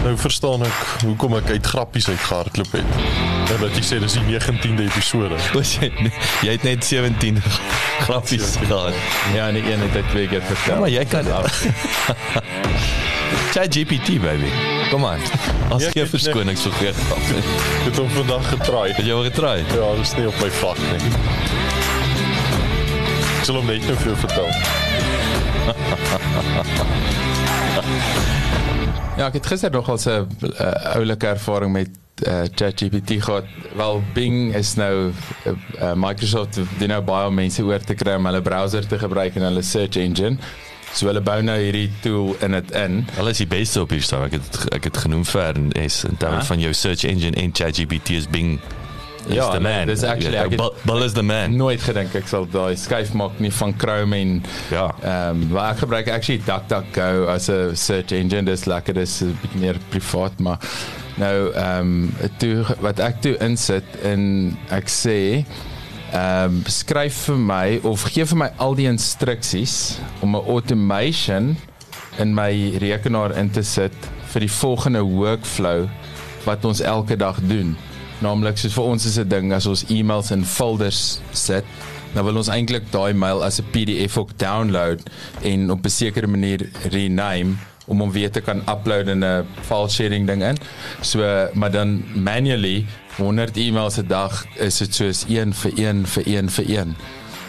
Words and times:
Nou 0.00 0.14
verstaan 0.16 0.62
ek 0.64 0.78
hoekom 1.04 1.34
ek 1.36 1.50
uit 1.52 1.66
grappies 1.66 2.06
uit 2.08 2.20
gehardloop 2.24 2.70
het. 2.72 2.84
En 3.52 3.58
dat 3.60 3.74
jy 3.76 3.82
sê 3.84 3.98
dis 4.00 4.14
die 4.16 4.22
19de 4.38 4.86
episode. 4.88 5.36
Was 5.56 5.74
jy 5.76 5.90
jy 6.46 6.54
het 6.54 6.64
net 6.64 6.84
17 6.88 7.40
grappies 8.06 8.54
gehad. 8.62 8.96
Ja, 9.36 9.50
nee, 9.52 9.60
een 9.68 9.80
het 9.84 9.98
hy 9.98 10.04
twee 10.10 10.26
keer 10.32 10.42
vertel. 10.48 10.80
Maar 10.86 10.92
jy 10.94 11.04
kan 11.10 11.28
Chat 13.52 13.74
GPT 13.74 14.16
baby. 14.22 14.48
Kom 14.90 15.04
aan. 15.06 15.20
As 15.70 15.82
Ja, 15.84 15.90
jy 15.94 16.02
ek- 16.06 16.12
verskonings 16.16 16.64
vir 16.66 16.72
goeie 16.78 16.94
grap. 16.96 17.24
Ek 17.36 17.84
het 17.90 17.96
hom 18.00 18.10
vandag 18.16 18.48
getraai. 18.54 18.88
Het 18.96 19.04
jy 19.06 19.14
al 19.14 19.26
getry? 19.28 19.56
Ja, 19.76 19.90
dis 20.00 20.14
nie 20.16 20.26
op 20.30 20.40
my 20.42 20.50
vlak 20.62 20.80
nie. 20.86 21.12
Ek 23.40 23.46
sal 23.48 23.60
hom 23.60 23.66
net 23.70 23.84
nou 23.86 23.96
vir 24.00 24.14
jou 24.14 24.18
vertel. 24.24 24.48
Ja, 29.20 29.26
ek 29.28 29.34
het 29.36 29.46
gister 29.50 29.70
nog 29.70 29.88
al 29.88 29.98
'n 30.00 30.28
uh, 30.42 30.96
oulike 30.96 31.26
ervaring 31.26 31.72
met 31.72 31.90
uh, 32.26 32.40
ChatGPT 32.54 33.22
gehad. 33.22 33.44
Wel 33.76 34.02
Bing 34.14 34.54
is 34.54 34.74
nou 34.74 35.12
uh, 35.46 35.52
uh, 35.82 35.92
Microsoft 35.94 36.58
doen 36.78 36.88
nou 36.88 37.02
baie 37.02 37.30
mense 37.30 37.62
oor 37.62 37.84
te 37.84 37.94
kry 37.94 38.14
om 38.16 38.24
hulle 38.24 38.40
browser 38.42 38.86
te 38.86 38.98
gebruik 38.98 39.36
en 39.36 39.42
hulle 39.42 39.62
search 39.62 39.96
engine. 39.96 40.38
So 40.94 41.06
hulle 41.06 41.20
bou 41.20 41.42
nou 41.42 41.58
hierdie 41.60 41.90
tool 42.00 42.32
in 42.40 42.50
dit 42.50 42.70
in. 42.70 43.04
Hulle 43.14 43.30
is 43.30 43.44
die 43.44 43.46
beste 43.46 43.80
op 43.80 43.92
hierdie 43.92 44.06
stadium. 44.06 44.32
Ek 44.32 44.40
het 44.40 44.74
ek 44.74 44.84
het 44.84 44.96
genoem 44.96 45.24
vir 45.24 45.54
en 45.54 45.72
is 45.72 46.04
in 46.04 46.16
terme 46.16 46.40
Huh? 46.40 46.44
van 46.44 46.60
jou 46.60 46.72
search 46.72 47.04
engine 47.04 47.36
en 47.36 47.52
ChatGPT 47.52 48.16
is 48.16 48.28
Bing. 48.28 48.56
Ja, 49.28 49.50
the 49.52 49.60
nee, 49.60 49.76
man. 49.76 49.86
dis 49.86 50.02
actually- 50.02 50.36
ek 50.36 50.56
Bull- 50.56 50.74
Bull 50.84 51.02
is 51.02 51.12
the 51.12 51.22
man. 51.22 51.56
Nooit 51.56 51.80
gedink 51.82 52.14
ek 52.14 52.26
sal 52.28 52.46
daai 52.46 52.76
skuif 52.76 53.12
maak 53.14 53.38
nie 53.40 53.50
van 53.52 53.74
Chrome 53.78 54.16
en 54.16 54.42
Ja. 54.70 54.94
Ehm 55.02 55.42
um, 55.42 55.48
maar 55.52 55.70
ek 55.72 55.78
gebruik 55.78 56.08
actually 56.08 56.40
DuckDuckGo 56.44 57.26
as 57.26 57.48
'n 57.48 57.76
search 57.76 58.12
engine. 58.12 58.44
Dis 58.44 58.64
lekker, 58.64 58.94
dis 58.94 59.20
'n 59.22 59.36
bietjie 59.42 59.60
meer 59.60 59.76
privaat, 59.90 60.38
maar 60.38 60.58
nou 61.16 61.52
ehm 61.54 61.80
um, 61.80 62.12
toe 62.38 62.64
wat 62.80 62.98
ek 63.00 63.20
toe 63.22 63.36
insit 63.40 63.84
en 64.02 64.56
ek 64.70 64.88
sê 64.88 65.44
ehm 66.12 66.44
um, 66.44 66.62
skryf 66.66 67.14
vir 67.26 67.36
my 67.38 67.80
of 67.84 68.02
gee 68.12 68.24
vir 68.24 68.36
my 68.36 68.50
al 68.58 68.74
die 68.74 68.86
instruksies 68.88 69.98
om 70.22 70.34
'n 70.36 70.44
automation 70.48 71.56
in 72.18 72.34
my 72.34 72.50
rekenaar 72.78 73.36
in 73.36 73.50
te 73.50 73.62
sit 73.62 73.92
vir 74.32 74.40
die 74.40 74.50
volgende 74.50 75.02
workflow 75.04 75.88
wat 76.44 76.64
ons 76.64 76.80
elke 76.80 77.16
dag 77.16 77.36
doen. 77.42 77.76
Naamlik 78.20 78.58
soos 78.60 78.74
vir 78.76 78.84
ons 78.84 79.06
is 79.08 79.18
'n 79.18 79.28
ding 79.28 79.52
as 79.52 79.66
ons 79.66 79.84
e-mails 79.88 80.30
in 80.30 80.44
folders 80.44 81.20
sit, 81.32 81.64
dan 82.12 82.24
wil 82.24 82.36
ons 82.36 82.48
eintlik 82.48 82.90
daai 82.92 83.14
mail 83.14 83.42
as 83.44 83.60
'n 83.60 83.70
PDF 83.72 84.18
ook 84.18 84.36
download 84.36 85.00
en 85.42 85.70
op 85.70 85.84
'n 85.84 85.88
sekere 85.88 86.26
manier 86.26 86.68
rename 86.90 87.56
om 87.86 88.00
hom 88.00 88.12
weer 88.12 88.30
te 88.30 88.40
kan 88.40 88.62
upload 88.68 89.08
in 89.08 89.24
'n 89.24 89.46
file 89.62 89.88
sharing 89.88 90.26
ding 90.26 90.42
in. 90.42 90.56
So 91.00 91.48
maar 91.54 91.70
dan 91.70 92.04
manually 92.14 92.86
100 93.16 93.56
e-mails 93.56 93.98
'n 93.98 94.06
dag 94.06 94.46
is 94.58 94.78
dit 94.78 94.94
soos 94.94 95.24
1 95.28 95.54
vir 95.54 95.72
1 95.78 96.06
vir 96.06 96.22
1 96.26 96.50
vir 96.50 96.64
1. 96.68 96.96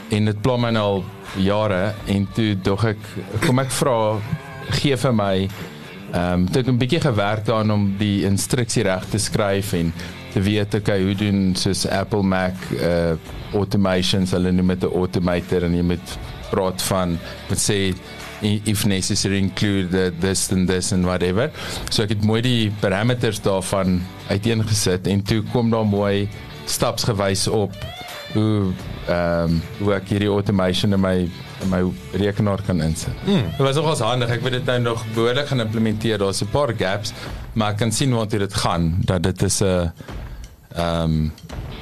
En 0.09 0.25
dit 0.25 0.41
pla 0.41 0.57
my 0.57 0.69
nou 0.69 0.83
al 0.83 1.03
jare 1.37 1.93
en 2.05 2.27
toe 2.33 2.55
dog 2.61 2.85
ek 2.85 2.97
kom 3.45 3.59
ek 3.59 3.71
vra 3.71 4.19
gee 4.69 4.97
vir 4.97 5.13
my 5.13 5.49
Ehm 6.11 6.33
um, 6.33 6.47
het 6.51 6.67
'n 6.67 6.77
bietjie 6.77 6.99
gewerk 6.99 7.45
daaraan 7.45 7.71
om 7.71 7.95
die 7.97 8.23
instruksie 8.23 8.83
reg 8.83 9.05
te 9.05 9.17
skryf 9.17 9.73
en 9.73 9.93
te 10.31 10.41
weet 10.41 10.73
okay 10.73 11.01
hoe 11.03 11.15
doen 11.15 11.55
soos 11.55 11.85
Apple 11.87 12.23
Mac 12.23 12.55
uh 12.79 13.13
automations 13.53 14.31
hulle 14.31 14.51
noem 14.51 14.67
dit 14.75 14.83
'n 14.87 14.95
automator 14.95 15.63
en 15.67 15.75
jy 15.75 15.83
moet 15.83 16.17
praat 16.51 16.81
van 16.81 17.17
wat 17.49 17.59
sê 17.59 17.93
if 18.41 18.85
necessary 18.85 19.37
include 19.37 19.91
the, 19.91 20.13
this 20.19 20.51
and 20.51 20.67
this 20.67 20.91
and 20.91 21.05
whatever. 21.05 21.51
So 21.89 22.03
ek 22.03 22.15
het 22.15 22.23
mooi 22.25 22.41
die 22.41 22.71
parameters 22.81 23.41
daarvan 23.45 24.01
uiteengesit 24.29 25.07
en 25.07 25.21
toe 25.23 25.43
kom 25.51 25.69
daar 25.69 25.85
mooi 25.85 26.29
stapsgewys 26.65 27.47
op 27.47 27.75
hoe 28.33 28.71
ehm 29.09 29.49
um, 29.49 29.61
hoe 29.79 29.93
ek 29.97 30.11
hierdie 30.13 30.29
automation 30.29 30.93
in 30.93 31.01
my 31.01 31.15
in 31.61 31.69
my 31.69 31.81
rekenaar 32.17 32.61
kan 32.65 32.81
insit. 32.81 33.13
Mm. 33.25 33.49
Dit 33.57 33.65
was 33.65 33.75
nogals 33.75 34.01
handig. 34.05 34.29
Ek 34.29 34.43
weet 34.45 34.59
dit 34.59 34.69
nou 34.69 34.79
nog 34.79 35.03
behoorlik 35.15 35.49
gaan 35.49 35.63
implementeer. 35.65 36.17
Daar's 36.21 36.41
'n 36.41 36.49
paar 36.53 36.73
gaps, 36.77 37.13
maar 37.53 37.71
ek 37.71 37.77
kan 37.77 37.91
sien 37.91 38.13
waar 38.13 38.27
dit 38.27 38.53
gaan 38.53 39.01
dat 39.05 39.23
dit 39.23 39.41
is 39.41 39.61
'n 39.61 39.91
ehm 40.75 41.03
um, 41.03 41.31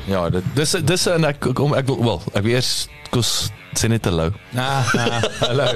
ja, 0.08 0.30
dit 0.30 0.44
Dis 0.56 0.72
dis 0.84 1.08
en 1.08 1.24
ek 1.30 1.40
kom 1.54 1.74
ek 1.78 1.86
wil 1.86 2.04
wel, 2.04 2.22
ek 2.34 2.44
wil 2.44 2.54
eers 2.58 2.88
kos 3.14 3.52
sê 3.78 3.88
net 3.90 4.06
hallo. 4.10 4.32
ah, 4.58 4.88
ah, 4.98 5.22
hallo. 5.44 5.68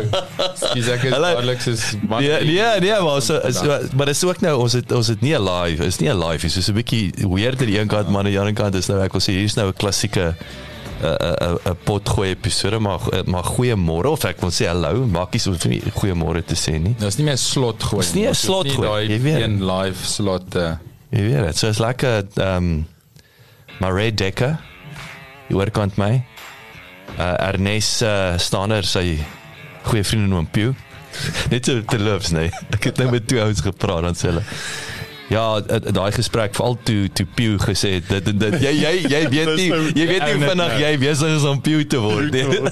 Dis 0.73 0.87
ek 0.89 1.03
is 1.03 1.13
dadelik 1.13 1.61
soos 1.61 1.83
man. 2.09 2.23
Ja, 2.25 2.39
ja, 2.41 2.71
nee, 2.81 2.95
maar 3.05 3.21
so, 3.21 3.37
so 3.53 3.77
maar 3.93 4.09
dis 4.09 4.23
ook 4.25 4.41
nou 4.41 4.55
ons 4.65 4.73
het 4.73 4.91
ons 4.91 5.07
het 5.13 5.21
nie 5.21 5.35
'n 5.37 5.43
live, 5.45 5.85
is 5.85 5.99
nie 5.99 6.09
'n 6.09 6.17
live, 6.17 6.45
is 6.45 6.57
so 6.57 6.71
'n 6.71 6.75
bietjie 6.81 7.13
weird 7.29 7.61
aan 7.61 7.69
die 7.69 7.79
een 7.79 7.87
kant, 7.87 8.09
maar 8.09 8.25
aan 8.25 8.31
die 8.31 8.39
ander 8.39 8.53
kant 8.53 8.75
is 8.75 8.87
nou 8.87 8.99
ek 9.03 9.11
wil 9.13 9.21
sê 9.21 9.33
hier's 9.37 9.55
nou 9.55 9.67
'n 9.67 9.73
klassieke 9.77 10.35
'n 11.03 11.59
'n 11.69 11.77
potgooi 11.83 12.29
episode 12.29 12.79
maar 12.79 12.99
maar 13.25 13.43
goeiemôre 13.43 14.09
of 14.09 14.23
ek 14.25 14.41
wil 14.41 14.51
sê 14.51 14.65
hallo, 14.67 15.05
maak 15.05 15.31
nie 15.33 15.39
so 15.39 15.53
nie 15.67 15.81
goeiemôre 15.81 16.41
te 16.45 16.55
sê 16.55 16.79
nie. 16.79 16.95
Dit 16.97 17.07
is 17.07 17.17
nie 17.17 17.25
meer 17.25 17.37
slot 17.37 17.83
gooi. 17.83 18.01
Dis 18.01 18.13
nie 18.13 18.23
'n 18.23 18.25
Dit 18.25 18.35
is 18.35 18.41
slot 18.41 18.71
gooi, 18.71 19.07
jy 19.07 19.19
weet. 19.21 19.41
Een 19.41 19.65
live 19.65 20.05
slot 20.05 20.55
uh, 20.55 20.71
Jy 21.13 21.21
weet 21.21 21.45
dit. 21.45 21.57
So 21.57 21.67
is 21.69 21.77
lekker 21.77 22.25
ehm 22.35 22.57
um, 22.57 22.87
Mare 23.83 24.07
Dekker. 24.15 24.55
Jy 25.49 25.57
hoor 25.59 25.71
kant 25.75 25.97
my. 25.99 26.13
Uh 27.19 27.33
Ernest 27.51 28.01
uh, 28.07 28.37
Stander 28.41 28.87
sy 28.87 29.17
goeie 29.89 30.05
vriend 30.07 30.31
noem 30.31 30.47
Pew. 30.55 30.71
Net 31.51 31.67
so 31.67 31.83
te 31.85 31.99
loves 32.01 32.31
nee. 32.33 32.49
Ek 32.73 32.87
het 32.89 32.97
nou 33.03 33.11
met 33.13 33.27
twee 33.29 33.43
ouens 33.43 33.61
gepraat 33.61 34.07
dan 34.07 34.15
sê 34.17 34.31
hulle 34.31 34.45
Ja, 35.31 35.43
d- 35.63 35.87
daai 35.95 36.11
gesprek 36.13 36.51
veral 36.57 36.75
toe 36.85 37.05
toe 37.15 37.25
Pew 37.37 37.53
gesê 37.61 37.93
het 37.99 38.09
dit 38.09 38.25
dit, 38.27 38.39
dit 38.41 38.57
jy 38.65 38.71
jy 38.75 38.91
jy 39.13 39.21
weet 39.31 39.51
nie 39.59 39.67
nou- 39.71 39.93
jy 39.95 40.07
weet 40.09 40.25
nie 40.25 40.33
net 40.41 40.49
vinnig 40.51 40.73
nou. 40.73 40.81
jy 40.83 40.91
besig 41.03 41.35
is 41.37 41.45
om 41.51 41.61
Pew 41.63 41.83
te 41.89 42.01
word 42.03 42.33
nie. 42.35 42.65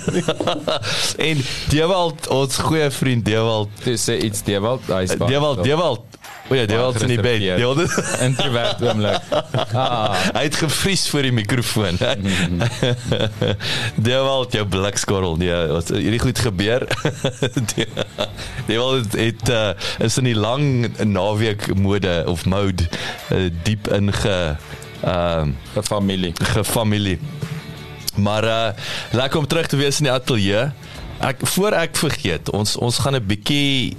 en 1.29 1.43
Dewald 1.71 2.27
ons 2.33 2.57
goeie 2.67 2.89
vriend 2.97 3.25
Dewald 3.29 3.71
dis 3.85 4.03
sê 4.09 4.17
iets 4.27 4.43
Dewald, 4.47 4.83
hy's 4.91 5.15
baie- 5.21 5.31
Dewald 5.31 5.63
Dewald 5.65 6.10
O 6.49 6.55
ja, 6.55 6.65
die 6.65 6.77
het 6.77 7.01
in 7.01 7.07
die 7.07 7.21
bed. 7.21 7.39
Die 7.39 7.67
het 7.67 8.09
introvert 8.27 8.81
oomlik. 8.83 9.21
Ah, 9.71 10.13
hy 10.35 10.41
het 10.43 10.55
gevries 10.59 11.05
voor 11.09 11.23
die 11.23 11.31
mikrofoon. 11.31 11.97
Die 14.05 14.13
wel 14.13 14.45
jou 14.51 14.65
blikskorrel. 14.67 15.37
Nee, 15.39 15.55
wat 15.71 15.89
hierdie 15.95 16.19
goed 16.19 16.39
gebeur. 16.43 16.85
Die, 17.71 17.87
die 18.67 18.79
het, 18.79 19.15
het 19.15 19.49
uh, 19.49 19.71
is 20.03 20.17
in 20.19 20.27
die 20.27 20.35
lang 20.35 20.91
naweek 21.07 21.69
mode 21.75 22.23
of 22.27 22.45
mode 22.45 22.83
uh, 23.31 23.47
diep 23.63 23.87
inge 23.95 24.37
ehm 25.01 25.55
uh, 25.55 25.73
gefamilie. 25.73 26.33
Gefamilie. 26.53 27.19
Maar 28.15 28.43
uh 28.43 28.69
lekker 29.11 29.39
om 29.39 29.47
terug 29.47 29.71
te 29.71 29.79
wees 29.79 30.03
in 30.03 30.11
die 30.11 30.13
ateljee. 30.13 30.69
Ek 31.21 31.45
voor 31.55 31.77
ek 31.79 31.95
vergeet, 31.95 32.49
ons 32.51 32.75
ons 32.75 32.97
gaan 32.97 33.15
'n 33.15 33.25
bietjie 33.25 33.95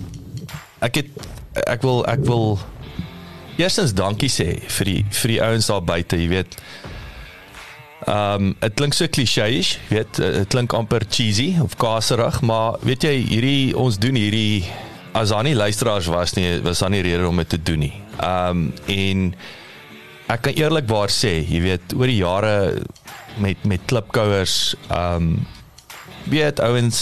ek 0.82 0.94
het 1.00 1.10
ek 1.66 1.82
wil 1.84 2.02
ek 2.08 2.24
wil 2.26 2.58
eerstens 3.60 3.92
dankie 3.96 4.30
sê 4.32 4.56
vir 4.78 4.88
die 4.88 5.00
vir 5.12 5.34
die 5.34 5.40
ouens 5.44 5.68
daar 5.70 5.84
buite, 5.84 6.18
jy 6.20 6.28
weet. 6.32 6.56
Ehm 8.02 8.48
um, 8.48 8.54
dit 8.62 8.78
klink 8.78 8.96
so 8.98 9.06
klisjéies, 9.06 9.76
weet, 9.92 10.18
dit 10.18 10.48
klink 10.50 10.72
amper 10.74 11.04
cheesy 11.06 11.52
of 11.62 11.76
kaserig, 11.78 12.40
maar 12.42 12.80
weet 12.82 13.06
jy, 13.06 13.14
hierdie 13.28 13.76
ons 13.78 14.00
doen 14.02 14.18
hierdie 14.18 14.64
as 15.14 15.32
aan 15.32 15.46
nie 15.46 15.54
luisteraars 15.54 16.08
was 16.10 16.34
nie, 16.34 16.56
was 16.64 16.82
aan 16.82 16.96
nie 16.96 17.02
rede 17.04 17.28
om 17.28 17.36
dit 17.42 17.52
te 17.54 17.60
doen 17.60 17.86
nie. 17.86 17.94
Ehm 18.18 18.64
um, 18.64 18.64
en 18.96 19.28
ek 20.32 20.46
kan 20.48 20.56
eerlikwaar 20.56 21.12
sê, 21.12 21.36
jy 21.44 21.60
weet, 21.60 21.94
oor 21.98 22.08
die 22.08 22.22
jare 22.22 22.56
met 23.42 23.62
met 23.68 23.84
klipkouers, 23.86 24.74
ehm 24.88 25.28
um, 25.28 25.46
weet 26.32 26.60
ouens 26.62 26.98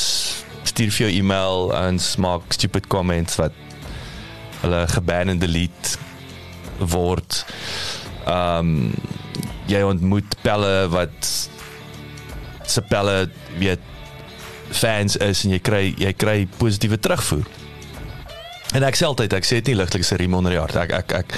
stuur 0.64 0.92
vir 0.92 1.06
jou 1.06 1.10
e-mail 1.20 1.72
en 1.76 1.98
maak 2.24 2.52
stupid 2.56 2.86
comments 2.92 3.36
wat 3.40 3.56
hulle 4.62 4.84
geban 4.90 5.32
en 5.32 5.40
delete 5.42 5.96
word. 6.78 7.44
Ehm 8.26 8.74
um, 8.74 8.92
jy 9.70 9.84
ontmoet 9.86 10.34
pelle 10.42 10.88
wat 10.90 11.28
se 12.66 12.82
pelle 12.90 13.28
weet 13.60 13.84
fans 14.74 15.14
is 15.22 15.44
en 15.44 15.54
jy 15.54 15.60
kry 15.62 15.82
jy 15.98 16.10
kry 16.18 16.36
positiewe 16.58 16.98
terugvoer. 16.98 17.46
En 18.74 18.86
ek 18.86 18.98
sê 18.98 19.06
altyd 19.06 19.34
ek 19.34 19.46
sê 19.46 19.58
dit 19.58 19.72
nie 19.72 19.80
ligtelik 19.80 20.06
se 20.06 20.18
riem 20.18 20.34
onder 20.38 20.54
die 20.54 20.60
hart. 20.60 20.76
Ek 20.78 20.92
ek 21.00 21.14
ek 21.20 21.36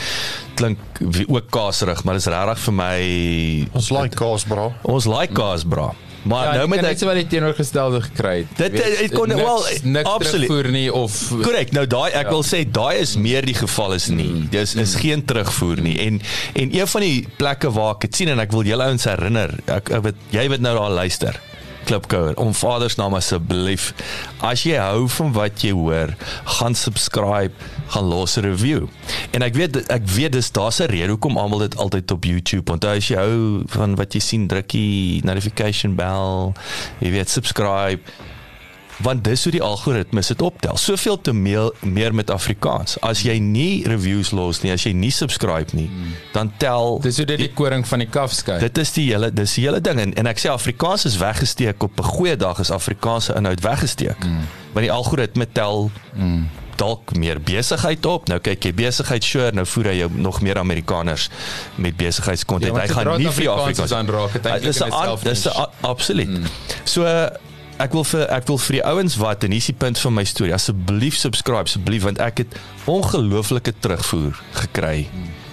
klink 0.58 1.00
ook 1.00 1.48
kaserig, 1.52 2.02
maar 2.04 2.19
dit 2.19 2.24
is 2.24 2.32
regtig 2.32 2.64
vir 2.66 2.76
my 2.76 2.96
ons 3.80 3.92
like 3.94 4.19
kaas 4.20 4.44
bra. 4.48 4.69
Ons 4.88 5.08
like 5.08 5.36
kaas 5.36 5.64
bra. 5.69 5.90
Maar 6.22 6.44
ja, 6.46 6.54
nou 6.62 6.69
met 6.70 6.84
ek 6.86 6.98
wel 7.02 7.19
die 7.22 7.26
teenoorgestelde 7.26 8.00
gekry. 8.04 8.46
Dit 8.56 8.76
ek 8.78 9.14
kon 9.14 9.32
wel 9.34 9.64
absoluut 10.06 10.70
nie 10.70 10.86
of 10.94 11.16
korrek. 11.42 11.72
Nou 11.74 11.86
daai 11.86 12.10
ek 12.12 12.28
ja. 12.28 12.30
wil 12.30 12.44
sê 12.46 12.62
daai 12.69 13.02
is 13.02 13.16
meer 13.19 13.46
die 13.46 13.56
geval 13.58 13.96
is 13.98 14.06
nie. 14.12 14.28
Mm. 14.30 14.50
Dis 14.52 14.76
is 14.76 14.94
mm. 14.94 15.00
geen 15.02 15.24
terugvoer 15.26 15.82
nie. 15.82 15.96
En 16.06 16.20
en 16.58 16.74
een 16.78 16.90
van 16.94 17.06
die 17.06 17.26
plekke 17.40 17.72
waar 17.74 17.96
ek 17.96 18.06
dit 18.06 18.22
sien 18.22 18.34
en 18.34 18.42
ek 18.42 18.54
wil 18.54 18.66
julle 18.66 18.86
ouens 18.86 19.08
herinner, 19.08 19.56
ek, 19.66 19.90
ek 19.90 20.06
weet 20.06 20.28
jy 20.34 20.46
weet 20.52 20.62
nou 20.62 20.76
daar 20.78 20.94
luister. 21.02 21.40
Klipkouer 21.88 22.36
om 22.38 22.54
Vader 22.54 22.90
se 22.90 23.00
naam 23.00 23.16
asseblief. 23.19 23.90
As 24.38 24.62
jy 24.62 24.78
hou 24.78 25.08
van 25.16 25.32
wat 25.34 25.64
jy 25.66 25.72
hoor, 25.74 26.14
gaan 26.60 26.78
subscribe, 26.78 27.72
gaan 27.93 28.09
los 28.09 28.37
'n 28.37 28.41
review. 28.41 28.89
En 29.31 29.43
ek 29.43 29.55
weet 29.55 29.77
ek 29.87 30.06
weet 30.06 30.33
dis 30.33 30.53
daar's 30.53 30.81
'n 30.81 30.91
rede 30.91 31.09
hoekom 31.09 31.37
almal 31.37 31.59
dit 31.59 31.77
altyd 31.77 32.11
op 32.11 32.25
YouTube. 32.25 32.73
Onthou 32.73 32.97
as 32.97 33.09
jy 33.09 33.17
hou 33.17 33.62
van 33.67 33.94
wat 33.94 34.12
jy 34.12 34.21
sien, 34.21 34.47
drukkie 34.47 35.25
notification 35.25 35.94
bell, 35.94 36.53
jy 36.99 37.11
weet 37.11 37.31
subscribe 37.31 38.00
want 39.03 39.25
dis 39.25 39.43
hoe 39.47 39.53
die 39.55 39.62
algoritmes 39.62 40.31
dit 40.33 40.43
optel. 40.43 40.77
Soveel 40.77 41.21
te 41.21 41.33
meer, 41.33 41.71
meer 41.81 42.15
met 42.15 42.31
Afrikaans. 42.31 42.99
As 43.00 43.23
jy 43.27 43.39
nie 43.43 43.83
reviews 43.89 44.31
los 44.31 44.62
nie, 44.62 44.73
as 44.75 44.85
jy 44.87 44.93
nie 44.97 45.11
subscribe 45.15 45.75
nie, 45.77 45.89
dan 46.33 46.53
tel 46.62 47.00
Dis 47.03 47.19
hoe 47.21 47.27
dit 47.27 47.41
die, 47.41 47.49
die 47.49 47.56
koring 47.56 47.87
van 47.89 48.05
die 48.05 48.09
kaf 48.11 48.35
skei. 48.37 48.59
Dit 48.62 48.79
is 48.79 48.94
die 48.97 49.09
hele 49.11 49.33
dis 49.35 49.56
die 49.59 49.67
hele 49.67 49.83
ding 49.85 50.00
en, 50.03 50.15
en 50.19 50.31
ek 50.31 50.43
sê 50.43 50.53
Afrikaans 50.53 51.06
is 51.09 51.19
weggesteek 51.21 51.83
op 51.83 52.00
'n 52.00 52.11
goeie 52.15 52.37
dag 52.37 52.61
is 52.62 52.71
Afrikaanse 52.71 53.35
inhoud 53.39 53.61
weggesteek. 53.61 54.19
Mm. 54.25 54.50
Want 54.73 54.87
die 54.87 54.93
algoritme 54.93 55.49
tel 55.53 55.91
mm 56.15 56.62
dalk 56.82 57.14
meer 57.19 57.40
besigheid 57.40 58.06
op. 58.11 58.29
Nou 58.32 58.40
kyk 58.43 58.69
jy 58.69 58.75
besigheid 58.82 59.26
sure, 59.26 59.55
nou 59.56 59.67
voer 59.69 59.93
hy 59.93 59.96
jou 60.02 60.11
nog 60.14 60.43
meer 60.43 60.61
Amerikaners 60.62 61.29
met 61.76 61.96
besigheidskontent. 62.00 62.75
Ja, 62.75 62.82
hy 62.82 62.99
gaan 62.99 63.14
nie 63.23 63.31
vir 63.38 63.55
Afrikaans 63.55 63.96
aanraak. 63.96 64.37
Dit 64.43 64.69
is 64.75 64.82
'n 64.82 65.19
dis 65.23 65.46
'n 65.46 65.67
absoluut. 65.81 66.29
Mm. 66.29 66.46
So 66.84 67.06
ek 67.82 67.94
wil 67.96 68.05
vir 68.05 68.29
ek 68.31 68.46
wil 68.46 68.58
vir 68.58 68.76
die 68.79 68.84
ouens 68.84 69.17
wat 69.20 69.44
en 69.44 69.55
hier 69.55 69.62
is 69.62 69.70
die 69.70 69.79
punt 69.84 69.99
van 69.99 70.14
my 70.14 70.25
storie 70.29 70.55
asseblief 70.55 71.17
subscribe 71.19 71.70
asseblief 71.70 72.05
want 72.06 72.20
ek 72.23 72.44
het 72.44 72.56
ongelooflike 72.90 73.75
terugvoer 73.81 74.38
gekry 74.61 75.08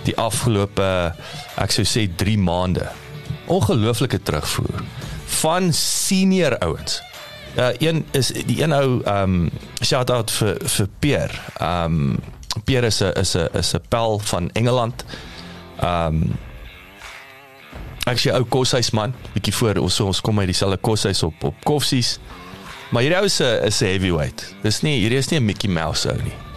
die 0.05 0.15
afgelope 0.19 0.89
ek 1.57 1.75
sou 1.75 1.85
sê 1.87 2.05
3 2.21 2.37
maande 2.37 2.85
ongelooflike 3.47 4.19
terugvoer 4.27 4.83
van 5.41 5.71
senior 5.73 6.57
ouens 6.65 6.99
ja 7.55 7.73
een 7.77 8.05
is 8.11 8.27
die 8.27 8.61
een 8.63 8.73
ou 8.73 9.01
um 9.05 9.49
shout 9.81 10.09
out 10.09 10.31
vir 10.31 10.57
vir 10.65 10.87
Peer 10.99 11.41
um 11.61 12.19
Peer 12.65 12.83
is 12.83 13.01
'n 13.01 13.13
is 13.19 13.35
'n 13.35 13.49
is 13.53 13.73
'n 13.73 13.81
pel 13.89 14.19
van 14.19 14.49
Engeland 14.53 15.05
um 15.81 16.37
ek 18.09 18.17
sê 18.17 18.33
ou 18.33 18.43
koshuisman, 18.43 19.13
bietjie 19.35 19.53
voor 19.53 19.77
ons 19.77 19.99
ons 19.99 20.21
kom 20.21 20.39
uit 20.39 20.47
dieselfde 20.47 20.77
koshuis 20.77 21.23
op 21.23 21.43
op 21.43 21.55
Koffsies. 21.63 22.17
Maar 22.89 23.01
hierdie 23.01 23.19
ou 23.19 23.25
'n 23.25 23.65
is 23.65 23.81
'n 23.81 23.85
heavyweight. 23.85 24.55
Dis 24.63 24.81
nie 24.81 24.99
hierdie 24.99 25.17
is 25.17 25.29
nie 25.29 25.39
'n 25.39 25.45
Mickey 25.45 25.69
Mouse 25.69 26.09
ou 26.09 26.17
nie. 26.23 26.48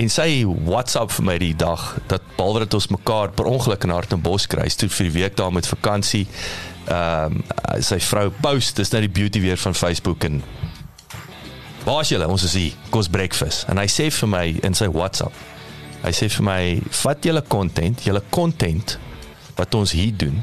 En 0.00 0.08
sy 0.08 0.44
WhatsApp 0.64 1.12
vir 1.12 1.26
my 1.28 1.36
die 1.42 1.54
dag 1.56 1.82
dat 2.08 2.24
behalwe 2.38 2.64
dat 2.64 2.76
ons 2.78 2.88
mekaar 2.94 3.34
per 3.36 3.50
ongeluk 3.50 3.84
in 3.84 3.92
Hartenbos 3.92 4.46
kry, 4.48 4.64
toe 4.72 4.88
vir 4.88 5.08
die 5.10 5.16
week 5.18 5.36
daar 5.36 5.52
met 5.52 5.68
vakansie. 5.68 6.26
Ehm 6.88 7.36
um, 7.36 7.42
sy 7.84 8.00
vrou 8.02 8.30
post, 8.42 8.80
dis 8.80 8.90
nou 8.90 9.02
die 9.04 9.12
beauty 9.20 9.42
weer 9.44 9.60
van 9.60 9.76
Facebook 9.76 10.24
en 10.28 10.40
Waar 11.84 12.02
is 12.04 12.10
julle? 12.12 12.26
Ons 12.28 12.42
is 12.44 12.54
hier. 12.58 12.72
Kos 12.92 13.08
breakfast. 13.08 13.64
En 13.72 13.78
hy 13.80 13.86
sê 13.88 14.10
vir 14.12 14.28
my 14.28 14.44
in 14.68 14.74
sy 14.76 14.88
WhatsApp. 14.92 15.36
Hy 16.02 16.12
sê 16.12 16.28
vir 16.28 16.44
my, 16.44 16.82
"Vat 17.02 17.24
julle 17.24 17.42
content, 17.48 18.02
julle 18.04 18.22
content 18.30 18.98
wat 19.56 19.74
ons 19.74 19.92
hier 19.92 20.12
doen 20.16 20.42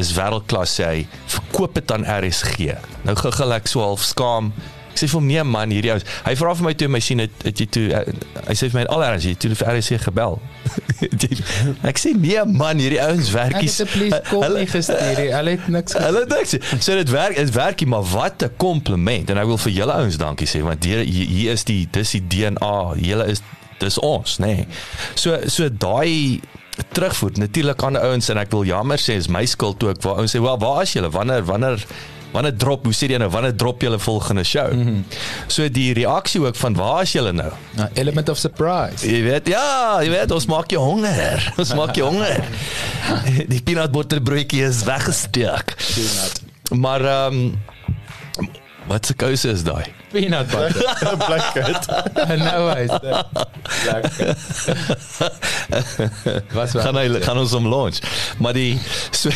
is 0.00 0.12
wêreldklas 0.16 0.74
sê 0.78 0.86
hy 0.86 1.00
verkoop 1.26 1.74
dit 1.74 1.92
aan 1.92 2.06
RSG. 2.06 2.74
Nou 3.06 3.16
gegil 3.18 3.56
ek 3.56 3.70
so 3.70 3.84
half 3.84 4.04
skaam. 4.06 4.52
Ek 4.90 4.98
sê 4.98 5.08
vir 5.08 5.18
hom 5.18 5.28
nee 5.30 5.44
man, 5.46 5.72
hierdie 5.74 5.92
ou. 5.94 5.98
Hy 6.26 6.34
vra 6.40 6.54
vir 6.58 6.66
my 6.66 6.72
toe 6.78 6.88
my 6.92 7.00
sien 7.04 7.22
het, 7.22 7.34
het 7.46 7.62
jy 7.62 7.66
toe 7.76 7.84
uh, 7.94 8.02
hy 8.48 8.56
sê 8.58 8.70
vir 8.72 8.80
my 8.80 8.84
al 8.96 9.04
RSG 9.06 9.36
toe 9.40 9.52
vir 9.54 9.70
RSG 9.74 10.00
gebel. 10.06 10.38
ek 11.90 12.00
sê 12.02 12.12
nee 12.16 12.42
man, 12.50 12.82
hierdie 12.82 13.00
ouens 13.04 13.30
werkies. 13.34 13.80
Hulle 14.30 14.66
gestuur. 14.70 15.22
Hulle 15.36 15.56
het 15.56 15.70
niks. 15.72 15.96
Hulle 16.00 16.26
niks. 16.30 16.58
So 16.78 16.98
dit 16.98 17.14
werk, 17.14 17.38
dit 17.38 17.54
werkie, 17.56 17.88
maar 17.90 18.04
wat 18.12 18.44
'n 18.46 18.54
kompliment 18.60 19.30
en 19.30 19.38
ek 19.38 19.48
wil 19.50 19.62
vir 19.66 19.72
julle 19.80 19.96
ouens 20.02 20.20
dankie 20.20 20.48
sê 20.50 20.62
want 20.66 20.84
hier 20.84 21.04
hier 21.06 21.52
is 21.52 21.64
die 21.64 21.86
dis 21.90 22.16
die 22.18 22.24
DNA. 22.26 22.76
Julle 23.00 23.30
is 23.30 23.42
dis 23.80 23.98
ons, 23.98 24.38
nê. 24.38 24.54
Nee. 24.54 24.66
So 25.14 25.38
so 25.48 25.68
daai 25.68 26.40
terugvoer 26.92 27.30
natuurlik 27.34 27.82
aan 27.82 27.98
ouens 27.98 28.28
en 28.28 28.40
ek 28.40 28.52
wil 28.54 28.64
jammer 28.68 29.00
sê 29.00 29.16
is 29.20 29.28
my 29.28 29.44
skuld 29.48 29.82
ook 29.84 30.02
waar 30.04 30.22
ouens 30.22 30.34
sê 30.36 30.40
wel 30.40 30.58
waar 30.58 30.82
is 30.82 30.94
julle 30.96 31.10
wanneer 31.12 31.44
wanneer 31.44 31.84
wanneer 32.32 32.56
drop 32.56 32.84
hoe 32.84 32.94
sê 32.94 33.08
jy 33.10 33.18
nou 33.20 33.30
wanneer 33.32 33.56
drop 33.56 33.82
julle 33.82 33.98
volgende 33.98 34.44
show? 34.44 34.72
Mm 34.72 34.86
-hmm. 34.86 35.04
so 35.46 35.68
die 35.68 35.92
reaksie 35.94 36.40
ook 36.40 36.56
van 36.56 36.74
waar 36.74 37.02
is 37.02 37.12
julle 37.12 37.32
nou? 37.32 37.52
A 37.78 37.88
element 37.94 38.28
of 38.28 38.38
surprise. 38.38 39.06
Jy 39.06 39.22
weet 39.22 39.48
ja 39.48 40.02
jy 40.02 40.10
weet 40.10 40.30
ons 40.30 40.46
maak 40.46 40.70
jou 40.70 40.82
honger. 40.82 41.52
Ons 41.60 41.74
maak 41.74 41.94
jou 41.94 42.08
honger. 42.08 42.44
Die 43.52 43.62
peanut 43.62 43.90
butter 43.90 44.22
broodjie 44.22 44.64
is 44.64 44.84
weggesteek. 44.84 45.76
Maar 46.70 47.04
ehm 47.04 47.34
um, 47.34 47.58
wat 48.86 49.06
se 49.06 49.14
kouse 49.14 49.48
is 49.48 49.62
daai? 49.62 49.84
Peanut 50.10 50.46
butter. 50.50 51.16
Black 51.26 51.52
cat 51.52 51.86
nou 52.38 52.70
hy's 52.74 52.98
black 53.84 54.04
wat 56.52 56.70
gaan 56.70 56.96
hy 56.96 57.20
gaan 57.22 57.38
ons 57.38 57.52
om 57.52 57.68
lunch 57.68 58.00
maar 58.38 58.56
die 58.56 58.78
so, 59.10 59.30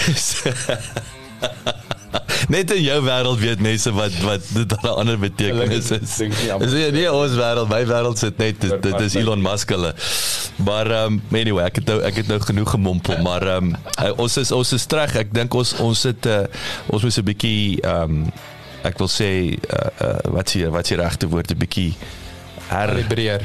net 2.48 2.70
in 2.74 2.82
jou 2.82 2.98
wêreld 3.04 3.40
weet 3.42 3.60
mense 3.64 3.92
wat 3.96 4.16
wat 4.24 4.48
dit 4.54 4.72
'n 4.82 4.86
ander 4.86 5.18
betekenis 5.18 5.90
is. 5.90 6.20
is 6.20 6.72
nie. 6.72 6.90
nie 6.92 7.12
ons 7.12 7.36
wêreld? 7.36 7.68
My 7.68 7.84
wêreld 7.86 8.18
sit 8.18 8.38
net 8.38 8.60
dit, 8.60 8.82
dit 8.82 9.00
is 9.00 9.14
Elon 9.14 9.42
Musk 9.42 9.68
hulle. 9.68 9.94
Maar 10.56 10.90
um, 11.04 11.22
anyway 11.32 11.64
ek 11.66 11.82
het 11.82 11.86
nou 11.86 12.00
ek 12.02 12.22
het 12.22 12.28
nou 12.28 12.40
genoeg 12.40 12.70
gemompel 12.70 13.22
maar 13.22 13.46
um, 13.56 13.74
ons 14.16 14.36
is 14.36 14.52
ons 14.52 14.72
is 14.72 14.86
terug. 14.86 15.16
Ek 15.16 15.34
dink 15.34 15.54
ons 15.54 15.74
ons 15.78 16.00
sit 16.00 16.26
uh, 16.26 16.44
ons 16.86 17.02
moet 17.02 17.18
'n 17.18 17.24
bietjie 17.24 17.82
um, 17.86 18.24
ek 18.84 18.98
wil 18.98 19.08
sê 19.08 19.56
uh, 19.56 19.90
uh, 20.00 20.18
wat 20.36 20.50
sê 20.50 20.68
wat 20.68 20.86
sê 20.86 20.96
regte 21.00 21.28
woord? 21.28 21.50
'n 21.50 21.58
bietjie 21.58 21.94
herlibreer 22.68 23.42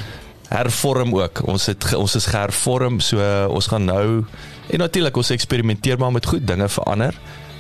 hervorm 0.50 1.13
ook. 1.13 1.43
Ons 1.48 1.69
het 1.69 1.93
ons 1.96 2.15
is 2.15 2.25
gehervorm 2.25 3.00
so 3.00 3.22
uh, 3.22 3.46
ons 3.50 3.67
gaan 3.69 3.86
nou 3.86 4.25
en 4.69 4.81
natuurlik 4.81 5.17
ons 5.17 5.29
eksperimenteer 5.34 5.98
maar 5.98 6.12
met 6.12 6.25
goed 6.25 6.48
dinge 6.48 6.69
verander 6.69 7.15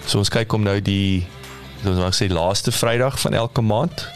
so 0.09 0.17
ons 0.17 0.33
kyk 0.33 0.53
om 0.57 0.65
nou 0.65 0.79
die 0.81 1.27
ons 1.85 2.01
mag 2.01 2.15
sê 2.17 2.27
laaste 2.27 2.73
vrydag 2.73 3.19
van 3.21 3.37
elke 3.37 3.61
maand 3.61 4.07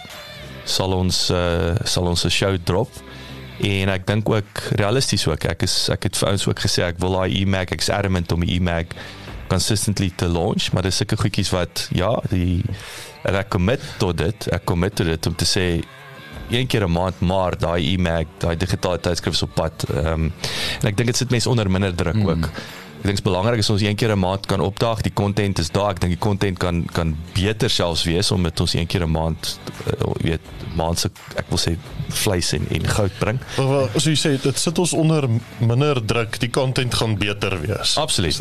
sal 0.65 0.95
ons 0.97 1.29
uh, 1.31 1.75
sal 1.85 2.09
ons 2.09 2.25
'n 2.25 2.33
show 2.33 2.57
drop 2.65 2.89
En 3.61 3.91
ek 3.93 4.07
dink 4.09 4.29
ook 4.29 4.61
realisties 4.79 5.27
ook. 5.27 5.45
Ek 5.45 5.65
is 5.67 5.75
ek 5.93 6.09
het 6.09 6.17
vir 6.17 6.31
ouens 6.31 6.45
ook 6.49 6.63
gesê 6.65 6.87
ek 6.87 7.01
wil 7.03 7.17
daai 7.19 7.35
e-mag 7.43 7.71
ek's 7.75 7.91
adamant 7.93 8.31
om 8.33 8.41
die 8.43 8.57
e-mag 8.57 8.95
consistently 9.51 10.09
te 10.17 10.27
launch, 10.27 10.71
maar 10.73 10.85
dis 10.87 10.97
sulke 10.97 11.19
goedjies 11.19 11.51
wat 11.53 11.87
ja, 11.93 12.15
die 12.31 12.63
ek 13.29 13.51
commit 13.53 13.83
tot 14.01 14.17
dit. 14.17 14.47
Ek 14.55 14.65
commit 14.65 14.95
tot 14.97 15.07
dit 15.07 15.29
om 15.29 15.35
te 15.37 15.45
sê 15.47 15.67
een 16.49 16.67
keer 16.67 16.87
'n 16.87 16.91
maand 16.91 17.19
maar 17.21 17.55
daai 17.57 17.93
e-mag, 17.93 18.27
daai 18.39 18.57
digitale 18.57 18.99
tydskrif 18.99 19.33
is 19.33 19.45
op 19.45 19.53
pad. 19.55 19.85
Ehm 19.89 20.07
um, 20.07 20.33
en 20.81 20.87
ek 20.87 20.97
dink 20.97 21.07
dit 21.13 21.17
sit 21.17 21.29
mense 21.29 21.49
onder 21.49 21.69
minder 21.69 21.95
druk 21.95 22.15
mm. 22.15 22.29
ook. 22.29 22.49
Ek 23.03 23.09
dink 23.09 23.17
dit 23.17 23.25
is 23.25 23.31
belangrik 23.33 23.59
as 23.59 23.67
ons 23.67 23.81
een 23.83 23.97
keer 23.99 24.13
'n 24.15 24.19
maand 24.19 24.45
kan 24.47 24.61
opdaag, 24.63 25.01
die 25.03 25.11
content 25.11 25.59
is 25.59 25.69
daar. 25.75 25.89
Ek 25.91 25.99
dink 25.99 26.13
die 26.13 26.23
content 26.23 26.57
kan 26.57 26.85
kan 26.95 27.17
beter 27.35 27.69
selfs 27.69 28.05
wees 28.07 28.31
omdat 28.31 28.61
ons 28.63 28.73
een 28.73 28.87
keer 28.87 29.03
'n 29.03 29.11
maand 29.11 29.59
uh, 29.91 30.11
weet 30.23 30.39
maand 30.75 30.99
se 30.99 31.09
ek 31.35 31.49
wil 31.49 31.59
sê 31.59 31.75
vleis 32.07 32.53
en 32.53 32.63
en 32.71 32.87
goud 32.87 33.11
bring. 33.19 33.39
Maar 33.57 33.89
as 33.93 34.07
jy 34.07 34.15
sê 34.15 34.41
dit 34.41 34.57
sit 34.57 34.79
ons 34.79 34.93
onder 34.93 35.27
minder 35.59 35.99
druk, 36.05 36.39
die 36.39 36.49
content 36.49 36.95
gaan 36.95 37.17
beter 37.17 37.59
wees. 37.59 37.97
Absoluut. 37.97 38.39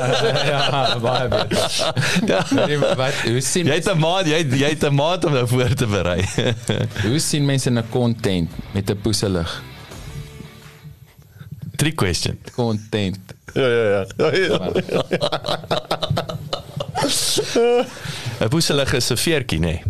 ja, 0.52 0.98
baie 1.02 1.28
beter. 1.28 1.92
ja. 2.26 2.46
Nee, 2.54 2.78
wat 2.78 3.18
hoe 3.26 3.40
sien 3.40 3.66
Jy 3.66 3.74
het 3.74 3.90
'n 3.90 3.98
maand, 3.98 4.26
jy 4.30 4.46
jy 4.46 4.68
het 4.78 4.84
'n 4.84 4.94
maand 4.94 5.24
om 5.24 5.32
nou 5.32 5.46
voor 5.48 5.74
te 5.74 5.86
berei. 5.86 6.22
hoe 7.10 7.18
sien 7.18 7.44
mense 7.44 7.70
'n 7.70 7.82
content 7.90 8.50
met 8.70 8.90
'n 8.90 9.00
poeselig 9.02 9.73
Drie 11.76 11.94
question. 11.94 12.38
content? 12.54 13.18
Ja 13.54 13.68
ja 13.68 13.84
ja. 13.90 14.06
ja, 14.16 14.30
ja. 15.10 15.18
'n 18.40 18.48
Boeselig 18.48 18.92
is 18.92 19.10
'n 19.10 19.16
veertjie, 19.16 19.60
nê. 19.60 19.82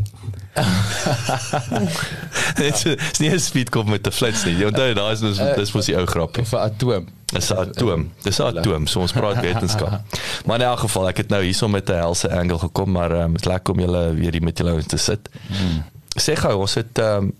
Dit 2.54 2.84
is 2.84 3.18
nie 3.18 3.30
'n 3.30 3.40
speedkop 3.40 3.86
met 3.86 4.06
'n 4.06 4.12
flits 4.12 4.44
nie. 4.44 4.56
Jy 4.56 4.64
onthou 4.70 4.94
daai 4.94 5.12
is 5.12 5.20
dis 5.20 5.38
dis 5.56 5.72
mos 5.72 5.86
die 5.86 5.96
ou 5.96 6.06
grap. 6.06 6.38
Of 6.38 6.52
'n 6.52 6.56
atoom? 6.56 7.08
Dis 7.32 7.50
'n 7.50 7.56
atoom. 7.56 8.12
Dis 8.22 8.38
'n 8.38 8.42
atoom. 8.42 8.86
So 8.86 9.00
ons 9.00 9.12
praat 9.12 9.40
wetenskap. 9.48 10.00
Maar 10.46 10.60
in 10.60 10.66
elk 10.66 10.78
geval, 10.78 11.08
ek 11.08 11.16
het 11.16 11.28
nou 11.28 11.42
hierso 11.42 11.68
met 11.68 11.88
'n 11.88 11.92
helse 11.92 12.30
angle 12.30 12.58
gekom, 12.58 12.90
maar 12.90 13.10
ehm 13.10 13.22
um, 13.22 13.34
is 13.34 13.44
lekker 13.44 13.74
om 13.74 13.80
julle 13.80 14.14
weer 14.14 14.32
hier 14.32 14.42
met 14.42 14.58
julle 14.58 14.84
te 14.84 14.96
sit. 14.96 15.28
Hmm. 15.48 15.82
Sê 16.20 16.36
gou, 16.36 16.60
ons 16.60 16.74
het 16.74 16.98
ehm 16.98 17.16
um, 17.16 17.34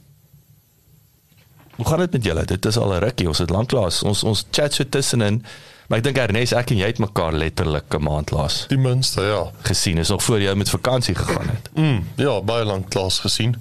Hoe 1.76 1.87
gaan 1.87 1.99
dit 1.99 2.12
met 2.12 2.25
julle? 2.25 2.45
Dit 2.45 2.66
is 2.66 2.76
al 2.76 2.95
'n 2.95 2.99
rukkie. 2.99 3.28
Ons 3.28 3.38
het 3.38 3.50
lanklaas 3.50 4.02
ons 4.02 4.23
ons 4.23 4.47
chat 4.50 4.73
so 4.73 4.85
tussenin. 4.88 5.45
Maar 5.87 5.99
ek 5.99 6.04
dink 6.04 6.16
Ernest, 6.16 6.52
ek 6.52 6.71
en 6.71 6.76
jy 6.76 6.87
het 6.87 6.99
mekaar 6.99 7.33
letterlik 7.33 7.95
'n 7.95 8.02
maand 8.02 8.31
laas 8.31 8.64
Die 8.69 8.78
minste 8.78 9.23
ja. 9.23 9.50
gesien. 9.62 9.99
Is 9.99 10.09
nog 10.09 10.23
voor 10.23 10.40
jy 10.40 10.54
met 10.54 10.71
vakansie 10.71 11.14
gegaan 11.14 11.49
het. 11.49 11.71
Mm, 11.75 12.09
ja, 12.16 12.40
baie 12.40 12.64
lank 12.64 12.90
klas 12.90 13.19
gesien. 13.19 13.57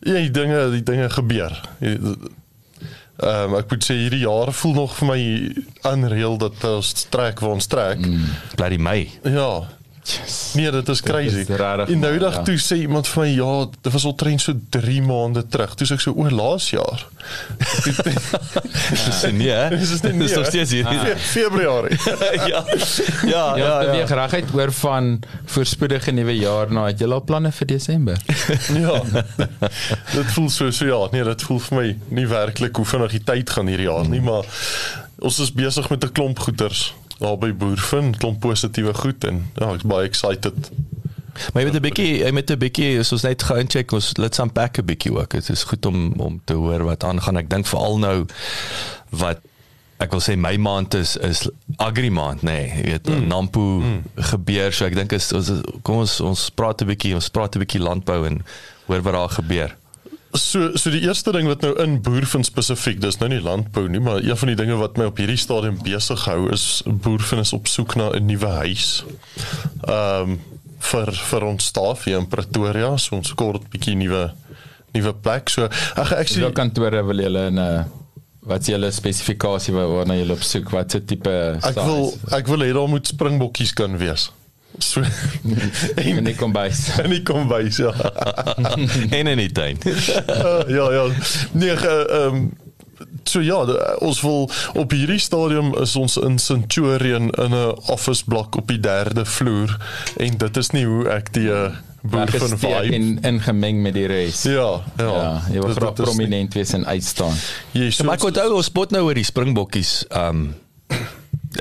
Ja, 0.00 0.12
die 0.12 0.30
dinge, 0.30 0.70
die 0.70 0.82
dinge 0.82 1.10
gebeur. 1.10 1.60
Ehm 1.80 3.52
um, 3.52 3.54
ek 3.56 3.70
moet 3.70 3.84
sê 3.84 3.94
hierdie 3.96 4.20
jaar 4.26 4.52
voel 4.52 4.74
nog 4.74 4.96
vir 4.96 5.08
my 5.08 5.20
unreal 5.88 6.36
dat 6.38 6.64
ons 6.64 7.06
trek 7.08 7.40
waar 7.40 7.56
ons 7.56 7.66
trek. 7.66 7.98
Mm. 7.98 8.26
Bly 8.54 8.68
die 8.68 8.78
Mei. 8.78 9.10
Ja. 9.22 9.64
Yes. 10.06 10.52
Nee, 10.54 10.70
dit 10.70 10.88
is 10.88 11.00
crazy. 11.02 11.38
is 11.42 11.46
regtig 11.48 11.88
En 11.90 11.98
nou 11.98 12.10
maar, 12.12 12.18
dag 12.20 12.34
ja. 12.34 12.42
toe 12.42 12.54
sê 12.62 12.76
iemand 12.78 13.08
vir 13.08 13.22
my 13.24 13.28
ja, 13.34 13.66
dit 13.82 13.92
was 13.92 14.04
al 14.04 14.14
trein 14.14 14.38
so 14.38 14.52
3 14.70 15.00
maande 15.02 15.42
terug. 15.48 15.74
Toe 15.74 15.86
sê 15.86 15.96
ek 15.96 16.00
so 16.04 16.12
o, 16.14 16.28
laas 16.30 16.68
jaar. 16.70 17.06
Dis 18.90 19.22
nie, 19.32 19.48
hè? 19.50 19.68
Dis 19.74 19.90
is 19.96 20.02
nie 20.04 20.12
Dis 20.20 20.34
nog 20.36 20.46
steeds 20.46 20.70
hier. 20.70 20.86
Fe- 20.86 21.16
Februarie. 21.18 21.98
ja. 22.52 22.62
Ja, 22.62 22.64
Ja, 23.26 23.56
ja, 23.56 23.56
ja. 23.56 23.78
beweeg 23.90 24.10
reguit 24.14 24.52
oor 24.54 24.72
van 24.72 25.08
voorspoedige 25.44 26.10
nuwe 26.14 26.36
jaar 26.38 26.70
na 26.72 26.86
het 26.86 27.00
jy 27.02 27.08
al 27.10 27.24
planne 27.26 27.50
vir 27.52 27.66
Desember? 27.66 28.20
ja. 28.86 29.00
Dit 30.12 30.30
voel 30.36 30.48
so 30.50 30.70
so 30.70 30.86
ja, 30.86 31.00
nee, 31.12 31.24
dit 31.24 31.42
voel 31.48 31.58
vir 31.66 31.78
my 31.80 31.88
nie 32.20 32.26
werklik 32.30 32.76
hoe 32.76 32.86
vinnig 32.86 33.10
die 33.18 33.24
tyd 33.32 33.50
gaan 33.50 33.66
hierdie 33.72 33.88
jaar 33.90 34.06
nie, 34.08 34.20
maar 34.22 34.46
ons 35.18 35.38
is 35.42 35.52
besig 35.56 35.88
met 35.90 36.04
'n 36.04 36.12
klomp 36.12 36.38
goeters 36.38 36.92
daar 37.18 37.38
by 37.38 37.52
Boervin, 37.56 38.12
klomp 38.16 38.40
positiewe 38.40 38.94
goed 38.94 39.24
en 39.24 39.50
ja, 39.56 39.72
ek's 39.72 39.88
baie 39.88 40.08
excited. 40.08 40.70
Maar 41.52 41.62
jy 41.62 41.68
met 41.70 41.76
'n 41.76 41.84
bietjie, 41.84 42.12
jy 42.24 42.30
met 42.32 42.50
'n 42.50 42.58
bietjie, 42.58 42.98
ons 42.98 43.22
net 43.22 43.42
gaan 43.42 43.58
incheck, 43.58 43.92
ons 43.92 44.16
let's 44.16 44.38
unpack 44.38 44.78
'n 44.78 44.84
bietjie 44.84 45.12
ook. 45.12 45.30
Dit 45.30 45.48
is 45.48 45.64
goed 45.64 45.86
om 45.86 46.12
om 46.16 46.40
te 46.44 46.54
hoor 46.54 46.84
wat 46.84 47.04
aangaan. 47.04 47.36
Ek 47.36 47.50
dink 47.50 47.66
veral 47.66 47.98
nou 47.98 48.26
wat 49.10 49.40
ek 49.98 50.10
wil 50.10 50.20
sê 50.20 50.36
my 50.36 50.56
maand 50.56 50.94
is 50.94 51.16
is 51.16 51.48
agri 51.76 52.10
maand, 52.10 52.42
nê. 52.42 52.52
Nee, 52.52 52.82
jy 52.82 52.90
weet, 52.90 53.08
mm. 53.08 53.26
Nampo 53.26 53.60
mm. 53.60 54.02
gebeur, 54.14 54.72
so 54.72 54.84
ek 54.84 54.94
dink 54.94 55.12
is 55.12 55.32
ons 55.32 55.50
kom 55.82 55.96
ons 56.04 56.20
ons 56.20 56.50
praat 56.50 56.82
'n 56.82 56.86
bietjie, 56.86 57.14
ons 57.14 57.28
praat 57.28 57.56
'n 57.56 57.64
bietjie 57.64 57.80
landbou 57.80 58.26
en 58.26 58.42
hoor 58.86 59.02
wat 59.02 59.12
daar 59.12 59.28
gebeur. 59.28 59.76
So 60.34 60.76
so 60.76 60.90
die 60.90 61.00
eerste 61.06 61.32
ding 61.32 61.46
wat 61.48 61.62
nou 61.62 61.72
in 61.80 62.00
Boervin 62.02 62.44
spesifiek, 62.44 62.98
dis 63.00 63.18
nou 63.20 63.28
nie 63.30 63.40
landbou 63.40 63.86
nie, 63.88 64.00
maar 64.00 64.18
een 64.20 64.36
van 64.36 64.48
die 64.48 64.56
dinge 64.58 64.76
wat 64.76 64.96
my 64.98 65.04
op 65.08 65.16
hierdie 65.16 65.38
stadium 65.40 65.78
besig 65.82 66.24
hou 66.28 66.50
is 66.52 66.82
Boervin 66.86 67.38
is 67.44 67.52
op 67.56 67.66
soek 67.70 67.94
na 67.96 68.10
'n 68.12 68.26
nuwe 68.26 68.46
huis. 68.62 69.04
Ehm 69.88 70.30
um, 70.36 70.40
vir 70.86 71.10
vir 71.12 71.42
ons 71.44 71.64
staf 71.64 72.04
hier 72.04 72.18
in 72.18 72.26
Pretoria, 72.28 72.96
so 72.98 73.16
ons 73.16 73.32
kort 73.34 73.70
bietjie 73.70 73.94
nuwe 73.96 74.30
nuwe 74.94 75.12
plek. 75.14 75.48
So 75.48 75.68
ag 75.96 76.12
ek 76.12 76.28
sê 76.28 76.52
kantore 76.52 77.02
wil 77.06 77.16
julle 77.22 77.46
in 77.46 77.58
'n 77.58 77.84
wat 78.46 78.60
is 78.60 78.66
julle 78.68 78.90
spesifikasie 78.92 79.72
wa- 79.74 79.86
waarna 79.88 80.14
julle 80.14 80.32
op 80.32 80.42
soek? 80.42 80.70
Wat 80.70 80.90
se 80.90 81.00
tipe 81.04 81.58
ek 81.64 81.74
wil 81.74 82.12
ek 82.32 82.46
wil 82.46 82.58
hê 82.60 82.72
daar 82.74 82.88
moet 82.88 83.06
springbokkies 83.06 83.72
kan 83.72 83.96
wees. 83.98 84.30
So 84.78 85.02
en 85.96 86.22
nie 86.24 86.34
kom 86.34 86.52
by. 86.52 86.68
en 87.02 87.12
ek 87.16 87.24
kom 87.28 87.48
by 87.48 87.62
ja. 87.76 87.92
en 89.18 89.26
in 89.32 89.38
die 89.38 89.52
tuin. 89.52 89.78
uh, 89.86 90.62
ja 90.78 90.86
ja. 90.92 91.08
Nee, 91.52 91.74
ehm 91.76 92.34
um, 92.34 92.46
so 93.26 93.40
ja, 93.42 93.58
ons 94.00 94.20
wil 94.24 94.46
op 94.78 94.92
hierdie 94.94 95.18
stadium 95.20 95.74
is 95.82 95.96
ons 95.96 96.16
in 96.16 96.38
Centurion 96.38 97.30
in 97.30 97.52
'n 97.54 97.74
office 97.92 98.24
blok 98.24 98.56
op 98.56 98.68
die 98.68 98.80
derde 98.80 99.24
vloer 99.24 99.76
en 100.16 100.36
dit 100.38 100.56
is 100.56 100.70
nie 100.70 100.84
hoe 100.86 101.08
ek 101.10 101.32
die 101.34 101.50
uh, 101.50 101.74
boer 102.02 102.30
van 102.30 102.58
vibe. 102.58 102.94
en 102.94 103.18
ingemeng 103.22 103.82
met 103.82 103.94
die 103.94 104.06
res. 104.06 104.42
Ja, 104.42 104.82
ja. 104.96 105.10
Ja, 105.10 105.42
jy 105.52 105.60
wil 105.60 105.74
graag 105.74 105.92
is 105.92 105.98
nie- 105.98 106.04
prominent 106.06 106.54
wees 106.54 106.72
en 106.72 106.86
uitstaan. 106.86 107.34
Jy 107.72 107.90
Ja, 107.96 108.04
maar 108.04 108.14
ek 108.14 108.24
onthou 108.24 108.54
ons 108.54 108.66
spot 108.70 108.90
nou 108.90 109.02
oor 109.08 109.14
die 109.14 109.24
springbokkies, 109.26 110.04
ehm 110.08 110.28
um, 110.28 110.54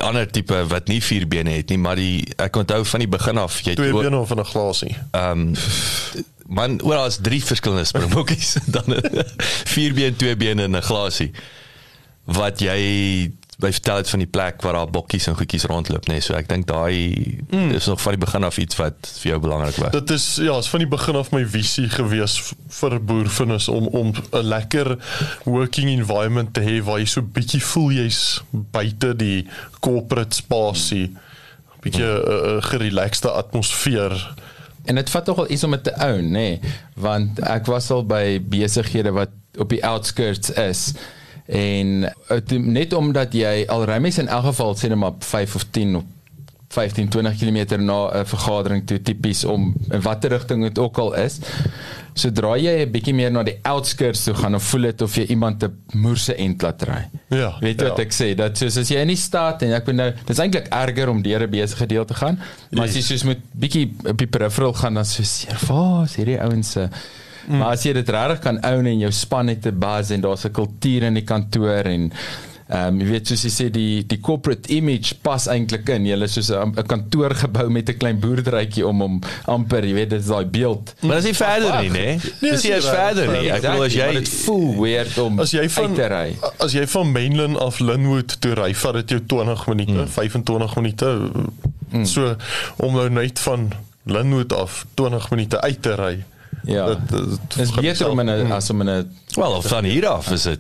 ander 0.01 0.27
tipe 0.32 0.65
wat 0.68 0.88
nie 0.88 1.01
vier 1.04 1.27
bene 1.27 1.50
het 1.50 1.70
nie, 1.70 1.77
maar 1.77 1.96
die 2.00 2.25
ek 2.42 2.56
onthou 2.56 2.84
van 2.86 3.04
die 3.04 3.10
begin 3.12 3.38
af, 3.42 3.60
jy 3.65 3.75
twee 3.75 3.94
bene 3.94 4.18
of 4.18 4.32
'n 4.34 4.46
glasie. 4.46 4.96
Ehm 5.12 5.32
um, 5.32 5.54
man, 6.46 6.82
oor 6.82 7.06
as 7.06 7.18
drie 7.22 7.44
verskillende 7.44 7.86
springbokkies 7.86 8.58
dan 8.75 8.98
vier 9.74 9.94
been, 9.94 10.15
twee 10.15 10.36
bene 10.36 10.63
en 10.63 10.77
'n 10.77 10.82
glasie. 10.82 11.32
Wat 12.25 12.60
jy 12.60 13.32
by 13.57 13.71
vertel 13.71 14.01
het 14.01 14.09
van 14.09 14.19
die 14.19 14.27
plek 14.27 14.62
waar 14.62 14.74
daar 14.74 14.89
bokkies 14.91 15.27
en 15.31 15.35
goedjies 15.39 15.63
rondloop, 15.71 16.09
nee, 16.12 16.19
so 16.24 16.35
ek 16.35 16.50
dink 16.50 16.67
daai 16.67 17.39
mm. 17.47 17.71
is 17.77 17.88
nog 17.88 18.01
van 18.03 18.17
die 18.17 18.21
begin 18.25 18.43
af 18.43 18.57
iets 18.59 18.75
wat 18.75 19.12
vir 19.21 19.29
jou 19.31 19.39
belangrik 19.45 19.77
was. 19.79 19.93
Dit 19.95 20.12
is 20.12 20.25
ja, 20.43 20.57
is 20.59 20.67
van 20.71 20.83
die 20.83 20.89
begin 20.91 21.19
af 21.19 21.31
my 21.31 21.45
visie 21.47 21.88
gewees 21.93 22.35
vir 22.81 22.97
boervinnis 23.00 23.69
om 23.71 23.88
om 23.95 24.12
'n 24.12 24.43
lekker 24.43 24.97
working 25.45 25.89
environment 25.93 26.53
te 26.53 26.65
hê 26.67 26.81
waar 26.83 27.00
jy 27.00 27.07
so 27.07 27.24
bietjie 27.24 27.63
voel 27.63 27.95
jy's 27.95 28.41
buite 28.51 29.15
die 29.15 29.47
corporate 29.79 30.35
spasie. 30.35 31.15
Bietjie 31.79 32.03
'n 32.03 32.19
mm. 32.19 32.62
gerelaxte 32.67 33.31
atmosfeer. 33.31 34.19
En 34.85 34.95
dit 34.95 35.09
vat 35.09 35.25
nogal 35.25 35.50
iets 35.50 35.63
om 35.63 35.71
dit 35.71 35.83
te 35.83 35.93
own, 35.95 36.27
nê, 36.29 36.59
nee, 36.59 36.59
want 36.93 37.39
ek 37.39 37.65
was 37.65 37.89
al 37.89 38.03
by 38.05 38.38
besighede 38.39 39.15
wat 39.15 39.31
op 39.57 39.69
die 39.71 39.81
outskirts 39.85 40.51
is 40.51 40.91
en 41.45 42.13
het, 42.27 42.51
net 42.51 42.93
omdat 42.93 43.33
jy 43.33 43.65
al 43.67 43.85
mens 43.99 44.17
in 44.17 44.27
elk 44.27 44.45
geval 44.45 44.75
sê 44.75 44.89
net 44.89 44.97
maar 44.97 45.13
5 45.19 45.55
of 45.55 45.65
10 45.71 45.95
of 45.95 46.03
15 46.75 47.09
20 47.09 47.37
km 47.39 47.79
na 47.85 48.09
'n 48.11 48.25
vergadering 48.25 48.85
toe 48.87 49.01
tipies 49.01 49.45
om 49.45 49.73
in 49.91 50.01
watter 50.01 50.29
rigting 50.29 50.63
dit 50.63 50.79
ook 50.79 50.97
al 50.97 51.13
is. 51.15 51.39
Sodra 52.13 52.55
jy 52.57 52.83
'n 52.85 52.91
bietjie 52.91 53.13
meer 53.13 53.31
na 53.31 53.43
die 53.43 53.59
outskirts 53.61 54.23
toe 54.23 54.33
gaan, 54.33 54.51
dan 54.51 54.61
voel 54.61 54.81
dit 54.81 55.01
of 55.01 55.15
jy 55.15 55.25
iemand 55.35 55.63
'n 55.63 55.73
moerse 55.93 56.35
end 56.35 56.61
laat 56.61 56.81
ry. 56.83 57.01
Ja, 57.29 57.57
Weet 57.59 57.79
jy 57.79 57.87
wat 57.87 57.97
ja. 57.97 58.03
ek 58.03 58.13
sê? 58.13 58.35
Dat 58.35 58.57
soos 58.57 58.77
as 58.77 58.89
jy 58.89 58.99
in 58.99 59.07
die 59.07 59.15
stad 59.15 59.61
en 59.61 59.71
ek 59.73 59.85
bedoel 59.85 60.01
nou, 60.03 60.11
dit 60.11 60.29
is 60.29 60.39
eintlik 60.39 60.67
erger 60.67 61.09
om 61.09 61.21
deur 61.21 61.41
'n 61.43 61.49
besige 61.49 61.85
deel 61.85 62.05
te 62.05 62.13
gaan, 62.13 62.39
maar 62.71 62.85
as 62.85 62.95
jy 62.95 63.01
soos 63.01 63.23
met 63.23 63.39
bietjie 63.51 63.95
op 64.05 64.17
die 64.17 64.27
peripheral 64.27 64.73
gaan 64.73 64.93
dan 64.93 65.05
soos, 65.05 65.45
"Ja, 65.47 66.03
is 66.03 66.15
hierdie 66.15 66.41
ouens 66.41 66.71
se 66.71 66.89
mm. 67.47 67.57
Maar 67.57 67.75
as 67.75 67.83
jy 67.83 67.93
dit 67.93 68.09
regtig 68.09 68.39
kan 68.39 68.59
own 68.63 68.85
en 68.85 68.99
jou 68.99 69.11
span 69.11 69.47
het 69.47 69.65
'n 69.65 69.79
buzz 69.79 70.11
en 70.11 70.21
daar's 70.21 70.45
'n 70.45 70.51
kultuur 70.51 71.03
in 71.03 71.13
die 71.13 71.23
kantoor 71.23 71.85
en 71.85 72.11
Ehm 72.65 72.95
um, 72.95 73.01
jy 73.03 73.11
weet 73.11 73.29
soos 73.29 73.43
jy 73.45 73.49
sê 73.53 73.65
die 73.69 73.99
die 74.09 74.17
corporate 74.25 74.71
image 74.73 75.13
pas 75.21 75.43
eintlik 75.53 75.85
in. 75.93 76.07
Jy 76.09 76.15
is 76.25 76.33
soos 76.33 76.47
'n 76.49 76.73
'n 76.73 76.87
kantoorgebou 76.89 77.69
met 77.69 77.89
'n 77.89 77.97
klein 77.97 78.19
boerderytjie 78.19 78.87
om 78.87 79.01
hom 79.01 79.19
amper, 79.45 79.85
jy 79.85 79.93
weet, 79.93 80.09
dit 80.09 80.19
is 80.19 80.25
daai 80.25 80.45
beeld. 80.45 80.95
Maar 81.01 81.21
dis 81.21 81.25
nie 81.25 81.35
verder 81.35 81.81
nie, 81.81 81.89
Nee, 81.89 82.17
nê? 82.17 82.21
Dis 82.21 82.39
dis 82.39 82.63
nie 82.63 82.81
verder. 82.81 83.27
nie. 83.31 83.51
Ek 83.51 83.61
bedoel 83.61 83.83
as 83.83 83.93
jy 83.93 84.11
dit 84.13 84.29
voel 84.29 84.81
weird 84.81 85.17
om 85.17 85.39
As 85.39 85.51
jy 85.51 85.69
van 85.69 85.95
as 86.57 86.71
jy 86.73 86.87
van 86.87 87.11
Mainland 87.11 87.57
af 87.57 87.79
Linwood 87.79 88.41
toe 88.41 88.53
ry, 88.53 88.73
vat 88.73 88.93
dit 88.93 89.09
jou 89.09 89.21
20 89.27 89.67
minute, 89.67 89.91
mm. 89.91 90.07
25 90.07 90.75
minute. 90.75 91.05
Mm. 91.91 92.05
So 92.05 92.35
om 92.77 92.93
nou 92.95 93.09
net 93.09 93.39
van 93.39 93.71
Linwood 94.05 94.53
af 94.53 94.85
20 94.95 95.29
minute 95.29 95.61
uit 95.61 95.81
te 95.81 95.93
ry. 95.95 96.23
Ja. 96.65 96.86
Dit- 96.88 96.98
dit- 97.10 97.39
Dit 97.55 97.60
is 97.67 97.72
beter 97.72 98.10
om 98.10 98.19
in 98.19 98.25
'n 98.29 98.43
Mm. 98.45 98.51
as 98.51 98.69
om 98.69 98.81
in 98.81 98.89
'n 98.89 99.12
wel 99.36 99.51
of 99.51 99.65
van 99.67 99.84
hier 99.84 100.07
af 100.07 100.31
is 100.31 100.43
dit 100.43 100.60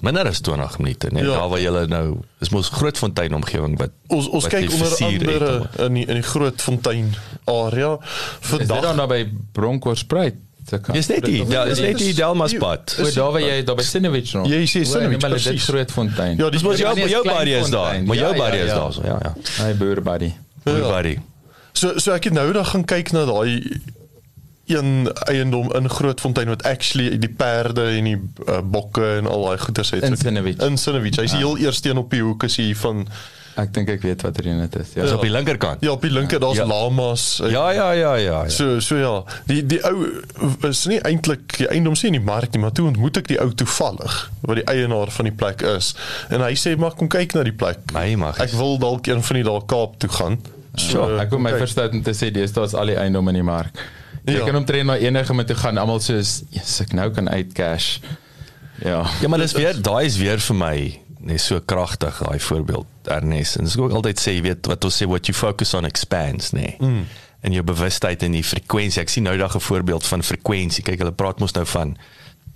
minder 0.00 0.26
as 0.26 0.40
20 0.40 0.78
minute, 0.78 1.08
nee. 1.10 1.24
Ja. 1.24 1.30
Daar 1.38 1.48
waar 1.48 1.60
jy 1.60 1.86
nou 1.86 2.16
is 2.40 2.48
mos 2.48 2.68
Grootfontein 2.68 3.34
omgewing 3.34 3.78
wat 3.78 3.90
Ons 4.06 4.28
ons 4.28 4.42
wat 4.42 4.52
kyk 4.52 4.70
onder 4.72 4.90
het, 4.90 5.00
andere 5.00 5.58
maar- 5.58 5.86
in 5.86 5.92
die, 5.94 6.06
in 6.06 6.14
die 6.14 6.22
Grootfontein 6.22 7.14
area 7.44 7.92
Is 7.92 8.48
dit 8.50 8.58
vandag 8.58 8.80
dan 8.80 8.96
nou 8.96 9.08
by 9.08 9.28
Bronkhorstspruit? 9.52 10.34
Dis 10.92 11.06
net 11.06 11.24
die, 11.24 11.46
ja, 11.48 11.64
is 11.64 11.78
net 11.80 11.98
die 11.98 12.14
Delmaspad. 12.14 12.96
O, 13.00 13.10
daar 13.14 13.30
waar 13.32 13.40
jy 13.40 13.62
daar 13.64 13.74
by 13.76 13.82
Sinovich 13.82 14.32
nog. 14.32 14.48
Jy 14.48 14.62
sê 14.66 14.82
Sinovich, 14.86 15.20
maar 15.20 15.30
dit. 15.30 15.60
Grootfontein. 15.62 16.36
Ja, 16.36 16.50
Dis 16.50 16.62
mos 16.62 16.78
jou 16.78 17.08
jou 17.08 17.24
barrier 17.24 17.58
is 17.60 17.70
daar. 17.70 18.02
Maar 18.04 18.16
jou 18.16 18.28
Ja, 18.28 18.34
ja, 18.34 18.36
barrier 18.42 18.64
is 18.64 18.70
ja. 18.70 18.74
daar 18.78 18.92
so, 18.92 19.02
ja, 19.04 19.18
ja. 19.22 19.64
Hy 19.64 19.74
boer 19.76 20.02
buddy. 20.02 20.32
Ja. 20.64 20.72
buddy. 20.72 21.18
So 21.72 21.92
so 21.98 22.12
ek 22.12 22.24
het 22.24 22.32
nou 22.32 22.52
dag 22.52 22.70
gaan 22.70 22.84
kyk 22.84 23.12
na 23.12 23.24
daai 23.24 23.80
een 24.66 25.12
eiendom 25.26 25.72
in 25.74 25.88
Grootfontein 25.90 26.48
wat 26.48 26.62
actually 26.66 27.18
die 27.18 27.30
perde 27.30 27.84
en 27.96 28.04
die 28.04 28.18
uh, 28.48 28.58
bokke 28.64 29.04
en 29.20 29.26
al 29.30 29.44
daai 29.46 29.58
goeders 29.58 29.90
het. 29.94 30.02
In 30.02 30.16
Sinovich. 30.16 30.56
In 30.58 30.76
Sinovich. 30.78 31.16
Hy's 31.16 31.30
die 31.36 31.38
heel 31.44 31.56
eerste 31.58 31.90
een 31.90 31.98
op 32.02 32.10
die 32.10 32.22
hoek 32.22 32.42
is 32.48 32.56
hier 32.56 32.76
van 32.76 33.06
Ek 33.56 33.70
dink 33.72 33.88
ek 33.88 34.02
weet 34.04 34.20
watter 34.20 34.44
een 34.46 34.58
dit 34.60 34.74
is. 34.82 34.90
Ja. 34.94 35.02
Dis 35.06 35.12
op 35.16 35.22
die 35.24 35.30
linkerkant. 35.32 35.80
ja 35.80 35.90
op 35.94 36.02
die 36.04 36.10
linker 36.12 36.40
daar's 36.40 36.58
Ja. 36.58 36.66
lamas. 36.66 37.40
en- 37.40 37.50
Ja, 37.50 37.70
ja, 37.70 37.90
ja, 37.92 38.14
ja. 38.14 38.42
ja. 38.42 38.48
So 38.52 38.80
so 38.80 38.96
ja, 39.00 39.24
die 39.46 39.62
die 39.66 39.78
ou 39.84 40.10
is 40.68 40.84
nie 40.86 40.98
eintlik 41.00 41.56
die 41.56 41.68
eiendom 41.68 41.94
sien 41.96 42.12
in 42.14 42.20
die 42.20 42.26
mark 42.32 42.52
nie, 42.52 42.60
maar 42.60 42.72
toe 42.72 42.86
ontmoet 42.86 43.16
ek 43.16 43.26
die 43.28 43.40
ou 43.40 43.48
toevallig 43.54 44.30
wat 44.42 44.56
die 44.60 44.64
eienaar 44.64 45.10
van 45.10 45.24
die 45.24 45.32
plek 45.34 45.62
is. 45.62 45.94
En 46.28 46.40
hy 46.44 46.52
sê 46.54 46.76
maar 46.76 46.92
kom 46.94 47.08
kyk 47.08 47.32
na 47.34 47.42
die 47.48 47.52
plek. 47.56 47.78
My 47.96 48.14
mag. 48.14 48.38
Ek 48.44 48.50
wil 48.52 48.76
dalk 48.78 49.06
een 49.06 49.22
van 49.22 49.36
die 49.40 49.44
daar 49.44 49.64
Kaap 49.64 49.98
toe 49.98 50.10
gaan. 50.10 50.36
Sure, 50.74 51.16
Ek 51.20 51.30
wil 51.30 51.38
my 51.38 51.50
kyk. 51.50 51.58
verstout 51.64 51.92
om 51.96 52.02
te 52.02 52.12
sê 52.12 52.28
dis 52.30 52.52
daar's 52.52 52.74
al 52.74 52.86
die 52.92 52.96
eiendom 53.00 53.28
in 53.28 53.34
die 53.40 53.42
mark. 53.42 53.80
Jy 54.26 54.32
Ja. 54.40 54.44
kan 54.44 54.56
omtrent 54.56 54.86
na 54.86 54.96
enige 54.98 55.34
met 55.34 55.46
toe 55.46 55.56
gaan, 55.56 55.78
almal 55.78 56.00
soos 56.00 56.42
yes, 56.50 56.80
ek 56.82 56.92
nou 56.92 57.10
kan 57.14 57.28
uit 57.30 57.52
cash. 57.52 57.98
Ja. 58.82 59.06
Ja, 59.20 59.28
maar 59.28 59.38
dis 59.38 59.52
weer 59.52 59.78
daai 59.82 60.06
is 60.06 60.16
weer 60.16 60.38
vir 60.42 60.56
my 60.56 61.00
net 61.26 61.40
so 61.40 61.60
kragtig 61.60 62.18
daai 62.22 62.38
voorbeeld 62.40 62.86
Ernest. 63.04 63.56
En 63.56 63.64
dis 63.64 63.76
ook 63.78 63.92
altyd 63.92 64.20
sê 64.20 64.34
jy 64.36 64.42
weet 64.42 64.66
wat 64.66 64.84
ons 64.84 64.98
sê 65.02 65.06
what 65.08 65.26
you 65.26 65.34
focus 65.38 65.74
on 65.74 65.84
expands. 65.84 66.50
Nee. 66.52 66.74
Mm. 66.78 67.06
En 67.40 67.52
jou 67.52 67.62
bewustheid 67.62 68.22
en 68.22 68.32
die 68.32 68.42
frekwensie. 68.44 69.00
Ek 69.02 69.08
sien 69.08 69.22
nou 69.22 69.36
dag 69.36 69.54
'n 69.56 69.60
voorbeeld 69.60 70.06
van 70.06 70.22
frekwensie. 70.22 70.82
Kyk, 70.84 70.98
hulle 70.98 71.12
praat 71.12 71.38
mos 71.38 71.52
nou 71.52 71.64
van 71.66 71.96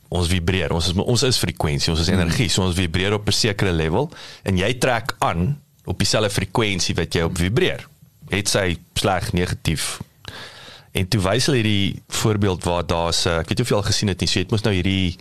ons 0.08 0.28
vibreer. 0.28 0.72
Ons 0.72 0.88
is 0.88 0.92
ons 0.94 1.22
is 1.22 1.38
frekwensie, 1.38 1.90
ons 1.92 2.00
is 2.00 2.08
energie. 2.08 2.48
So 2.48 2.62
ons 2.62 2.74
vibreer 2.74 3.12
op 3.14 3.26
'n 3.28 3.32
sekere 3.32 3.72
level 3.72 4.10
en 4.42 4.56
jy 4.56 4.74
trek 4.78 5.14
aan 5.18 5.60
op 5.84 5.98
dieselfde 5.98 6.30
frekwensie 6.30 6.94
wat 6.94 7.14
jy 7.14 7.22
op 7.22 7.38
vibreer. 7.38 7.86
Het 8.28 8.48
sy 8.48 8.76
sleg 8.94 9.32
negatief 9.32 10.00
En 10.92 11.06
toe 11.08 11.20
wys 11.22 11.46
hulle 11.46 11.60
hierdie 11.60 12.02
voorbeeld 12.20 12.64
waar 12.66 12.86
daar's 12.86 13.26
ek 13.30 13.50
weet 13.50 13.60
nie 13.60 13.66
of 13.66 13.70
jy 13.70 13.76
al 13.76 13.86
gesien 13.86 14.10
het 14.10 14.20
nie, 14.20 14.28
so 14.30 14.40
jy 14.40 14.44
het 14.46 14.54
mos 14.54 14.64
nou 14.66 14.74
hierdie 14.74 15.16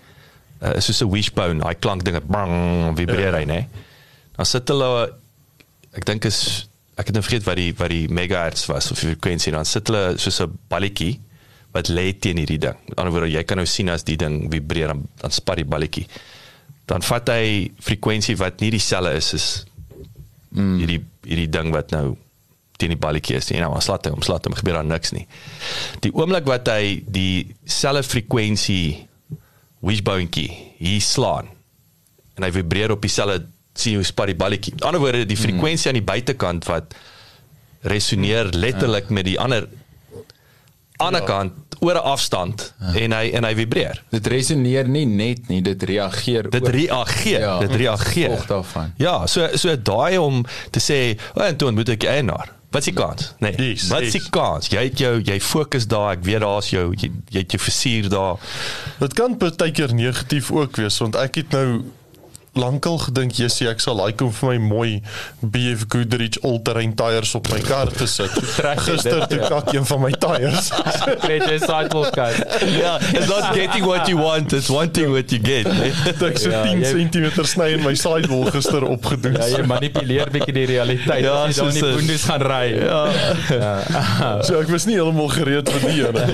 uh, 0.62 0.80
soos 0.82 1.04
'n 1.04 1.12
wishbone, 1.12 1.62
daai 1.62 1.76
klank 1.76 2.04
dinge 2.04 2.22
bang 2.26 2.54
vibreer 2.98 3.38
hy, 3.38 3.46
né? 3.46 3.68
Dan 4.36 4.46
sit 4.46 4.68
hulle 4.68 5.14
ek 5.94 6.06
dink 6.06 6.26
is 6.26 6.70
ek 7.00 7.10
het 7.10 7.16
nou 7.16 7.24
vergeet 7.24 7.46
wat 7.48 7.58
die 7.60 7.72
wat 7.78 7.92
die 7.94 8.08
megahertz 8.12 8.66
was 8.72 8.92
of 8.92 9.00
die 9.00 9.14
frekwensie, 9.14 9.54
dan 9.56 9.66
sit 9.66 9.88
hulle 9.88 10.18
soos 10.18 10.42
'n 10.42 10.58
balletjie 10.70 11.20
wat 11.72 11.90
lê 11.94 12.14
teen 12.18 12.38
hierdie 12.42 12.58
ding. 12.58 12.78
Met 12.88 12.98
ander 12.98 13.14
woorde, 13.14 13.30
jy 13.30 13.44
kan 13.44 13.58
nou 13.58 13.68
sien 13.70 13.90
as 13.90 14.04
die 14.04 14.18
ding 14.18 14.50
vibreer 14.50 14.88
dan, 14.88 15.06
dan 15.22 15.32
spat 15.32 15.62
die 15.62 15.70
balletjie. 15.70 16.08
Dan 16.90 17.06
vat 17.06 17.30
hy 17.30 17.70
frekwensie 17.80 18.36
wat 18.38 18.60
nie 18.60 18.72
dieselfde 18.74 19.14
is 19.14 19.34
as 19.34 19.46
mm. 20.50 20.78
hierdie 20.82 21.04
hierdie 21.30 21.50
ding 21.50 21.70
wat 21.72 21.92
nou 21.92 22.18
teen 22.80 22.94
die 22.96 23.00
balletjie 23.00 23.36
is. 23.40 23.52
En 23.52 23.66
nou 23.66 23.82
slat 23.84 24.08
hy, 24.08 24.12
omslat 24.16 24.46
hom, 24.48 24.56
gebeur 24.58 24.80
daar 24.80 24.88
niks 24.88 25.12
nie. 25.16 25.26
Die 26.06 26.12
oomblik 26.16 26.48
wat 26.50 26.68
hy 26.72 27.02
dieselfde 27.06 28.04
frekwensie 28.08 29.06
wishbonetjie 29.86 30.50
hier 30.80 31.02
slaan 31.04 31.48
en 32.40 32.44
hy 32.48 32.52
vibreer 32.56 32.92
op 32.96 33.02
dieselfde 33.04 33.46
sien 33.80 33.96
hoe 34.00 34.04
spat 34.08 34.32
die 34.32 34.36
balletjie. 34.40 34.74
Aan 34.74 34.80
die 34.80 34.88
ander 34.90 35.04
woorde, 35.04 35.26
die 35.28 35.38
frekwensie 35.40 35.92
aan 35.92 36.00
die 36.00 36.08
buitekant 36.08 36.66
wat 36.68 36.96
resoneer 37.88 38.50
letterlik 38.56 39.10
met 39.16 39.28
die 39.28 39.38
ander 39.40 39.68
ander 41.00 41.24
kant 41.24 41.78
oor 41.80 41.96
'n 41.96 42.04
afstand 42.12 42.74
en 42.96 43.14
hy 43.16 43.30
en 43.32 43.44
hy 43.48 43.54
vibreer. 43.56 44.02
Dit 44.12 44.28
resoneer 44.28 44.88
nie 44.88 45.06
net 45.06 45.48
nie, 45.48 45.62
dit 45.62 45.84
reageer 45.84 46.50
Dit 46.52 46.68
reageer, 46.68 47.40
Ja, 47.40 47.60
dit 47.60 47.72
reageer. 47.72 48.30
gevolg 48.36 48.46
daarvan. 48.48 48.94
Ja, 48.98 49.26
so 49.28 49.48
so 49.56 49.76
daai 49.78 50.18
om 50.20 50.44
te 50.72 50.80
sê, 50.80 51.18
"O, 51.36 51.42
en 51.42 51.56
toe 51.56 51.72
moet 51.72 51.90
ek 51.90 52.04
eienaar." 52.04 52.52
Wat 52.70 52.84
die 52.86 52.94
kans? 52.94 53.34
Nee. 53.42 53.54
Yes, 53.58 53.88
wat 53.90 54.02
is 54.06 54.14
yes. 54.14 54.30
kans? 54.30 54.68
Jy 54.70 54.84
het 54.84 55.00
jou 55.02 55.16
jy 55.26 55.40
fokus 55.42 55.88
daar, 55.90 56.12
ek 56.18 56.26
weet 56.28 56.44
daar's 56.44 56.70
jou 56.70 56.92
jy, 56.94 57.10
jy 57.34 57.42
het 57.42 57.56
jou 57.56 57.62
versier 57.64 58.10
daar. 58.14 58.38
Dit 59.00 59.16
kan 59.18 59.38
partykeer 59.42 59.94
negatief 59.98 60.52
ook 60.54 60.78
wees 60.78 61.00
want 61.02 61.18
ek 61.18 61.42
het 61.42 61.56
nou 61.58 61.66
lankal 62.58 62.98
gedink 62.98 63.32
Jessie 63.38 63.68
ek 63.70 63.80
sal 63.84 63.96
like 64.00 64.24
om 64.26 64.32
vir 64.34 64.50
my 64.50 64.58
mooi 64.58 64.92
BF 65.42 65.86
Goodrich 65.94 66.40
all-terrain 66.44 66.94
tyres 66.98 67.36
op 67.38 67.50
my 67.54 67.60
kar 67.66 67.92
te 67.94 68.08
sit. 68.10 68.32
Jy 68.66 68.76
Gister 68.80 69.26
toe 69.30 69.40
ja. 69.42 69.48
kak 69.54 69.74
een 69.76 69.86
van 69.86 70.02
my 70.02 70.12
tyres. 70.22 70.72
Kry 71.24 71.38
jy 71.44 71.58
sidewalk 71.62 72.12
kat. 72.16 72.40
Ja, 72.74 72.96
it's 73.14 73.28
not 73.30 73.54
getting 73.58 73.86
what 73.86 74.08
you 74.10 74.18
want, 74.20 74.54
it's 74.54 74.70
wanting 74.74 75.12
what 75.14 75.32
you 75.32 75.40
get. 75.44 75.68
Ek 75.70 76.38
so 76.42 76.50
Ja, 76.52 76.64
10 76.66 76.82
jy- 76.84 77.08
cm 77.10 77.46
sny 77.46 77.70
in 77.78 77.84
my 77.86 77.94
sidewall 78.00 78.50
gister 78.52 78.84
opgedoen. 78.88 79.38
Ja, 79.40 79.48
jy 79.60 79.64
manipuleer 79.70 80.30
bietjie 80.34 80.56
die 80.58 80.66
realiteit. 80.74 81.24
Ja, 81.24 81.46
jy 81.48 81.54
dan 81.60 81.72
dit. 81.74 81.86
boondes 81.86 82.26
gaan 82.30 82.44
ry. 82.50 82.66
Ja. 82.82 84.42
So 84.46 84.60
ek 84.62 84.70
was 84.74 84.86
nie 84.90 84.98
heeltemal 84.98 85.30
gereed 85.34 85.70
vir 85.70 85.86
die 85.86 86.04
ene. 86.08 86.26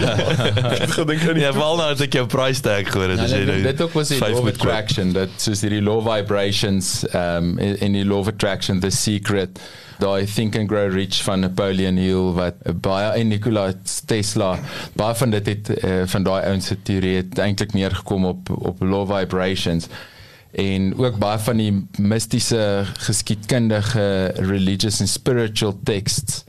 Ek 0.80 0.96
gedink 0.96 1.26
in 1.30 1.40
die 1.40 1.46
Ja, 1.46 1.52
wel 1.56 1.78
nou 1.80 1.90
het 1.92 2.02
ek 2.08 2.18
jou 2.20 2.26
price 2.32 2.64
tag 2.66 2.90
gehoor 2.92 3.14
het 3.14 3.22
Ja, 3.22 3.28
as 3.28 3.36
jy 3.36 3.44
nou. 3.48 3.58
dit 3.66 3.82
ook 3.86 3.94
was 3.98 4.12
die 4.14 4.20
law 4.22 4.40
of 4.42 4.50
attraction 4.54 5.14
dat 5.16 5.36
soos 5.42 5.62
hierdie 5.66 5.84
law 5.86 6.00
vibrations 6.06 7.04
um 7.14 7.58
in, 7.60 7.76
in 7.82 7.98
die 7.98 8.06
law 8.06 8.22
of 8.24 8.32
attraction 8.32 8.80
the 8.80 8.92
secret 8.92 9.60
daai 10.00 10.26
think 10.28 10.56
and 10.56 10.68
grow 10.68 10.88
rich 10.92 11.22
van 11.24 11.40
Napoleon 11.40 11.98
Hill 11.98 12.34
wat 12.36 12.60
baie 12.84 13.12
en 13.20 13.32
Nikola 13.32 13.70
Tesla 14.06 14.56
baie 14.96 15.16
van 15.16 15.36
dit 15.36 15.48
het 15.52 15.72
uh, 15.76 16.02
van 16.12 16.28
daai 16.28 16.42
ouens 16.50 16.68
se 16.72 16.78
teorie 16.88 17.16
het 17.22 17.40
eintlik 17.40 17.74
neergekom 17.74 18.26
op 18.26 18.52
op 18.56 18.82
law 18.82 19.06
vibrations. 19.10 19.88
En 20.56 20.94
ook 20.96 21.18
baie 21.20 21.40
van 21.40 21.58
die 21.60 21.72
mistiese 22.00 22.86
geskiedkundige 23.04 24.32
religious 24.36 25.02
and 25.04 25.10
spiritual 25.10 25.76
texts 25.84 26.45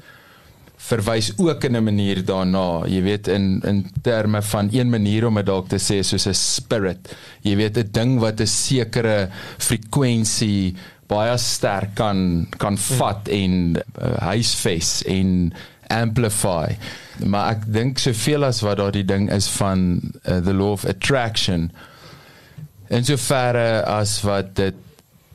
verwys 0.87 1.33
ook 1.37 1.65
in 1.65 1.77
'n 1.77 1.85
manier 1.85 2.25
daarna. 2.25 2.87
Jy 2.87 3.03
weet 3.03 3.29
in 3.29 3.61
in 3.65 3.87
terme 4.03 4.43
van 4.43 4.69
een 4.73 4.91
manier 4.91 5.27
om 5.27 5.35
dit 5.35 5.47
dalk 5.47 5.69
te 5.69 5.79
sê 5.79 6.03
soos 6.03 6.27
'n 6.27 6.35
spirit. 6.35 7.17
Jy 7.43 7.57
weet 7.57 7.79
'n 7.79 7.89
ding 7.91 8.19
wat 8.21 8.41
'n 8.41 8.47
sekere 8.47 9.29
frekwensie 9.59 10.75
baie 11.07 11.37
sterk 11.39 11.95
kan 11.95 12.47
kan 12.59 12.79
vat 12.79 13.29
en 13.29 13.77
uh, 13.77 14.17
huisves 14.19 15.03
en 15.07 15.53
amplify. 15.89 16.77
Maar 17.25 17.51
ek 17.51 17.73
dink 17.73 17.99
soveel 17.99 18.45
as 18.45 18.61
wat 18.61 18.77
daardie 18.77 19.05
ding 19.05 19.31
is 19.31 19.49
van 19.49 20.01
uh, 20.25 20.39
the 20.39 20.53
law 20.53 20.73
of 20.73 20.85
attraction 20.85 21.71
in 22.89 23.05
soverre 23.05 23.83
as 23.83 24.21
wat 24.23 24.55
dit 24.59 24.75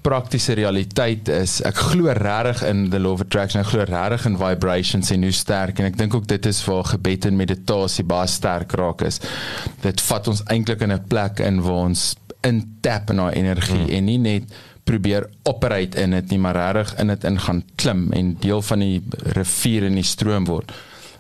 praktiese 0.01 0.53
realiteit 0.57 1.29
is. 1.29 1.59
Ek 1.67 1.77
glo 1.77 2.13
regtig 2.17 2.63
in 2.67 2.89
the 2.89 2.99
law 2.99 3.13
of 3.13 3.21
attraction. 3.25 3.61
Ek 3.61 3.69
glo 3.71 3.85
regtig 3.87 4.25
in 4.29 4.39
vibrations 4.41 5.11
en 5.13 5.23
hoe 5.27 5.35
sterk 5.35 5.79
en 5.79 5.89
ek 5.91 5.99
dink 5.99 6.15
ook 6.17 6.27
dit 6.29 6.49
is 6.49 6.63
waar 6.65 6.89
gebed 6.93 7.27
en 7.29 7.37
meditasie 7.39 8.05
baie 8.07 8.29
sterk 8.29 8.73
raak 8.79 9.05
is. 9.07 9.21
Dit 9.85 10.01
vat 10.07 10.27
ons 10.31 10.43
eintlik 10.49 10.81
in 10.81 10.93
'n 10.93 11.07
plek 11.07 11.39
in 11.39 11.61
waar 11.61 11.85
ons 11.91 12.15
intap 12.41 13.09
in 13.09 13.17
daai 13.17 13.33
energie 13.37 13.85
hmm. 13.85 13.95
en 13.95 14.05
nie 14.05 14.17
net 14.17 14.43
probeer 14.83 15.29
operate 15.45 16.01
in 16.01 16.11
dit 16.11 16.33
nie, 16.33 16.39
maar 16.39 16.57
regtig 16.57 16.99
in 16.99 17.07
dit 17.07 17.23
in 17.23 17.39
gaan 17.39 17.63
klim 17.75 18.11
en 18.11 18.35
deel 18.41 18.61
van 18.61 18.79
die 18.79 19.01
rivier 19.37 19.85
en 19.85 19.95
die 19.95 20.07
stroom 20.07 20.45
word. 20.45 20.71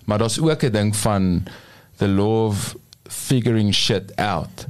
Maar 0.05 0.19
daar's 0.19 0.39
ook 0.39 0.63
'n 0.63 0.71
ding 0.71 0.95
van 0.95 1.43
the 1.97 2.07
law 2.07 2.47
of 2.47 2.75
figuring 3.07 3.73
shit 3.73 4.15
out. 4.15 4.67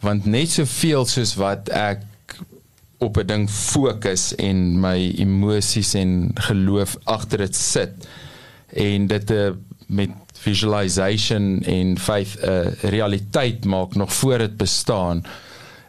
Want 0.00 0.26
net 0.26 0.50
soveel 0.50 1.06
soos 1.06 1.34
wat 1.34 1.68
ek 1.68 2.02
op 3.04 3.16
'n 3.20 3.26
ding 3.26 3.50
fokus 3.50 4.34
en 4.34 4.80
my 4.80 5.12
emosies 5.16 5.94
en 5.94 6.30
geloof 6.34 6.96
agter 7.04 7.38
dit 7.38 7.56
sit 7.56 8.08
en 8.72 9.06
dit 9.06 9.30
uh, 9.30 9.50
met 9.86 10.10
visualization 10.32 11.62
en 11.62 11.98
faith 11.98 12.36
'n 12.40 12.48
uh, 12.48 12.90
realiteit 12.90 13.64
maak 13.64 13.94
nog 13.94 14.12
voor 14.12 14.38
dit 14.38 14.56
bestaan 14.56 15.24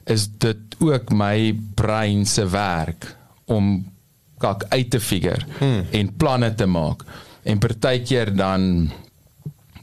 is 0.05 0.27
dit 0.37 0.57
ook 0.79 1.11
my 1.11 1.59
brein 1.73 2.25
se 2.25 2.49
werk 2.49 3.15
om 3.45 3.91
kak 4.37 4.65
uit 4.69 4.89
te 4.89 4.99
figure 4.99 5.45
hmm. 5.57 5.85
en 5.91 6.15
planne 6.15 6.55
te 6.55 6.65
maak 6.65 7.03
en 7.43 7.57
partykeer 7.57 8.35
dan 8.35 8.91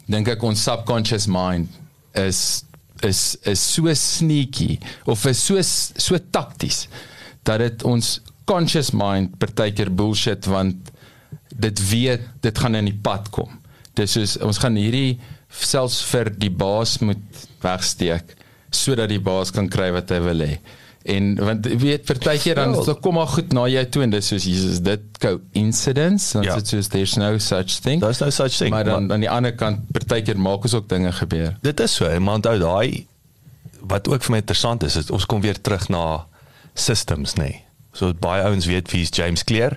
dink 0.07 0.29
ek 0.29 0.43
ons 0.43 0.63
subconscious 0.63 1.27
mind 1.27 1.71
is 2.13 2.65
is 3.03 3.37
is 3.43 3.63
so 3.75 3.95
sneaky 3.95 4.79
of 5.05 5.25
is 5.27 5.41
so 5.47 5.63
so 5.63 6.19
takties 6.31 6.87
dat 7.49 7.59
dit 7.59 7.85
ons 7.89 8.21
conscious 8.49 8.91
mind 8.97 9.37
partykeer 9.39 9.91
bullshit 9.95 10.47
want 10.51 10.91
dit 11.55 11.83
weet 11.91 12.21
dit 12.41 12.59
gaan 12.59 12.75
in 12.79 12.89
die 12.91 12.99
pad 13.03 13.31
kom. 13.35 13.51
Dis 13.99 14.13
soos 14.17 14.37
ons 14.43 14.59
gaan 14.63 14.77
hierdie 14.81 15.19
selfs 15.53 16.01
vir 16.11 16.31
die 16.41 16.51
baas 16.51 16.99
moet 17.05 17.43
wegsteek 17.63 18.37
sodat 18.73 19.11
die 19.13 19.21
baas 19.21 19.51
kan 19.53 19.69
kry 19.69 19.91
wat 19.93 20.09
hy 20.15 20.21
wil 20.25 20.41
hê. 20.47 20.55
En 21.13 21.35
want 21.37 21.67
weet 21.67 22.05
partykeer 22.09 22.55
dan 22.57 22.73
so 22.79 22.95
kom 23.05 23.19
maar 23.19 23.27
goed 23.29 23.53
na 23.53 23.67
jou 23.69 23.83
toe 23.91 24.03
en 24.07 24.13
dis 24.15 24.29
soos 24.33 24.45
Jesus 24.47 24.79
dit 24.81 25.03
coincidence 25.21 26.33
dan 26.39 26.43
Ja. 26.47 26.57
soos 26.65 26.89
there's 26.89 27.17
no 27.17 27.39
such 27.39 27.81
thing. 27.83 28.01
Daar's 28.01 28.21
no 28.21 28.31
such 28.31 28.57
thing. 28.57 28.71
maar 28.71 28.85
dan 28.85 29.13
aan 29.13 29.21
die 29.21 29.31
ander 29.31 29.53
kant 29.53 29.83
partykeer 29.93 30.39
maak 30.39 30.63
ons 30.65 30.75
ook 30.75 30.89
dinge 30.89 31.13
gebeur. 31.13 31.57
Dit 31.63 31.81
is 31.81 31.95
so, 31.95 32.21
maar 32.21 32.35
onthou 32.41 32.59
daai 32.59 33.07
wat 33.81 34.09
ook 34.09 34.23
vir 34.23 34.31
my 34.31 34.39
interessant 34.39 34.83
is, 34.87 34.97
is 34.97 35.11
ons 35.11 35.27
kom 35.27 35.41
weer 35.43 35.61
terug 35.61 35.89
na 35.89 36.25
systems 36.75 37.37
nê. 37.39 37.51
Nee. 37.51 37.65
So 37.93 38.13
baie 38.17 38.43
ouens 38.47 38.67
weet 38.67 38.91
wie's 38.91 39.13
James 39.13 39.45
Clear 39.45 39.77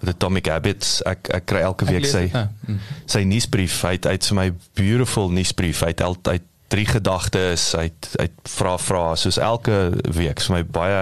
met 0.00 0.14
Atomic 0.14 0.46
Habits. 0.46 1.00
Ek 1.08 1.30
ek 1.32 1.46
kry 1.48 1.62
elke 1.64 1.86
Ek 1.88 1.94
week 1.94 2.08
sy 2.08 2.26
ja. 2.28 2.48
Mm. 2.66 2.80
sy 3.08 3.22
nuusbrief 3.28 3.78
hy 3.86 3.94
het 3.96 4.08
uit 4.10 4.28
vir 4.30 4.38
my 4.40 4.48
beautiful 4.76 5.32
nuusbrief. 5.32 5.80
Hy 5.86 5.94
het 5.94 6.04
altyd 6.04 6.44
drie 6.72 6.86
gedagtes, 6.88 7.70
hy 7.78 7.86
het 7.88 8.10
hy 8.18 8.26
vra 8.56 8.74
vra 8.82 9.06
soos 9.16 9.38
elke 9.38 9.78
week. 10.12 10.42
Vir 10.42 10.58
my 10.58 10.64
baie 10.66 11.00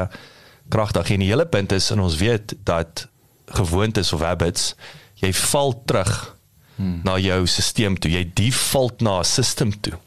kragtig. 0.70 1.10
En 1.16 1.24
die 1.24 1.32
hele 1.32 1.48
punt 1.48 1.72
is 1.74 1.90
en 1.90 2.04
ons 2.04 2.20
weet 2.20 2.54
dat 2.68 3.08
gewoontes 3.54 4.12
of 4.14 4.22
habits 4.24 4.72
jy 5.20 5.30
val 5.36 5.74
terug 5.86 6.12
hmm. 6.76 7.00
na 7.06 7.18
jou 7.22 7.42
stelsel 7.48 7.98
toe. 7.98 8.12
Jy 8.14 8.24
default 8.36 9.02
na 9.02 9.18
'n 9.20 9.28
system 9.28 9.74
toe 9.80 9.98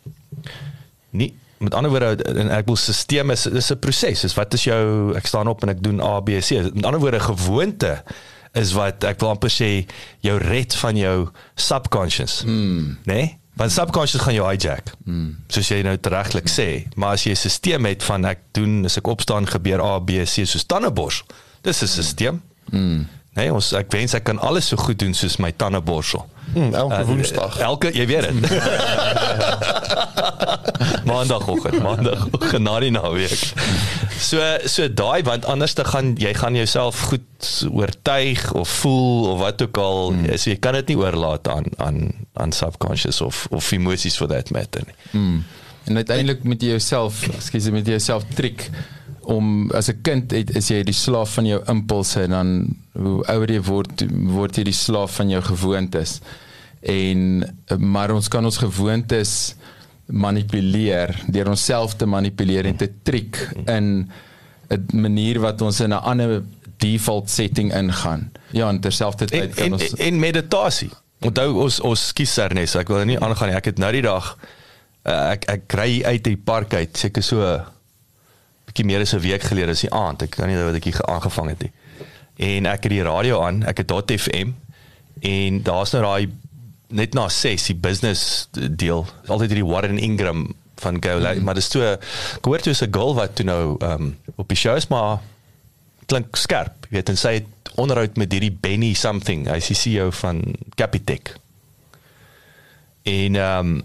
nie 1.17 1.33
met 1.59 1.73
ander 1.73 1.91
woorde 1.91 2.23
en 2.23 2.49
ek 2.49 2.65
wil 2.65 2.75
stelsel 2.75 3.31
is 3.31 3.45
is 3.45 3.71
'n 3.71 3.79
proses. 3.79 4.23
Is 4.23 4.33
wat 4.33 4.53
is 4.53 4.63
jou 4.63 5.15
ek 5.15 5.25
staan 5.25 5.47
op 5.47 5.61
en 5.63 5.69
ek 5.69 5.83
doen 5.83 6.01
A 6.01 6.19
B 6.19 6.39
C. 6.39 6.49
Met 6.73 6.85
ander 6.85 6.99
woorde 6.99 7.19
gewoonte 7.19 8.03
is 8.53 8.71
wat 8.73 9.03
ek 9.03 9.19
wil 9.19 9.29
amper 9.29 9.49
sê 9.49 9.85
jou 10.19 10.37
red 10.37 10.75
van 10.75 10.95
jou 10.95 11.29
subconscious. 11.55 12.43
Mm. 12.45 12.97
Né? 13.03 13.13
Nee? 13.13 13.37
Want 13.57 13.71
subconscious 13.71 14.21
gaan 14.21 14.33
jou 14.33 14.49
hijack. 14.49 14.91
Mm. 15.05 15.35
Soos 15.47 15.67
jy 15.67 15.81
nou 15.81 15.97
regtig 16.01 16.45
sê, 16.49 16.87
maar 16.95 17.17
as 17.17 17.23
jy 17.23 17.31
'n 17.31 17.49
stelsel 17.49 17.85
het 17.85 18.03
van 18.03 18.25
ek 18.25 18.39
doen 18.51 18.85
as 18.85 18.97
ek 18.97 19.07
opstaan 19.07 19.47
gebeur 19.47 19.81
A 19.81 19.99
B 19.99 20.25
C 20.25 20.45
soos 20.45 20.65
tandeborsel. 20.65 21.25
Dis 21.61 21.81
'n 21.81 21.87
stelsel. 21.87 22.41
Mm. 22.69 23.07
Nee, 23.38 23.54
ons 23.54 23.69
ek 23.78 23.91
wens 23.93 24.15
ek 24.17 24.26
kan 24.28 24.39
alles 24.41 24.65
so 24.71 24.76
goed 24.82 24.97
doen 25.00 25.13
soos 25.17 25.38
my 25.41 25.52
tandeborsel. 25.54 26.26
Hmm, 26.54 26.73
elke 26.73 26.95
Uh, 26.95 27.06
woensdag. 27.06 27.58
Elke, 27.62 27.91
jy 27.93 28.06
weet 28.10 28.26
dit. 28.30 28.39
maandagoggend, 31.12 31.82
maandagoggend 31.84 32.63
na 32.65 32.80
die 32.82 32.91
naweek. 32.95 33.43
So 34.17 34.41
so 34.65 34.88
daai 34.89 35.21
want 35.28 35.45
anders 35.45 35.73
te 35.78 35.86
gaan 35.86 36.15
jy 36.17 36.34
gaan 36.38 36.56
jouself 36.58 36.95
goed 37.12 37.52
oortuig 37.69 38.52
of 38.58 38.69
voel 38.82 39.28
of 39.34 39.38
wat 39.43 39.62
ook 39.62 39.78
al, 39.78 40.13
hmm. 40.15 40.26
so 40.34 40.50
jy 40.50 40.58
kan 40.63 40.73
dit 40.80 40.88
nie 40.93 41.00
oorlaat 41.04 41.47
aan 41.52 41.65
aan 41.78 41.97
aan 42.34 42.52
subconscious 42.56 43.21
of 43.21 43.45
of 43.52 43.71
emosies 43.71 44.17
for 44.17 44.28
that 44.32 44.52
matter 44.56 44.82
nie. 44.88 44.97
Mm. 45.12 45.43
En 45.88 45.95
uiteindelik 45.95 46.43
met 46.43 46.62
jy 46.62 46.67
jouself, 46.76 47.23
ekskuus, 47.38 47.69
met 47.71 47.88
jouself 47.88 48.23
triek 48.36 48.69
om 49.27 49.71
as 49.75 49.89
'n 49.89 50.01
kind 50.01 50.31
het, 50.31 50.55
is 50.55 50.69
jy 50.71 50.83
die 50.83 50.95
slaaf 50.95 51.33
van 51.33 51.45
jou 51.45 51.61
impulse 51.67 52.21
en 52.21 52.29
dan 52.29 52.49
hoe 52.93 53.23
ouer 53.27 53.51
jy 53.51 53.61
word 53.61 54.03
word 54.09 54.55
jy 54.57 54.63
die 54.63 54.73
slaaf 54.73 55.15
van 55.19 55.29
jou 55.29 55.41
gewoontes. 55.41 56.21
En 56.81 57.43
maar 57.77 58.11
ons 58.11 58.27
kan 58.27 58.45
ons 58.45 58.57
gewoontes 58.57 59.55
manipuleer 60.05 61.23
deur 61.27 61.49
onsself 61.49 61.95
te 61.95 62.05
manipuleer 62.05 62.65
en 62.65 62.75
te 62.75 62.89
triek 63.03 63.49
in 63.65 64.09
'n 64.69 64.85
manier 64.93 65.39
wat 65.39 65.61
ons 65.61 65.79
in 65.79 65.89
'n 65.89 66.03
ander 66.03 66.43
default 66.77 67.29
setting 67.29 67.73
ingaan. 67.73 68.31
Ja, 68.51 68.69
en 68.69 68.79
terselfdertyd 68.79 69.41
En 69.41 69.53
kan 69.53 69.65
en, 69.65 69.73
ons 69.73 69.93
en 69.93 70.19
meditasie. 70.19 70.89
Onthou 71.19 71.63
ons 71.63 71.79
ons 71.79 72.13
kies 72.13 72.37
Ernest, 72.37 72.75
ek 72.75 72.87
wil 72.87 73.05
nie 73.05 73.19
aangaan 73.19 73.47
nie. 73.47 73.55
Ek 73.57 73.65
het 73.65 73.77
nou 73.77 73.91
die 73.91 74.01
dag 74.01 74.37
uh, 75.03 75.31
ek 75.31 75.47
ek 75.49 75.67
kry 75.67 76.03
uit 76.03 76.23
die 76.23 76.37
park 76.37 76.73
uit, 76.73 76.97
seker 76.97 77.23
so 77.23 77.61
bietjie 78.77 78.85
meer 78.85 79.01
as 79.01 79.13
'n 79.13 79.21
week 79.21 79.43
gelede 79.43 79.71
is 79.71 79.81
die 79.81 79.91
aand. 79.91 80.21
Ek 80.21 80.31
kan 80.31 80.47
nie 80.47 80.55
onthou 80.55 80.71
wat 80.71 80.77
ek 80.77 80.83
hier 80.83 81.05
aangevang 81.05 81.49
het 81.49 81.61
nie. 81.61 81.71
En 82.37 82.65
ek 82.65 82.83
het 82.83 82.91
die 82.91 83.03
radio 83.03 83.41
aan, 83.41 83.63
ek 83.65 83.77
het 83.77 83.87
Dot 83.87 84.11
FM 84.11 84.53
en 85.21 85.63
daar's 85.63 85.91
nou 85.91 86.03
daai 86.03 86.29
net 86.89 87.13
na 87.13 87.27
6 87.27 87.65
die 87.65 87.75
business 87.75 88.47
deel. 88.51 89.07
Altyd 89.27 89.49
hierdie 89.49 89.65
Warren 89.65 89.97
Ingram 89.97 90.53
van 90.75 91.01
Go, 91.01 91.19
mm. 91.19 91.43
maar 91.43 91.55
dis 91.55 91.67
toe 91.67 91.83
ek 91.83 92.45
hoor 92.45 92.59
toe 92.59 92.71
is 92.71 92.81
'n 92.81 92.93
girl 92.93 93.15
wat 93.15 93.35
toe 93.35 93.45
nou 93.45 93.77
um, 93.81 94.17
op 94.35 94.47
die 94.47 94.57
show 94.57 94.75
is 94.75 94.87
maar 94.87 95.19
klink 96.05 96.35
skerp, 96.35 96.85
jy 96.89 96.97
weet 96.97 97.09
en 97.09 97.17
sy 97.17 97.33
het 97.33 97.71
onderhoud 97.75 98.15
met 98.17 98.31
hierdie 98.31 98.57
Benny 98.61 98.93
something, 98.93 99.47
hy 99.47 99.57
is 99.57 99.67
die 99.67 99.75
CEO 99.75 100.11
van 100.11 100.55
Capitec. 100.75 101.35
En 103.03 103.35
ehm 103.35 103.67
um, 103.67 103.83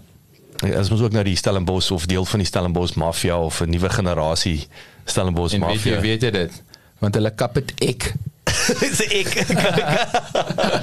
as 0.71 0.91
ons 0.91 1.01
ook 1.01 1.11
nou 1.11 1.23
die 1.23 1.35
Stellenbosch 1.35 1.91
of 1.91 2.05
deel 2.05 2.25
van 2.25 2.39
die 2.39 2.47
Stellenbosch 2.47 2.95
mafia 2.95 3.37
of 3.39 3.61
'n 3.61 3.69
nuwe 3.69 3.89
generasie 3.89 4.67
Stellenbosch 5.05 5.53
en 5.53 5.65
weet 5.65 5.75
mafia. 5.75 5.95
jy 5.95 6.01
weet 6.01 6.21
jy 6.21 6.31
dit 6.31 6.61
want 6.99 7.15
hulle 7.15 7.31
kap 7.35 7.53
dit 7.53 7.73
ek 7.81 8.13
Dis 8.79 8.99
ek. 9.07 9.33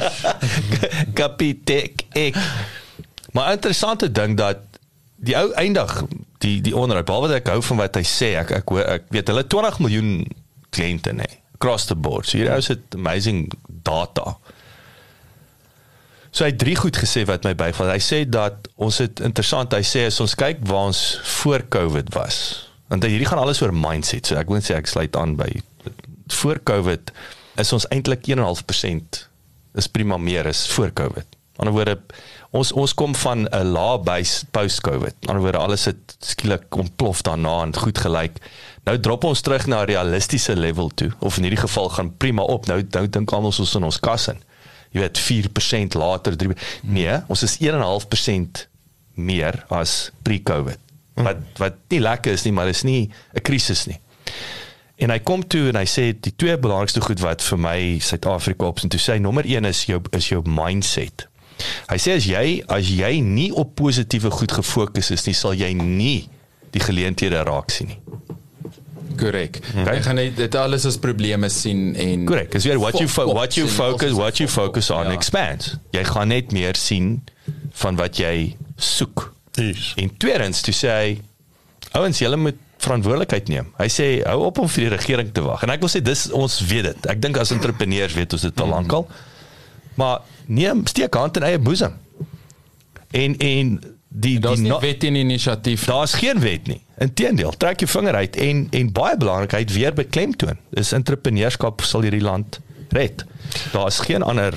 Kapitek 1.19 2.05
ek. 2.16 2.37
Maar 3.33 3.53
interessante 3.53 4.11
ding 4.12 4.37
dat 4.37 4.59
die 5.21 5.37
ou 5.37 5.53
eindig 5.61 6.05
die 6.38 6.61
die 6.64 6.77
onderhoud 6.77 7.07
behalwe 7.07 7.29
dat 7.29 7.43
ek 7.43 7.53
hou 7.53 7.62
van 7.62 7.83
wat 7.83 7.99
hy 8.01 8.05
sê 8.09 8.33
ek 8.40 8.51
ek 8.62 8.73
ek 8.87 9.11
weet 9.12 9.29
hulle 9.33 9.45
20 9.45 9.79
miljoen 9.85 10.12
kliënte 10.73 11.12
nê 11.12 11.29
across 11.61 11.87
the 11.90 11.95
board. 11.97 12.27
So 12.27 12.38
hier 12.40 12.57
is 12.57 12.71
dit 12.73 12.97
amazing 12.97 13.51
data. 13.85 14.38
So 16.40 16.46
hy 16.46 16.55
het 16.55 16.62
drie 16.62 16.72
goed 16.72 16.96
gesê 16.96 17.26
wat 17.29 17.44
my 17.44 17.50
byval. 17.53 17.90
Hy 17.92 18.00
sê 18.00 18.22
dat 18.24 18.70
ons 18.81 18.96
het 19.03 19.20
interessant, 19.20 19.74
hy 19.76 19.85
sê 19.85 20.07
as 20.09 20.22
ons 20.24 20.33
kyk 20.40 20.62
waar 20.70 20.87
ons 20.88 21.00
voor 21.37 21.66
Covid 21.68 22.09
was. 22.16 22.38
Want 22.88 23.05
hierdie 23.05 23.29
gaan 23.29 23.42
alles 23.42 23.61
oor 23.61 23.74
mindset. 23.76 24.24
So 24.24 24.38
ek 24.40 24.48
wil 24.48 24.64
sê 24.64 24.79
ek 24.79 24.88
sluit 24.88 25.18
aan 25.20 25.35
by 25.37 25.50
voor 26.38 26.62
Covid 26.64 27.12
is 27.61 27.74
ons 27.76 27.85
eintlik 27.92 28.24
1.5% 28.33 29.20
is 29.76 29.90
prima 29.92 30.16
meer 30.16 30.48
as 30.48 30.64
voor 30.72 30.96
Covid. 30.96 31.29
Aan 31.61 31.68
die 31.68 31.74
ander 31.74 31.76
woorde 31.76 31.98
ons 32.57 32.72
ons 32.72 32.96
kom 32.96 33.12
van 33.20 33.44
'n 33.44 33.72
lae 33.76 34.00
base 34.00 34.48
post 34.48 34.81
Covid. 34.81 35.12
Aan 35.12 35.20
die 35.20 35.33
ander 35.35 35.44
woorde 35.44 35.64
alles 35.68 35.85
het 35.92 36.16
skielik 36.24 36.72
ontplof 36.72 37.20
daarna 37.20 37.68
en 37.68 37.76
goed 37.76 37.98
gelyk. 38.00 38.40
Nou 38.88 38.96
drop 38.96 39.29
ons 39.29 39.44
terug 39.44 39.66
na 39.66 39.83
'n 39.83 39.92
realistiese 39.92 40.57
level 40.57 40.88
toe 40.88 41.12
of 41.20 41.37
in 41.37 41.42
hierdie 41.42 41.66
geval 41.68 41.88
gaan 41.88 42.16
prima 42.16 42.42
op. 42.42 42.66
Nou 42.66 42.81
nou 42.90 43.09
dink 43.09 43.31
almal 43.31 43.53
ons 43.53 43.74
in 43.74 43.85
ons 43.85 44.00
kas 44.00 44.29
in. 44.29 44.40
Jy 44.90 45.05
weet 45.05 45.18
4% 45.22 45.96
later 45.98 46.37
3 46.37 46.57
Nee, 46.83 47.18
ons 47.31 47.42
is 47.46 47.59
1.5% 47.62 48.66
meer 49.20 49.64
as 49.68 50.11
pre-Covid. 50.22 50.79
Wat 51.20 51.42
wat 51.61 51.76
nie 51.92 52.00
lekker 52.00 52.33
is 52.33 52.46
nie, 52.46 52.53
maar 52.53 52.68
is 52.68 52.83
nie 52.83 53.11
'n 53.35 53.42
krisis 53.42 53.87
nie. 53.87 54.00
En 55.00 55.11
hy 55.11 55.18
kom 55.18 55.46
toe 55.46 55.68
en 55.68 55.76
hy 55.76 55.87
sê 55.88 56.12
die 56.12 56.33
twee 56.37 56.59
belangrikste 56.59 57.00
goed 57.00 57.20
wat 57.20 57.42
vir 57.42 57.59
my 57.59 57.98
Suid-Afrika 58.05 58.66
op 58.66 58.83
en 58.83 58.88
toe 58.88 59.00
sê 59.00 59.18
nommer 59.20 59.44
1 59.44 59.64
is 59.64 59.85
jou 59.85 60.00
is 60.12 60.29
jou 60.29 60.42
mindset. 60.44 61.26
Hy 61.88 61.96
sê 61.96 62.16
as 62.16 62.26
jy 62.29 62.62
as 62.68 62.88
jy 62.88 63.20
nie 63.20 63.50
op 63.53 63.74
positiewe 63.74 64.31
goed 64.31 64.53
gefokus 64.53 65.11
is 65.11 65.26
nie, 65.26 65.35
sal 65.35 65.57
jy 65.57 65.72
nie 65.72 66.29
die 66.74 66.81
geleenthede 66.85 67.40
raak 67.44 67.70
sien 67.70 67.88
nie. 67.88 68.00
Korrek. 69.21 69.59
Okay. 69.77 69.97
Jy 69.99 70.03
gaan 70.07 70.19
net 70.19 70.37
dit 70.41 70.55
alles 70.59 70.87
as 70.89 70.97
probleme 71.01 71.49
sien 71.53 71.93
en 72.01 72.25
Korrek. 72.29 72.51
Dis 72.57 72.65
weer 72.69 72.81
what 72.81 72.99
you 72.99 73.09
what 73.31 73.55
you 73.59 73.69
focus 73.69 74.13
what 74.17 74.41
you 74.41 74.49
focus 74.49 74.91
on 74.91 75.07
Ja. 75.11 75.13
expands. 75.19 75.75
Jy 75.95 76.05
gaan 76.09 76.29
net 76.33 76.53
meer 76.57 76.77
sien 76.77 77.21
van 77.83 77.97
wat 78.01 78.17
jy 78.19 78.57
soek. 78.77 79.29
Yes. 79.61 79.93
En 80.01 80.11
tweedens 80.17 80.61
toe 80.65 80.75
sê 80.75 80.89
hy 80.97 81.21
ouens 81.99 82.19
julle 82.23 82.37
moet 82.41 82.57
verantwoordelikheid 82.81 83.49
neem. 83.53 83.67
Hy 83.77 83.89
sê 83.93 84.07
hou 84.25 84.45
op 84.47 84.59
om 84.63 84.69
vir 84.69 84.87
die 84.89 84.93
regering 84.97 85.33
te 85.37 85.43
wag. 85.45 85.63
En 85.67 85.71
ek 85.75 85.81
wil 85.85 85.91
sê 85.93 86.01
dis 86.03 86.27
ons 86.33 86.61
weet 86.71 86.85
dit. 86.89 87.07
Ek 87.13 87.21
dink 87.21 87.37
as 87.37 87.51
entrepreneurs 87.53 88.15
weet 88.17 88.33
ons 88.33 88.43
dit 88.49 88.61
al 88.65 88.69
lankal. 88.73 89.09
Maar 90.01 90.23
neem 90.47 90.87
steek 90.89 91.15
hand 91.15 91.37
in 91.37 91.43
eie 91.51 91.59
boesem. 91.61 91.93
En 93.13 93.37
en 93.37 93.75
die 94.11 94.38
daar's 94.42 94.59
die 94.59 94.66
nie 94.66 94.79
wet 94.83 95.05
en 95.07 95.14
inisiatief. 95.14 95.85
Daar's 95.87 96.14
geen 96.18 96.40
wet 96.42 96.66
nie. 96.66 96.81
Inteendeel, 96.99 97.55
trek 97.57 97.81
jou 97.81 97.90
vinger 97.90 98.14
uit 98.14 98.37
en 98.37 98.66
en 98.70 98.92
baie 98.92 99.16
belangrikheid 99.16 99.73
weer 99.73 99.94
beklemtoon. 99.94 100.59
Is 100.70 100.92
entrepreneurskap 100.92 101.85
sal 101.87 102.03
hierdie 102.07 102.25
land 102.25 102.59
red. 102.90 103.25
Daar's 103.73 104.01
geen 104.05 104.23
ander 104.27 104.57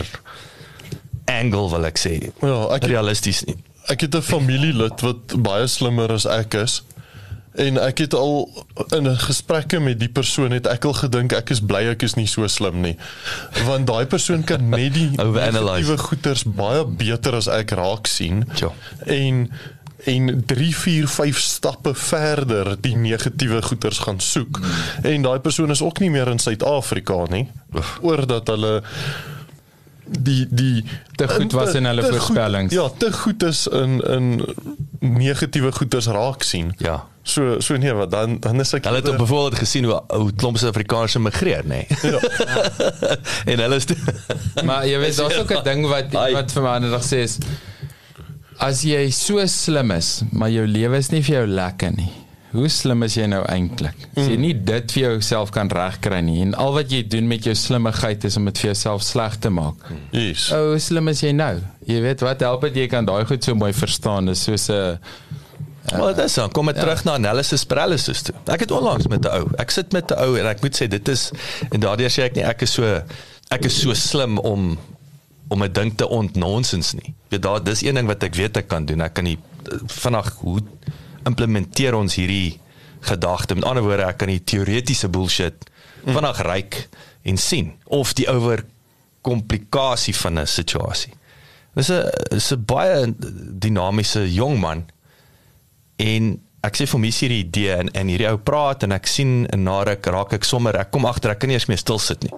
angle 1.30 1.70
wil 1.70 1.86
ek 1.86 2.02
sê. 2.02 2.18
Ja, 2.42 2.58
ek 2.76 2.90
realisties 2.90 3.44
nie. 3.46 3.56
ek 3.92 4.02
het 4.02 4.16
'n 4.16 4.22
familielid 4.22 5.02
wat 5.02 5.36
baie 5.44 5.68
slimmer 5.68 6.12
as 6.12 6.26
ek 6.26 6.54
is. 6.54 6.84
En 7.54 7.78
ek 7.78 7.98
het 7.98 8.16
al 8.18 8.48
in 8.98 9.10
gesprekke 9.20 9.80
met 9.80 10.00
die 10.02 10.10
persoon 10.10 10.56
het 10.56 10.68
ek 10.70 10.88
al 10.90 10.96
gedink 10.98 11.36
ek 11.38 11.54
is 11.54 11.62
bly 11.62 11.84
ek 11.92 12.06
is 12.08 12.18
nie 12.18 12.28
so 12.30 12.48
slim 12.50 12.82
nie. 12.82 12.96
Want 13.68 13.88
daai 13.88 14.06
persoon 14.10 14.44
kan 14.48 14.70
net 14.74 14.96
die 14.98 15.10
negatiewe 15.18 15.98
goeters 16.02 16.48
baie 16.50 16.86
beter 16.86 17.38
as 17.38 17.52
ek 17.52 17.76
raak 17.78 18.10
sien. 18.10 18.46
Ja. 18.62 18.74
En 19.06 19.48
en 20.04 20.44
3 20.46 20.76
4 20.76 21.08
5 21.08 21.40
stappe 21.40 21.94
verder 21.96 22.74
die 22.82 22.96
negatiewe 23.00 23.62
goeters 23.62 24.02
gaan 24.04 24.20
soek. 24.20 24.60
Mm. 24.60 25.06
En 25.14 25.28
daai 25.30 25.40
persoon 25.40 25.72
is 25.72 25.82
ook 25.82 26.00
nie 26.04 26.10
meer 26.12 26.28
in 26.28 26.40
Suid-Afrika 26.44 27.24
nie. 27.30 27.46
Oordat 28.02 28.52
hulle 28.52 28.82
die 30.06 30.48
die 30.50 30.84
Te 31.16 31.28
goed 31.28 31.52
was 31.52 31.74
in 31.74 31.86
hulle 31.86 32.04
voorspellings. 32.04 32.74
Goed, 32.74 32.82
ja, 32.82 32.90
te 32.98 33.14
goed 33.14 33.44
is 33.44 33.68
in 33.68 34.00
in 34.02 34.46
negatiewe 35.00 35.72
goeders 35.72 36.06
raak 36.06 36.44
sien. 36.44 36.74
Ja. 36.78 37.04
So 37.24 37.60
so 37.60 37.78
nee, 37.78 37.94
wat 37.94 38.12
dan 38.12 38.40
dan 38.40 38.60
is 38.60 38.74
ek 38.74 38.84
Hulle 38.84 39.00
het 39.00 39.10
op 39.10 39.18
byvoorbeeld 39.18 39.60
gesien 39.60 39.84
hoe 39.84 40.02
hoe 40.08 40.32
klomp 40.36 40.58
Suid-Afrikaners 40.58 41.18
migreer, 41.18 41.64
nê. 41.64 41.84
Nee. 41.88 42.12
Ja. 42.12 42.20
en 43.52 43.60
hulle 43.60 43.76
is 43.76 43.86
Maar 44.64 44.88
jy 44.88 45.00
weet 45.00 45.16
daar's 45.18 45.38
ook 45.38 45.54
'n 45.54 45.64
ding 45.72 45.88
wat 45.88 46.12
wat 46.12 46.52
vir 46.52 46.62
my 46.62 46.76
ander 46.80 46.92
dag 46.92 47.06
sê 47.06 47.24
is 47.28 47.38
as 48.58 48.84
jy 48.86 49.10
so 49.12 49.44
slim 49.50 49.92
is, 49.92 50.22
maar 50.32 50.52
jou 50.52 50.66
lewe 50.68 50.98
is 50.98 51.10
nie 51.12 51.24
vir 51.24 51.36
jou 51.42 51.48
lekker 51.48 51.92
nie. 51.96 52.12
Hoe 52.54 52.70
slim 52.70 53.02
is 53.04 53.16
jy 53.18 53.26
nou 53.26 53.42
eintlik? 53.50 53.98
As 54.14 54.28
jy 54.30 54.36
nie 54.38 54.54
dit 54.54 54.92
vir 54.94 55.02
jouself 55.08 55.50
kan 55.56 55.72
regkry 55.74 56.20
nie 56.22 56.42
en 56.44 56.54
al 56.62 56.74
wat 56.76 56.92
jy 56.94 57.02
doen 57.10 57.26
met 57.28 57.48
jou 57.48 57.56
slimmigheid 57.58 58.28
is 58.30 58.38
om 58.38 58.46
dit 58.46 58.62
vir 58.62 58.70
jouself 58.70 59.02
sleg 59.02 59.40
te 59.42 59.50
maak. 59.50 59.88
Yes. 60.14 60.52
O, 60.54 60.74
hoe 60.74 60.82
slim 60.84 61.10
is 61.10 61.24
jy 61.26 61.32
nou? 61.34 61.56
Jy 61.90 62.02
weet 62.06 62.22
wat 62.22 62.46
help 62.46 62.68
dit 62.70 62.84
jy 62.84 62.88
kan 62.92 63.10
daai 63.10 63.26
goed 63.26 63.44
so 63.44 63.58
mooi 63.58 63.72
verstaan. 63.74 64.30
Dis 64.30 64.46
soos 64.46 64.70
'n 64.70 65.00
Maar 65.92 66.14
dit 66.14 66.24
is 66.26 66.34
dan 66.40 66.52
kom 66.56 66.70
ek 66.72 66.78
terug 66.80 67.04
na 67.04 67.18
analysis 67.20 67.66
paralysis 67.68 68.22
toe. 68.24 68.36
Ek 68.48 68.64
het 68.64 68.72
onlangs 68.72 69.08
met 69.12 69.26
'n 69.26 69.34
ou. 69.34 69.50
Ek 69.58 69.72
sit 69.72 69.92
met 69.92 70.12
'n 70.12 70.18
ou 70.22 70.38
en 70.40 70.46
ek 70.48 70.62
moet 70.62 70.76
sê 70.82 70.88
dit 70.88 71.08
is 71.10 71.32
en 71.72 71.80
daardeur 71.80 72.10
sê 72.10 72.24
ek 72.24 72.36
nie 72.36 72.44
ek 72.44 72.62
is 72.62 72.72
so 72.72 73.02
ek 73.52 73.66
is 73.66 73.82
so 73.82 73.94
slim 73.94 74.38
om 74.40 74.78
om 75.50 75.64
'n 75.64 75.74
ding 75.74 75.92
te 75.98 76.08
ontnonsens 76.08 76.94
nie. 76.94 77.14
Jy 77.30 77.40
daar 77.40 77.64
dis 77.64 77.82
een 77.82 77.96
ding 77.96 78.08
wat 78.08 78.24
ek 78.24 78.36
weet 78.36 78.58
ek 78.58 78.68
kan 78.68 78.86
doen. 78.86 79.02
Ek 79.02 79.14
kan 79.14 79.26
die 79.26 79.38
vinnig 79.88 80.34
hoe 80.40 80.62
implementeer 81.26 81.96
ons 81.96 82.16
hierdie 82.16 82.60
gedagte. 83.04 83.56
Met 83.56 83.68
ander 83.68 83.84
woorde, 83.84 84.08
ek 84.08 84.22
kan 84.24 84.32
die 84.32 84.44
teoretiese 84.44 85.10
bullshit 85.10 85.66
vinnig 86.04 86.40
ryk 86.44 86.80
en 87.24 87.38
sien 87.40 87.74
of 87.86 88.14
die 88.18 88.28
oor 88.32 88.64
komplikasie 89.24 90.16
van 90.16 90.40
'n 90.40 90.48
situasie. 90.48 91.14
Dis 91.76 91.90
'n 91.90 92.10
is 92.32 92.52
'n 92.52 92.66
baie 92.66 93.14
dinamiese 93.60 94.34
jong 94.34 94.60
man 94.60 94.86
en 95.98 96.40
ek 96.64 96.76
sê 96.76 96.88
vir 96.88 97.00
my 97.00 97.08
is 97.08 97.20
hierdie 97.20 97.44
idee 97.44 97.76
en 97.76 97.90
en 97.92 98.08
hierdie 98.08 98.30
ou 98.30 98.38
praat 98.38 98.84
en 98.84 98.92
ek 98.92 99.08
sien 99.08 99.48
en 99.54 99.64
na 99.64 99.84
ruk 99.84 100.06
raak 100.06 100.34
ek 100.34 100.44
sommer 100.44 100.76
ek 100.76 100.92
kom 100.92 101.06
agter 101.06 101.32
ek 101.32 101.40
kan 101.40 101.50
nie 101.50 101.56
eens 101.56 101.68
meer 101.68 101.78
stil 101.78 102.00
sit 102.00 102.24
nie. 102.24 102.34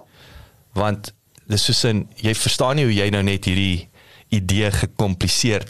Want 0.73 1.13
dis 1.47 1.65
soos 1.65 1.85
'n 1.85 2.07
jy 2.21 2.33
verstaan 2.33 2.75
nie 2.75 2.85
hoe 2.85 2.93
jy 2.93 3.09
nou 3.09 3.23
net 3.23 3.45
hierdie 3.45 3.89
idee 4.29 4.71
gekompliseer 4.71 5.65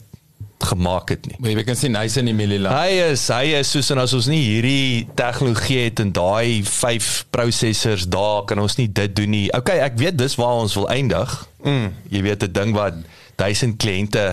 gemaak 0.69 1.13
het 1.13 1.27
nie. 1.29 1.37
jy 1.55 1.63
kan 1.67 1.77
sien 1.79 1.95
hy's 1.99 2.17
in 2.21 2.29
die 2.29 2.35
Milan. 2.37 2.71
Hy 2.73 3.11
is 3.11 3.27
hy 3.33 3.55
is 3.59 3.71
soos 3.71 3.91
en 3.93 4.01
as 4.03 4.13
ons 4.17 4.29
nie 4.31 4.41
hierdie 4.43 5.07
tegnologie 5.17 5.79
het 5.85 6.01
en 6.03 6.11
daai 6.15 6.63
5 6.65 7.11
prosessors 7.35 8.07
daar 8.11 8.45
kan 8.49 8.59
ons 8.63 8.77
nie 8.79 8.87
dit 8.87 9.15
doen 9.15 9.29
nie. 9.29 9.45
Okay, 9.53 9.79
ek 9.85 9.97
weet 10.01 10.17
dis 10.17 10.37
waar 10.41 10.61
ons 10.63 10.75
wil 10.79 10.89
eindig. 10.89 11.37
Mm. 11.63 11.93
Jy 12.09 12.21
weet 12.21 12.43
'n 12.43 12.51
ding 12.51 12.75
wat 12.75 12.93
1000 13.41 13.77
kliënte 13.77 14.25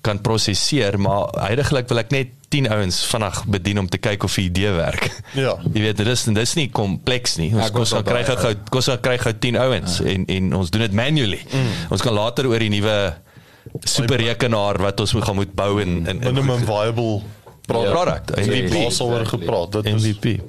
kan 0.00 0.20
prosesseer, 0.22 0.98
maar 1.00 1.28
heidaglik 1.42 1.88
wil 1.90 1.98
ek 1.98 2.10
net 2.14 2.34
10 2.48 2.68
ouens 2.72 3.04
vinnig 3.10 3.44
bedien 3.52 3.78
om 3.82 3.88
te 3.88 3.98
kyk 4.00 4.24
of 4.24 4.34
die 4.34 4.46
idee 4.48 4.70
werk. 4.72 5.10
Ja. 5.36 5.56
Jy 5.74 5.82
weet 5.84 6.00
dit 6.00 6.08
is 6.08 6.24
dis 6.24 6.54
nie 6.56 6.68
kompleks 6.72 7.36
nie. 7.36 7.50
Ons 7.52 7.68
Ek 7.68 7.76
kos 7.76 7.92
wil 7.92 8.02
gaan 8.02 8.08
kry 8.08 8.22
gou 8.24 8.52
kos 8.72 8.88
gaan 8.88 9.02
kry 9.04 9.16
gou 9.20 9.32
10 9.36 9.58
ouens 9.64 9.98
en 10.14 10.24
en 10.36 10.52
ons 10.62 10.70
doen 10.72 10.86
dit 10.86 10.96
manually. 10.96 11.42
Mm. 11.50 11.74
Ons 11.92 12.04
kan 12.04 12.16
later 12.16 12.48
oor 12.48 12.64
die 12.64 12.72
nuwe 12.72 12.96
superrekenaar 13.80 14.78
wat 14.82 15.00
ons 15.00 15.12
moet 15.12 15.24
gaan 15.24 15.34
moet 15.34 15.54
bou 15.54 15.80
en 15.80 16.06
en 16.06 16.18
minimum 16.18 16.64
viable 16.64 17.22
product. 17.66 17.92
product. 17.92 18.36
MVP 18.36 18.72
Daar 18.72 18.92
sal 18.92 19.08
oor 19.08 19.26
gepraat. 19.26 19.72
Dit 19.72 19.84
MVP 19.94 20.40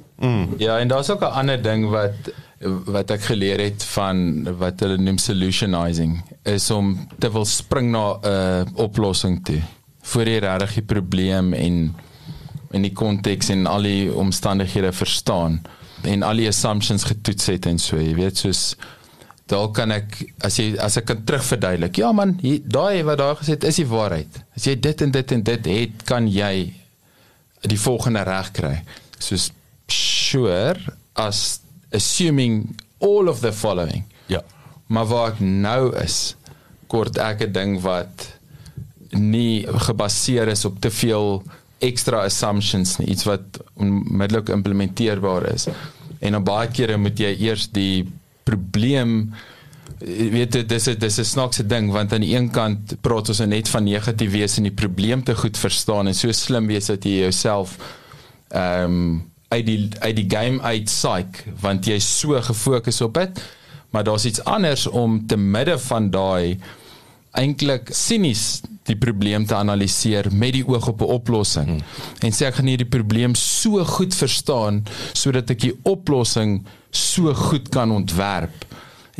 Ja, 0.58 0.78
en 0.78 0.88
daar's 0.88 1.10
ook 1.10 1.20
'n 1.20 1.32
ander 1.40 1.62
ding 1.62 1.88
wat 1.90 2.32
wat 2.84 3.10
ek 3.10 3.22
geleer 3.24 3.60
het 3.60 3.84
van 3.84 4.44
wat 4.58 4.80
hulle 4.80 4.98
noem 5.00 5.18
solutionizing 5.18 6.20
is 6.42 6.70
om 6.70 7.08
te 7.18 7.30
wil 7.32 7.44
spring 7.44 7.90
na 7.90 8.18
'n 8.20 8.26
uh, 8.26 8.62
oplossing 8.74 9.44
toe. 9.44 9.60
Voor 10.02 10.24
jy 10.28 10.38
regtig 10.38 10.74
die 10.74 10.82
probleem 10.82 11.52
en 11.52 11.94
en 12.70 12.82
die 12.82 12.92
konteks 12.92 13.48
en 13.48 13.66
al 13.66 13.82
die 13.82 14.12
omstandighede 14.14 14.92
verstaan 14.92 15.62
en 16.02 16.22
al 16.22 16.36
die 16.36 16.48
assumptions 16.48 17.04
getoets 17.04 17.46
het 17.46 17.66
en 17.66 17.78
so, 17.78 17.96
jy 17.96 18.14
weet, 18.14 18.38
soos 18.38 18.76
dalk 19.50 19.74
kan 19.78 19.92
ek 19.94 20.18
as 20.46 20.58
jy 20.60 20.74
as 20.82 20.98
ek 21.00 21.08
kan 21.10 21.24
terugverduidelik. 21.26 21.98
Ja 22.00 22.12
man, 22.16 22.36
daai 22.40 23.02
wat 23.08 23.20
daar 23.20 23.38
gesê 23.40 23.56
het 23.56 23.66
is 23.68 23.80
die 23.82 23.88
waarheid. 23.90 24.42
As 24.56 24.68
jy 24.68 24.76
dit 24.78 25.06
en 25.06 25.14
dit 25.16 25.34
en 25.36 25.42
dit 25.50 25.70
het, 25.74 26.04
kan 26.08 26.28
jy 26.30 26.54
die 27.68 27.80
volgende 27.80 28.24
reg 28.24 28.52
kry. 28.56 28.76
Soos 29.20 29.50
sure 29.90 30.78
as 31.18 31.60
assuming 31.92 32.76
all 33.00 33.28
of 33.28 33.40
the 33.40 33.52
following. 33.52 34.04
Ja. 34.30 34.42
Maar 34.86 35.08
waar 35.10 35.32
ek 35.34 35.40
nou 35.42 35.90
is, 36.00 36.36
kort 36.90 37.18
ek 37.18 37.42
'n 37.46 37.52
ding 37.52 37.80
wat 37.82 38.28
nie 39.10 39.66
gebaseer 39.66 40.48
is 40.48 40.64
op 40.64 40.80
te 40.80 40.90
veel 40.90 41.42
ekstra 41.80 42.24
assumptions 42.24 42.98
nie, 42.98 43.08
iets 43.08 43.24
wat 43.24 43.60
onmiddellik 43.74 44.48
implementeerbaar 44.48 45.52
is. 45.52 45.66
En 46.20 46.32
dan 46.32 46.44
baie 46.44 46.68
kere 46.68 46.96
moet 46.96 47.18
jy 47.18 47.32
eers 47.40 47.68
die 47.72 48.06
probleem 48.44 49.32
jy 50.00 50.28
weet 50.32 50.52
dit 50.52 50.68
dis 50.68 50.88
'n 50.88 50.98
dis 50.98 51.18
'n 51.18 51.24
snaakse 51.24 51.66
ding 51.66 51.90
want 51.92 52.12
aan 52.12 52.24
die 52.24 52.34
een 52.34 52.50
kant 52.50 52.96
praat 53.00 53.28
ons 53.28 53.40
net 53.40 53.68
van 53.68 53.84
negatief 53.84 54.30
wees 54.30 54.56
en 54.56 54.62
die 54.62 54.80
probleem 54.82 55.22
te 55.22 55.34
goed 55.34 55.58
verstaan 55.58 56.06
en 56.06 56.14
so 56.14 56.32
slim 56.32 56.66
wees 56.66 56.86
dat 56.86 57.04
jy 57.04 57.20
jouself 57.20 57.76
ehm 58.48 58.84
um, 58.84 59.30
uit 59.50 59.66
die 59.66 59.88
uit 60.00 60.16
die 60.16 60.30
game 60.30 60.60
uit 60.62 60.84
psych 60.84 61.44
want 61.60 61.86
jy's 61.86 62.06
so 62.20 62.40
gefokus 62.40 63.00
op 63.00 63.14
dit 63.14 63.42
maar 63.90 64.04
daar's 64.04 64.24
iets 64.24 64.44
anders 64.44 64.86
om 64.86 65.26
te 65.26 65.36
midde 65.36 65.78
van 65.78 66.10
daai 66.10 66.58
eintlik 67.32 67.90
sinies 67.94 68.60
die 68.86 68.96
probleem 68.96 69.46
te 69.46 69.54
analiseer 69.54 70.30
met 70.32 70.52
die 70.52 70.66
oog 70.66 70.88
op 70.88 71.00
'n 71.00 71.12
oplossing 71.18 71.68
hmm. 71.68 71.82
en 72.20 72.32
sê 72.32 72.46
ek 72.46 72.54
gaan 72.54 72.70
hierdie 72.70 72.88
probleem 72.88 73.34
so 73.34 73.84
goed 73.84 74.14
verstaan 74.14 74.84
sodat 75.12 75.50
ek 75.50 75.60
die 75.60 75.76
oplossing 75.82 76.64
so 76.90 77.34
goed 77.34 77.68
kan 77.68 77.90
ontwerp 77.90 78.66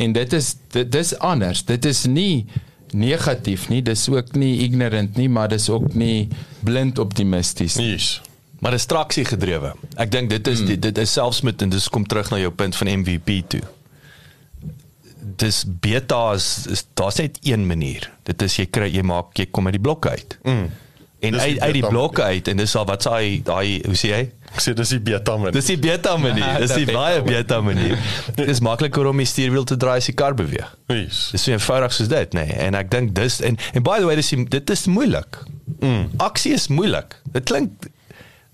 en 0.01 0.13
dit 0.13 0.33
is 0.33 0.55
dit 0.75 0.93
dis 0.93 1.15
anders 1.19 1.65
dit 1.65 1.85
is 1.85 2.05
nie 2.07 2.47
negatief 2.91 3.69
nie 3.69 3.83
dis 3.83 4.09
ook 4.09 4.35
nie 4.35 4.61
ignorant 4.65 5.17
nie 5.17 5.29
maar 5.29 5.49
dis 5.49 5.69
ook 5.71 5.95
nie 5.95 6.29
blind 6.67 6.99
optimisties 6.99 7.77
nie. 7.77 7.93
Yes. 7.95 8.21
Maar 8.61 8.77
dis 8.77 8.85
traksie 8.85 9.25
gedrewe. 9.25 9.73
Ek 10.01 10.11
dink 10.13 10.31
dit 10.33 10.49
is 10.51 10.61
hmm. 10.61 10.73
dit, 10.75 10.83
dit 10.83 10.99
is 11.01 11.13
selfs 11.17 11.41
met 11.47 11.63
en 11.65 11.73
dis 11.73 11.89
kom 11.93 12.05
terug 12.07 12.29
na 12.33 12.41
jou 12.43 12.53
punt 12.53 12.77
van 12.77 12.93
MVP 13.01 13.41
toe. 13.55 13.63
Dis 15.41 15.63
beta 15.65 16.21
is, 16.37 16.67
is 16.69 16.85
daar's 16.99 17.21
net 17.23 17.39
een 17.47 17.65
manier. 17.67 18.11
Dit 18.29 18.43
is 18.45 18.59
jy 18.61 18.69
kry 18.69 18.91
jy 18.93 19.05
maak 19.07 19.33
jy 19.41 19.49
kom 19.49 19.71
uit 19.71 19.79
die 19.79 19.85
blokke 19.85 20.13
uit. 20.13 20.37
Mm. 20.45 20.69
En 21.21 21.33
Dis 21.37 21.43
die 21.43 21.53
uit 21.53 21.61
uit 21.61 21.75
die 21.77 21.83
blokke 21.87 22.23
uit 22.23 22.49
en 22.49 22.57
dis 22.57 22.73
al 22.81 22.87
wat 22.89 23.05
sê 23.05 23.43
daai 23.45 23.83
hoe 23.85 23.97
sê 23.99 24.09
jy? 24.09 24.21
Ek 24.55 24.63
sê 24.65 24.73
dis 24.75 24.89
die 24.95 25.01
beta 25.05 25.35
man. 25.37 25.53
Dis 25.53 25.67
die 25.69 25.77
beta 25.79 26.15
manier. 26.17 26.57
Dis 26.63 26.73
die 26.75 26.87
baie 26.89 27.21
beta 27.23 27.59
manier. 27.61 27.99
Dit 28.39 28.49
is 28.49 28.63
makliker 28.65 29.07
om 29.11 29.21
die 29.21 29.27
stuurwiel 29.29 29.67
te 29.69 29.77
draai 29.77 29.99
as 30.01 30.09
die 30.09 30.15
kar 30.17 30.33
beweeg. 30.35 30.71
Yes. 30.89 31.29
Dis 31.35 31.45
so 31.45 31.53
eenvoudig 31.53 31.93
soos 31.93 32.09
dit, 32.09 32.33
nê. 32.39 32.47
Nee. 32.49 32.57
En 32.67 32.75
ek 32.81 32.89
dink 32.91 33.13
dis 33.15 33.37
en 33.45 33.61
en 33.77 33.85
by 33.85 33.99
the 34.01 34.09
way 34.09 34.17
dis 34.17 34.33
die- 34.33 34.49
dit 34.57 34.71
is 34.73 34.87
moeilik. 34.89 35.43
Mm. 35.81 36.09
Aksie 36.25 36.55
is 36.57 36.67
moeilik. 36.73 37.15
Dit 37.37 37.45
klink 37.53 37.91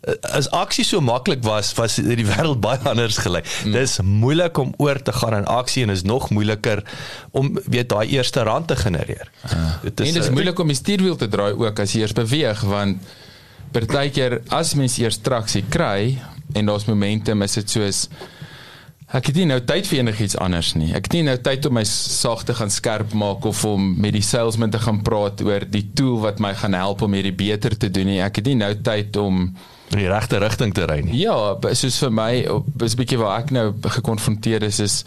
as 0.06 0.46
aksie 0.54 0.84
so 0.86 1.00
maklik 1.02 1.42
was, 1.42 1.72
was 1.74 1.96
die 1.98 2.26
wêreld 2.26 2.60
baie 2.62 2.78
anders 2.86 3.18
gelyk. 3.18 3.46
Mm. 3.64 3.74
Dis 3.74 3.98
moeilik 4.06 4.58
om 4.62 4.72
oor 4.82 5.00
te 5.02 5.12
gaan 5.12 5.34
in 5.40 5.48
aksie 5.50 5.82
en 5.82 5.90
is 5.90 6.04
nog 6.06 6.30
moeiliker 6.30 6.84
om 7.30 7.58
weet 7.66 7.90
daai 7.90 8.06
eerste 8.14 8.46
rand 8.46 8.68
te 8.70 8.76
genereer. 8.76 9.30
Uh, 9.50 9.66
dit 9.82 10.06
En 10.06 10.12
dit 10.12 10.22
is 10.22 10.30
moeilik 10.30 10.58
om 10.62 10.70
die 10.70 10.78
stuurwiel 10.78 11.18
te 11.18 11.28
draai 11.28 11.52
ook 11.52 11.82
as 11.82 11.96
jy 11.96 12.04
eers 12.06 12.14
beweeg 12.14 12.62
want 12.70 13.02
partykeer 13.74 14.40
as 14.54 14.76
mens 14.78 14.94
eers 15.02 15.18
traksie 15.18 15.64
kry 15.68 16.16
en 16.54 16.70
daar's 16.70 16.86
momentum 16.86 17.42
is 17.42 17.58
dit 17.58 17.70
soos 17.70 18.06
ek 19.16 19.30
het 19.30 19.38
nie 19.38 19.46
nou 19.50 19.58
tyd 19.62 19.86
vir 19.86 20.00
enigiets 20.00 20.38
anders 20.42 20.72
nie. 20.78 20.92
Ek 20.94 21.06
het 21.06 21.14
nie 21.18 21.26
nou 21.26 21.36
tyd 21.38 21.66
om 21.66 21.76
my 21.78 21.84
saag 21.86 22.42
te 22.46 22.54
gaan 22.58 22.70
skerp 22.70 23.14
maak 23.14 23.46
of 23.46 23.64
om 23.66 23.94
met 24.02 24.14
die 24.14 24.24
salesman 24.26 24.70
te 24.70 24.82
gaan 24.82 25.02
praat 25.06 25.42
oor 25.46 25.66
die 25.66 25.84
tool 25.98 26.20
wat 26.22 26.42
my 26.42 26.54
gaan 26.58 26.74
help 26.78 27.02
om 27.06 27.14
hierdie 27.14 27.34
beter 27.34 27.74
te 27.74 27.90
doen 27.90 28.06
nie. 28.10 28.20
Ek 28.22 28.38
het 28.38 28.50
nie 28.50 28.58
nou 28.62 28.74
tyd 28.86 29.18
om 29.22 29.48
in 29.92 29.98
die 29.98 30.08
regte 30.10 30.40
rigting 30.42 30.74
te 30.74 30.86
ry 30.88 31.00
nie. 31.06 31.20
Ja, 31.20 31.56
soos 31.72 31.98
vir 32.02 32.10
my, 32.10 32.30
is 32.82 32.94
'n 32.94 32.98
bietjie 32.98 33.18
waar 33.18 33.40
ek 33.42 33.50
nou 33.50 33.72
gekonfronteer 33.82 34.62
is 34.62 34.80
is 34.80 35.04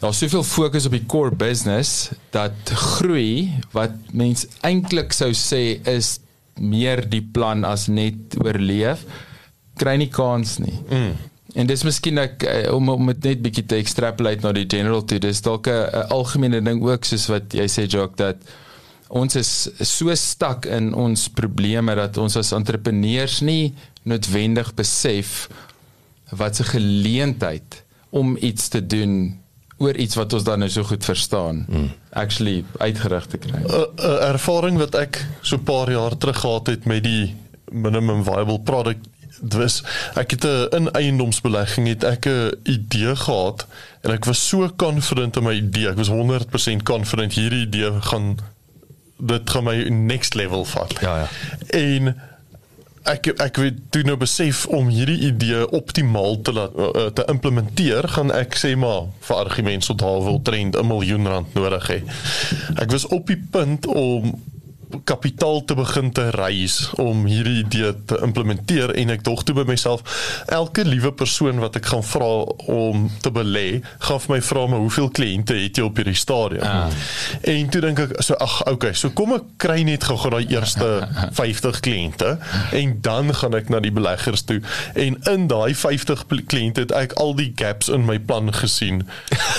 daar's 0.00 0.18
soveel 0.18 0.42
fokus 0.42 0.86
op 0.86 0.92
die 0.96 1.06
core 1.06 1.30
business 1.30 2.10
dat 2.30 2.52
groei 2.98 3.52
wat 3.72 3.92
mens 4.12 4.46
eintlik 4.62 5.12
sou 5.12 5.30
sê 5.30 5.78
is 5.86 6.18
meer 6.58 7.08
die 7.08 7.22
plan 7.22 7.64
as 7.64 7.86
net 7.86 8.34
oorleef 8.42 9.04
kry 9.78 9.96
nie 9.96 10.10
kans 10.12 10.58
nie. 10.58 10.74
Mm. 10.90 11.14
En 11.54 11.68
dis 11.68 11.84
miskien 11.84 12.18
ek 12.18 12.44
eh, 12.48 12.68
om 12.72 12.88
om 12.88 13.06
dit 13.12 13.24
net 13.28 13.42
bietjie 13.44 13.64
te 13.68 13.76
extrapolate 13.76 14.44
na 14.44 14.52
die 14.56 14.66
general 14.68 15.04
toe. 15.04 15.20
Dis 15.20 15.42
dalk 15.44 15.68
'n 15.68 16.08
algemene 16.10 16.60
ding 16.60 16.82
ook 16.82 17.04
soos 17.04 17.28
wat 17.28 17.52
jy 17.52 17.68
sê 17.68 17.86
Jock 17.86 18.16
dat 18.16 18.36
ons 19.12 19.36
is 19.36 19.50
so 19.84 20.14
stak 20.16 20.66
in 20.72 20.92
ons 20.96 21.28
probleme 21.36 21.94
dat 21.98 22.16
ons 22.20 22.36
as 22.40 22.54
entrepreneurs 22.56 23.40
nie 23.44 23.74
noodwendig 24.08 24.72
besef 24.74 25.48
wat 26.32 26.60
'n 26.60 26.72
geleentheid 26.72 27.82
om 28.10 28.36
iets 28.40 28.68
te 28.68 28.80
doen 28.80 29.38
oor 29.76 29.96
iets 29.96 30.14
wat 30.14 30.32
ons 30.32 30.44
dan 30.44 30.58
nou 30.58 30.70
so 30.70 30.82
goed 30.82 31.04
verstaan. 31.04 31.64
Mm. 31.68 31.90
Actually 32.10 32.64
uitgerig 32.78 33.26
te 33.26 33.38
kry. 33.38 33.60
'n 33.60 33.86
'n 33.96 34.22
ervaring 34.32 34.78
wat 34.78 34.94
ek 34.94 35.26
so 35.42 35.56
'n 35.56 35.62
paar 35.62 35.90
jaar 35.90 36.16
terug 36.16 36.40
gehad 36.40 36.66
het 36.66 36.84
met 36.84 37.04
die 37.04 37.34
minimum 37.70 38.24
viable 38.24 38.60
product 38.60 39.08
dis 39.42 39.82
ek 40.14 40.30
het 40.30 40.44
'n 40.44 40.68
in 40.76 40.90
eiendomsbelegging 40.90 41.86
het 41.86 42.04
ek 42.04 42.26
'n 42.26 42.52
idee 42.62 43.16
gehad 43.16 43.66
en 44.00 44.10
ek 44.10 44.24
was 44.24 44.48
so 44.48 44.68
confident 44.76 45.36
in 45.36 45.42
my 45.42 45.54
idee 45.54 45.88
ek 45.88 45.96
was 45.96 46.08
100% 46.08 46.82
confident 46.82 47.32
hierdie 47.32 47.66
idee 47.66 48.00
gaan 48.00 48.38
dit 49.22 49.50
gaan 49.54 49.64
my 49.64 49.76
next 49.88 50.34
level 50.34 50.64
vat 50.74 50.94
Ja, 51.00 51.16
ja. 51.24 51.28
en 51.78 52.14
ek 53.10 53.26
ek 53.42 53.56
weet 53.58 53.78
toe 53.94 54.02
nou 54.06 54.14
besef 54.20 54.64
om 54.70 54.86
hierdie 54.94 55.18
idee 55.32 55.64
optimaal 55.74 56.36
te 56.46 56.52
laat 56.54 56.76
uh, 56.78 57.06
te 57.14 57.24
implementeer 57.32 58.06
gaan 58.14 58.30
ek 58.34 58.54
sê 58.58 58.76
maar 58.78 59.08
vir 59.26 59.36
argument 59.42 59.84
so 59.86 59.94
daar 59.98 60.22
wil 60.22 60.38
trend 60.46 60.78
'n 60.78 60.86
miljoen 60.86 61.26
rand 61.26 61.54
nodig 61.58 61.88
hê. 61.90 61.98
Ek 62.78 62.90
was 62.94 63.06
op 63.10 63.26
die 63.26 63.40
punt 63.50 63.86
om 63.86 64.34
kapitaal 65.04 65.64
te 65.64 65.74
begin 65.78 66.12
te 66.12 66.30
reis 66.30 66.90
om 67.02 67.26
hierdie 67.26 67.62
idee 67.64 67.92
te 68.06 68.18
implementeer 68.22 68.94
en 69.02 69.14
ek 69.14 69.24
dog 69.24 69.44
toe 69.44 69.54
by 69.54 69.66
myself 69.68 70.02
elke 70.52 70.84
liewe 70.84 71.12
persoon 71.12 71.60
wat 71.62 71.76
ek 71.76 71.90
gaan 71.92 72.04
vra 72.06 72.30
om 72.72 73.08
te 73.22 73.30
belê 73.30 73.82
gaan 74.06 74.20
vir 74.26 74.36
my 74.36 74.40
vra 74.42 74.66
maar 74.66 74.84
hoeveel 74.84 75.10
kliënte 75.10 75.56
het 75.58 75.78
jy 75.78 75.86
op 75.86 75.96
hierdie 75.96 76.18
stadium? 76.18 76.62
Ah. 76.62 76.90
en 77.42 77.68
toe 77.72 77.80
dink 77.84 77.98
ek 78.06 78.16
so 78.22 78.36
ag 78.40 78.60
okay 78.70 78.92
so 78.96 79.10
kom 79.16 79.34
ek 79.36 79.48
kry 79.62 79.82
net 79.86 80.04
gou 80.04 80.18
daai 80.32 80.46
eerste 80.50 80.88
50 81.40 81.80
kliënte 81.84 82.36
en 82.72 82.98
dan 83.04 83.34
gaan 83.34 83.56
ek 83.56 83.70
na 83.72 83.80
die 83.82 83.92
beleggers 83.92 84.44
toe. 84.48 84.60
En 84.98 85.18
in 85.30 85.46
daai 85.50 85.74
50 85.76 86.24
kliënte 86.50 86.86
het 86.86 86.94
ek 86.96 87.16
al 87.22 87.34
die 87.38 87.50
gaps 87.56 87.90
in 87.92 88.06
my 88.08 88.18
plan 88.18 88.52
gesien. 88.54 89.02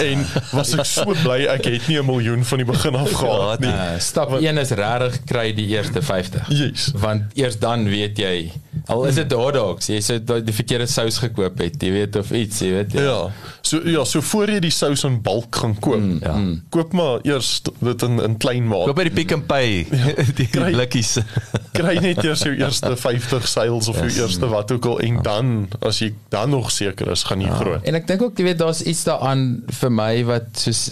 En 0.04 0.26
was 0.54 0.74
ek 0.78 0.88
so 0.90 1.16
bly 1.26 1.44
ek 1.52 1.68
het 1.70 1.88
nie 1.88 2.00
'n 2.00 2.06
miljoen 2.08 2.46
van 2.46 2.64
die 2.64 2.68
begin 2.68 2.96
af 2.96 3.12
gehad 3.12 3.60
nie. 3.60 3.74
Uh, 3.74 4.00
stap 4.00 4.34
1 4.40 4.58
is 4.58 4.72
regtig 4.72 5.20
kry 5.26 5.54
die 5.56 5.68
eerste 5.74 6.02
50. 6.02 6.50
Yes. 6.50 6.92
Want 7.00 7.34
eers 7.40 7.60
dan 7.60 7.86
weet 7.90 8.18
jy 8.18 8.52
al 8.90 9.06
is 9.06 9.16
dit 9.16 9.30
dogs, 9.30 9.88
jy 9.88 10.00
sê 10.04 10.18
dat 10.26 10.44
die 10.46 10.54
verkeerde 10.56 10.88
sous 10.90 11.18
gekoop 11.22 11.60
het, 11.62 11.76
jy 11.84 11.92
weet 11.94 12.16
of 12.20 12.32
iets, 12.36 12.60
jy 12.66 12.72
weet. 12.74 12.96
Ja. 12.98 13.30
So 13.62 13.80
ja, 13.88 14.04
so 14.04 14.22
voor 14.22 14.50
jy 14.50 14.60
die 14.66 14.72
sous 14.74 15.04
in 15.08 15.22
bulk 15.24 15.56
gaan 15.62 15.76
koop. 15.80 16.02
Mm, 16.02 16.18
ja. 16.22 16.34
Koop 16.74 16.94
maar 16.98 17.20
eers 17.24 17.62
dit 17.80 18.02
in 18.08 18.20
in 18.26 18.38
klein 18.42 18.68
maat. 18.68 18.88
Koop 18.90 18.98
by 19.00 19.06
die 19.08 19.14
Pick 19.22 19.32
n 19.38 19.46
Pay 19.48 19.86
die 20.40 20.48
Kry- 20.52 20.74
blikkies. 20.74 21.18
Kry 21.78 21.96
net 22.04 22.24
eers 22.26 22.44
jou 22.44 22.54
eerste 22.58 22.96
50 22.98 23.48
sales 23.48 23.88
of 23.88 24.02
Yes. 24.04 24.16
jou 24.18 24.26
eerste 24.28 24.50
wat 24.52 24.72
ook 24.76 24.86
al 24.86 25.00
en 25.06 25.22
dan 25.24 25.54
as 25.86 26.00
jy 26.04 26.12
dan 26.34 26.50
nog 26.50 26.72
seker 26.72 27.12
is, 27.14 27.24
gaan 27.30 27.42
jy 27.46 27.50
groot. 27.62 27.84
En 27.88 27.96
ek 27.96 28.08
dink 28.10 28.22
ook 28.26 28.38
jy 28.38 28.50
weet 28.52 28.60
daar's 28.60 28.82
iets 28.84 29.06
daaraan 29.08 29.64
vir 29.80 29.92
my 29.94 30.12
wat 30.28 30.50
soos 30.66 30.88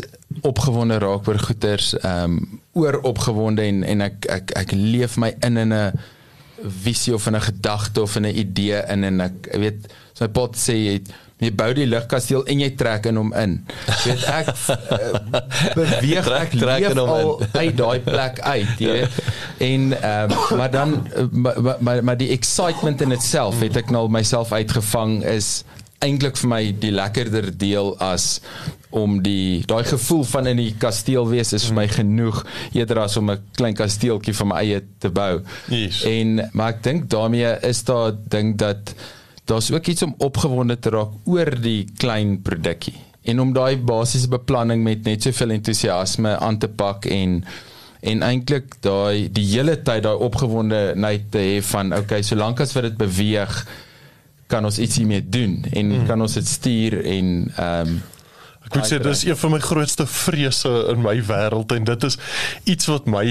opgewonde 0.48 0.98
raak 1.04 1.28
oor 1.28 1.40
goeters, 1.50 1.94
ehm 2.00 2.38
um, 2.40 2.60
oor 2.74 3.00
opgewonde 3.04 3.62
en 3.68 3.84
en 3.84 4.02
ek 4.02 4.26
ek 4.30 4.52
ek 4.56 4.72
leef 4.72 5.18
my 5.18 5.34
in 5.44 5.58
in 5.58 5.74
'n 5.74 5.92
visie 6.62 7.14
of 7.14 7.26
in 7.28 7.36
'n 7.36 7.42
gedagte 7.42 8.02
of 8.02 8.16
in 8.16 8.26
'n 8.26 8.38
idee 8.38 8.84
in 8.88 9.04
en 9.04 9.22
ek 9.22 9.50
weet 9.58 9.92
so 10.14 10.26
my 10.26 10.32
pot 10.32 10.56
sê 10.56 10.74
jy 10.78 11.02
jy 11.42 11.50
bou 11.58 11.74
die 11.74 11.88
lugkasteel 11.90 12.44
en 12.46 12.60
jy 12.60 12.70
trek 12.78 13.06
in 13.10 13.16
hom 13.18 13.34
in. 13.34 13.66
Jy 14.06 14.12
weet 14.14 14.26
ek 14.30 14.48
uh, 14.48 15.40
beweeg 15.80 16.24
Trek- 16.28 16.42
ek 16.42 16.52
trek 16.60 16.84
in 16.92 16.98
hom 17.02 17.42
in. 17.42 17.48
uit 17.60 17.78
daai 17.78 18.00
plek 18.06 18.40
uit, 18.40 18.76
jy 18.80 18.92
weet. 18.92 19.10
En 19.58 19.88
ehm 20.02 20.32
um, 20.32 20.58
maar 20.58 20.72
dan 20.72 21.08
maar, 21.32 21.58
maar 21.80 22.04
maar 22.04 22.18
die 22.18 22.30
excitement 22.30 23.02
in 23.02 23.12
itself 23.12 23.60
het 23.60 23.76
ek 23.82 23.90
nou 23.90 24.06
myself 24.10 24.52
uitgevang 24.54 25.24
is 25.26 25.64
eintlik 26.02 26.38
vir 26.42 26.50
my 26.50 26.62
die 26.82 26.92
lekkerder 26.92 27.50
deel 27.58 27.94
as 28.02 28.42
om 28.90 29.22
die 29.24 29.64
daai 29.70 29.84
gevoel 29.88 30.24
van 30.28 30.50
in 30.52 30.60
die 30.60 30.74
kasteel 30.80 31.30
wees 31.30 31.54
is 31.54 31.68
vir 31.70 31.78
my 31.78 31.88
genoeg 31.92 32.42
eerder 32.74 33.04
as 33.06 33.18
om 33.18 33.32
'n 33.32 33.40
klein 33.56 33.78
kasteeltjie 33.78 34.34
van 34.34 34.48
my 34.48 34.56
eie 34.64 34.82
te 35.00 35.10
bou. 35.10 35.42
Yes. 35.70 36.04
En 36.04 36.50
maar 36.54 36.74
ek 36.74 36.84
dink 36.84 37.10
daarmee 37.10 37.56
is 37.62 37.84
daar 37.84 38.12
ding 38.28 38.58
dat 38.58 38.94
daar's 39.46 39.72
ook 39.72 39.88
iets 39.88 40.04
om 40.04 40.16
opgewonde 40.18 40.80
te 40.80 40.90
raak 40.90 41.12
oor 41.26 41.62
die 41.62 41.86
klein 41.98 42.42
produkkie 42.42 42.98
en 43.24 43.40
om 43.40 43.54
daai 43.54 43.78
basiese 43.78 44.30
beplanning 44.32 44.84
met 44.84 45.06
net 45.06 45.28
soveel 45.28 45.54
entoesiasme 45.58 46.38
aan 46.38 46.58
te 46.58 46.68
pak 46.68 47.06
en 47.06 47.44
en 48.02 48.24
eintlik 48.26 48.80
daai 48.82 49.30
die 49.30 49.46
hele 49.52 49.78
tyd 49.86 50.04
daai 50.08 50.24
opgewondenheid 50.28 51.28
te 51.34 51.44
hê 51.46 51.62
van 51.72 51.94
okay 51.94 52.24
solank 52.26 52.64
as 52.66 52.74
wat 52.74 52.90
dit 52.90 52.98
beweeg 52.98 53.60
kan 54.52 54.68
ons 54.68 54.80
iets 54.84 55.00
hiermee 55.00 55.24
doen 55.24 55.62
en 55.72 55.94
mm. 55.94 56.08
kan 56.10 56.22
ons 56.22 56.40
dit 56.40 56.48
stuur 56.48 57.00
en 57.02 57.36
ehm 57.56 57.94
um, 57.94 58.02
Ek 58.72 58.78
moet 58.78 58.88
sê 58.88 58.98
dis 59.04 59.24
een 59.26 59.36
van 59.36 59.52
my 59.52 59.58
grootste 59.60 60.06
vrese 60.08 60.70
in 60.94 61.02
my 61.04 61.18
wêreld 61.28 61.74
en 61.76 61.88
dit 61.90 62.04
is 62.08 62.16
iets 62.72 62.88
wat 62.88 63.10
my 63.10 63.26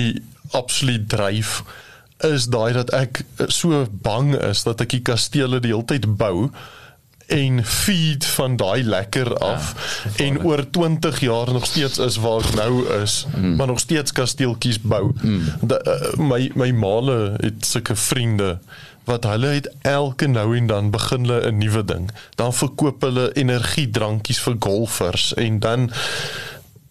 absoluut 0.58 1.06
dryf 1.08 1.62
is 2.28 2.50
daai 2.52 2.74
dat 2.76 2.92
ek 2.96 3.22
so 3.48 3.86
bang 4.04 4.34
is 4.50 4.66
dat 4.66 4.82
ek 4.84 4.98
die 4.98 5.04
kastele 5.06 5.62
die 5.64 5.72
hele 5.72 5.86
tyd 5.88 6.04
bou 6.20 6.50
en 7.30 7.60
feed 7.64 8.26
van 8.26 8.56
daai 8.60 8.82
lekker 8.84 9.30
af 9.38 9.70
ja, 10.04 10.24
en 10.26 10.40
oor 10.44 10.64
20 10.70 11.20
jaar 11.20 11.52
nog 11.52 11.66
steeds 11.66 11.98
is 12.02 12.18
waar 12.20 12.44
ek 12.44 12.56
nou 12.58 12.82
is 12.98 13.22
mm. 13.36 13.54
maar 13.56 13.70
nog 13.70 13.80
steeds 13.80 14.12
kasteeltjies 14.12 14.80
bou. 14.82 15.12
Mm. 15.22 15.44
Da, 15.62 15.78
uh, 15.86 16.12
my 16.18 16.50
my 16.58 16.70
maale 16.74 17.18
het 17.38 17.66
sulke 17.66 17.96
vriende 17.96 18.58
wat 19.10 19.26
hulle 19.28 19.54
het 19.58 19.68
elke 19.82 20.26
nou 20.30 20.56
en 20.56 20.66
dan 20.70 20.90
begin 20.94 21.26
hulle 21.26 21.50
'n 21.50 21.58
nuwe 21.58 21.84
ding. 21.84 22.10
Dan 22.38 22.54
verkoop 22.54 23.02
hulle 23.02 23.32
energiedrankies 23.32 24.40
vir 24.46 24.56
golfers 24.58 25.34
en 25.34 25.58
dan 25.58 25.90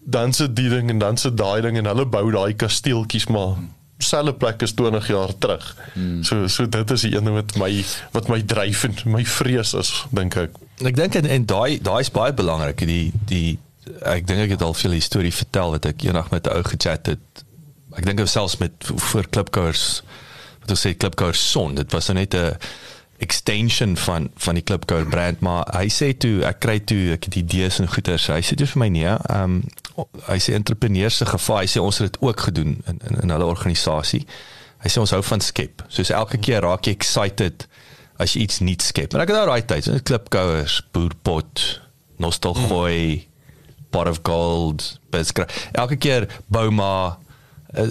dan 0.00 0.32
se 0.32 0.52
die 0.52 0.68
ding 0.68 0.90
en 0.90 0.98
dan 0.98 1.16
se 1.16 1.34
daai 1.34 1.60
ding 1.60 1.76
en 1.76 1.86
hulle 1.86 2.06
bou 2.06 2.30
daai 2.30 2.54
kasteeltjies 2.54 3.26
maar 3.26 3.56
selfe 3.98 4.32
plek 4.32 4.62
is 4.62 4.72
20 4.72 5.06
jaar 5.06 5.38
terug. 5.38 5.76
Hmm. 5.92 6.22
So 6.24 6.46
so 6.46 6.68
dit 6.68 6.90
is 6.90 7.00
die 7.00 7.14
een 7.16 7.24
ding 7.24 7.36
wat 7.36 7.56
my 7.56 7.84
wat 8.10 8.28
my 8.28 8.42
dryf 8.42 8.84
en 8.84 8.96
my 9.04 9.24
vrees 9.24 9.74
is, 9.74 9.92
dink 10.10 10.36
ek. 10.36 10.56
Ek 10.84 10.96
dink 10.96 11.14
en, 11.14 11.26
en 11.26 11.46
daai 11.46 11.80
daai 11.84 12.00
is 12.00 12.10
baie 12.10 12.32
belangrik 12.32 12.86
die 12.88 13.12
die 13.28 13.58
ek 14.06 14.26
dink 14.26 14.46
ek 14.46 14.56
het 14.56 14.62
al 14.62 14.74
veel 14.74 15.00
storie 15.00 15.34
vertel 15.34 15.76
wat 15.76 15.88
ek 15.92 16.04
eendag 16.08 16.30
met 16.30 16.46
'n 16.46 16.56
ou 16.56 16.62
gechat 16.62 17.06
het. 17.06 17.44
Ek 17.96 18.06
dink 18.06 18.22
selfs 18.28 18.56
met 18.56 18.72
voor 18.86 19.26
klipkouers 19.28 20.02
ons 20.74 20.86
sê 20.86 20.94
klipkouers 20.96 21.42
son. 21.50 21.74
Dit 21.78 21.92
was 21.92 22.08
nou 22.08 22.18
net 22.18 22.34
'n 22.34 22.56
extension 23.20 23.96
van 23.96 24.30
van 24.36 24.54
die 24.54 24.64
klipkouer 24.64 25.06
brand 25.06 25.40
maar 25.40 25.66
hy 25.76 25.88
sê 25.92 26.16
toe 26.16 26.40
ek 26.48 26.60
kry 26.64 26.78
toe 26.80 27.12
ek 27.12 27.24
het 27.24 27.36
idees 27.36 27.78
en 27.78 27.88
goeders. 27.88 28.26
Hy 28.26 28.40
sê 28.40 28.56
toe 28.56 28.66
vir 28.66 28.80
my 28.80 28.88
nee 28.88 29.04
ehm 29.04 29.44
um, 29.44 29.62
hy 30.28 30.38
sê 30.38 30.54
entrepreneurs 30.56 31.16
se 31.20 31.26
gevaar 31.28 31.60
hy 31.60 31.68
sê 31.68 31.80
ons 31.80 31.98
het 31.98 32.12
dit 32.12 32.22
ook 32.22 32.40
gedoen 32.40 32.80
in 32.86 33.00
in, 33.10 33.20
in 33.22 33.30
hulle 33.30 33.44
organisasie. 33.44 34.24
Hy 34.80 34.88
sê 34.88 35.00
ons 35.00 35.10
hou 35.10 35.22
van 35.22 35.40
skep. 35.40 35.84
Soos 35.88 36.10
elke 36.10 36.38
keer 36.38 36.64
raak 36.64 36.86
jy 36.86 36.92
excited 36.96 37.66
as 38.16 38.32
jy 38.32 38.42
iets 38.42 38.60
nuuts 38.60 38.86
skep. 38.86 39.14
En 39.14 39.20
ek 39.20 39.28
het 39.28 39.36
nou 39.36 39.46
daai 39.46 39.66
tyd 39.68 39.84
so 39.84 40.00
klipkouers 40.04 40.80
boerpot 40.92 41.80
nostalgooi 42.20 43.26
pot 43.90 44.08
of 44.08 44.20
gold 44.22 44.84
beskra 45.10 45.46
elke 45.72 45.98
keer 46.00 46.28
bou 46.52 46.68
maar 46.74 47.18
uh, 47.74 47.88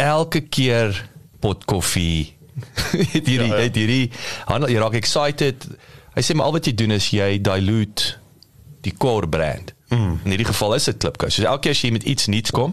elke 0.00 0.40
keer 0.40 0.94
pot 1.42 1.66
koffie. 1.68 2.32
Het 3.12 3.26
hierdie 3.30 3.50
ja, 3.50 3.56
ja. 3.56 3.66
het 3.66 3.76
hierdie 3.80 4.10
handel 4.48 4.72
jy 4.72 4.80
raak 4.82 4.96
excited. 4.98 5.68
Hy 6.16 6.24
sê 6.24 6.36
maar 6.36 6.50
al 6.50 6.58
wat 6.58 6.68
jy 6.68 6.74
doen 6.76 6.94
is 6.96 7.10
jy 7.14 7.36
dilute 7.42 8.16
die 8.86 8.94
core 8.96 9.28
brand. 9.28 9.74
Mm. 9.92 10.20
in 10.24 10.32
hierdie 10.32 10.48
geval 10.48 10.72
is 10.78 10.88
dit 10.88 10.96
klipkous 11.04 11.36
so 11.36 11.44
elke 11.44 11.66
keer 11.66 11.74
as 11.76 11.80
jy 11.84 11.90
met 11.92 12.06
iets 12.08 12.28
nuuts 12.32 12.52
kom 12.56 12.70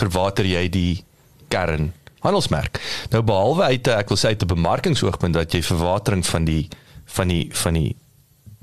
verwater 0.00 0.46
jy 0.48 0.64
die 0.72 1.04
kern 1.52 1.92
handelsmerk. 2.24 2.80
Nou 3.12 3.22
behalwe 3.26 3.68
uit 3.70 3.90
ek 3.94 4.10
wil 4.10 4.18
sê 4.18 4.32
uit 4.34 4.42
'n 4.42 4.54
bemarkingsoogpunt 4.54 5.34
dat 5.34 5.54
jy 5.54 5.62
verwatering 5.62 6.26
van 6.26 6.44
die 6.44 6.68
van 7.06 7.28
die 7.28 7.48
van 7.52 7.74
die 7.74 7.96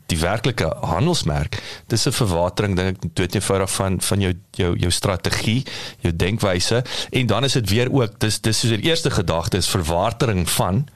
die 0.08 0.20
werklike 0.20 0.67
handelsmerk 0.82 1.60
dis 1.91 2.08
'n 2.08 2.15
verwatering 2.15 2.76
dink 2.76 2.98
ek 2.98 3.15
dood 3.15 3.36
eenvoudig 3.36 3.72
van 3.72 4.02
van 4.02 4.20
jou 4.20 4.34
jou 4.52 4.76
jou 4.78 4.91
strategie, 4.91 5.63
jou 6.00 6.15
denkwyse 6.15 6.84
en 7.12 7.28
dan 7.28 7.43
is 7.43 7.54
dit 7.54 7.70
weer 7.70 7.91
ook 7.91 8.20
dis 8.20 8.41
dis 8.41 8.60
soos 8.60 8.72
die 8.72 8.89
eerste 8.89 9.10
gedagte 9.10 9.58
is 9.58 9.67
verwatering 9.67 10.50
van 10.50 10.88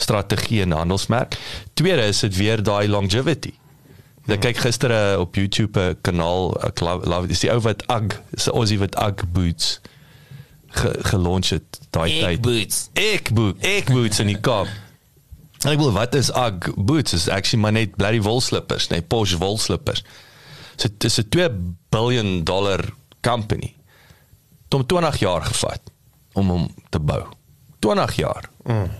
strategie 0.00 0.62
en 0.62 0.70
handelsmerk. 0.72 1.36
Tweede 1.74 2.06
is 2.06 2.20
dit 2.20 2.36
weer 2.36 2.62
daai 2.62 2.88
longevity. 2.88 3.52
Ek 4.30 4.40
kyk 4.40 4.60
gister 4.62 4.92
uh, 4.94 5.20
op 5.20 5.34
YouTube 5.34 5.80
'n 5.80 5.96
kanaal 6.06 6.54
ek 6.64 6.80
love, 6.80 7.08
love 7.08 7.26
dis 7.26 7.40
die 7.40 7.50
ou 7.50 7.60
wat 7.60 7.82
Ugg, 7.90 8.20
is 8.36 8.46
'n 8.46 8.54
Aussie 8.54 8.78
wat 8.78 8.94
Ugg 8.96 9.24
boots 9.32 9.80
ge, 10.70 10.94
gelaunch 11.02 11.50
het 11.50 11.80
daai 11.90 12.20
tyd. 12.20 12.40
boots. 12.40 12.88
Ek 12.94 13.32
boot, 13.32 13.56
ek 13.60 13.90
boots 13.90 14.18
in 14.18 14.26
die 14.26 14.40
Kaap. 14.40 14.68
En 15.64 15.72
ek 15.74 15.80
wil 15.82 15.92
wat 15.92 16.14
is 16.14 16.30
Ugg 16.32 16.72
boots? 16.76 17.12
Is 17.12 17.28
actually 17.28 17.62
maar 17.62 17.72
net 17.76 17.96
bloody 17.96 18.20
wol 18.24 18.40
slippers, 18.40 18.88
nee, 18.88 19.02
Porsche 19.02 19.38
wol 19.38 19.58
slippers. 19.58 20.04
So 20.76 20.88
dit 20.88 21.04
is 21.04 21.18
'n 21.18 21.28
2 21.28 21.48
billion 21.88 22.44
dollar 22.44 22.80
company. 23.20 23.74
Het 24.64 24.72
hom 24.72 24.86
20 24.86 25.18
jaar 25.18 25.42
gevat 25.42 25.80
om 26.32 26.48
hom 26.48 26.74
te 26.88 27.00
bou. 27.00 27.26
20 27.78 28.16
jaar. 28.16 28.50
Mm. 28.64 28.90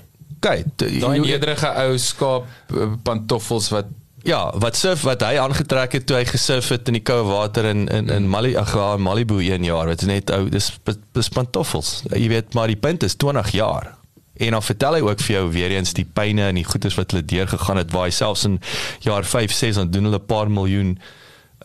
Kyk, 0.41 0.67
Daai 0.77 1.19
nederige 1.21 1.69
ou 1.69 1.99
skaap 1.99 2.47
eh, 2.73 2.93
pantoffels 3.03 3.69
wat 3.69 3.87
Ja, 4.23 4.53
wat 4.59 4.77
surf 4.77 5.03
wat 5.03 5.23
hy 5.25 5.39
aangetrek 5.41 5.93
het 5.97 6.07
toe 6.07 6.17
hy 6.19 6.25
gesurf 6.29 6.69
het 6.69 6.89
in 6.89 6.99
die 6.99 7.03
koue 7.03 7.25
water 7.25 7.65
in 7.65 7.87
in 7.89 8.11
in 8.13 8.29
Mali 8.29 8.57
ag 8.57 8.75
in 8.75 9.03
Malibu 9.03 9.41
een 9.41 9.65
jaar. 9.65 9.87
Dit 9.87 10.03
is 10.03 10.07
net 10.07 10.31
ou 10.31 10.49
dis 10.49 10.69
dis 11.13 11.29
pantoffels. 11.29 12.03
Jy 12.11 12.29
weet 12.29 12.55
maar 12.55 12.67
die 12.67 12.77
punt 12.77 13.03
is 13.03 13.15
20 13.15 13.51
jaar. 13.51 13.95
En 14.41 14.57
dan 14.57 14.63
vertel 14.63 14.99
hy 14.99 15.01
ook 15.05 15.21
vir 15.21 15.35
jou 15.37 15.47
weer 15.53 15.71
eens 15.77 15.93
die 15.93 16.05
pyne 16.05 16.49
en 16.49 16.59
die 16.59 16.65
goeders 16.65 16.97
wat 16.97 17.13
hulle 17.13 17.25
deur 17.25 17.49
gegaan 17.49 17.77
het 17.77 17.93
waar 17.93 18.09
hy 18.09 18.15
selfs 18.15 18.47
in 18.49 18.61
jaar 19.05 19.25
5, 19.25 19.53
6 19.53 19.81
dan 19.83 19.91
doen 19.91 20.09
hulle 20.09 20.21
'n 20.23 20.27
paar 20.27 20.51
miljoen 20.51 20.99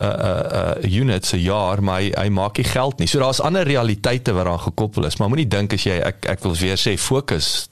uh 0.02 0.08
uh 0.52 0.92
units 1.00 1.32
'n 1.32 1.40
jaar, 1.40 1.82
maar 1.82 2.00
hy, 2.00 2.12
hy 2.14 2.28
maak 2.28 2.56
nie 2.56 2.68
geld 2.68 2.98
nie. 2.98 3.08
So 3.08 3.18
daar's 3.18 3.40
ander 3.40 3.64
realiteite 3.64 4.32
wat 4.32 4.44
daaraan 4.44 4.60
gekoppel 4.60 5.06
is, 5.06 5.16
maar 5.16 5.28
moenie 5.28 5.48
dink 5.48 5.72
as 5.72 5.82
jy 5.82 5.96
ek 6.04 6.26
ek 6.26 6.42
wil 6.42 6.56
weer 6.56 6.76
sê 6.76 6.98
fokus 6.98 7.68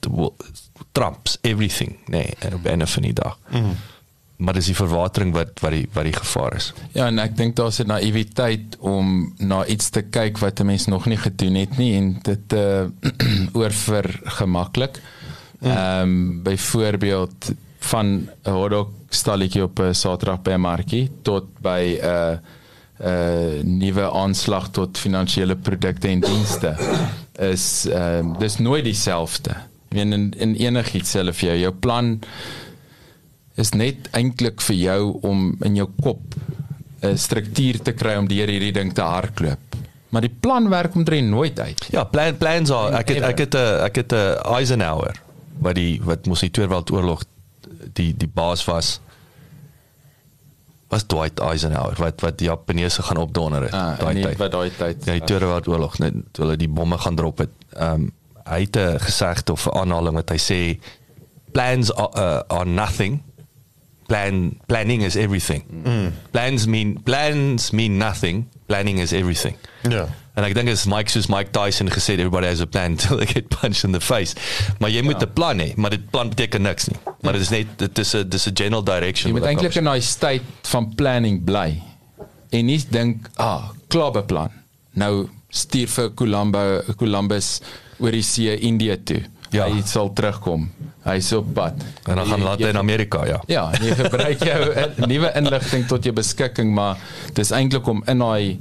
trumps 0.93 1.39
everything, 1.41 1.99
nee, 2.07 2.33
en 2.39 2.55
op 2.55 2.65
'n 2.65 2.83
of 2.83 2.97
ander 2.97 3.13
dag. 3.13 3.39
Mm 3.51 3.77
maar 4.37 4.55
dis 4.55 4.67
die 4.73 4.77
verwatering 4.77 5.33
wat 5.35 5.61
wat 5.63 5.71
die 5.71 5.87
wat 5.95 6.05
die 6.05 6.17
gevaar 6.17 6.57
is. 6.59 6.73
Ja, 6.93 7.07
en 7.07 7.19
ek 7.23 7.37
dink 7.37 7.57
daar's 7.57 7.81
'n 7.81 7.87
naïwiteit 7.87 8.77
om 8.81 9.35
na 9.39 9.65
iets 9.67 9.91
te 9.91 10.03
kyk 10.03 10.39
wat 10.39 10.61
'n 10.61 10.67
mens 10.67 10.87
nog 10.87 11.07
nie 11.07 11.17
gedoen 11.17 11.55
het 11.55 11.77
nie 11.79 11.95
en 11.97 12.19
dit 12.23 12.53
uh 12.63 12.87
oorver 13.53 14.21
gemaklik. 14.25 15.01
Ja. 15.61 16.01
Ehm 16.01 16.09
um, 16.09 16.43
byvoorbeeld 16.43 17.53
van 17.79 18.29
'n 18.43 18.51
hotdog 18.51 18.89
stalletjie 19.09 19.63
op 19.63 19.79
'n 19.79 19.95
Saterdag 19.95 20.43
by 20.43 20.51
'n 20.51 20.61
markie 20.61 21.11
tot 21.23 21.45
by 21.61 21.99
'n 22.01 22.07
uh, 22.07 22.37
'n 22.99 23.07
uh, 23.07 23.63
nuwe 23.63 24.11
aanslag 24.13 24.71
tot 24.71 24.99
finansiële 24.99 25.57
produkte 25.57 26.09
en 26.09 26.21
dienste 26.21 26.77
is 27.39 27.87
ehm 27.87 28.31
uh, 28.31 28.39
dis 28.39 28.59
nooit 28.59 28.85
dieselfde. 28.85 29.55
In 29.89 30.33
in 30.33 30.55
enigiets 30.55 31.11
self 31.11 31.37
vir 31.37 31.49
jou, 31.49 31.59
jou 31.59 31.73
plan 31.73 32.21
is 33.61 33.71
net 33.71 34.09
eintlik 34.13 34.63
vir 34.69 34.77
jou 34.77 35.01
om 35.23 35.55
in 35.63 35.77
jou 35.79 35.89
kop 36.03 36.21
'n 37.05 37.19
struktuur 37.19 37.83
te 37.83 37.93
kry 37.93 38.17
om 38.17 38.29
deur 38.29 38.49
hierdie 38.49 38.73
ding 38.73 38.93
te 38.93 39.03
hardloop. 39.03 39.77
Maar 40.09 40.21
die 40.21 40.37
plan 40.41 40.69
werk 40.69 40.95
omtrent 40.95 41.29
nooit 41.29 41.61
uit. 41.61 41.87
Ja, 41.91 42.05
plan 42.05 42.37
plans 42.37 42.71
are 42.71 42.97
ek 42.99 43.09
het 43.09 43.23
ek 43.23 43.39
het 43.39 43.55
'n 43.55 43.85
ek 43.85 43.97
het 43.97 44.13
'n 44.13 44.39
Eisenhower 44.57 45.21
wat 45.59 45.75
die 45.75 46.01
wat 46.03 46.27
mos 46.27 46.41
die 46.41 46.51
Tweede 46.51 46.73
Wêreldoorlog 46.73 47.25
die 47.93 48.15
die 48.17 48.29
baas 48.29 48.65
was 48.65 49.01
was 50.89 51.07
Dwight 51.07 51.41
Eisenhower 51.41 51.95
wat 51.99 52.21
wat 52.21 52.39
die 52.39 52.47
Japaneese 52.49 53.03
gaan 53.03 53.17
opdonder 53.17 53.63
het 53.63 53.73
ah, 53.73 53.99
daai 53.99 54.23
tyd. 54.23 54.39
Wat 54.39 54.53
daai 54.53 54.71
tyd. 54.71 55.05
Ja, 55.05 55.13
die 55.13 55.25
Tweede 55.25 55.47
Wêreldoorlog 55.47 55.99
net 55.99 56.15
toe 56.33 56.45
hulle 56.45 56.57
die 56.57 56.69
bomme 56.69 56.99
gaan 56.99 57.17
drop 57.17 57.39
het. 57.39 57.51
Ehm 57.77 57.93
um, 57.93 58.13
hy 58.45 58.61
het 58.61 58.77
'n 58.77 59.01
gesegde 59.01 59.53
of 59.53 59.67
'n 59.67 59.77
aanhaling 59.79 60.15
wat 60.15 60.29
hy 60.29 60.39
sê 60.39 60.79
plans 61.53 61.95
are, 61.95 62.11
uh, 62.17 62.59
are 62.59 62.69
nothing 62.69 63.23
plan 64.07 64.59
planning 64.67 65.03
is 65.03 65.17
everything. 65.17 65.65
Mm. 65.85 66.13
Plans 66.31 66.67
mean 66.67 67.03
plans 67.03 67.71
mean 67.71 67.97
nothing. 67.99 68.47
Planning 68.67 68.99
is 68.99 69.13
everything. 69.13 69.57
Ja. 69.89 70.09
En 70.35 70.43
ek 70.43 70.55
dink 70.57 70.69
as 70.73 70.83
Mike 70.91 71.13
soos 71.13 71.29
Mike 71.31 71.53
Tyson 71.55 71.91
gesê 71.95 72.17
everybody 72.19 72.49
has 72.51 72.61
a 72.61 72.67
plan 72.67 72.97
till 73.01 73.21
they 73.21 73.27
get 73.27 73.49
punched 73.51 73.85
in 73.85 73.93
the 73.95 74.01
face. 74.03 74.35
Maar 74.81 74.91
jy 74.91 75.03
moet 75.07 75.23
'n 75.23 75.29
ja. 75.29 75.35
plan 75.35 75.59
hê, 75.59 75.75
maar 75.77 75.91
dit 75.91 76.11
plan 76.11 76.29
beteken 76.29 76.63
niks 76.63 76.89
nie. 76.91 76.99
Maar 77.23 77.39
dit 77.39 77.43
is 77.43 77.53
net 77.55 77.67
dit 77.79 77.99
is 77.99 78.15
'n 78.15 78.29
dis 78.29 78.47
'n 78.49 78.55
general 78.55 78.83
direction. 78.83 79.33
Jy 79.33 79.39
moet 79.39 79.49
eintlik 79.49 79.75
in 79.75 79.85
daai 79.85 80.01
state 80.01 80.43
van 80.63 80.95
planning 80.95 81.45
bly. 81.45 81.83
En 82.51 82.67
nie 82.67 82.83
dink, 82.91 83.31
ah, 83.37 83.71
klaar 83.89 84.13
beplan. 84.13 84.51
Nou 84.95 85.29
stuur 85.49 85.89
vir 85.89 86.15
Colombo 86.15 86.83
Columbus 86.97 87.61
oor 87.99 88.11
die 88.11 88.23
see 88.23 88.59
Indië 88.59 88.97
toe. 89.05 89.23
Ja. 89.55 89.69
Hy 89.71 89.83
sal 89.87 90.11
terugkom. 90.17 90.67
Hy's 91.05 91.31
op 91.37 91.51
pad. 91.55 91.79
En 92.09 92.19
dan 92.19 92.27
gaan 92.27 92.43
laat 92.43 92.63
in 92.65 92.79
Amerika, 92.81 93.25
ja. 93.29 93.41
Ja, 93.47 93.69
jy 93.79 93.95
gebruik 93.95 94.43
jou 94.43 94.61
nuwe 95.13 95.31
inligting 95.39 95.87
tot 95.87 96.07
jou 96.07 96.15
beskikking, 96.17 96.73
maar 96.75 96.99
dis 97.37 97.53
eintlik 97.55 97.87
om 97.87 98.03
in 98.11 98.25
daai 98.25 98.59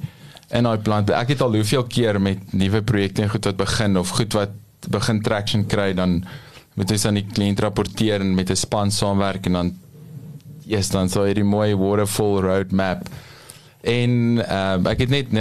in 0.54 0.68
daai 0.68 0.78
plan. 0.86 1.08
Ek 1.18 1.34
het 1.34 1.42
al 1.42 1.56
hoeveel 1.58 1.88
keer 1.90 2.20
met 2.22 2.54
nuwe 2.54 2.84
projekte 2.86 3.24
en 3.26 3.32
goed 3.34 3.48
wat 3.50 3.58
begin 3.58 3.98
of 3.98 4.14
goed 4.14 4.38
wat 4.38 4.54
begin 4.92 5.22
traction 5.24 5.64
kry 5.66 5.94
dan 5.98 6.20
moet 6.78 6.92
jy 6.92 6.98
aan 7.08 7.18
die 7.18 7.26
kliënt 7.26 7.62
rapporteer 7.64 8.22
en 8.22 8.36
met 8.36 8.52
'n 8.52 8.60
span 8.60 8.92
saamwerk 8.92 9.46
en 9.46 9.54
dan 9.54 9.74
yes 10.66 10.90
dan 10.90 11.10
so 11.10 11.24
hierdie 11.24 11.48
mooi 11.48 11.76
waterfall 11.76 12.42
roadmap. 12.42 13.10
En 13.82 14.12
ehm 14.46 14.86
uh, 14.86 14.92
ek 14.92 15.00
het 15.00 15.10
net 15.10 15.32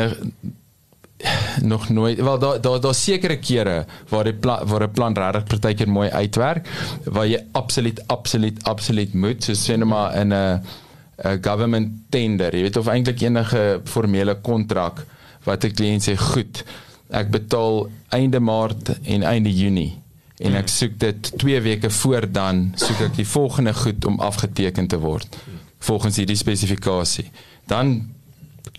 nog 1.62 1.88
nooit 1.88 2.20
wel 2.20 2.38
daar 2.38 2.60
daar 2.60 2.80
daar 2.80 2.94
sekere 2.94 3.36
kere 3.38 3.84
waar 4.08 4.24
die 4.24 4.34
plan 4.34 4.66
waar 4.66 4.82
'n 4.82 4.90
plan 4.90 5.14
regtig 5.14 5.44
partykeer 5.44 5.88
mooi 5.88 6.10
uitwerk 6.10 6.68
waar 7.04 7.26
jy 7.26 7.40
absoluut 7.52 8.02
absoluut 8.06 8.64
absoluut 8.64 9.14
moet 9.14 9.44
so 9.44 9.52
sê 9.52 9.76
net 9.78 9.88
maar 9.88 10.14
in 10.16 10.32
'n 10.32 10.60
'n 11.24 11.38
government 11.42 11.88
tender 12.08 12.54
jy 12.54 12.62
weet 12.62 12.76
of 12.76 12.86
eintlik 12.86 13.20
enige 13.20 13.80
formele 13.84 14.34
kontrak 14.34 15.06
wat 15.44 15.64
'n 15.64 15.74
kliënt 15.74 16.08
sê 16.08 16.16
goed 16.16 16.64
ek 17.10 17.30
betaal 17.30 17.88
einde 18.08 18.40
maart 18.40 18.98
en 19.02 19.22
einde 19.22 19.54
junie 19.54 20.00
en 20.38 20.54
ek 20.54 20.68
soek 20.68 20.98
dit 20.98 21.32
2 21.38 21.60
weke 21.60 21.90
voor 21.90 22.32
dan 22.32 22.72
soek 22.74 23.00
ek 23.00 23.14
die 23.14 23.26
volgende 23.26 23.74
goed 23.74 24.04
om 24.04 24.20
afgeteken 24.20 24.86
te 24.86 24.98
word 24.98 25.36
volgens 25.82 26.16
hierdie 26.16 26.38
spesifikasie. 26.38 27.28
Dan 27.66 28.02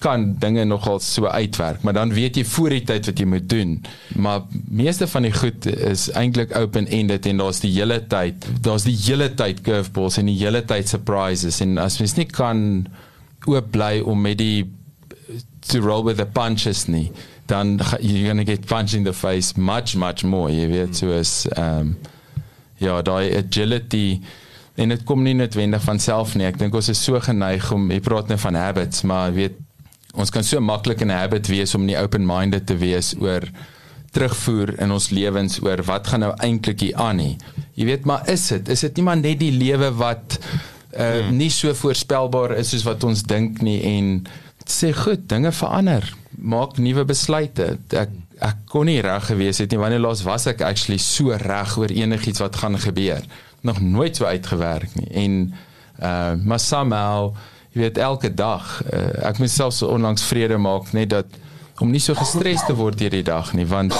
kan 0.03 0.25
dinge 0.39 0.65
nogal 0.67 0.99
so 0.99 1.27
uitwerk, 1.31 1.81
maar 1.81 1.95
dan 1.95 2.11
weet 2.13 2.35
jy 2.39 2.43
voor 2.45 2.75
die 2.75 2.83
tyd 2.83 3.07
wat 3.07 3.19
jy 3.21 3.27
moet 3.29 3.47
doen. 3.49 3.77
Maar 4.19 4.43
meeste 4.67 5.07
van 5.07 5.27
die 5.27 5.33
goed 5.35 5.67
is 5.71 6.09
eintlik 6.19 6.51
open-ended 6.59 7.29
en 7.31 7.39
daar's 7.39 7.61
die 7.63 7.71
hele 7.71 8.01
tyd, 8.11 8.45
daar's 8.65 8.87
die 8.87 8.97
hele 9.05 9.29
tyd 9.39 9.63
curveballs 9.63 10.19
en 10.19 10.31
die 10.31 10.37
hele 10.41 10.63
tyd 10.67 10.91
surprises 10.91 11.61
en 11.63 11.77
as 11.81 12.01
mens 12.03 12.17
nie 12.19 12.27
kan 12.27 12.63
oop 13.47 13.71
bly 13.71 14.01
om 14.03 14.21
met 14.23 14.39
die 14.41 14.65
to 15.71 15.79
roll 15.79 16.03
with 16.03 16.19
the 16.19 16.27
punches 16.27 16.87
nie, 16.91 17.11
dan 17.47 17.79
you're 17.99 18.27
going 18.27 18.43
to 18.43 18.47
get 18.47 18.67
punched 18.67 18.93
in 18.93 19.03
the 19.03 19.13
face 19.13 19.55
much 19.57 19.95
much 19.95 20.23
more. 20.23 20.51
Jy 20.51 20.67
weet 20.71 20.99
so 20.99 21.15
is 21.15 21.43
ehm 21.55 21.93
um, 21.93 21.95
ja, 22.83 22.99
daai 23.01 23.31
agility 23.37 24.19
en 24.75 24.91
dit 24.91 25.03
kom 25.07 25.21
nie 25.23 25.35
noodwendig 25.37 25.83
van 25.85 25.99
self 26.01 26.33
nie. 26.35 26.47
Ek 26.49 26.57
dink 26.59 26.75
ons 26.75 26.89
is 26.91 26.99
so 26.99 27.19
geneig 27.23 27.69
om 27.71 27.91
jy 27.93 28.01
praat 28.03 28.31
net 28.31 28.41
van 28.43 28.57
habits, 28.57 29.05
maar 29.07 29.29
jy 29.29 29.35
weet 29.37 29.61
ons 30.13 30.29
kan 30.29 30.45
so 30.45 30.61
maklik 30.61 31.01
in 31.01 31.11
'n 31.11 31.17
habit 31.17 31.47
wees 31.47 31.75
om 31.75 31.85
nie 31.85 31.97
open-minded 31.97 32.65
te 32.65 32.77
wees 32.77 33.13
oor 33.19 33.41
terugvoer 34.13 34.79
in 34.79 34.91
ons 34.91 35.09
lewens 35.09 35.59
oor 35.63 35.81
wat 35.83 36.07
gaan 36.07 36.19
nou 36.19 36.33
eintlik 36.37 36.79
hier 36.85 36.95
aan 36.95 37.17
nie. 37.17 37.37
Jy 37.73 37.85
weet 37.85 38.05
maar 38.05 38.27
is 38.29 38.47
dit 38.47 38.69
is 38.69 38.85
dit 38.85 38.95
nie 38.99 39.05
maar 39.07 39.17
net 39.17 39.39
die 39.39 39.51
lewe 39.51 39.89
wat 39.97 40.37
uh, 40.93 41.25
hmm. 41.25 41.37
nie 41.37 41.49
so 41.49 41.73
voorspelbaar 41.73 42.53
is 42.59 42.69
soos 42.69 42.85
wat 42.85 43.03
ons 43.03 43.23
dink 43.23 43.61
nie 43.65 43.79
en 43.81 44.27
sê 44.69 44.93
goed, 44.95 45.25
dinge 45.27 45.51
verander. 45.51 46.05
Maak 46.37 46.77
nuwe 46.77 47.05
besluite. 47.09 47.77
Ek 47.89 48.13
ek 48.43 48.63
kon 48.67 48.89
nie 48.89 48.99
reg 49.01 49.27
gewees 49.29 49.61
het 49.63 49.71
nie 49.71 49.79
wanneer 49.79 50.01
laas 50.03 50.23
was 50.27 50.47
ek 50.51 50.61
actually 50.67 50.99
so 50.99 51.35
reg 51.39 51.77
oor 51.79 51.91
enigiets 51.93 52.41
wat 52.43 52.57
gaan 52.59 52.77
gebeur. 52.79 53.23
Nog 53.63 53.79
nooit 53.81 54.17
so 54.19 54.25
uitgewerk 54.29 54.93
nie. 54.99 55.09
En 55.25 55.41
uh 56.01 56.33
maar 56.43 56.59
somehow 56.59 57.33
jy 57.73 57.81
weet 57.81 57.97
elke 57.97 58.33
dag 58.33 58.69
uh, 58.85 59.29
ek 59.29 59.41
moet 59.41 59.51
selfs 59.51 59.81
onlangs 59.85 60.23
vrede 60.29 60.57
maak 60.61 60.93
net 60.93 61.09
dat 61.13 61.41
om 61.81 61.89
nie 61.91 61.99
so 61.99 62.15
gestres 62.15 62.61
te 62.67 62.75
word 62.77 63.01
hierdie 63.01 63.25
dag 63.25 63.49
nie 63.57 63.65
want 63.67 63.95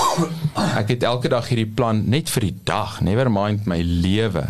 ek 0.78 0.94
het 0.94 1.04
elke 1.10 1.32
dag 1.34 1.50
hierdie 1.50 1.70
plan 1.70 2.04
net 2.10 2.30
vir 2.32 2.48
die 2.50 2.56
dag 2.70 3.02
never 3.02 3.32
mind 3.34 3.66
my 3.70 3.82
lewe 3.82 4.46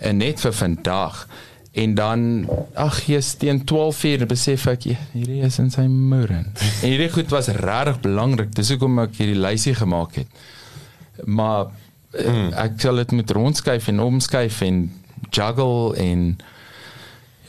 en 0.00 0.16
net 0.16 0.40
vir 0.40 0.52
vandag. 0.52 1.26
En 1.72 1.94
dan 1.94 2.22
ag 2.74 3.02
jy's 3.06 3.34
teen 3.38 3.64
12 3.64 4.04
uur 4.04 4.24
besef 4.26 4.66
ek 4.72 4.88
hierdie 4.90 5.42
is 5.46 5.58
in 5.62 5.70
sy 5.70 5.84
moeder 5.86 6.40
en 6.40 6.48
hierdie 6.82 7.10
goed 7.14 7.30
was 7.30 7.50
regtig 7.54 8.00
belangrik 8.06 8.54
dis 8.56 8.72
hoekom 8.74 8.98
ek 9.04 9.14
hierdie 9.20 9.38
lysie 9.38 9.76
gemaak 9.78 10.18
het. 10.18 10.40
Maar 11.24 11.68
mm. 12.16 12.48
ek 12.64 12.80
sal 12.82 12.98
dit 13.02 13.14
met 13.20 13.36
rondskuif 13.36 13.86
en 13.92 14.02
omskuif 14.02 14.62
en 14.66 14.82
juggle 15.30 15.94
en 16.02 16.24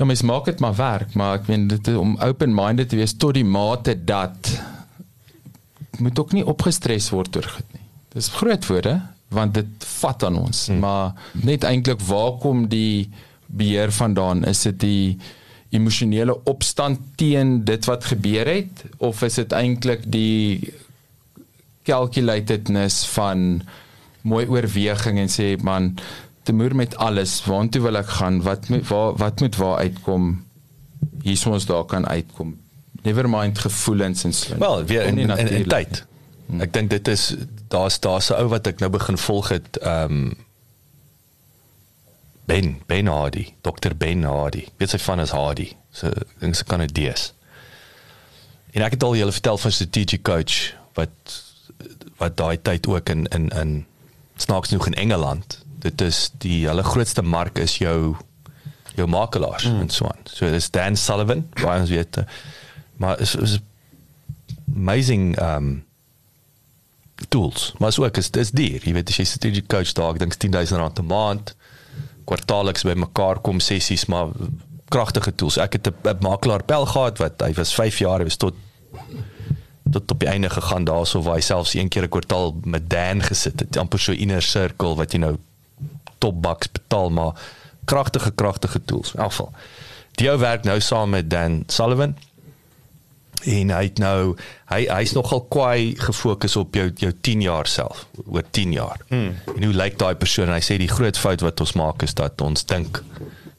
Ja, 0.02 0.08
mens 0.08 0.22
maak 0.26 0.46
dit 0.46 0.60
maar 0.60 0.74
werk, 0.76 1.12
maar 1.14 1.36
ek 1.38 1.44
weet 1.46 1.68
dit 1.70 1.88
om 1.94 2.16
open-minded 2.18 2.88
te 2.90 2.98
wees 2.98 3.12
tot 3.22 3.36
die 3.38 3.46
mate 3.46 3.94
dat 3.94 4.48
moet 6.02 6.18
ook 6.18 6.32
nie 6.34 6.42
opgestres 6.42 7.12
word 7.14 7.38
oor 7.38 7.46
dit 7.46 7.76
nie. 7.76 7.86
Dis 8.16 8.32
groot 8.34 8.66
woorde 8.66 8.96
want 9.30 9.54
dit 9.54 9.86
vat 10.00 10.26
aan 10.26 10.40
ons, 10.42 10.64
hmm. 10.72 10.82
maar 10.82 11.14
net 11.46 11.68
eintlik 11.70 12.02
waar 12.08 12.34
kom 12.42 12.66
die 12.72 13.12
beheer 13.46 13.94
vandaan? 13.94 14.42
Is 14.50 14.64
dit 14.66 14.80
die 14.82 15.06
emosionele 15.70 16.34
opstand 16.50 17.06
teen 17.22 17.60
dit 17.70 17.86
wat 17.86 18.10
gebeur 18.10 18.50
het 18.50 18.82
of 18.98 19.22
is 19.30 19.38
dit 19.38 19.54
eintlik 19.54 20.10
die 20.10 20.74
calculatedness 21.86 23.06
van 23.14 23.62
mooi 24.26 24.48
oorweging 24.50 25.22
en 25.22 25.30
sê 25.30 25.54
man 25.62 25.94
te 26.52 26.58
moer 26.58 26.76
met 26.76 26.98
alles. 26.98 27.40
Waartoe 27.48 27.82
wil 27.82 27.98
ek 28.02 28.10
gaan? 28.20 28.42
Wat 28.44 28.68
moet 28.70 28.88
waar 28.88 29.16
wat 29.16 29.40
moet 29.40 29.56
waar 29.56 29.78
uitkom? 29.78 30.32
Hier 31.24 31.38
sou 31.38 31.54
ons 31.56 31.66
daar 31.66 31.86
kan 31.88 32.08
uitkom. 32.08 32.58
Never 33.06 33.30
mind 33.30 33.60
gevoelens 33.60 34.24
en 34.24 34.34
so. 34.34 34.58
Wel, 34.58 34.84
weer 34.86 35.04
in, 35.10 35.18
in, 35.18 35.30
in, 35.38 35.48
in 35.48 35.68
tyd. 35.68 36.06
Hmm. 36.46 36.62
Ek 36.62 36.74
dink 36.76 36.92
dit 36.92 37.08
is 37.08 37.36
daar's 37.72 38.00
daar's 38.04 38.30
'n 38.30 38.42
ou 38.42 38.48
wat 38.52 38.68
ek 38.68 38.84
nou 38.84 38.92
begin 38.92 39.18
volg 39.18 39.54
het 39.56 39.80
ehm 39.80 40.12
um, 40.12 40.34
Ben 42.46 42.82
Ben 42.86 43.08
Hardy, 43.08 43.54
Dr 43.62 43.96
Ben 43.96 44.24
Hardy. 44.24 44.66
Weet 44.78 44.90
sy 44.90 45.00
van 45.00 45.20
is 45.24 45.32
Hardy. 45.32 45.72
So 45.92 46.12
dink 46.40 46.56
sy 46.56 46.68
kan 46.68 46.84
dit 46.84 46.94
dees. 46.96 47.32
En 48.76 48.84
ek 48.84 48.98
het 48.98 49.04
al 49.04 49.16
julle 49.16 49.32
vertel 49.32 49.58
van 49.58 49.72
strategic 49.72 50.24
coach 50.28 50.76
wat 51.00 51.40
wat 52.20 52.38
daai 52.38 52.58
tyd 52.62 52.88
ook 52.88 53.10
in 53.10 53.26
in 53.32 53.50
in 53.50 53.86
snaaks 54.36 54.68
genoeg 54.68 54.92
in 54.92 55.00
Engeland. 55.08 55.62
Dit 55.82 56.02
is 56.02 56.32
die 56.44 56.68
hulle 56.68 56.84
grootste 56.84 57.22
mark 57.22 57.58
is 57.60 57.78
jou 57.82 58.16
jou 58.96 59.08
makelaars 59.08 59.66
mm. 59.70 59.80
en 59.82 59.90
so 59.90 60.06
aan. 60.06 60.26
So 60.28 60.50
dis 60.52 60.70
Dan 60.70 60.98
Sullivan, 61.00 61.46
baie 61.62 61.80
ons 61.80 61.90
weet. 61.90 62.18
eh, 62.18 62.26
Maar 63.02 63.20
is 63.20 63.36
is 63.36 63.60
amazing 64.76 65.40
um 65.42 65.84
tools. 67.30 67.74
Maar 67.78 67.92
so 67.94 68.06
ek 68.06 68.18
is 68.18 68.32
dis 68.34 68.52
duur. 68.52 68.82
Jy 68.84 68.94
weet 68.94 69.10
as 69.10 69.20
jy 69.22 69.26
strategic 69.30 69.68
coach 69.72 69.94
daar, 69.98 70.14
ek 70.16 70.20
dink 70.24 70.38
10000 70.38 70.80
rand 70.80 71.00
'n 71.00 71.06
maand 71.06 71.56
kwartaalliks 72.30 72.84
by 72.88 72.94
mekaar 72.94 73.42
kom 73.42 73.60
sessies, 73.60 74.06
maar 74.06 74.32
kragtige 74.90 75.36
tools. 75.36 75.58
Ek 75.58 75.74
het 75.74 75.88
'n 75.88 76.18
makelaar 76.22 76.64
pel 76.64 76.86
gehad 76.86 77.18
wat 77.18 77.42
hy 77.42 77.54
was 77.54 77.74
5 77.74 78.00
jaar, 78.00 78.20
hy 78.20 78.24
was 78.30 78.38
tot 78.38 78.56
tot 79.92 80.12
op 80.12 80.20
die 80.20 80.30
einde 80.30 80.50
gegaan 80.50 80.86
daarso 80.86 81.22
waar 81.22 81.36
hy 81.36 81.42
selfs 81.42 81.74
een 81.74 81.90
keer 81.90 82.04
'n 82.04 82.10
kwartaal 82.10 82.56
met 82.64 82.90
Dan 82.90 83.22
gesit 83.22 83.60
het, 83.60 83.78
amper 83.78 84.00
so 84.00 84.12
inner 84.12 84.42
circle 84.42 84.96
wat 84.96 85.12
jy 85.12 85.20
nou 85.20 85.38
top 86.22 86.42
bucks 86.42 86.72
betaal 86.72 87.10
maar 87.10 87.40
kragtige 87.90 88.32
kragtige 88.32 88.82
tools. 88.86 89.14
In 89.18 89.24
geval. 89.24 89.52
Die 90.20 90.30
ou 90.32 90.38
werk 90.40 90.68
nou 90.68 90.80
saam 90.84 91.16
met 91.16 91.30
Dan 91.30 91.64
Sullivan. 91.68 92.16
En 93.42 93.72
hy 93.74 93.84
het 93.88 93.98
nou 94.02 94.36
hy 94.70 94.84
hy's 94.86 95.16
nogal 95.18 95.42
kwai 95.50 95.96
gefokus 95.98 96.56
op 96.62 96.78
jou 96.78 96.92
jou 97.02 97.12
10 97.26 97.42
jaar 97.42 97.68
self, 97.68 98.06
oor 98.28 98.46
10 98.54 98.76
jaar. 98.76 99.02
Hmm. 99.10 99.34
En 99.56 99.64
hoe 99.66 99.74
lyk 99.74 99.98
daai 99.98 100.14
persoon? 100.16 100.52
En 100.52 100.60
hy 100.60 100.66
sê 100.66 100.78
die 100.78 100.92
groot 100.92 101.18
fout 101.18 101.42
wat 101.42 101.64
ons 101.64 101.74
maak 101.80 102.06
is 102.06 102.14
dat 102.18 102.42
ons 102.46 102.66
dink 102.70 103.02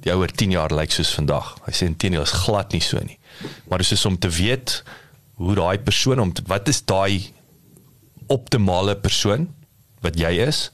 die 0.06 0.12
ouer 0.14 0.30
10 0.30 0.54
jaar 0.54 0.74
lyk 0.74 0.94
soos 0.94 1.10
vandag. 1.14 1.56
Hy 1.66 1.74
sê 1.74 1.90
intendeel 1.90 2.22
is 2.22 2.36
glad 2.44 2.74
nie 2.76 2.82
so 2.82 3.02
nie. 3.02 3.18
Maar 3.70 3.82
dis 3.82 3.94
is 3.96 4.06
om 4.06 4.18
te 4.18 4.30
weet 4.30 4.82
hoe 5.42 5.54
daai 5.58 5.78
persoon 5.82 6.20
om 6.22 6.32
te, 6.32 6.44
wat 6.46 6.70
is 6.70 6.82
daai 6.86 7.32
optimale 8.30 8.94
persoon 8.96 9.48
wat 10.02 10.18
jy 10.18 10.36
is 10.46 10.68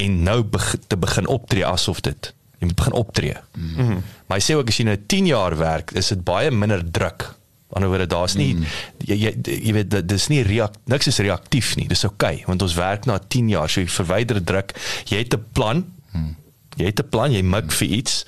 en 0.00 0.22
nou 0.22 0.42
beg, 0.42 0.74
te 0.86 0.96
begin 0.96 1.26
optree 1.26 1.66
asof 1.66 2.00
dit 2.00 2.32
jy 2.60 2.68
moet 2.68 2.76
begin 2.76 2.92
optree. 2.92 3.36
Mm 3.56 3.74
-hmm. 3.74 4.02
Maar 4.26 4.38
hy 4.38 4.44
sê 4.44 4.56
ook 4.56 4.68
as 4.68 4.76
jy 4.76 4.84
nou 4.84 4.96
10 5.06 5.26
jaar 5.26 5.56
werk, 5.56 5.90
is 5.90 6.08
dit 6.08 6.24
baie 6.24 6.50
minder 6.50 6.90
druk. 6.90 7.22
Aan 7.22 7.36
die 7.66 7.74
ander 7.74 7.88
woorde 7.88 8.06
daar's 8.06 8.34
nie 8.34 8.54
mm. 8.54 8.64
jy, 8.98 9.14
jy 9.14 9.34
jy 9.64 9.72
weet 9.72 10.08
dis 10.08 10.26
nie 10.28 10.42
reak, 10.42 10.74
niks 10.84 11.06
is 11.06 11.18
reaktief 11.18 11.76
nie. 11.76 11.88
Dis 11.88 12.04
oukei 12.04 12.32
okay, 12.34 12.46
want 12.46 12.62
ons 12.62 12.74
werk 12.74 13.04
na 13.04 13.18
10 13.18 13.48
jaar, 13.48 13.70
so 13.70 13.80
jy 13.80 13.88
verwyder 13.88 14.44
druk. 14.44 14.74
Jy 15.04 15.18
het 15.18 15.34
'n 15.34 15.44
plan. 15.52 15.84
Mm. 16.12 16.36
Jy 16.76 16.84
het 16.84 17.00
'n 17.00 17.08
plan, 17.08 17.32
jy 17.32 17.42
mik 17.42 17.72
vir 17.72 17.88
iets. 17.88 18.24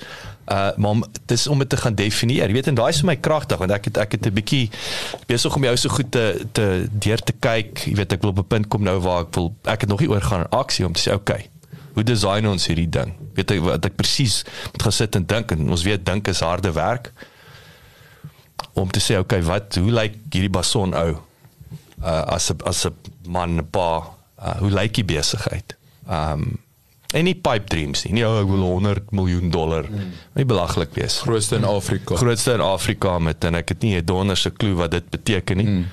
Uh 0.47 0.71
maar 0.75 0.89
om- 0.89 1.05
dis 1.25 1.47
om 1.47 1.59
dit 1.59 1.69
te 1.69 1.77
gaan 1.77 1.95
definieer. 1.95 2.47
Jy 2.47 2.53
weet 2.53 2.67
en 2.67 2.75
daai 2.75 2.89
is 2.89 2.99
vir 2.99 3.05
my 3.05 3.15
kragtig 3.15 3.57
want 3.57 3.71
ek 3.71 3.85
het 3.85 3.97
ek 3.97 4.11
het 4.11 4.25
'n 4.25 4.33
bietjie 4.33 4.69
besig 5.27 5.55
om 5.55 5.63
jou 5.63 5.77
so 5.77 5.89
goed 5.89 6.11
te 6.11 6.45
te 6.51 6.87
deur 6.91 7.19
te 7.19 7.33
kyk. 7.39 7.77
Jy 7.77 7.95
weet 7.95 8.11
ek 8.11 8.21
wil 8.21 8.29
op 8.29 8.37
'n 8.39 8.47
punt 8.47 8.67
kom 8.67 8.83
nou 8.83 8.99
waar 8.99 9.21
ek 9.21 9.35
wil 9.35 9.55
ek 9.63 9.81
het 9.81 9.89
nog 9.89 9.99
nie 9.99 10.09
oor 10.09 10.21
gaan 10.21 10.39
in 10.39 10.49
aksie 10.49 10.85
om 10.85 10.93
te 10.93 11.09
sê 11.09 11.13
okay. 11.13 11.49
Hoe 11.93 12.03
design 12.03 12.47
ons 12.49 12.67
hierdie 12.67 12.89
ding? 12.89 13.13
Weet 13.37 13.51
ek 13.51 13.61
wat 13.61 13.85
ek 13.85 13.95
presies 13.95 14.43
moet 14.71 14.83
gaan 14.87 14.97
sit 14.99 15.15
en 15.15 15.25
dink 15.25 15.51
en 15.51 15.69
ons 15.69 15.85
weet 15.85 16.05
dink 16.05 16.27
is 16.27 16.41
harde 16.45 16.71
werk 16.73 17.11
om 18.73 18.89
te 18.89 19.01
sê 19.03 19.19
okay, 19.19 19.41
wat 19.45 19.77
hoe 19.77 19.91
lyk 19.93 20.17
hierdie 20.33 20.51
bason 20.53 20.95
ou 20.97 21.11
uh, 21.13 22.23
as 22.35 22.51
'n 22.51 22.61
as 22.65 22.85
'n 22.85 22.93
man 23.27 23.57
'n 23.59 23.67
pa 23.69 23.89
uh, 24.41 24.57
hoe 24.59 24.71
lyk 24.71 24.93
die 24.93 25.09
besigheid? 25.15 25.75
Um 26.07 26.59
en 27.13 27.27
nie 27.29 27.35
pipe 27.35 27.69
dreams 27.69 28.03
nie. 28.05 28.13
Nie 28.17 28.23
oh, 28.25 28.39
ek 28.41 28.47
wil 28.49 28.63
100 28.65 29.11
miljoen 29.13 29.51
dollar. 29.53 29.85
Mm. 29.85 30.13
Nie 30.33 30.45
belaglik 30.49 30.95
wees. 30.97 31.19
Grootste 31.21 31.59
in 31.59 31.63
Afrika. 31.69 32.15
Grootste 32.17 32.55
in 32.57 32.63
Afrika 32.65 33.19
met 33.19 33.43
en 33.43 33.55
ek 33.55 33.69
het 33.69 33.83
nie 33.85 33.95
'n 34.01 34.05
donderse 34.05 34.49
klou 34.49 34.73
wat 34.81 34.91
dit 34.91 35.09
beteken 35.09 35.57
nie. 35.57 35.67
Mm. 35.67 35.85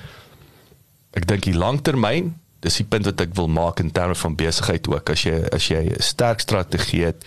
Ek 1.13 1.27
dink 1.27 1.43
die 1.43 1.53
langtermyn, 1.53 2.33
dis 2.61 2.77
die 2.81 2.85
punt 2.85 3.05
wat 3.09 3.21
ek 3.21 3.33
wil 3.37 3.49
maak 3.49 3.79
in 3.79 3.91
terme 3.91 4.15
van 4.15 4.35
besigheid 4.37 4.87
ook. 4.87 5.09
As 5.09 5.23
jy 5.25 5.39
as 5.51 5.67
jy 5.67 5.81
'n 5.89 6.01
sterk 6.01 6.39
strategie 6.39 7.05
het, 7.05 7.25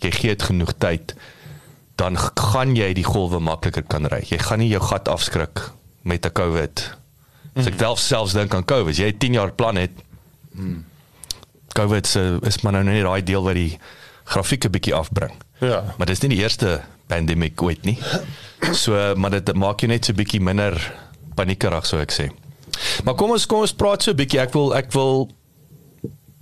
jy 0.00 0.10
gee 0.10 0.28
dit 0.34 0.42
genoeg 0.42 0.72
tyd, 0.78 1.14
dan 1.96 2.16
gaan 2.18 2.76
jy 2.76 2.92
die 2.94 3.04
golwe 3.04 3.40
makliker 3.40 3.82
kan 3.82 4.06
ry. 4.06 4.22
Jy 4.28 4.38
gaan 4.38 4.58
nie 4.58 4.68
jou 4.68 4.82
gat 4.82 5.08
afskrik 5.08 5.72
met 6.02 6.26
'n 6.26 6.32
COVID. 6.32 6.96
As 7.56 7.66
ek 7.66 7.78
self 7.78 7.98
selfs 7.98 8.32
dink 8.32 8.54
aan 8.54 8.64
COVID, 8.64 8.92
as 8.92 8.98
jy 8.98 9.12
10 9.12 9.32
jaar 9.32 9.52
plan 9.52 9.76
het, 9.76 9.90
COVID 11.74 12.06
se 12.06 12.38
is 12.42 12.60
maar 12.62 12.72
nou 12.72 12.84
net 12.84 13.04
daai 13.04 13.22
deel 13.22 13.42
wat 13.42 13.54
die 13.54 13.78
grafieke 14.24 14.70
bietjie 14.70 14.94
afbring. 14.94 15.32
Ja. 15.60 15.94
Maar 15.96 16.06
dis 16.06 16.20
nie 16.20 16.34
die 16.36 16.42
eerste 16.42 16.80
pandemic 17.06 17.62
ooit 17.62 17.84
nie. 17.84 17.98
So 18.72 19.14
maar 19.16 19.30
dit 19.30 19.52
maak 19.54 19.80
jou 19.80 19.88
net 19.88 20.04
so 20.04 20.16
bietjie 20.16 20.40
minder 20.40 20.76
paniekerig 21.34 21.86
sou 21.86 22.00
ek 22.00 22.12
sê. 22.12 22.30
Maar 23.04 23.14
kom 23.14 23.30
ons 23.30 23.46
kom 23.46 23.60
ons 23.60 23.74
praat 23.74 24.02
so 24.02 24.10
'n 24.10 24.16
bietjie. 24.16 24.40
Ek 24.40 24.52
wil 24.52 24.74
ek 24.74 24.92
wil 24.92 25.30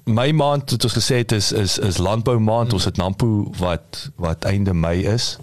my 0.05 0.31
maand 0.33 0.71
het 0.71 0.85
ons 0.85 0.97
gesê 0.97 1.17
het 1.25 1.33
is 1.33 1.53
is 1.53 1.79
is 1.79 1.99
landbou 1.99 2.39
maand. 2.39 2.73
Ons 2.73 2.85
het 2.85 2.97
Nampo 2.97 3.51
wat 3.59 4.11
wat 4.17 4.45
einde 4.45 4.75
Mei 4.75 5.05
is. 5.05 5.39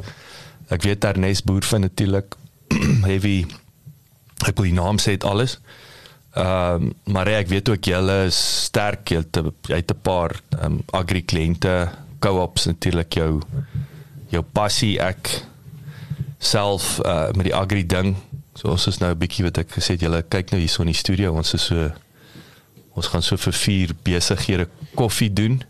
Ek 0.70 0.82
weet 0.82 1.04
Ernest 1.04 1.44
Boervin 1.44 1.82
natuurlik 1.82 2.36
heavy 3.10 3.46
ek 4.48 4.58
wil 4.58 4.70
die 4.70 4.78
naam 4.78 4.98
sê 4.98 5.18
dit 5.18 5.24
alles. 5.24 5.60
Ehm 6.32 6.88
um, 6.88 6.94
maar 7.14 7.28
ek 7.28 7.50
weet 7.52 7.70
ook 7.70 7.84
julle 7.86 8.26
is 8.26 8.38
sterk 8.66 9.12
jy 9.12 9.18
het 9.18 9.40
jy 9.68 9.76
het 9.82 9.92
'n 9.92 10.02
paar 10.02 10.32
ehm 10.50 10.66
um, 10.66 10.84
agri 10.92 11.26
kliënte 11.26 11.92
co-ops 12.20 12.66
natuurlik 12.66 13.14
jou 13.14 13.42
jou 14.30 14.44
passie 14.54 15.00
ek 15.00 15.44
self 16.40 17.00
uh, 17.06 17.32
met 17.36 17.44
die 17.50 17.56
agri 17.56 17.86
ding 17.86 18.16
so 18.62 18.70
ons 18.70 18.88
is 18.88 19.00
nou 19.02 19.12
'n 19.12 19.18
bietjie 19.18 19.44
wat 19.44 19.58
ek 19.58 19.72
gesê 19.74 19.98
het 19.98 20.06
julle 20.06 20.22
kyk 20.22 20.52
nou 20.52 20.60
hier 20.62 20.70
so 20.70 20.84
in 20.84 20.94
die 20.94 21.02
studio 21.02 21.34
ons 21.34 21.54
is 21.54 21.66
so 21.66 21.92
ons 22.94 23.08
gaan 23.08 23.24
so 23.24 23.38
vir 23.38 23.54
vier 23.54 23.90
besighede 24.04 24.68
koffie 24.96 25.34
doen 25.34 25.62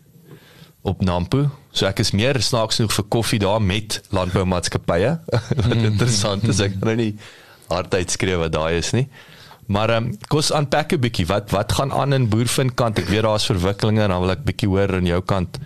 op 0.81 1.01
Nampo. 1.05 1.45
So 1.71 1.85
ek 1.85 2.01
is 2.01 2.11
meer 2.11 2.39
snaaks 2.41 2.79
genoeg 2.79 2.95
vir 2.95 3.05
koffie 3.13 3.39
daar 3.39 3.61
met 3.61 4.01
landboumaatskappye. 4.09 5.11
Wat 5.61 5.77
interessant 5.77 6.47
is 6.49 6.59
ek 6.59 6.79
kan 6.79 6.91
nou 6.91 6.97
nie 7.03 7.11
hardheid 7.69 8.11
skree 8.11 8.35
wat 8.35 8.51
daai 8.51 8.81
is 8.81 8.91
nie. 8.91 9.05
Maar 9.71 9.93
ehm 9.95 10.09
um, 10.09 10.15
kom 10.27 10.41
ons 10.41 10.51
unpack 10.57 10.91
'n 10.91 10.99
bietjie 10.99 11.27
wat 11.29 11.53
wat 11.55 11.71
gaan 11.71 11.93
aan 11.93 12.13
in 12.13 12.27
Boervind 12.27 12.73
kant. 12.75 12.99
Ek 12.99 13.07
weet 13.07 13.23
daar's 13.23 13.45
verwikkelinge 13.47 14.03
en 14.03 14.09
dan 14.09 14.21
wil 14.25 14.33
ek 14.33 14.43
bietjie 14.43 14.67
hoor 14.67 14.97
aan 14.97 15.07
jou 15.07 15.21
kant. 15.21 15.59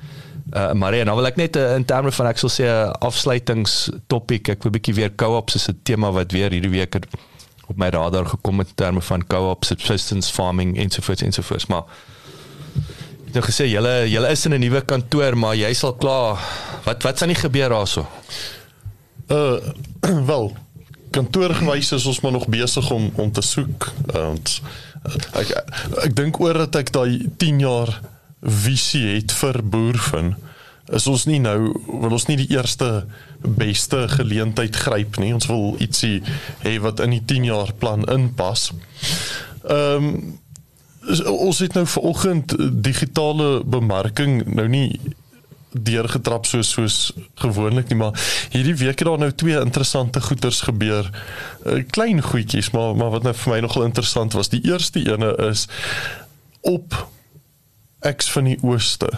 Uh 0.55 0.71
Marie, 0.71 1.03
dan 1.03 1.17
wil 1.17 1.27
ek 1.27 1.35
net 1.35 1.57
uh, 1.59 1.73
in 1.75 1.83
terme 1.85 2.11
van 2.15 2.27
ek 2.31 2.39
sal 2.39 2.51
sê 2.53 2.67
'n 2.71 2.93
afsluitingstopik. 3.03 4.53
Ek 4.55 4.63
wil 4.63 4.71
bietjie 4.71 4.95
weer 4.95 5.11
co-ops 5.15 5.55
is 5.59 5.67
'n 5.67 5.79
tema 5.83 6.11
wat 6.15 6.31
weer 6.31 6.51
hierdie 6.51 6.71
week 6.71 6.93
het 6.93 7.05
op 7.67 7.77
my 7.77 7.89
radar 7.89 8.25
gekom 8.25 8.59
in 8.59 8.75
terme 8.75 9.01
van 9.01 9.27
co-op 9.27 9.65
subsistence 9.65 10.31
farming 10.31 10.77
ensovoorts 10.77 11.21
ensovoorts 11.25 11.65
maar 11.65 11.81
ek 11.81 13.25
het 13.25 13.33
nou 13.33 13.43
gesê 13.43 13.65
julle 13.65 14.05
julle 14.05 14.29
is 14.29 14.45
in 14.45 14.53
'n 14.53 14.59
nuwe 14.61 14.81
kantoor 14.85 15.35
maar 15.35 15.55
jy 15.55 15.73
sal 15.73 15.95
klaar 15.97 16.37
wat 16.85 17.03
wat 17.03 17.17
sal 17.17 17.27
nie 17.27 17.41
gebeur 17.41 17.69
daarso 17.69 18.05
Uh 19.27 19.57
wel 20.31 20.53
kantoorgewys 21.15 21.93
is 21.95 22.05
ons 22.05 22.19
maar 22.19 22.35
nog 22.35 22.47
besig 22.51 22.91
om 22.91 23.09
om 23.15 23.31
te 23.31 23.41
soek. 23.41 23.91
Want 24.11 24.59
uh, 25.05 25.39
ek 25.41 25.53
ek 26.07 26.15
dink 26.17 26.39
oor 26.43 26.65
dat 26.65 26.75
ek 26.81 26.91
daai 26.95 27.29
10 27.41 27.63
jaar 27.63 27.93
visie 28.45 29.15
het 29.15 29.33
vir 29.33 29.61
boervin 29.63 30.35
is 30.93 31.07
ons 31.09 31.25
nie 31.25 31.39
nou 31.41 31.57
wil 31.87 32.13
ons 32.13 32.27
nie 32.29 32.37
die 32.37 32.51
eerste 32.53 33.05
beste 33.41 34.05
geleentheid 34.11 34.75
gryp 34.85 35.17
nie. 35.21 35.33
Ons 35.33 35.49
wil 35.49 35.75
ietsie 35.81 36.19
hê 36.61 36.77
wat 36.83 37.01
in 37.01 37.15
die 37.15 37.23
10 37.25 37.47
jaar 37.49 37.73
plan 37.81 38.05
inpas. 38.11 38.71
Ehm 39.65 40.09
um, 40.09 40.41
ons 41.29 41.59
het 41.61 41.75
nou 41.77 41.83
vanoggend 41.85 42.55
digitale 42.81 43.59
bemarking 43.61 44.39
nou 44.57 44.65
nie 44.65 44.97
deurgetrap 45.69 46.47
soos 46.49 46.71
soos 46.73 46.95
gewoonlik 47.37 47.91
nie, 47.91 47.97
maar 47.99 48.17
hierdie 48.49 48.73
week 48.79 49.03
het 49.03 49.07
daar 49.07 49.21
nou 49.21 49.29
twee 49.31 49.59
interessante 49.59 50.21
goeters 50.21 50.63
gebeur. 50.65 51.11
Uh, 51.65 51.83
klein 51.93 52.23
goedjies, 52.25 52.71
maar 52.73 52.95
maar 52.95 53.13
wat 53.13 53.27
nou 53.27 53.35
vir 53.37 53.53
my 53.53 53.59
nogal 53.67 53.85
interessant 53.85 54.33
was. 54.33 54.49
Die 54.49 54.63
eerste 54.65 55.03
ene 55.05 55.35
is 55.49 55.67
op 56.61 56.97
X 58.11 58.29
van 58.31 58.43
die 58.51 58.57
Ooste 58.61 59.09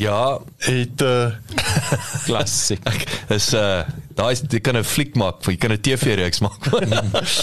ja 0.00 0.38
het 0.56 1.02
uh, 1.02 1.32
Klassiek. 2.26 2.84
ek 2.88 3.06
is 3.36 3.52
uh 3.54 3.82
daai 4.16 4.34
jy 4.36 4.60
kan 4.60 4.76
'n 4.76 4.84
fliek 4.84 5.16
maak 5.16 5.44
jy 5.46 5.56
kan 5.56 5.72
'n 5.72 5.80
TV 5.80 6.16
reeks 6.20 6.40
maak 6.44 6.60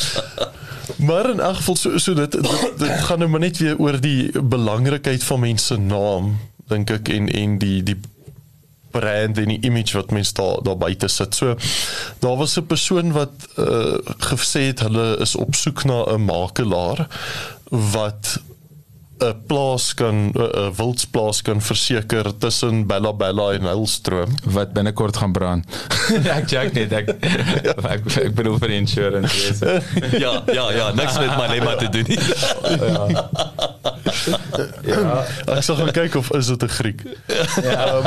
maar 1.08 1.30
in 1.30 1.40
elk 1.40 1.60
geval 1.62 1.76
so 1.76 1.98
so 1.98 2.14
dit, 2.14 2.32
dit 2.32 2.80
dit 2.80 3.00
gaan 3.10 3.20
nou 3.20 3.30
maar 3.30 3.44
net 3.44 3.58
weer 3.58 3.78
oor 3.78 4.00
die 4.02 4.32
belangrikheid 4.42 5.24
van 5.24 5.40
mense 5.40 5.74
se 5.74 5.78
naam 5.78 6.38
dink 6.68 6.92
ek 6.92 7.10
en 7.10 7.28
en 7.32 7.58
die 7.62 7.84
die 7.84 8.00
brand 8.92 9.38
en 9.38 9.52
die 9.52 9.62
image 9.68 9.98
wat 9.98 10.12
mense 10.16 10.34
daar 10.34 10.64
daar 10.64 10.78
buite 10.78 11.08
sit. 11.08 11.36
So 11.36 11.56
daar 12.20 12.38
was 12.38 12.58
'n 12.58 12.66
persoon 12.66 13.12
wat 13.12 13.32
uh, 13.56 13.98
gesê 14.18 14.62
het 14.72 14.80
hulle 14.80 15.18
is 15.20 15.36
op 15.36 15.56
soek 15.56 15.84
na 15.84 16.04
'n 16.04 16.26
makelaar 16.26 17.08
wat 17.70 18.40
'n 19.20 19.36
plaas 19.48 19.94
kan 19.94 20.32
'n 20.34 20.74
wildsplaas 20.76 21.42
kan 21.42 21.62
verseker 21.62 22.38
tussen 22.38 22.86
Bella 22.88 23.14
Bella 23.14 23.52
en 23.54 23.62
Hylstroom. 23.62 24.36
wat 24.44 24.74
binnekort 24.74 25.18
gaan 25.18 25.32
brand. 25.32 25.66
ek 26.38 26.48
check 26.48 26.74
net 26.74 26.92
ek 26.92 27.10
ek, 27.10 28.02
ek 28.26 28.36
bedoel 28.36 28.58
vir 28.58 28.68
die 28.68 28.80
insurance. 28.82 29.36
Yes. 29.36 29.60
ja 30.24 30.44
ja 30.54 30.72
ja 30.72 30.92
niks 30.94 31.18
met 31.20 31.38
my 31.38 31.48
lema 31.48 31.76
te 31.76 31.90
doen 31.90 32.06
nie 32.08 32.20
ja. 34.88 35.26
Ek 35.56 35.64
sal 35.64 35.76
gaan 35.80 35.92
kyk 35.96 36.16
of 36.20 36.32
is 36.38 36.48
dit 36.52 36.64
'n 36.64 36.70
Griek. 36.78 37.02
Ja. 37.64 37.98
Um, 37.98 38.06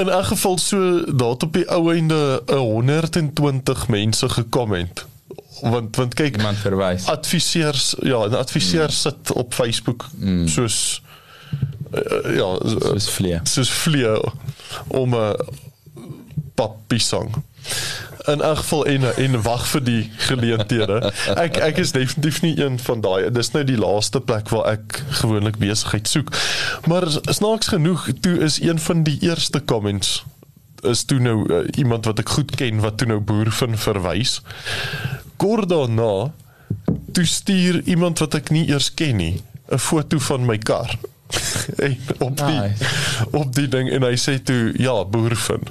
in 0.00 0.06
'n 0.06 0.24
geval 0.24 0.58
so 0.58 1.04
daar 1.04 1.38
op 1.38 1.52
die 1.52 1.68
ou 1.68 1.92
einde 1.92 2.42
120 2.46 3.88
mense 3.88 4.28
gekomment 4.28 5.06
want 5.62 5.96
want 5.96 6.14
kyk 6.14 6.36
iemand 6.36 6.58
verwys 6.58 7.06
adviseurs 7.12 7.94
ja 8.06 8.24
adviseurs 8.40 9.04
mm. 9.04 9.10
sit 9.10 9.32
op 9.32 9.54
Facebook 9.54 10.06
mm. 10.16 10.48
soos 10.48 11.02
uh, 11.92 12.36
ja 12.36 12.50
soos 12.64 13.10
vlee 13.10 13.40
soos 13.44 13.70
vlee 13.70 14.16
om 14.86 15.14
'n 15.14 15.18
uh, 15.18 15.32
pappisang 16.54 17.34
in 18.26 18.40
elk 18.40 18.56
geval 18.56 18.86
en 18.86 19.16
en 19.16 19.42
wag 19.42 19.66
vir 19.68 19.82
die 19.84 20.10
geleenthede. 20.16 21.12
Ek 21.44 21.56
ek 21.56 21.78
is 21.82 21.92
definitief 21.92 22.40
nie 22.42 22.52
een 22.60 22.78
van 22.78 23.00
daai. 23.00 23.30
Dis 23.32 23.50
nou 23.50 23.64
die 23.64 23.78
laaste 23.78 24.20
plek 24.20 24.48
waar 24.48 24.66
ek 24.76 25.00
gewoonlik 25.22 25.56
besigheid 25.58 26.08
soek. 26.08 26.32
Maar 26.86 27.08
snaaks 27.22 27.72
genoeg, 27.72 28.08
toe 28.20 28.38
is 28.38 28.60
een 28.60 28.78
van 28.78 29.02
die 29.02 29.18
eerste 29.20 29.64
comments 29.64 30.20
is 30.80 31.04
toe 31.04 31.18
nou 31.20 31.44
uh, 31.44 31.64
iemand 31.76 32.04
wat 32.08 32.22
ek 32.22 32.30
goed 32.32 32.54
ken 32.56 32.80
wat 32.80 32.96
toe 32.96 33.08
nou 33.08 33.18
boer 33.20 33.50
van 33.52 33.76
verwys. 33.76 34.40
Kort 35.40 35.68
daarna 35.70 36.32
toe 37.16 37.24
stuur 37.26 37.80
iemand 37.88 38.20
wat 38.20 38.36
ek 38.38 38.52
nie 38.54 38.66
eers 38.68 38.90
ken 38.94 39.16
nie 39.16 39.36
'n 39.70 39.78
foto 39.78 40.18
van 40.18 40.44
my 40.44 40.58
kar. 40.58 40.98
en 41.86 41.96
op 42.18 42.36
die 42.36 42.60
nice. 42.60 42.84
op 43.30 43.54
die 43.54 43.68
ding 43.68 43.90
en 43.90 44.02
hy 44.02 44.16
sê 44.18 44.36
toe 44.42 44.72
ja, 44.76 45.04
boer 45.04 45.36
van 45.36 45.62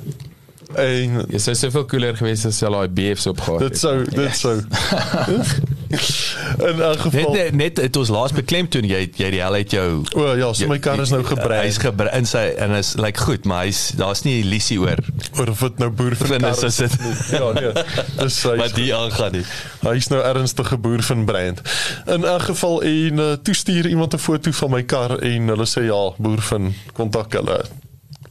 En 0.78 1.24
jy 1.34 1.40
sou 1.42 1.56
soveel 1.58 1.86
cooler 1.90 2.18
gewees 2.18 2.46
as 2.46 2.60
jy 2.62 2.70
daai 2.70 2.92
BFs 2.94 3.26
opgehad 3.32 3.64
het. 3.66 3.74
Dit 3.74 3.82
sou 3.82 3.96
dit 4.06 4.20
yes. 4.22 4.40
sou. 4.44 4.58
in 5.90 6.78
'n 6.78 7.00
geval 7.02 7.34
net 7.34 7.56
net 7.56 7.76
dit 7.76 7.98
ons 7.98 8.10
laas 8.14 8.34
beklem 8.36 8.68
toe 8.70 8.82
jy 8.86 9.10
jy 9.18 9.30
die 9.34 9.42
hel 9.42 9.54
uit 9.58 9.72
jou 9.74 10.04
O 10.14 10.36
ja, 10.38 10.54
so 10.54 10.68
my 10.70 10.78
kar 10.78 11.02
is 11.02 11.10
nou 11.10 11.24
gebrei. 11.26 11.64
Hy's 11.66 11.82
gebrei 11.82 12.14
in 12.18 12.30
sy 12.30 12.54
en 12.62 12.76
is 12.78 12.94
lyk 12.94 13.06
like 13.06 13.26
goed, 13.26 13.50
maar 13.50 13.66
hy's 13.66 13.96
daar's 13.98 14.22
nie 14.28 14.44
'n 14.44 14.50
lisie 14.50 14.78
oor 14.78 15.02
oor 15.40 15.50
of 15.50 15.60
dit 15.60 15.80
nou 15.80 15.90
boer 15.90 16.16
van 16.16 16.46
is 16.46 16.64
is 16.64 16.76
dit. 16.76 16.98
Ja, 17.40 17.52
nee. 17.54 17.74
Dis 18.20 18.44
hy. 18.44 18.56
Maar 18.56 18.74
die 18.74 18.94
aangaan 18.96 19.32
nie. 19.32 19.46
Hy's 19.82 20.10
nou 20.10 20.22
ernstige 20.22 20.78
boer 20.78 21.02
van 21.02 21.26
Brand. 21.26 21.62
In 22.06 22.22
'n 22.22 22.42
geval 22.42 22.82
en 22.82 23.20
uh, 23.20 23.34
toe 23.42 23.54
stuur 23.54 23.88
iemand 23.88 24.14
'n 24.14 24.18
foto 24.18 24.52
van 24.52 24.70
my 24.70 24.84
kar 24.84 25.18
en 25.18 25.48
hulle 25.48 25.66
sê 25.66 25.82
ja, 25.90 26.14
boer 26.18 26.42
van 26.42 26.74
kontak 26.94 27.34
hulle 27.34 27.66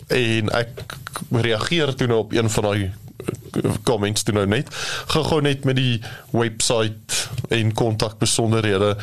en 0.09 0.50
ek 0.56 0.96
reageer 1.30 1.94
toe 1.94 2.06
nou 2.06 2.18
op 2.24 2.32
een 2.32 2.50
van 2.50 2.68
daai 2.68 2.84
eh, 2.84 3.70
comments 3.82 4.22
toe 4.22 4.34
nou 4.34 4.46
net. 4.46 4.70
Gou 5.14 5.40
net 5.42 5.64
met 5.64 5.76
die 5.76 6.00
webwerf 6.30 7.26
en 7.48 7.72
kontak 7.72 8.18
besonderhede 8.18 8.96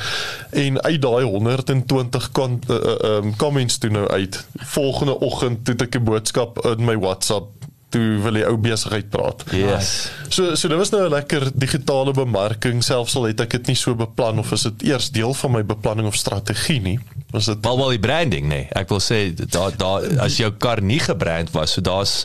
en 0.52 0.82
uit 0.82 1.02
daai 1.02 1.24
120 1.26 2.32
kon, 2.32 2.60
uh, 2.70 2.96
um, 3.18 3.36
comments 3.36 3.78
toe 3.78 3.90
nou 3.90 4.08
uit. 4.08 4.46
Volgende 4.76 5.20
oggend 5.20 5.66
toe 5.66 5.76
ek 5.76 5.96
'n 5.96 6.04
boodskap 6.04 6.66
in 6.66 6.86
my 6.86 6.98
WhatsApp 6.98 7.65
toe 7.96 8.20
wil 8.26 8.40
jy 8.40 8.46
ou 8.52 8.58
besigheid 8.62 9.10
praat. 9.14 9.46
Yes. 9.56 9.92
So 10.30 10.56
so 10.60 10.72
dit 10.72 10.78
was 10.78 10.92
nou 10.94 11.06
'n 11.08 11.16
lekker 11.16 11.50
digitale 11.54 12.14
bemarking 12.14 12.84
selfs 12.84 13.16
al 13.16 13.32
het 13.32 13.42
ek 13.42 13.58
dit 13.58 13.74
nie 13.74 13.80
so 13.80 13.96
beplan 13.96 14.40
of 14.40 14.52
is 14.52 14.68
dit 14.70 14.90
eers 14.92 15.10
deel 15.12 15.34
van 15.34 15.52
my 15.52 15.64
beplanning 15.64 16.08
of 16.08 16.16
strategie 16.16 16.82
nie 16.82 17.00
was 17.36 17.46
dit 17.46 17.58
wel 17.62 17.78
wel 17.78 17.90
die 17.96 18.00
branding. 18.00 18.48
Nee. 18.48 18.68
Ek 18.72 18.90
wil 18.90 19.02
sê 19.04 19.20
daar 19.36 19.76
daar 19.78 20.06
as 20.24 20.40
jou 20.40 20.52
kar 20.52 20.82
nie 20.82 21.00
gebrand 21.04 21.52
was, 21.56 21.76
so 21.76 21.84
daar's 21.84 22.24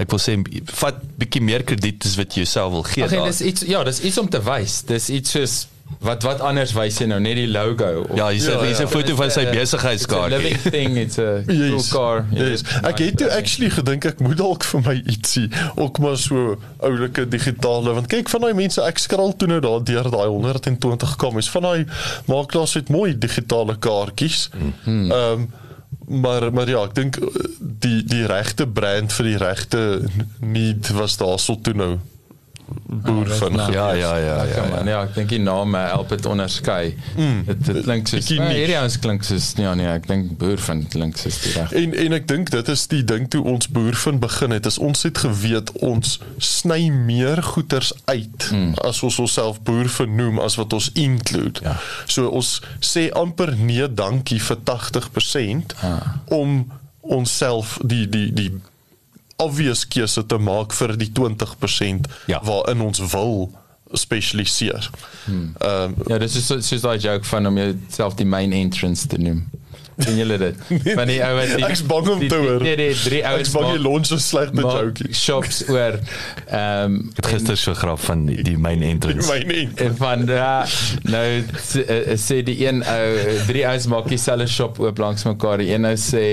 ek 0.00 0.10
wil 0.12 0.22
sê 0.22 0.38
vat 0.82 1.02
bietjie 1.18 1.42
meer 1.42 1.66
krediet 1.66 2.06
as 2.08 2.16
wat 2.20 2.36
jy 2.36 2.44
jouself 2.44 2.74
wil 2.76 2.86
gee. 2.86 3.06
Ag, 3.06 3.16
dis 3.30 3.42
iets 3.52 3.66
ja, 3.68 3.82
dis 3.88 4.02
iets 4.06 4.18
om 4.22 4.30
te 4.30 4.42
wys. 4.46 4.82
Dis 4.88 5.10
iets 5.10 5.34
soos 5.36 5.56
Wat 6.00 6.22
wat 6.22 6.40
anders 6.40 6.72
wys 6.72 6.98
jy 6.98 7.06
nou 7.06 7.20
net 7.20 7.36
die 7.36 7.48
logo 7.48 8.06
of 8.08 8.16
Ja, 8.16 8.28
hier's 8.28 8.46
'n 8.46 8.58
ja, 8.58 8.78
ja. 8.78 8.86
foto 8.88 9.14
van 9.14 9.30
sy 9.30 9.44
besigheidskaart. 9.50 10.30
Living 10.30 10.58
thing, 10.70 10.96
it's 10.96 11.18
a 11.18 11.42
yes, 11.46 11.70
cool 11.70 11.84
car. 11.90 12.26
Yes. 12.30 12.62
Ek 12.82 12.98
het 12.98 13.16
toe 13.16 13.30
actually 13.30 13.70
gedink 13.70 14.04
ek 14.04 14.20
moet 14.20 14.36
dalk 14.36 14.64
vir 14.64 14.80
my 14.80 15.02
ietsie 15.06 15.48
ook 15.76 15.98
maar 15.98 16.16
so 16.16 16.56
oulike 16.78 17.28
digitale 17.28 17.92
want 17.94 18.06
kyk 18.06 18.28
van 18.28 18.40
daai 18.40 18.54
mense 18.54 18.82
ek 18.82 18.98
skrol 18.98 19.36
toe 19.36 19.48
nou 19.48 19.60
daar 19.60 19.84
deur 19.84 20.10
daai 20.10 20.28
120 20.28 21.16
kamers 21.16 21.50
van 21.50 21.62
daai 21.62 21.84
maak 22.26 22.52
daar 22.52 22.68
sit 22.68 22.88
mooi 22.88 23.18
digitale 23.18 23.76
kaartjies. 23.78 24.48
Mhm. 24.54 25.10
Ehm 25.10 25.32
um, 25.32 25.50
maar 26.06 26.52
maar 26.52 26.68
ja, 26.68 26.82
ek 26.84 26.94
dink 26.94 27.18
die 27.60 28.02
die 28.04 28.26
regte 28.26 28.66
brand 28.66 29.12
vir 29.12 29.24
die 29.24 29.36
regte 29.36 30.02
need 30.40 30.88
was 30.96 31.16
daar 31.16 31.38
so 31.38 31.56
toe 31.62 31.74
nou 31.74 31.98
boer 32.86 33.30
oh, 33.30 33.36
van 33.40 33.52
ja 33.52 33.68
ja 33.68 33.92
ja 33.94 34.16
ja, 34.16 34.44
ja, 34.44 34.64
man, 34.70 34.88
ja. 34.88 35.02
Ek 35.06 35.14
dink 35.14 35.32
die 35.32 35.40
name 35.42 35.78
help 35.78 36.12
dit 36.12 36.26
onderskei. 36.26 36.94
Mm, 37.16 37.42
dit 37.48 37.64
dit 37.66 37.80
klink 37.84 38.10
soos 38.10 38.28
hierdie 38.32 38.78
ons 38.78 38.98
klink 39.02 39.26
soos 39.26 39.52
ja 39.60 39.74
nee 39.78 39.90
ek 39.90 40.08
dink 40.10 40.34
boer 40.40 40.60
van 40.66 40.84
klink 40.92 41.20
soos 41.20 41.40
die 41.44 41.54
reg. 41.56 41.74
En 41.82 41.96
en 42.04 42.18
ek 42.18 42.28
dink 42.30 42.52
dit 42.54 42.72
is 42.74 42.86
die 42.92 43.02
ding 43.08 43.28
toe 43.32 43.42
ons 43.54 43.70
boer 43.72 43.98
van 44.04 44.20
begin 44.22 44.56
het 44.56 44.68
is 44.70 44.78
ons 44.82 45.06
het 45.08 45.22
geweet 45.24 45.72
ons 45.84 46.18
sny 46.38 46.90
meer 46.92 47.42
goeders 47.52 47.92
uit 48.10 48.48
mm. 48.50 48.74
as 48.88 49.02
ons 49.06 49.20
onsself 49.26 49.62
boer 49.66 49.90
vernoem 49.92 50.40
as 50.42 50.58
wat 50.60 50.72
ons 50.76 50.90
include. 50.98 51.62
Ja. 51.62 51.76
so 52.06 52.28
ons 52.28 52.58
sê 52.84 53.08
amper 53.18 53.54
nee 53.56 53.86
dankie 53.88 54.40
vir 54.42 54.60
80% 54.68 55.76
ah. 55.82 55.98
om 56.34 56.62
onsself 57.00 57.78
die 57.82 58.06
die 58.08 58.28
die 58.32 58.50
obvious 59.42 59.84
keuse 59.88 60.24
te 60.26 60.38
maak 60.38 60.76
vir 60.78 60.96
die 61.00 61.10
20% 61.10 62.08
ja. 62.30 62.40
waarin 62.46 62.84
ons 62.88 63.02
wil 63.12 63.50
spesialiseer. 63.92 64.90
Hmm. 65.24 65.54
Um, 65.60 65.96
ja, 66.08 66.18
dis 66.22 66.38
is 66.40 66.48
soos 66.48 66.84
daai 66.84 66.98
joke 67.02 67.28
van 67.28 67.50
om 67.50 67.58
jouself 67.60 68.16
die 68.16 68.28
main 68.28 68.54
entrance 68.56 69.08
te 69.10 69.20
noem. 69.20 69.44
Sien 69.98 70.16
julle 70.16 70.38
dit? 70.40 70.56
Van 70.98 71.10
die 71.10 71.18
ou 71.24 71.32
wat 71.36 71.52
Ek's 71.68 71.82
bang 71.86 72.08
om 72.14 72.22
te 72.24 72.38
hoor. 72.40 72.62
Nee, 72.64 72.76
nee, 72.80 72.94
drie 72.96 73.20
ouens. 73.26 73.44
Ek's 73.44 73.52
bang 73.54 73.68
jy 73.68 73.80
launch 73.82 74.12
'n 74.14 74.22
slegte 74.24 74.64
joke. 74.64 75.08
Shops 75.14 75.62
oor 75.68 75.98
ehm 75.98 76.96
um, 76.96 76.96
het 77.18 77.28
gister 77.34 77.58
so 77.60 77.76
grap 77.76 78.00
van 78.00 78.24
die, 78.26 78.40
die 78.46 78.58
main 78.58 78.82
entrance. 78.82 79.28
Die 79.28 79.46
main 79.46 79.68
entrance. 79.68 79.98
Van 80.00 80.26
ja, 80.26 80.66
nou 81.02 81.26
sê 82.18 82.40
die 82.46 82.58
een 82.64 82.82
ou 82.82 83.38
drie 83.50 83.66
ouens 83.68 83.88
maak 83.92 84.08
dieselfde 84.08 84.48
shop 84.48 84.80
oop 84.82 84.98
langs 85.02 85.26
mekaar. 85.28 85.62
Die 85.62 85.72
een 85.74 85.88
ou 85.88 85.96
sê 86.00 86.24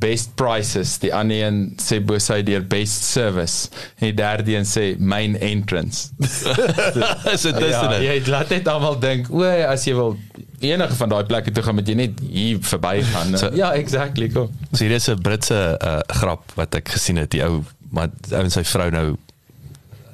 best 0.00 0.34
prices. 0.40 0.96
Die 1.02 1.12
ander 1.14 1.42
een 1.44 1.58
sê 1.80 2.00
bo 2.04 2.18
sy 2.22 2.40
deur 2.46 2.64
best 2.70 3.04
service. 3.04 3.70
En 3.98 4.08
die 4.08 4.16
derde 4.18 4.54
een 4.54 4.68
sê 4.68 4.86
main 4.98 5.36
entrance. 5.38 6.10
So 7.40 7.52
dis 7.54 7.70
ja, 7.72 7.82
dit? 7.92 8.02
jy 8.04 8.16
laat 8.30 8.50
net 8.52 8.68
almal 8.68 8.96
dink 9.00 9.28
o 9.32 9.44
as 9.44 9.84
jy 9.86 9.94
wil 9.96 10.16
enige 10.60 10.96
van 10.98 11.12
daai 11.12 11.24
plekke 11.28 11.52
toe 11.54 11.62
gaan 11.64 11.78
met 11.78 11.88
jy 11.88 11.96
net 11.96 12.20
hier 12.24 12.60
verby 12.72 13.00
gaan. 13.06 13.36
So, 13.40 13.50
ja 13.56 13.70
exactly 13.78 14.28
kom. 14.32 14.50
So 14.72 14.84
hier 14.84 14.96
is 14.96 15.08
'n 15.08 15.20
Britse 15.24 15.56
uh, 15.56 16.00
grap 16.20 16.52
wat 16.58 16.74
ek 16.74 16.92
gesien 16.96 17.20
het. 17.20 17.30
Die 17.32 17.44
ou 17.44 17.62
maar 17.90 18.10
ou 18.32 18.42
en 18.42 18.52
sy 18.52 18.64
vrou 18.64 18.90
nou 18.92 19.06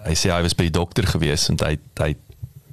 hy 0.06 0.14
sê 0.14 0.30
hy 0.30 0.42
was 0.44 0.54
by 0.56 0.68
die 0.68 0.76
dokter 0.78 1.06
gewees 1.08 1.48
en 1.50 1.58
hy 1.64 1.76
hy 2.00 2.14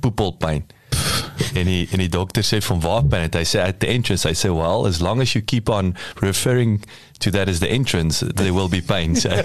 poepelpyn 0.03 0.63
en 1.59 1.65
die 1.65 2.09
dokter 2.09 2.43
sê 2.43 2.61
van 2.61 2.81
waar 2.81 3.05
ben 3.05 3.21
het? 3.21 3.35
Hy 3.35 3.59
at 3.59 3.79
the 3.79 3.87
entrance. 3.87 4.29
I 4.29 4.33
say 4.33 4.49
well 4.49 4.87
as 4.87 5.01
long 5.01 5.21
as 5.21 5.33
you 5.33 5.43
keep 5.43 5.69
on 5.69 5.95
referring 6.21 6.83
to 7.19 7.31
that 7.31 7.47
as 7.47 7.59
the 7.59 7.69
entrance 7.69 8.19
there 8.19 8.53
will 8.53 8.69
be 8.69 8.81
pain. 8.81 9.15
So 9.15 9.29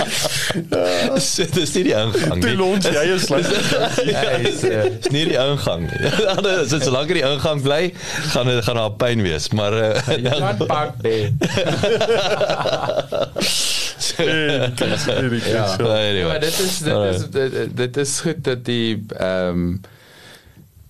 Dit 1.36 1.56
is 1.64 1.72
nie 1.74 1.84
die 1.84 1.94
ingang 1.94 2.34
nie. 2.34 2.44
Die 2.44 2.56
lunch 2.58 2.86
jy 2.88 3.04
is 3.14 3.26
sleg. 3.28 3.46
Dis 3.98 5.10
nie 5.12 5.24
die 5.30 5.38
ingang 5.40 5.86
nie. 5.86 6.10
As 6.30 6.72
dit 6.72 6.84
so 6.84 6.92
lank 6.94 7.12
in 7.12 7.20
die 7.20 7.26
ingang 7.26 7.62
bly, 7.64 7.80
gaan 8.34 8.50
dit 8.50 8.64
gaan 8.66 8.80
daar 8.80 8.96
pyn 9.00 9.24
wees, 9.24 9.50
maar 9.56 9.76
ja, 10.16 10.52
pak 10.70 10.98
dit. 11.04 11.32
Ja, 15.46 16.26
maar 16.26 16.40
dit 16.40 16.58
is 16.58 16.78
dit 16.78 16.96
is 17.10 17.74
dit, 17.74 17.96
is 17.96 18.20
goed 18.26 18.44
dat 18.44 18.64
die 18.64 19.04
ehm 19.16 19.48
um, 19.48 19.80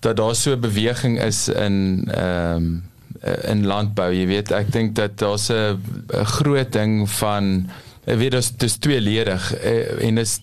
dat 0.01 0.17
daar 0.17 0.35
so 0.35 0.55
'n 0.55 0.59
beweging 0.59 1.21
is 1.21 1.47
in 1.47 2.07
ehm 2.09 2.55
um, 2.55 2.89
in 3.45 3.65
landbou. 3.65 4.09
Jy 4.13 4.25
weet, 4.25 4.51
ek 4.51 4.71
dink 4.73 4.95
dat 4.95 5.17
daar's 5.21 5.49
'n 5.53 5.77
groot 6.25 6.71
ding 6.73 7.09
van 7.09 7.69
weet 8.03 8.31
dis 8.31 8.51
dis 8.57 8.77
tweeledig 8.77 9.53
eh, 9.55 10.07
en 10.07 10.17
is 10.17 10.39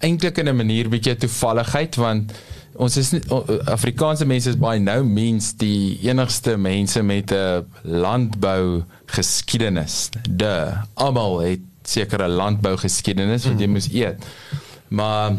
eintlik 0.00 0.38
in 0.38 0.48
'n 0.48 0.56
manier 0.56 0.88
bietjie 0.88 1.16
toevalligheid 1.16 1.96
want 1.96 2.32
ons 2.80 2.96
is 2.96 3.10
nie 3.12 3.20
Afrikaanse 3.64 4.24
mense 4.24 4.48
is 4.48 4.56
baie 4.56 4.80
nou 4.80 5.04
means 5.04 5.52
die 5.60 5.98
enigste 6.06 6.56
mense 6.56 7.02
met 7.02 7.32
'n 7.32 7.66
landbou 7.82 8.82
geskiedenis. 9.06 10.08
De 10.28 10.72
almal 10.94 11.38
het 11.38 11.60
sekere 11.82 12.28
landbou 12.28 12.76
geskiedenis 12.76 13.44
wat 13.44 13.58
jy 13.58 13.66
mm. 13.66 13.72
moes 13.72 13.88
eet. 13.92 14.24
Maar 14.88 15.36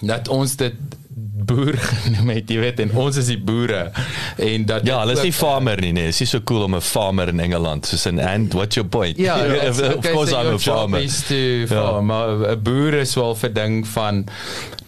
dat 0.00 0.28
ons 0.28 0.56
dit 0.56 0.74
boer 1.18 1.76
genoem 2.04 2.28
het, 2.34 2.50
jy 2.52 2.58
weet, 2.60 2.80
en 2.84 2.90
ons 2.92 3.16
is 3.16 3.30
die 3.30 3.38
boere. 3.40 3.90
En 4.36 4.66
dat 4.68 4.84
Ja, 4.84 4.98
hulle 5.00 5.12
is 5.16 5.22
nie 5.24 5.32
farmer 5.32 5.80
nie, 5.80 5.92
nee. 5.96 6.10
Dit 6.12 6.20
is 6.20 6.30
so 6.30 6.40
cool 6.44 6.66
om 6.66 6.74
'n 6.76 6.80
farmer 6.84 7.28
in 7.32 7.40
Engeland 7.40 7.86
soos 7.86 8.04
in 8.06 8.20
and 8.20 8.52
what's 8.52 8.76
your 8.76 8.88
point? 8.88 9.16
Ja, 9.16 9.36
of 9.70 9.80
okay, 9.80 10.12
course 10.12 10.30
so 10.30 10.40
I'm 10.40 10.54
a 10.54 10.58
farmer. 10.58 11.00
is 11.00 11.22
to 11.26 11.66
farm, 11.66 12.06
maar 12.06 12.28
'n 12.56 12.62
boer 12.62 12.94
is 13.00 13.14
wel 13.14 13.34
vir 13.34 13.52
ding 13.52 13.86
van 13.88 14.26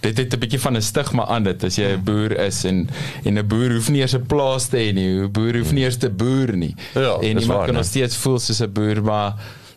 dit 0.01 0.17
het 0.19 0.35
'n 0.35 0.39
bietjie 0.39 0.61
van 0.61 0.77
'n 0.77 0.83
stigma 0.83 1.25
aan 1.27 1.43
dit 1.45 1.65
as 1.65 1.77
jy 1.77 1.97
'n 1.97 2.05
boer 2.05 2.37
is 2.39 2.65
en 2.65 2.89
en 3.25 3.39
'n 3.39 3.47
boer 3.47 3.73
hoef 3.73 3.89
nie 3.89 4.01
eers 4.01 4.15
'n 4.15 4.27
plaas 4.27 4.69
te 4.69 4.77
hê 4.77 4.93
nie. 4.93 5.09
'n 5.25 5.33
Boer 5.33 5.57
hoef 5.57 5.73
nie 5.73 5.83
eers 5.85 5.97
te 5.97 6.11
boer 6.11 6.53
nie. 6.57 6.75
Ja, 6.95 7.17
en 7.21 7.25
iemand 7.41 7.47
waar, 7.47 7.65
kan 7.65 7.75
né? 7.75 7.79
nog 7.81 7.85
steeds 7.87 8.17
voel 8.17 8.39
soos 8.39 8.61
'n 8.61 8.73
boer, 8.73 9.03
maar 9.03 9.35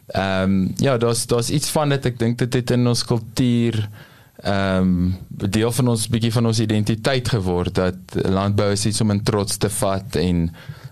ehm 0.07 0.43
um, 0.43 0.73
ja, 0.77 0.97
daar's 0.97 1.25
daar's 1.27 1.49
iets 1.49 1.69
van 1.69 1.89
dit. 1.89 2.05
Ek 2.05 2.19
dink 2.19 2.37
dit 2.37 2.53
het 2.53 2.71
in 2.71 2.87
ons 2.87 3.05
kultuur 3.05 3.87
ehm 4.41 4.81
um, 4.81 5.17
deel 5.29 5.71
van 5.71 5.87
ons 5.87 6.07
bietjie 6.09 6.31
van 6.33 6.45
ons 6.45 6.59
identiteit 6.59 7.29
geword 7.29 7.75
dat 7.75 7.95
landbou 8.25 8.71
is 8.71 8.85
iets 8.85 9.01
om 9.01 9.11
in 9.11 9.23
trots 9.23 9.57
te 9.57 9.69
vat 9.69 10.15
en 10.15 10.49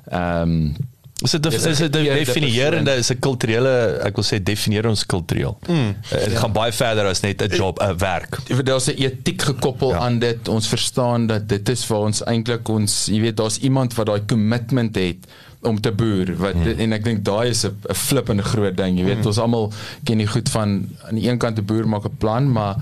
ehm 0.09 0.41
um, 0.41 0.75
Is 1.19 1.31
dit 1.31 1.45
'n 1.45 1.51
is 1.69 1.77
dit 1.77 1.95
geëerde 1.95 2.25
definierende 2.25 2.93
is 2.95 3.11
'n 3.11 3.19
kulturele 3.19 3.99
ek 4.07 4.15
wil 4.15 4.23
sê 4.23 4.39
definieer 4.43 4.87
ons 4.87 5.05
kultureel. 5.05 5.57
Mm. 5.67 5.95
Dit 6.09 6.37
gaan 6.37 6.51
baie 6.51 6.71
verder 6.71 7.05
as 7.05 7.19
net 7.21 7.41
'n 7.41 7.55
job, 7.55 7.79
'n 7.81 7.97
werk. 7.97 8.37
daar's 8.63 8.87
'n 8.87 8.95
etiek 8.95 9.41
gekoppel 9.41 9.89
Ja. 9.89 9.95
ja. 9.95 10.01
aan 10.01 10.19
dit. 10.19 10.47
Ons 10.47 10.67
verstaan 10.67 11.27
dat 11.27 11.49
dit 11.49 11.69
is 11.69 11.87
waar 11.87 11.99
ons 11.99 12.23
eintlik 12.23 12.69
ons, 12.69 13.05
jy 13.05 13.19
weet, 13.21 13.37
daar's 13.37 13.57
iemand 13.57 13.93
wat 13.93 14.05
daai 14.05 14.25
commitment 14.25 14.95
het 14.95 15.27
om 15.61 15.81
te 15.81 15.91
boer 15.91 16.31
wat 16.39 16.55
hmm. 16.55 16.79
en 16.79 16.95
ek 16.95 17.03
dink 17.03 17.23
daai 17.27 17.49
is 17.49 17.65
'n 17.65 17.95
flippende 17.95 18.43
groot 18.43 18.77
ding 18.77 18.97
jy 18.97 19.05
weet 19.05 19.19
hmm. 19.19 19.31
ons 19.31 19.39
almal 19.43 19.71
ken 20.07 20.23
die 20.23 20.27
goed 20.27 20.49
van 20.49 20.87
aan 21.07 21.19
die 21.19 21.27
een 21.27 21.37
kant 21.37 21.59
'n 21.59 21.65
boer 21.65 21.87
maak 21.87 22.05
'n 22.05 22.17
plan 22.17 22.51
maar 22.51 22.75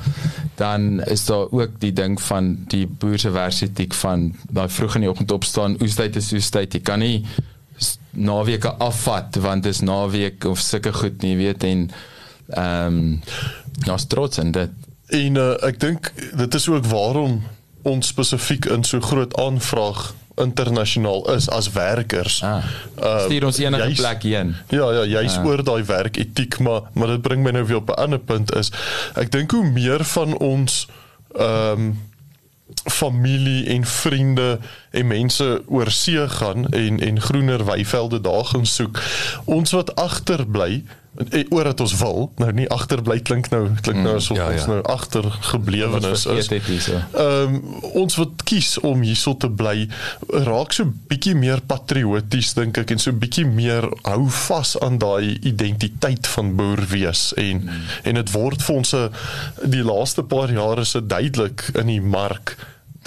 dan 0.56 1.02
is 1.06 1.26
daar 1.26 1.52
ook 1.52 1.80
die 1.80 1.94
ding 1.94 2.22
van 2.22 2.58
die 2.68 2.86
boer 2.88 3.20
se 3.20 3.30
werksetiek 3.30 3.94
van 3.94 4.34
daai 4.50 4.70
vroeg 4.70 4.96
in 4.96 5.02
die 5.02 5.10
oggend 5.10 5.32
opstaan 5.32 5.78
oestyd 5.82 6.16
is 6.16 6.34
oestyd 6.34 6.74
jy 6.74 6.82
kan 6.82 7.00
nie 7.00 7.26
naweke 8.12 8.74
afvat 8.78 9.36
want 9.36 9.64
dis 9.64 9.82
naweek 9.82 10.46
of 10.46 10.60
sulke 10.60 10.94
goed 10.94 11.22
nie 11.22 11.38
weet 11.38 11.64
en 11.64 11.90
ehm 12.48 12.88
um, 12.88 13.22
daar's 13.86 14.08
trots 14.08 14.38
in 14.38 14.52
dit 14.52 14.70
En 15.08 15.40
uh, 15.40 15.54
ek 15.64 15.80
dink 15.80 16.12
dit 16.36 16.54
is 16.54 16.68
ook 16.68 16.86
waarom 16.92 17.40
ons 17.88 18.08
spesifiek 18.08 18.66
in 18.66 18.84
so 18.84 19.00
groot 19.00 19.32
aanvraag 19.40 20.12
internasionaal 20.38 21.34
is 21.36 21.50
as 21.50 21.72
werkers. 21.72 22.42
Ah. 22.44 22.64
Uh, 23.04 23.20
Stuur 23.26 23.46
ons 23.46 23.58
enige 23.58 23.84
juist- 23.84 24.02
plek 24.02 24.24
heen. 24.24 24.56
Ja 24.70 24.92
ja, 24.92 25.04
jy's 25.22 25.38
Ah. 25.38 25.46
oor 25.46 25.64
daai 25.64 25.84
werk 25.84 26.18
etiek, 26.18 26.60
maar 26.60 26.82
maar 26.94 27.08
dit 27.08 27.22
bring 27.22 27.44
my 27.44 27.52
nou 27.52 27.66
weer 27.66 27.78
op 27.78 27.90
'n 27.90 27.94
ander 28.02 28.20
punt 28.20 28.56
is 28.56 28.72
ek 29.16 29.32
dink 29.32 29.52
hoe 29.52 29.66
meer 29.72 30.04
van 30.06 30.38
ons 30.38 30.88
ehm 31.40 31.80
um, 31.80 32.06
familie 32.92 33.66
en 33.68 33.86
vriende 33.86 34.60
en 34.92 35.08
mense 35.08 35.62
oor 35.68 35.92
see 35.92 36.28
gaan 36.30 36.68
en 36.70 37.00
en 37.00 37.22
groener 37.22 37.66
weivelde 37.66 38.22
daar 38.22 38.46
gaan 38.46 38.66
soek. 38.66 39.00
Ons 39.46 39.72
wat 39.72 39.96
agterbly 39.96 40.84
oor 41.50 41.64
dat 41.64 41.80
ons 41.82 41.96
wil, 41.98 42.28
nou 42.38 42.50
nie 42.54 42.68
agterbly 42.70 43.18
klink 43.26 43.50
nou 43.50 43.64
klink 43.82 44.04
nou 44.06 44.18
asof 44.20 44.38
ja, 44.38 44.50
ons 44.54 44.68
ja. 44.68 44.68
nou 44.70 44.82
agtergeblewenes 44.94 46.06
Ons 46.06 46.20
is. 46.20 46.28
vergeet 46.28 46.54
dit 46.54 46.70
hierso. 46.74 47.02
Ehm 47.24 47.56
um, 47.58 47.76
ons 48.04 48.18
wat 48.20 48.44
kies 48.48 48.76
om 48.86 49.02
hierso 49.06 49.34
te 49.42 49.50
bly 49.50 49.88
raak 50.46 50.76
so 50.76 50.86
bietjie 51.10 51.34
meer 51.38 51.64
patrioties 51.66 52.54
dink 52.58 52.78
ek 52.84 52.94
en 52.94 53.02
so 53.02 53.16
bietjie 53.18 53.48
meer 53.50 53.90
hou 54.06 54.28
vas 54.48 54.76
aan 54.86 55.02
daai 55.02 55.38
identiteit 55.42 56.30
van 56.36 56.54
boer 56.60 56.84
wees 56.92 57.32
en 57.38 57.66
mm. 57.66 57.84
en 58.12 58.22
dit 58.22 58.34
word 58.36 58.66
vir 58.68 58.82
ons 58.84 58.96
die 59.78 59.86
laaste 59.86 60.26
paar 60.30 60.54
jare 60.54 60.86
se 60.86 61.02
duidelik 61.02 61.70
in 61.74 61.90
die 61.96 62.02
mark 62.04 62.58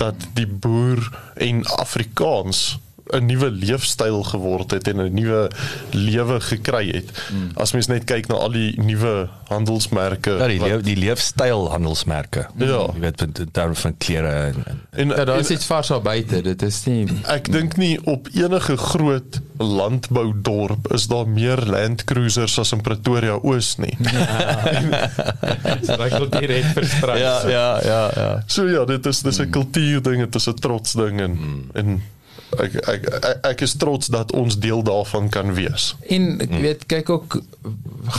dat 0.01 0.31
die 0.35 0.49
boer 0.49 1.03
en 1.37 1.63
Afrikaans 1.79 2.79
'n 3.13 3.27
nuwe 3.27 3.51
leefstyl 3.51 4.23
geword 4.23 4.71
het 4.71 4.89
en 4.89 4.97
'n 5.01 5.15
nuwe 5.15 5.51
lewe 5.91 6.41
gekry 6.41 6.91
het. 6.93 7.11
Mm. 7.33 7.51
As 7.55 7.73
mens 7.73 7.87
net 7.87 8.05
kyk 8.05 8.27
na 8.29 8.35
al 8.35 8.51
die 8.51 8.81
nuwe 8.81 9.29
handelsmerke 9.49 10.31
Ja, 10.39 10.47
die 10.47 10.59
wat- 10.61 10.69
leef, 10.69 10.83
die 10.83 10.97
leefstyl 10.97 11.69
handelsmerke. 11.71 12.47
Ja. 12.57 12.67
Jy 12.95 13.01
weet 13.01 13.21
in 13.23 13.49
terme 13.53 13.75
van 13.75 13.97
klere 13.99 14.29
en, 14.29 14.55
en 14.67 14.81
en, 14.91 15.09
Ja, 15.09 15.25
daar 15.25 15.35
en- 15.35 15.41
is 15.41 15.51
iets 15.51 15.65
vars 15.65 15.89
daar 15.89 16.03
buite. 16.03 16.43
Dit 16.43 16.63
is 16.63 16.85
nie 16.87 17.07
Ek 17.27 17.53
dink 17.53 17.77
nie 17.77 17.99
op 18.07 18.29
enige 18.35 18.77
groot 18.77 19.41
landboudorp 19.59 20.93
is 20.93 21.07
daar 21.07 21.29
meer 21.29 21.57
Land 21.67 22.05
Cruisers 22.05 22.59
as 22.59 22.73
in 22.73 22.81
Pretoria 22.81 23.39
Oos 23.43 23.77
nie. 23.77 23.97
so 25.87 25.97
daai 25.97 26.11
kultuur 26.15 26.49
het 26.55 26.71
versprei. 26.77 27.19
ja, 27.21 27.35
ja, 27.49 27.67
ja, 27.85 28.11
ja. 28.17 28.43
So 28.47 28.67
ja, 28.69 28.85
dit 28.85 29.07
is 29.07 29.21
dis 29.23 29.39
'n 29.41 29.51
kultuurding, 29.51 30.25
dit 30.25 30.35
is 30.35 30.47
'n 30.49 30.55
trots 30.55 30.93
ding 30.93 31.21
en 31.21 31.39
en 31.75 32.03
ek, 32.59 32.75
ek 32.75 33.07
ek 33.15 33.47
ek 33.51 33.63
is 33.67 33.77
trots 33.79 34.11
dat 34.13 34.33
ons 34.33 34.59
deel 34.59 34.83
daarvan 34.83 35.29
kan 35.29 35.55
wees. 35.55 35.95
En 36.09 36.41
ek 36.43 36.53
weet 36.63 36.87
kyk 36.91 37.11
ook 37.11 37.41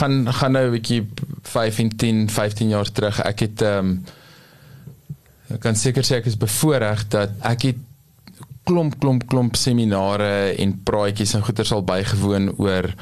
gaan 0.00 0.26
gaan 0.32 0.52
nou 0.52 0.66
'n 0.66 0.74
bietjie 0.78 1.06
15 1.42 2.30
15 2.30 2.68
jaar 2.68 2.92
terug. 2.92 3.20
Ek 3.20 3.40
het 3.40 3.62
ehm 3.62 3.78
um, 3.78 4.04
ek 5.52 5.60
kan 5.60 5.76
seker 5.76 6.04
sê 6.04 6.16
ek 6.20 6.26
is 6.26 6.36
bevoordeel 6.36 7.02
dat 7.08 7.30
ek 7.40 7.62
het 7.62 7.80
klomp 8.64 8.98
klomp 8.98 9.26
klomp 9.26 9.56
seminare 9.56 10.54
en 10.56 10.80
praatjies 10.82 11.34
en 11.34 11.44
goeters 11.44 11.72
al 11.72 11.84
bygewoon 11.84 12.54
oor 12.58 12.94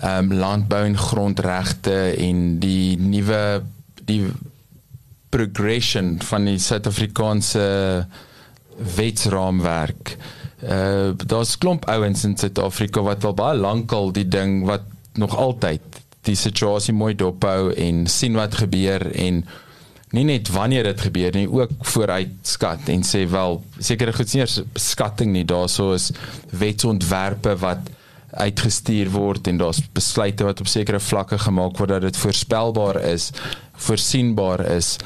ehm 0.00 0.32
um, 0.32 0.32
landbou 0.32 0.84
en 0.84 0.96
grondregte 0.98 2.16
en 2.16 2.58
die 2.58 2.96
nuwe 2.96 3.62
die 4.04 4.24
progression 5.32 6.18
van 6.20 6.44
die 6.44 6.58
Suid-Afrikaanse 6.60 7.66
wetsraamwerk. 8.96 10.16
Uh 10.62 11.10
daar's 11.26 11.56
klomp 11.58 11.88
ouens 11.90 12.24
in 12.24 12.36
Suid-Afrika 12.38 13.02
wat 13.02 13.24
al 13.24 13.34
baie 13.34 13.58
lank 13.58 13.92
al 13.92 14.12
die 14.14 14.28
ding 14.28 14.62
wat 14.66 14.86
nog 15.18 15.36
altyd 15.36 15.82
die 16.22 16.36
situasie 16.38 16.94
mooi 16.94 17.14
dophou 17.18 17.72
en 17.74 18.06
sien 18.06 18.38
wat 18.38 18.54
gebeur 18.54 19.02
en 19.10 19.42
nie 20.12 20.24
net 20.28 20.50
wanneer 20.52 20.86
dit 20.86 21.00
gebeur 21.00 21.34
nie 21.34 21.48
ook 21.50 21.72
vooruit 21.94 22.34
skat 22.46 22.88
en 22.92 23.02
sê 23.06 23.24
wel 23.30 23.58
sekere 23.80 24.12
goed 24.14 24.34
nie 24.34 24.42
eers 24.44 24.60
skatting 24.78 25.32
nie. 25.32 25.44
Daarso 25.48 25.92
is 25.96 26.12
wetsontwerpe 26.52 27.56
wat 27.64 27.90
uitgestuur 28.32 29.10
word 29.12 29.48
en 29.50 29.58
daar's 29.60 29.82
besluite 29.92 30.44
wat 30.46 30.60
op 30.60 30.70
sekere 30.70 31.00
vlakke 31.00 31.38
gemaak 31.38 31.76
word 31.80 31.96
dat 31.96 32.06
dit 32.06 32.16
voorspelbaar 32.16 33.00
is 33.10 33.30
voorsienbaar 33.88 34.62
is 34.76 34.96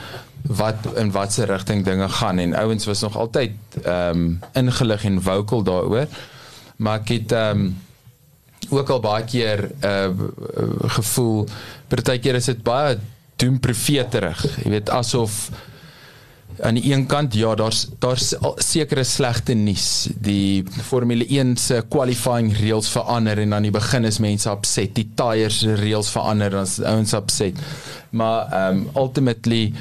wat 0.48 0.76
in 0.94 1.10
watter 1.10 1.46
rigting 1.46 1.84
dinge 1.84 2.08
gaan. 2.08 2.38
En 2.38 2.54
ouens 2.54 2.86
was 2.86 3.00
nog 3.00 3.16
altyd 3.16 3.52
ehm 3.82 4.10
um, 4.10 4.40
ingelig 4.52 5.04
en 5.04 5.22
vocal 5.22 5.62
daaroor. 5.62 6.06
Maar 6.76 7.00
ek 7.00 7.08
het 7.08 7.32
ehm 7.32 7.60
um, 7.60 7.76
ook 8.70 8.88
al 8.90 9.00
baie 9.00 9.24
keer 9.24 9.70
uh, 9.84 10.10
gevoel 10.98 11.46
partykeer 11.88 12.34
is 12.34 12.50
dit 12.50 12.62
baie 12.66 12.96
doemprofeterig 13.36 14.42
jy 14.64 14.70
weet 14.70 14.90
asof 14.90 15.50
aan 16.64 16.78
die 16.78 16.92
een 16.92 17.04
kant 17.06 17.34
ja 17.36 17.54
daar's 17.54 17.82
daar's 18.00 18.30
sekere 18.64 19.04
slegte 19.04 19.52
nuus. 19.54 20.08
Die 20.08 20.64
Formule 20.88 21.26
1 21.28 21.56
se 21.60 21.82
qualifying 21.92 22.52
reëls 22.56 22.88
verander 22.88 23.42
en 23.42 23.52
aan 23.54 23.66
die 23.68 23.74
begin 23.74 24.08
is 24.08 24.20
mense 24.24 24.50
upset 24.50 24.94
die 24.96 25.08
tyres 25.18 25.62
reëls 25.82 26.10
verander 26.14 26.56
dan 26.56 26.64
is 26.68 26.78
ouens 26.80 27.12
upset 27.18 27.60
maar 28.10 28.48
um 28.70 28.86
ultimately 28.96 29.74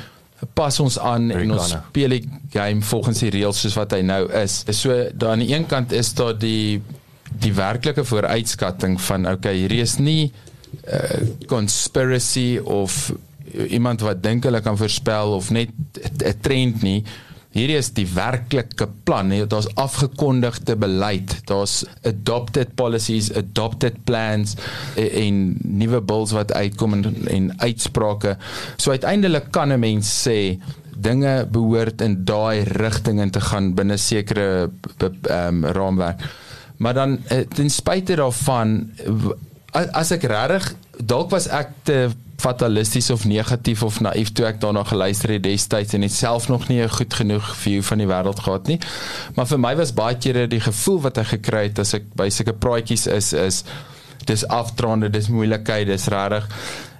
pas 0.54 0.80
ons 0.80 1.00
aan 1.00 1.32
en 1.32 1.52
ons 1.52 1.62
Americana. 1.62 1.86
speel 1.90 2.10
die 2.10 2.30
game 2.54 2.82
volgens 2.82 3.20
die 3.20 3.30
reëls 3.30 3.62
soos 3.62 3.76
wat 3.76 3.92
hy 3.92 4.02
nou 4.02 4.22
is 4.42 4.64
so 4.70 5.10
daar 5.14 5.36
aan 5.36 5.46
die 5.46 5.54
een 5.54 5.66
kant 5.66 5.92
is 5.92 6.14
daar 6.14 6.38
die 6.38 6.82
die 7.30 7.54
werklike 7.54 8.06
vooruitskatting 8.06 9.02
van 9.02 9.28
okay 9.28 9.56
hierdie 9.58 9.82
is 9.82 9.98
nie 9.98 10.32
uh, 10.88 11.22
conspiracy 11.48 12.58
of 12.64 13.14
iemand 13.68 14.02
wat 14.02 14.24
dink 14.24 14.44
hulle 14.44 14.62
kan 14.62 14.78
voorspel 14.78 15.36
of 15.36 15.50
net 15.50 15.70
'n 16.24 16.40
trend 16.42 16.82
nie. 16.82 17.04
Hierdie 17.56 17.78
is 17.80 17.94
die 17.96 18.08
werklike 18.12 18.90
plan. 19.08 19.32
Daar's 19.48 19.70
afgekondigde 19.80 20.76
beleid. 20.76 21.38
Daar's 21.48 21.86
adopted 22.04 22.74
policies, 22.76 23.30
adopted 23.32 24.02
plans 24.04 24.58
en, 25.00 25.08
en 25.22 25.38
nuwe 25.64 26.02
bills 26.04 26.36
wat 26.36 26.52
uitkom 26.54 26.98
en, 26.98 27.06
en 27.32 27.54
uitsprake. 27.64 28.36
So 28.76 28.92
uiteindelik 28.92 29.54
kan 29.56 29.72
'n 29.72 29.80
mens 29.80 30.12
sê 30.28 30.60
dinge 30.96 31.48
behoort 31.52 32.02
in 32.02 32.24
daai 32.26 32.64
rigting 32.64 33.22
in 33.22 33.32
te 33.32 33.42
gaan 33.42 33.74
binne 33.76 33.98
sekere 33.98 34.70
ehm 35.00 35.64
um, 35.64 35.66
raamwerk. 35.66 36.24
Maar 36.78 36.94
dan 36.94 37.20
eh, 37.28 37.48
ten 37.48 37.70
spyte 37.70 38.16
daarvan 38.16 38.92
as 39.92 40.12
ek 40.12 40.24
regtig 40.24 40.74
dalk 41.04 41.32
was 41.32 41.48
ek 41.48 41.72
te 41.84 42.10
fatalisties 42.38 43.10
of 43.10 43.26
negatief 43.26 43.84
of 43.84 44.00
naïef 44.00 44.32
toe 44.32 44.46
ek 44.46 44.60
daarna 44.62 44.84
geluister 44.84 45.36
het 45.36 45.44
destyds 45.44 45.94
en 45.94 46.02
het 46.02 46.12
self 46.12 46.48
nog 46.48 46.68
nie 46.68 46.82
'n 46.84 46.90
goed 46.90 47.14
genoeg 47.14 47.56
view 47.56 47.82
van 47.82 47.98
die 47.98 48.08
wêreld 48.08 48.40
gehad 48.40 48.68
nie. 48.68 48.80
Maar 49.36 49.48
vir 49.48 49.60
my 49.60 49.76
was 49.76 49.94
baie 49.94 50.18
kere 50.18 50.48
die 50.48 50.60
gevoel 50.60 51.02
wat 51.02 51.18
ek 51.18 51.28
gekry 51.28 51.64
het 51.64 51.80
as 51.80 51.94
ek 51.94 52.04
by 52.16 52.30
sulke 52.30 52.54
praatjies 52.54 53.08
is 53.08 53.34
is 53.34 53.64
dis 54.26 54.48
afdraande, 54.48 55.10
dis 55.10 55.28
moeilikheid, 55.28 55.88
dis 55.88 56.08
regtig 56.08 56.48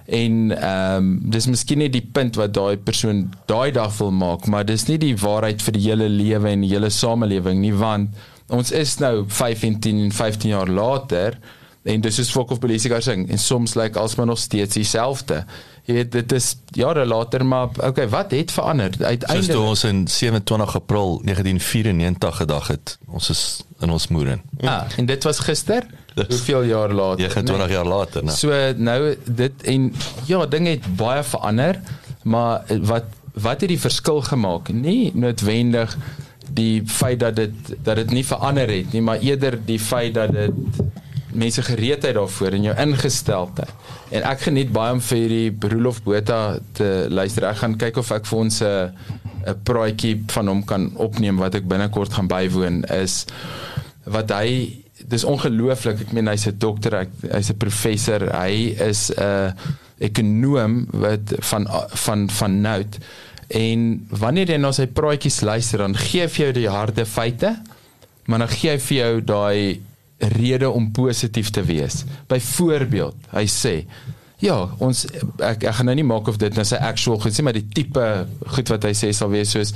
en 0.06 0.58
ehm 0.58 0.96
um, 0.96 1.30
dis 1.30 1.46
miskien 1.50 1.80
nie 1.82 1.90
die 1.90 2.04
punt 2.12 2.36
wat 2.38 2.54
daai 2.54 2.76
persoon 2.78 3.24
daai 3.50 3.72
dag 3.74 3.90
wil 3.98 4.12
maak 4.14 4.46
maar 4.46 4.66
dis 4.66 4.86
nie 4.86 4.98
die 5.02 5.16
waarheid 5.18 5.62
vir 5.62 5.74
die 5.74 5.82
hele 5.88 6.08
lewe 6.08 6.52
en 6.52 6.62
die 6.62 6.70
hele 6.70 6.90
samelewing 6.94 7.58
nie 7.60 7.74
want 7.74 8.14
ons 8.46 8.70
is 8.70 8.96
nou 9.02 9.24
15 9.26 9.82
en 10.04 10.12
15 10.14 10.50
jaar 10.52 10.70
later 10.70 11.38
en 11.86 12.02
dis 12.02 12.18
is 12.18 12.30
fok 12.34 12.50
of 12.50 12.58
polisie 12.62 12.90
sing 13.04 13.28
en 13.30 13.38
soms 13.38 13.74
lyk 13.74 13.92
like, 13.94 13.98
alsmaar 13.98 14.26
nog 14.26 14.38
steeds 14.38 14.74
dieselfde. 14.74 15.44
Jy 15.86 15.94
weet 15.94 16.12
dit 16.12 16.32
is 16.34 16.48
jare 16.74 17.04
later 17.06 17.44
maar 17.46 17.68
okay 17.86 18.08
wat 18.10 18.32
het 18.34 18.50
verander? 18.50 18.90
Uiteindelik 18.98 19.52
soos 19.52 19.68
ons 19.68 19.84
in 19.84 20.00
27 20.08 20.74
April 20.80 21.20
1994 21.22 22.36
gedag 22.42 22.72
het 22.74 22.96
ons 23.06 23.30
is 23.30 23.44
in 23.80 23.90
ons 23.90 24.08
moeder 24.08 24.40
ja 24.58 24.76
ah, 24.76 24.98
en 24.98 25.06
dit 25.06 25.28
was 25.28 25.38
gister? 25.46 25.86
Hoeveel 26.16 26.62
jaar 26.62 26.92
later 26.92 27.28
29 27.28 27.66
nee. 27.66 27.76
jaar 27.76 27.86
later 27.86 28.24
nou 28.24 28.36
so 28.36 28.58
nou 28.76 29.14
dit 29.24 29.62
en 29.62 29.92
ja 30.26 30.46
dinge 30.46 30.74
het 30.74 30.90
baie 30.96 31.22
verander 31.22 31.80
maar 32.22 32.64
wat 32.82 33.14
wat 33.36 33.60
het 33.60 33.68
die 33.68 33.80
verskil 33.80 34.22
gemaak? 34.24 34.70
Nie 34.72 35.10
noodwendig 35.14 35.96
die 36.56 36.82
feit 36.88 37.20
dat 37.20 37.36
dit 37.36 37.52
dat 37.84 37.96
dit 37.96 38.10
nie 38.10 38.24
verander 38.26 38.70
het 38.70 38.92
nie 38.92 39.02
maar 39.02 39.20
eerder 39.20 39.58
die 39.64 39.80
feit 39.80 40.14
dat 40.14 40.32
dit 40.32 40.52
mense 41.36 41.62
gereedheid 41.62 42.14
daarvoor 42.16 42.56
en 42.56 42.66
jou 42.70 42.74
ingesteldheid. 42.86 43.70
En 44.10 44.26
ek 44.30 44.46
geniet 44.48 44.72
baie 44.72 44.94
om 44.96 45.00
vir 45.00 45.18
hierdie 45.18 45.52
Broelof 45.52 46.02
Botha 46.06 46.58
te 46.78 47.06
luister. 47.10 47.48
Ek 47.48 47.62
gaan 47.62 47.76
kyk 47.80 48.00
of 48.02 48.10
ek 48.16 48.26
vir 48.26 48.38
ons 48.38 48.62
'n 48.62 48.92
'n 49.46 49.62
praatjie 49.62 50.24
van 50.32 50.48
hom 50.48 50.64
kan 50.64 50.90
opneem 50.96 51.38
wat 51.38 51.54
ek 51.54 51.68
binnekort 51.68 52.12
gaan 52.12 52.26
bywoon 52.26 52.82
is 52.84 53.24
wat 54.04 54.30
hy 54.30 54.82
dis 55.06 55.24
ongelooflik. 55.24 56.00
Ek 56.00 56.12
meen 56.12 56.28
hy's 56.30 56.46
'n 56.46 56.58
dokter, 56.58 56.98
hy, 56.98 57.06
hy's 57.30 57.50
'n 57.50 57.56
professor, 57.56 58.26
hy 58.34 58.74
is 58.78 59.10
'n 59.10 59.54
ekonom 59.98 60.86
wat 60.92 61.34
van 61.50 61.66
van 62.06 62.30
van 62.30 62.60
nout. 62.60 62.98
En 63.48 64.06
wanneer 64.10 64.50
jy 64.50 64.56
na 64.58 64.72
sy 64.72 64.86
praatjies 64.86 65.40
luister, 65.40 65.78
dan 65.78 65.94
gee 65.94 66.22
hy 66.22 66.28
vir 66.28 66.44
jou 66.44 66.52
die 66.52 66.68
harde 66.68 67.06
feite, 67.06 67.56
maar 68.26 68.38
dan 68.38 68.48
gee 68.48 68.70
hy 68.70 68.78
vir 68.78 68.96
jou 68.96 69.20
daai 69.20 69.80
rede 70.18 70.70
om 70.70 70.92
positief 70.92 71.50
te 71.50 71.62
wees. 71.62 72.04
Byvoorbeeld, 72.28 73.16
hy 73.34 73.44
sê, 73.50 73.74
ja, 74.40 74.56
ons 74.78 75.04
ek 75.40 75.64
ek 75.64 75.74
gaan 75.78 75.90
nou 75.90 75.96
nie 75.96 76.06
maak 76.06 76.28
of 76.28 76.40
dit 76.40 76.54
nou 76.56 76.64
sy 76.64 76.80
actual 76.80 77.20
goed 77.20 77.36
sê, 77.36 77.44
maar 77.44 77.56
die 77.56 77.68
tipe 77.68 78.26
goed 78.56 78.72
wat 78.72 78.84
hy 78.84 78.92
sê 78.96 79.12
sal 79.16 79.32
wees 79.32 79.52
soos 79.52 79.74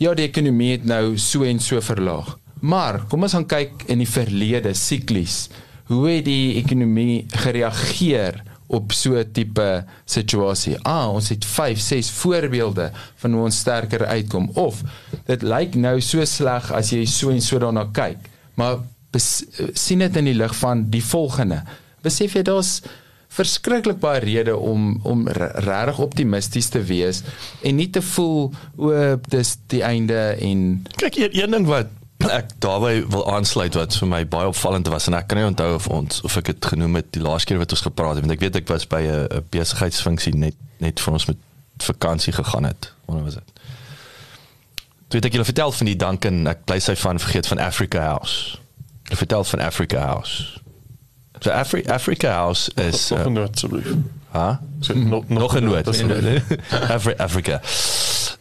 ja, 0.00 0.14
die 0.16 0.26
ekonomie 0.26 0.74
het 0.74 0.88
nou 0.88 1.14
so 1.20 1.46
en 1.46 1.60
so 1.62 1.80
verlaag. 1.84 2.34
Maar 2.64 3.02
kom 3.10 3.26
ons 3.26 3.36
gaan 3.36 3.46
kyk 3.48 3.86
in 3.92 4.00
die 4.02 4.08
verlede 4.08 4.72
siklies. 4.78 5.48
Hoe 5.90 6.06
het 6.08 6.24
die 6.26 6.56
ekonomie 6.62 7.26
gereageer 7.44 8.40
op 8.72 8.92
so 8.96 9.14
'n 9.20 9.32
tipe 9.32 9.84
situasie? 10.04 10.76
Ah, 10.82 11.12
ons 11.12 11.28
het 11.28 11.44
5, 11.44 11.78
6 11.78 12.10
voorbeelde 12.10 12.90
van 13.16 13.32
hoe 13.32 13.44
ons 13.44 13.58
sterker 13.58 14.06
uitkom 14.06 14.50
of 14.54 14.82
dit 15.26 15.42
lyk 15.42 15.74
nou 15.74 16.00
so 16.00 16.24
sleg 16.24 16.72
as 16.72 16.90
jy 16.90 17.04
so 17.04 17.30
en 17.30 17.40
so 17.40 17.58
daarna 17.58 17.88
kyk. 17.92 18.18
Maar 18.54 18.78
sien 19.20 19.98
dit 20.04 20.16
in 20.16 20.24
die 20.24 20.36
lig 20.36 20.54
van 20.56 20.86
die 20.90 21.04
volgende. 21.04 21.62
Besef 22.02 22.34
jy 22.34 22.42
daar's 22.42 22.80
verskriklik 23.34 23.98
baie 24.02 24.22
redes 24.22 24.54
om 24.54 25.00
om 25.02 25.26
regtig 25.28 25.98
optimisties 25.98 26.70
te 26.70 26.82
wees 26.86 27.22
en 27.62 27.76
nie 27.80 27.90
te 27.90 28.02
voel 28.14 28.52
o 28.76 29.16
dis 29.28 29.56
die 29.72 29.82
einde 29.82 30.20
en 30.38 30.84
kyk 31.00 31.18
een, 31.18 31.38
een 31.40 31.56
ding 31.56 31.66
wat 31.66 31.90
ek 32.30 32.54
daarby 32.62 33.02
wil 33.10 33.26
aansluit 33.32 33.74
wat 33.74 33.96
vir 34.00 34.08
my 34.08 34.22
baie 34.30 34.52
opvallend 34.52 34.88
was 34.92 35.08
en 35.10 35.18
ek 35.18 35.26
kan 35.28 35.40
nie 35.40 35.48
onthou 35.48 35.72
of 35.76 35.88
ons 35.92 36.22
of 36.24 36.38
ek 36.40 36.52
dit 36.52 36.70
genoem 36.74 37.00
het 37.00 37.10
die 37.16 37.24
laaste 37.24 37.50
keer 37.50 37.62
wat 37.62 37.74
ons 37.74 37.84
gepraat 37.88 38.18
het 38.18 38.26
want 38.26 38.36
ek 38.36 38.46
weet 38.46 38.60
ek 38.62 38.70
was 38.70 38.86
by 38.86 39.02
'n 39.02 39.42
besigheidsfunksie 39.50 40.36
net 40.38 40.56
net 40.78 41.00
vir 41.00 41.12
ons 41.12 41.26
met 41.26 41.40
vakansie 41.82 42.32
gegaan 42.32 42.64
het. 42.64 42.92
Wanneer 43.06 43.24
was 43.24 43.34
dit? 43.34 43.50
Toe 45.08 45.18
het 45.18 45.24
ek 45.24 45.32
julle 45.32 45.44
vertel 45.44 45.72
van 45.72 45.86
die 45.86 45.96
Duncan 45.96 46.46
ek 46.46 46.64
bly 46.64 46.78
sy 46.78 46.94
van 46.94 47.18
vergeet 47.18 47.46
van 47.50 47.58
Africa 47.58 48.00
House 48.00 48.58
vertel 49.04 49.44
van 49.44 49.60
Africa 49.60 50.06
House. 50.06 50.62
So 51.38 51.50
Afri 51.50 51.84
Africa 51.86 52.30
House 52.30 52.70
is 52.74 53.08
nog 53.08 53.18
uh, 53.18 53.24
een 53.24 53.32
noot 53.32 53.54
asseblief. 53.54 53.86
Ha? 54.30 54.60
So, 54.80 54.94
nog 54.94 55.28
nog 55.28 55.54
een 55.54 55.64
noot. 55.64 55.88
Afri 56.94 57.14
Africa. 57.16 57.60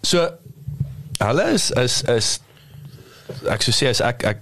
So 0.02 0.30
hulle 1.18 1.44
is 1.52 1.72
is 1.72 2.02
is 2.02 2.40
ek 3.48 3.64
sou 3.64 3.74
sê 3.76 3.90
as 3.92 4.02
ek 4.04 4.24
ek 4.28 4.42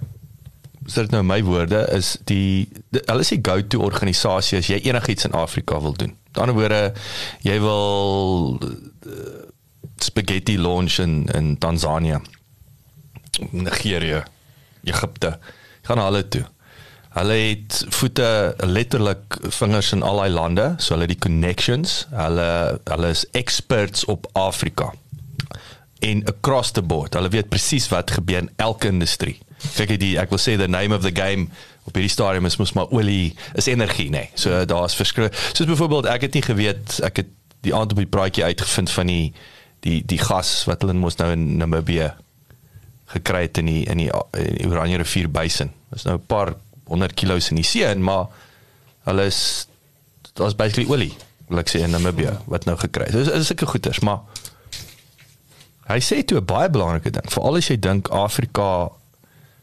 sê 0.90 1.04
dit 1.06 1.14
nou 1.14 1.22
my 1.26 1.40
woorde 1.46 1.84
is 1.94 2.16
die 2.30 2.68
hulle 2.90 3.22
is 3.22 3.32
die 3.34 3.40
go-to 3.42 3.82
organisasie 3.86 4.58
as 4.58 4.70
jy 4.70 4.80
enigiets 4.82 5.26
in 5.26 5.36
Afrika 5.38 5.80
wil 5.80 5.94
doen. 5.98 6.14
Die 6.32 6.42
ander 6.42 6.56
woorde 6.56 6.92
jy 7.46 7.58
wil 7.62 8.58
uh, 8.62 9.42
spaghetti 10.02 10.58
launch 10.58 10.98
in 11.02 11.26
in 11.34 11.56
Tanzanië. 11.58 12.20
Nigeria, 13.50 14.22
Egipte 14.84 15.38
gaan 15.88 16.02
hulle 16.02 16.24
toe. 16.28 16.44
Hulle 17.12 17.36
het 17.36 17.84
voete 17.92 18.54
letterlik 18.64 19.36
vingers 19.58 19.92
in 19.92 20.02
al 20.02 20.22
daai 20.22 20.32
lande, 20.32 20.66
so 20.78 20.94
hulle 20.94 21.10
die 21.10 21.18
connections, 21.20 22.06
hulle 22.16 22.48
hulle 22.88 23.10
is 23.12 23.26
experts 23.36 24.06
op 24.08 24.30
Afrika. 24.32 24.92
En 26.00 26.24
across 26.26 26.72
the 26.72 26.82
board, 26.82 27.14
hulle 27.14 27.28
weet 27.28 27.52
presies 27.52 27.90
wat 27.92 28.14
gebeur 28.16 28.46
in 28.46 28.50
elke 28.56 28.88
industrie. 28.88 29.36
Kyk 29.76 29.94
jy 29.94 29.98
die 30.00 30.14
ek 30.18 30.32
wil 30.32 30.40
sê 30.40 30.56
the 30.58 30.70
name 30.70 30.96
of 30.96 31.04
the 31.04 31.12
game 31.14 31.50
op 31.86 31.94
hierdie 31.98 32.10
stadium 32.10 32.48
is 32.48 32.56
mos 32.58 32.72
maar 32.78 32.90
olie 32.94 33.34
is 33.58 33.68
energie 33.70 34.08
nê. 34.10 34.24
Nee. 34.24 34.30
So 34.34 34.64
daar's 34.66 34.96
verskrik. 34.98 35.36
Soos 35.52 35.68
byvoorbeeld 35.68 36.08
ek 36.10 36.26
het 36.26 36.38
nie 36.38 36.46
geweet 36.46 36.98
ek 37.06 37.22
het 37.22 37.30
die 37.62 37.74
aand 37.74 37.92
op 37.94 38.00
die 38.00 38.10
praatjie 38.10 38.44
uitgevind 38.48 38.90
van 38.90 39.10
die 39.10 39.32
die 39.86 40.00
die 40.06 40.18
gas 40.18 40.62
wat 40.70 40.82
hulle 40.82 40.96
mos 40.98 41.18
nou 41.20 41.30
in 41.34 41.56
Namibië 41.60 42.12
gekry 43.12 43.46
het 43.46 43.58
in 43.58 43.68
die 43.70 43.82
in 43.84 44.00
die, 44.02 44.10
in 44.38 44.56
die 44.58 44.68
Oranje 44.70 45.02
rivier 45.02 45.28
basin. 45.30 45.72
Dis 45.92 46.06
nou 46.08 46.16
'n 46.18 46.26
paar 46.26 46.54
100 46.84 47.14
kg 47.14 47.50
in 47.50 47.60
die 47.60 47.66
see 47.66 47.84
en 47.84 48.02
maar 48.02 48.26
hulle 49.04 49.24
is 49.24 49.66
daar's 50.32 50.56
basically 50.56 50.88
olie, 50.88 51.12
wil 51.48 51.60
ek 51.60 51.68
sê 51.68 51.82
in 51.84 51.92
Namibia 51.92 52.38
wat 52.46 52.64
nou 52.64 52.76
gekry 52.80 53.08
het. 53.08 53.12
Dis 53.12 53.28
is 53.28 53.46
sulke 53.50 53.66
goeders, 53.66 54.00
maar 54.00 54.20
hy 55.90 55.98
sê 56.00 56.22
toe 56.24 56.40
'n 56.40 56.44
baie 56.44 56.70
belangrike 56.70 57.10
ding, 57.10 57.28
veral 57.30 57.56
as 57.56 57.68
jy 57.68 57.76
dink 57.76 58.08
Afrika 58.08 58.90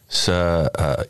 se 0.07 0.33
uh, 0.79 1.03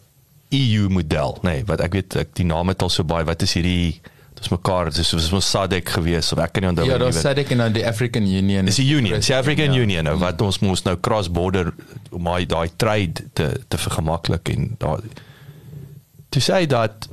EU 0.50 0.90
model, 0.90 1.38
nee, 1.42 1.64
wat 1.66 1.82
ek 1.82 1.94
weet 1.94 2.16
ek 2.16 2.34
die 2.34 2.46
naam 2.46 2.68
het 2.68 2.82
al 2.82 2.90
so 2.90 3.04
baie, 3.04 3.26
wat 3.26 3.42
is 3.42 3.54
hierdie 3.54 4.02
dis 4.40 4.50
mekaar 4.50 4.92
dis 4.96 5.12
was 5.12 5.32
ons 5.36 5.50
SADC 5.50 5.90
gewees 5.98 6.32
of 6.34 6.40
ek 6.40 6.54
kan 6.56 6.64
nie 6.64 6.70
onthou 6.72 6.86
nie. 6.88 6.94
Ja, 6.94 7.00
dis 7.04 7.22
SADC 7.22 7.52
en 7.56 7.64
dan 7.66 7.76
die 7.76 7.86
African 7.88 8.28
Union. 8.28 8.66
Dis 8.66 8.80
die 8.80 8.88
Union, 8.96 9.20
die 9.20 9.36
African 9.36 9.74
ja. 9.76 9.84
Union 9.84 10.08
nou 10.08 10.18
wat 10.22 10.42
ons 10.42 10.62
moes 10.64 10.84
nou 10.88 10.96
cross 11.00 11.32
border 11.32 11.74
om 12.16 12.24
my 12.24 12.46
daai 12.50 12.70
trade 12.78 13.28
te 13.34 13.52
te 13.68 13.78
vergemaklik 13.78 14.52
en 14.56 14.74
daai 14.80 15.04
to 16.30 16.40
say 16.40 16.66
dat 16.70 17.10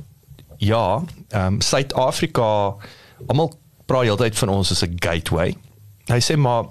ja, 0.57 1.03
ehm 1.29 1.53
um, 1.53 1.61
Suid-Afrika 1.61 2.75
almal 3.27 3.51
praat 3.85 4.09
heeltyd 4.09 4.37
van 4.37 4.49
ons 4.49 4.71
as 4.71 4.83
'n 4.83 4.97
gateway. 4.99 5.55
Hy 6.07 6.19
sê 6.19 6.37
maar 6.37 6.65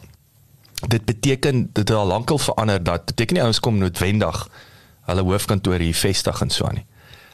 dit 0.88 1.04
beteken 1.04 1.70
dit 1.72 1.88
het 1.88 1.90
al 1.90 2.06
lankal 2.06 2.38
verander 2.38 2.82
dat 2.82 3.04
beteken 3.04 3.36
nie 3.36 3.44
ons 3.44 3.60
kom 3.60 3.78
noodwendig 3.78 4.48
hulle 5.06 5.22
hoofkantoor 5.22 5.78
hier 5.78 5.94
vestig 5.94 6.40
en 6.40 6.50
so 6.50 6.66
aan 6.66 6.74
nie. 6.74 6.86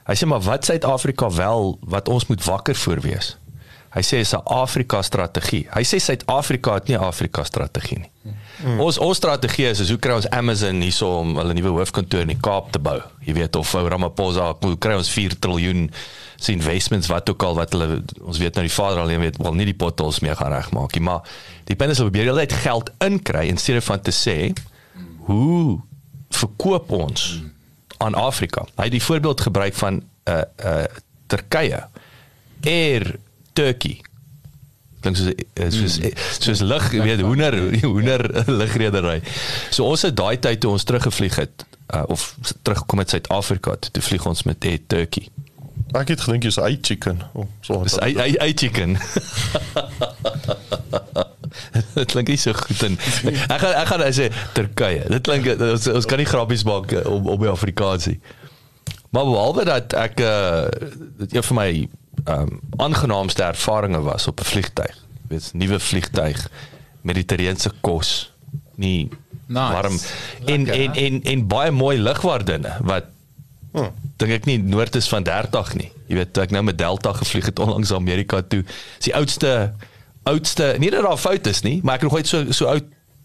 Hy 0.08 0.16
sê 0.18 0.26
maar 0.26 0.42
wat 0.42 0.66
Suid-Afrika 0.66 1.30
wel 1.30 1.78
wat 1.80 2.08
ons 2.08 2.26
moet 2.26 2.44
wakker 2.44 2.74
voor 2.74 3.00
wees. 3.00 3.36
Hy 3.92 4.00
sê 4.00 4.22
is 4.24 4.32
'n 4.32 4.40
Afrika 4.44 5.02
strategie. 5.02 5.66
Hy 5.70 5.82
sê 5.84 6.00
Suid-Afrika 6.00 6.74
het 6.74 6.88
nie 6.88 6.96
Afrika 6.98 7.44
strategie 7.44 7.98
nie. 7.98 8.10
Hmm. 8.62 8.80
Ons 8.80 8.98
ons 8.98 9.16
strategie 9.16 9.66
is, 9.66 9.80
is 9.80 9.88
hoe 9.88 9.98
kry 9.98 10.14
ons 10.14 10.28
Amazon 10.28 10.80
hierso 10.80 11.18
om 11.18 11.36
hulle 11.36 11.52
nuwe 11.52 11.68
hoofkantoor 11.68 12.20
in 12.20 12.32
die 12.32 12.40
Kaap 12.40 12.72
te 12.72 12.78
bou? 12.78 13.00
Jy 13.20 13.34
weet 13.34 13.56
of 13.56 13.74
ou 13.74 13.88
Ramaphosa 13.88 14.56
hoe 14.60 14.78
kry 14.78 14.94
ons 14.96 15.10
4 15.10 15.38
triljoen 15.38 15.90
se 16.36 16.52
investments 16.52 17.06
wat 17.06 17.30
ook 17.30 17.42
al 17.42 17.54
wat 17.54 17.72
hulle 17.72 18.02
ons 18.22 18.38
weet 18.38 18.54
nou 18.54 18.66
die 18.66 18.74
vader 18.74 18.98
alleen 18.98 19.20
weet 19.20 19.36
wel 19.36 19.54
nie 19.54 19.64
die 19.64 19.78
potholes 19.78 20.20
meer 20.20 20.36
gaan 20.36 20.52
regmaak 20.52 20.94
nie, 20.94 21.02
maar 21.02 21.20
die 21.64 21.76
binne 21.76 21.94
sal 21.94 22.08
probeer 22.08 22.30
altyd 22.30 22.52
geld 22.52 22.90
inkry 22.98 23.46
in 23.48 23.56
steede 23.56 23.80
van 23.80 24.00
te 24.00 24.10
sê 24.10 24.52
hoe 25.28 25.80
verkoop 26.30 26.90
ons 26.90 27.28
hmm 27.38 27.51
aan 28.02 28.14
Afrika. 28.14 28.66
Hy 28.76 28.88
het 28.88 28.94
die 28.94 29.02
voorbeeld 29.02 29.40
gebruik 29.40 29.74
van 29.74 29.94
'n 29.94 30.04
uh, 30.30 30.42
uh 30.64 30.84
Turkye. 31.26 31.84
Air 32.60 33.14
Turkey. 33.52 34.00
Klink 35.00 35.16
soos 35.16 35.32
uh, 35.32 35.70
soos 35.70 35.98
mm. 35.98 36.10
soos 36.38 36.60
lig, 36.60 36.90
weet 36.90 37.20
hoender 37.20 37.80
hoender 37.84 38.44
ligredery. 38.60 39.22
So 39.70 39.84
ons 39.84 40.02
het 40.02 40.16
daai 40.16 40.38
tyd 40.38 40.60
toe 40.60 40.70
ons 40.70 40.84
teruggevlieg 40.84 41.36
het 41.36 41.64
uh, 41.94 42.02
of 42.06 42.36
teruggekom 42.62 42.98
het 42.98 43.10
Suid-Afrika 43.10 43.76
toe, 43.76 43.90
toe 43.90 44.02
vlieg 44.02 44.26
ons 44.26 44.42
met 44.42 44.64
Air 44.64 44.78
Turkey. 44.86 45.28
Ek 45.92 46.08
het 46.08 46.20
gedink 46.20 46.46
jy's 46.48 46.58
uit 46.58 46.86
chicken. 46.86 47.20
Oh, 47.32 47.44
so. 47.60 47.82
Dis 47.82 47.98
uit 47.98 48.58
chicken. 48.60 48.96
dit 51.94 52.12
klink 52.12 52.28
nie 52.28 52.38
so 52.40 52.52
goed 52.56 52.82
in. 52.86 52.98
Ek 53.48 53.60
gaan 53.62 53.74
ek 53.82 53.90
gaan 53.90 54.04
sê 54.16 54.28
Turkye. 54.56 55.06
Dit 55.08 55.26
klink 55.26 55.48
ons, 55.54 55.86
ons 55.92 56.08
kan 56.08 56.20
nie 56.20 56.28
grappies 56.28 56.64
maak 56.68 56.92
op 57.04 57.26
op 57.36 57.44
die 57.44 57.52
Afrikaansie. 57.52 58.18
Maar 59.12 59.28
behalwe 59.28 59.64
dat 59.68 59.96
ek 59.98 60.20
uh 60.20 60.66
dit 61.22 61.36
een 61.36 61.48
van 61.50 61.60
my 61.60 61.70
ehm 62.24 62.40
um, 62.40 62.60
aangenaamste 62.76 63.42
ervarings 63.42 64.04
was 64.04 64.26
op 64.26 64.40
'n 64.40 64.44
vliegtyg. 64.44 64.94
Weet, 65.28 65.50
nuwe 65.52 65.80
vliegtyg, 65.80 66.48
mediterrane 67.02 67.72
kos, 67.80 68.32
nie 68.76 69.08
Nice. 69.46 69.72
warm 69.72 69.98
en, 70.44 70.64
Lekker, 70.64 70.80
en 70.80 70.94
en 70.94 71.22
en 71.22 71.46
baie 71.46 71.70
mooi 71.70 71.98
lugwaardinne 71.98 72.76
wat 72.80 73.04
Hm. 73.72 73.88
dink 74.20 74.32
ek 74.36 74.44
nie 74.48 74.58
noord 74.60 74.96
is 75.00 75.08
van 75.08 75.24
30 75.24 75.74
nie. 75.80 75.88
Jy 76.10 76.18
weet, 76.18 76.38
ek 76.44 76.50
nou 76.52 76.60
met 76.66 76.76
Delta 76.78 77.14
gevlieg 77.16 77.48
het 77.48 77.58
onlangs 77.62 77.92
Amerika 77.96 78.42
toe. 78.44 78.60
Dis 78.68 79.08
die 79.08 79.14
oudste 79.16 79.72
oudste, 80.24 80.74
nie 80.78 80.90
dat 80.90 81.02
daar 81.02 81.18
fout 81.18 81.46
is 81.46 81.62
nie, 81.62 81.80
maar 81.82 81.94
ek 81.94 82.00
het 82.00 82.10
nog 82.10 82.18
nooit 82.20 82.28
so 82.28 82.52
so 82.52 82.66
oud 82.66 82.84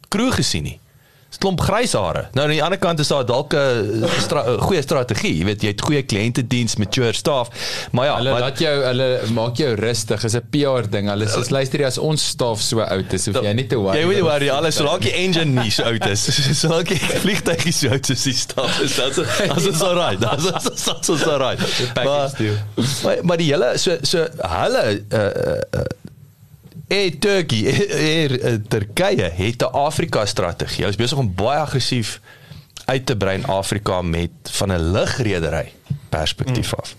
kroeg 0.09 0.35
gesien 0.35 0.63
nie. 0.63 0.79
Dis 1.27 1.41
klomp 1.43 1.59
grys 1.59 1.91
hare. 1.91 2.21
Nou 2.37 2.45
aan 2.45 2.53
die 2.53 2.61
ander 2.63 2.79
kant 2.79 3.01
is 3.03 3.09
daar 3.11 3.25
dalk 3.27 3.51
'n 3.53 4.07
stra 4.23 4.43
goeie 4.63 4.81
strategie. 4.81 5.33
Jy 5.37 5.45
weet, 5.45 5.61
jy 5.61 5.71
het 5.73 5.81
goeie 5.83 6.01
kliëntediens, 6.01 6.77
mature 6.79 7.11
staff. 7.13 7.49
Maar 7.91 8.05
ja, 8.05 8.15
Hulle 8.15 8.31
maar, 8.31 8.39
laat 8.39 8.59
jou 8.59 8.83
hulle 8.83 9.07
maak 9.35 9.57
jou 9.57 9.73
rustig. 9.75 10.23
Is 10.23 10.35
'n 10.35 10.47
PR 10.49 10.87
ding. 10.89 11.09
Hulle 11.09 11.27
sê 11.27 11.49
luister 11.49 11.79
jy 11.79 11.85
as 11.85 11.97
ons 11.97 12.27
staf 12.27 12.61
so 12.61 12.79
oud 12.79 13.13
is, 13.13 13.25
hoef 13.25 13.43
jy 13.43 13.53
nie 13.53 13.67
te 13.67 13.75
worry. 13.75 13.99
Jy 13.99 14.05
moet 14.05 14.15
nie 14.15 14.23
worry, 14.23 14.49
alles 14.49 14.75
solank 14.75 15.01
die 15.01 15.11
engine 15.11 15.61
nie 15.61 15.69
so 15.69 15.83
oud 15.83 16.05
is. 16.07 16.23
Solank 16.63 16.87
die 16.87 16.99
vliegtuig 16.99 17.65
nie 17.65 17.73
so 17.73 17.89
oud 17.89 18.09
is, 18.09 18.23
die 18.23 18.33
staf 18.33 18.79
is 18.79 18.95
dit. 18.95 19.51
As 19.51 19.65
is 19.65 19.81
alright. 19.81 20.21
Das 20.21 20.45
is 20.45 20.83
das 20.85 21.09
is 21.09 21.27
alright. 21.27 21.59
package 21.93 22.37
deal. 22.37 22.55
Maar 23.03 23.17
maar 23.23 23.37
die 23.37 23.51
hele 23.51 23.77
so 23.77 23.97
so 24.01 24.27
hulle 24.39 25.03
uh 25.11 25.19
uh 25.19 25.83
Eh 26.97 27.11
Turkey, 27.19 27.65
eh 27.65 28.23
eh, 28.23 28.59
Turkye 28.67 29.31
het 29.33 29.61
'n 29.61 29.71
Afrika 29.71 30.25
strategie. 30.25 30.77
Hulle 30.77 30.89
is 30.89 30.95
besig 30.95 31.17
om 31.17 31.33
baie 31.35 31.59
aggressief 31.59 32.19
uit 32.85 33.05
te 33.05 33.17
brei 33.17 33.37
in 33.37 33.45
Afrika 33.45 34.01
met 34.01 34.31
van 34.43 34.71
'n 34.71 34.91
lugredery 34.91 35.71
perspektief 36.09 36.73
af. 36.75 36.95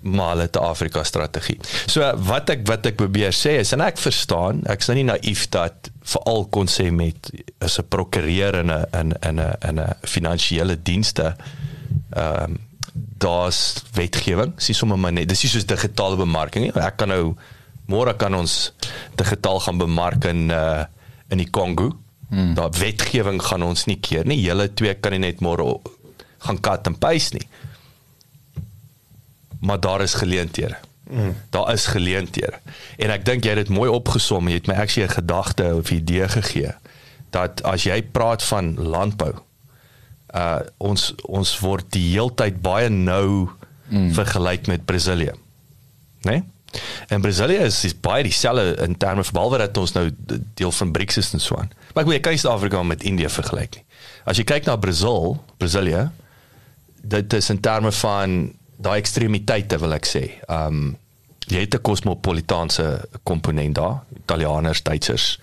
Maar 0.00 0.28
hulle 0.28 0.42
het 0.42 0.56
'n 0.56 0.58
Afrika 0.58 1.04
strategie. 1.04 1.58
So 1.86 2.16
wat 2.16 2.48
ek 2.48 2.66
wat 2.66 2.86
ek 2.86 2.96
probeer 2.96 3.32
sê 3.32 3.58
is 3.58 3.72
en 3.72 3.80
ek 3.80 3.98
verstaan, 3.98 4.64
ek's 4.64 4.86
nou 4.86 4.98
nie 4.98 5.12
naïef 5.12 5.48
dat 5.48 5.90
veral 6.02 6.46
kon 6.46 6.66
sê 6.66 6.90
met 6.90 7.30
is 7.58 7.78
'n 7.78 7.88
prokureur 7.88 8.54
in 8.54 8.70
'n 8.70 8.86
in 8.92 9.12
in 9.20 9.40
'n 9.40 9.56
in 9.68 9.80
'n 9.80 9.94
finansiële 10.02 10.82
dienste 10.82 11.36
ehm 12.10 12.42
um, 12.42 12.66
daar's 13.18 13.74
wetgewing. 13.92 14.54
Dis 14.54 14.76
sommer 14.76 14.98
maar 14.98 15.12
net 15.12 15.28
dis 15.28 15.42
nie 15.42 15.50
soos 15.50 15.66
digitale 15.66 16.16
bemarking 16.16 16.64
nie. 16.64 16.82
Ek 16.82 16.96
kan 16.96 17.08
nou 17.08 17.34
môre 17.88 18.14
kan 18.16 18.34
ons 18.34 18.72
digitaal 19.16 19.60
gaan 19.64 19.80
bemark 19.80 20.24
in 20.24 20.50
uh 20.50 20.84
in 21.28 21.42
die 21.42 21.50
Kongo. 21.50 21.90
Hmm. 22.30 22.54
Daar 22.56 22.70
wetgewing 22.72 23.42
gaan 23.42 23.62
ons 23.62 23.84
nie 23.84 23.98
keer 24.00 24.24
nie. 24.24 24.40
Julle 24.40 24.70
twee 24.72 24.94
kan 24.94 25.12
nie 25.12 25.20
net 25.26 25.42
môre 25.44 25.66
gaan 26.44 26.60
kat 26.60 26.86
en 26.88 26.96
paste 26.96 27.36
nie. 27.36 27.48
Maar 29.60 29.80
daar 29.80 30.00
is 30.00 30.14
geleenthede. 30.14 30.78
Mm. 31.10 31.34
Daar 31.50 31.72
is 31.72 31.86
geleenthede. 31.86 32.60
En 32.96 33.10
ek 33.10 33.24
dink 33.24 33.44
jy 33.44 33.54
het 33.56 33.66
dit 33.66 33.72
mooi 33.72 33.88
opgesom. 33.90 34.48
Jy 34.48 34.60
het 34.60 34.68
my 34.68 34.74
actually 34.74 35.08
'n 35.08 35.16
gedagte 35.20 35.74
of 35.74 35.90
idee 35.90 36.28
gegee 36.28 36.72
dat 37.30 37.62
as 37.62 37.84
jy 37.84 38.02
praat 38.02 38.42
van 38.42 38.74
landbou, 38.76 39.34
uh 40.34 40.60
ons 40.76 41.14
ons 41.24 41.58
word 41.58 41.92
die 41.92 42.12
heeltyd 42.12 42.60
baie 42.60 42.88
nou 42.88 43.48
mm. 43.88 44.12
vergelyk 44.12 44.66
met 44.66 44.84
Brasilië. 44.84 45.32
Né? 46.22 46.30
Nee? 46.30 46.42
En 47.08 47.20
Brasilië 47.20 47.64
is, 47.64 47.84
is 47.84 47.94
baie 48.00 48.22
dieselfde 48.22 48.76
in 48.84 48.96
terme 48.96 49.24
van 49.24 49.32
behalwe 49.32 49.58
dat 49.58 49.76
ons 49.80 49.92
nou 49.96 50.10
deel 50.54 50.72
van 50.72 50.92
BRICS 50.92 51.16
is 51.16 51.32
en 51.32 51.40
so 51.40 51.56
aan. 51.56 51.70
Maar 51.94 52.04
ek 52.04 52.10
weet 52.10 52.18
jy 52.18 52.24
kan 52.26 52.36
nie 52.36 52.42
Suid-Afrika 52.42 52.82
met 52.82 53.02
Indië 53.08 53.30
vergelyk 53.32 53.78
nie. 53.80 53.84
As 54.28 54.36
jy 54.36 54.44
kyk 54.44 54.68
na 54.68 54.76
Brasil, 54.76 55.38
Brasilië, 55.56 56.08
dit 57.08 57.32
is 57.38 57.50
in 57.50 57.60
terme 57.64 57.92
van 57.92 58.38
daai 58.78 58.98
ekstremiteite 59.00 59.78
wil 59.80 59.96
ek 59.96 60.08
sê. 60.08 60.24
Um 60.52 60.96
jy 61.48 61.62
het 61.64 61.74
'n 61.74 61.80
kosmopolitaanse 61.80 63.08
komponent 63.24 63.74
daar, 63.74 64.04
Italianers, 64.24 64.82
Duitsers 64.82 65.38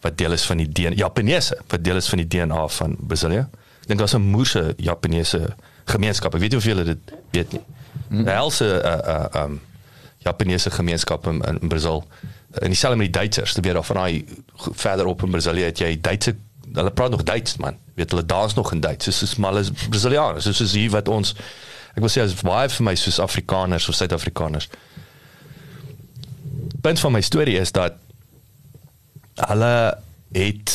wat 0.00 0.16
deel 0.18 0.32
is 0.32 0.44
van 0.44 0.56
die 0.56 0.68
DNA, 0.68 0.96
Japaneese 0.96 1.58
wat 1.68 1.84
deel 1.84 1.96
is 1.96 2.08
van 2.08 2.18
die 2.18 2.28
DNA 2.28 2.68
van 2.68 2.96
Brasilië. 2.96 3.44
Ek 3.82 3.86
dink 3.88 3.98
daar's 3.98 4.14
'n 4.14 4.24
moerse 4.24 4.74
Japaneese 4.76 5.54
gemeenskap. 5.84 6.34
Ek 6.34 6.40
weet 6.40 6.50
nie 6.50 6.58
of 6.58 6.64
julle 6.64 6.84
dit 6.84 6.98
weet 7.30 7.52
nie. 7.52 7.62
Mm. 8.08 8.26
Helse 8.26 8.64
uh 8.64 9.14
uh 9.14 9.44
um 9.44 9.60
Japaneese 10.24 10.70
gemeenskap 10.70 11.26
in, 11.26 11.40
in, 11.42 11.60
in 11.60 11.68
Brasil. 11.68 12.04
En 12.52 12.72
dieselfde 12.72 12.98
met 12.98 13.12
die 13.12 13.20
Duitsers. 13.20 13.54
Dit 13.54 13.64
weer 13.64 13.74
daar 13.74 13.84
van 13.84 13.96
daai 13.96 14.24
verder 14.56 15.06
op 15.06 15.22
in 15.22 15.30
Brasilië 15.30 15.70
het 15.70 15.78
jy 15.78 15.98
Duitse 16.00 16.36
hulle 16.72 16.90
praat 16.90 17.10
nog 17.10 17.22
Duits 17.22 17.56
man. 17.56 17.76
Weet 17.94 18.10
hulle 18.10 18.26
dans 18.26 18.54
nog 18.54 18.72
in 18.72 18.80
Duits. 18.80 19.22
Is 19.22 19.36
maar 19.36 19.52
hulle 19.52 19.62
is 19.62 19.88
Brasilianers. 19.88 20.44
Dis 20.44 20.60
is 20.60 20.72
hier 20.72 20.90
wat 20.90 21.08
ons 21.08 21.34
ek 21.94 22.02
wil 22.02 22.10
sê 22.10 22.24
as 22.24 22.34
baie 22.42 22.68
vir 22.68 22.86
my 22.88 22.96
soos 22.98 23.20
Afrikaners 23.22 23.86
of 23.88 23.94
Suid-Afrikaners. 23.94 24.66
Punt 26.82 27.00
van 27.00 27.14
my 27.14 27.20
storie 27.22 27.54
is 27.60 27.70
dat 27.72 28.00
hulle 29.46 29.76
het 30.34 30.74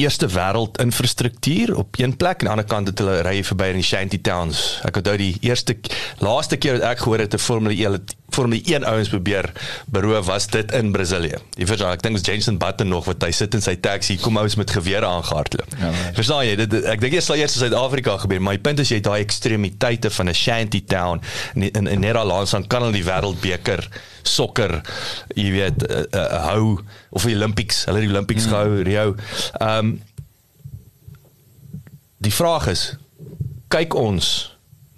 eerste 0.00 0.26
wêreld 0.32 0.80
infrastruktuur 0.82 1.76
op 1.76 1.98
een 1.98 2.16
plek 2.16 2.42
en 2.42 2.50
aan 2.50 2.58
die 2.58 2.64
ander 2.64 2.68
kant 2.74 2.88
het 2.88 2.98
hulle 2.98 3.20
ry 3.26 3.36
verby 3.44 3.70
in 3.74 3.80
die 3.80 3.86
shanty 3.86 4.18
towns. 4.26 4.80
Ek 4.86 4.98
onthou 4.98 5.16
die 5.20 5.34
eerste 5.46 5.76
laaste 6.24 6.58
keer 6.58 6.78
wat 6.78 6.88
ek 6.90 7.04
gehoor 7.04 7.22
het 7.22 7.34
'n 7.34 7.42
Formule 7.46 7.76
1 7.76 8.00
Formule 8.30 8.62
1 8.64 8.84
ouens 8.84 9.08
probeer 9.08 9.50
beroof 9.86 10.26
was 10.26 10.46
dit 10.46 10.72
in 10.72 10.92
Brasilië. 10.92 11.40
Jy 11.58 11.66
verstaan, 11.66 11.96
ek 11.96 12.04
dink 12.04 12.18
was 12.18 12.26
Jenson 12.26 12.58
Button 12.58 12.88
nog 12.88 13.08
wat 13.10 13.22
hy 13.26 13.30
sit 13.36 13.54
in 13.54 13.64
sy 13.64 13.76
taxi 13.82 14.18
kom 14.20 14.38
ouens 14.40 14.56
met 14.60 14.70
gewere 14.70 15.06
aangehardloop. 15.06 15.76
Ja, 15.80 15.90
verstaan 16.18 16.46
jy? 16.46 16.54
Dit, 16.62 16.76
ek 16.84 17.02
dink 17.02 17.16
dit 17.18 17.24
sal 17.24 17.40
eers 17.40 17.56
in 17.56 17.64
Suid-Afrika 17.66 18.16
gebeur, 18.24 18.42
maar 18.44 18.58
die 18.58 18.64
punt 18.64 18.82
is 18.82 18.92
jy 18.92 19.00
het 19.00 19.08
daai 19.08 19.20
ekstremiteite 19.20 20.10
van 20.10 20.28
'n 20.28 20.34
shanty 20.34 20.84
town 20.84 21.20
in 21.54 21.70
in, 21.70 21.86
in 21.86 22.00
Nederland 22.00 22.50
dan 22.50 22.66
kan 22.66 22.82
hulle 22.82 22.96
die 22.96 23.04
wêreldbeker 23.04 23.86
sokker, 24.22 24.80
jy 25.34 25.50
weet, 25.54 25.84
uh, 25.88 26.04
uh, 26.12 26.24
hou 26.50 26.80
of 27.10 27.24
die 27.24 27.34
Olympics, 27.36 27.84
hulle 27.88 28.02
die 28.04 28.10
Olympics 28.10 28.46
mm. 28.46 28.52
gehou, 28.52 28.82
Rio. 28.86 29.14
Ehm 29.60 29.78
um, 29.78 29.98
die 32.20 32.32
vraag 32.32 32.66
is 32.68 32.82
kyk 33.72 33.94
ons 33.96 34.26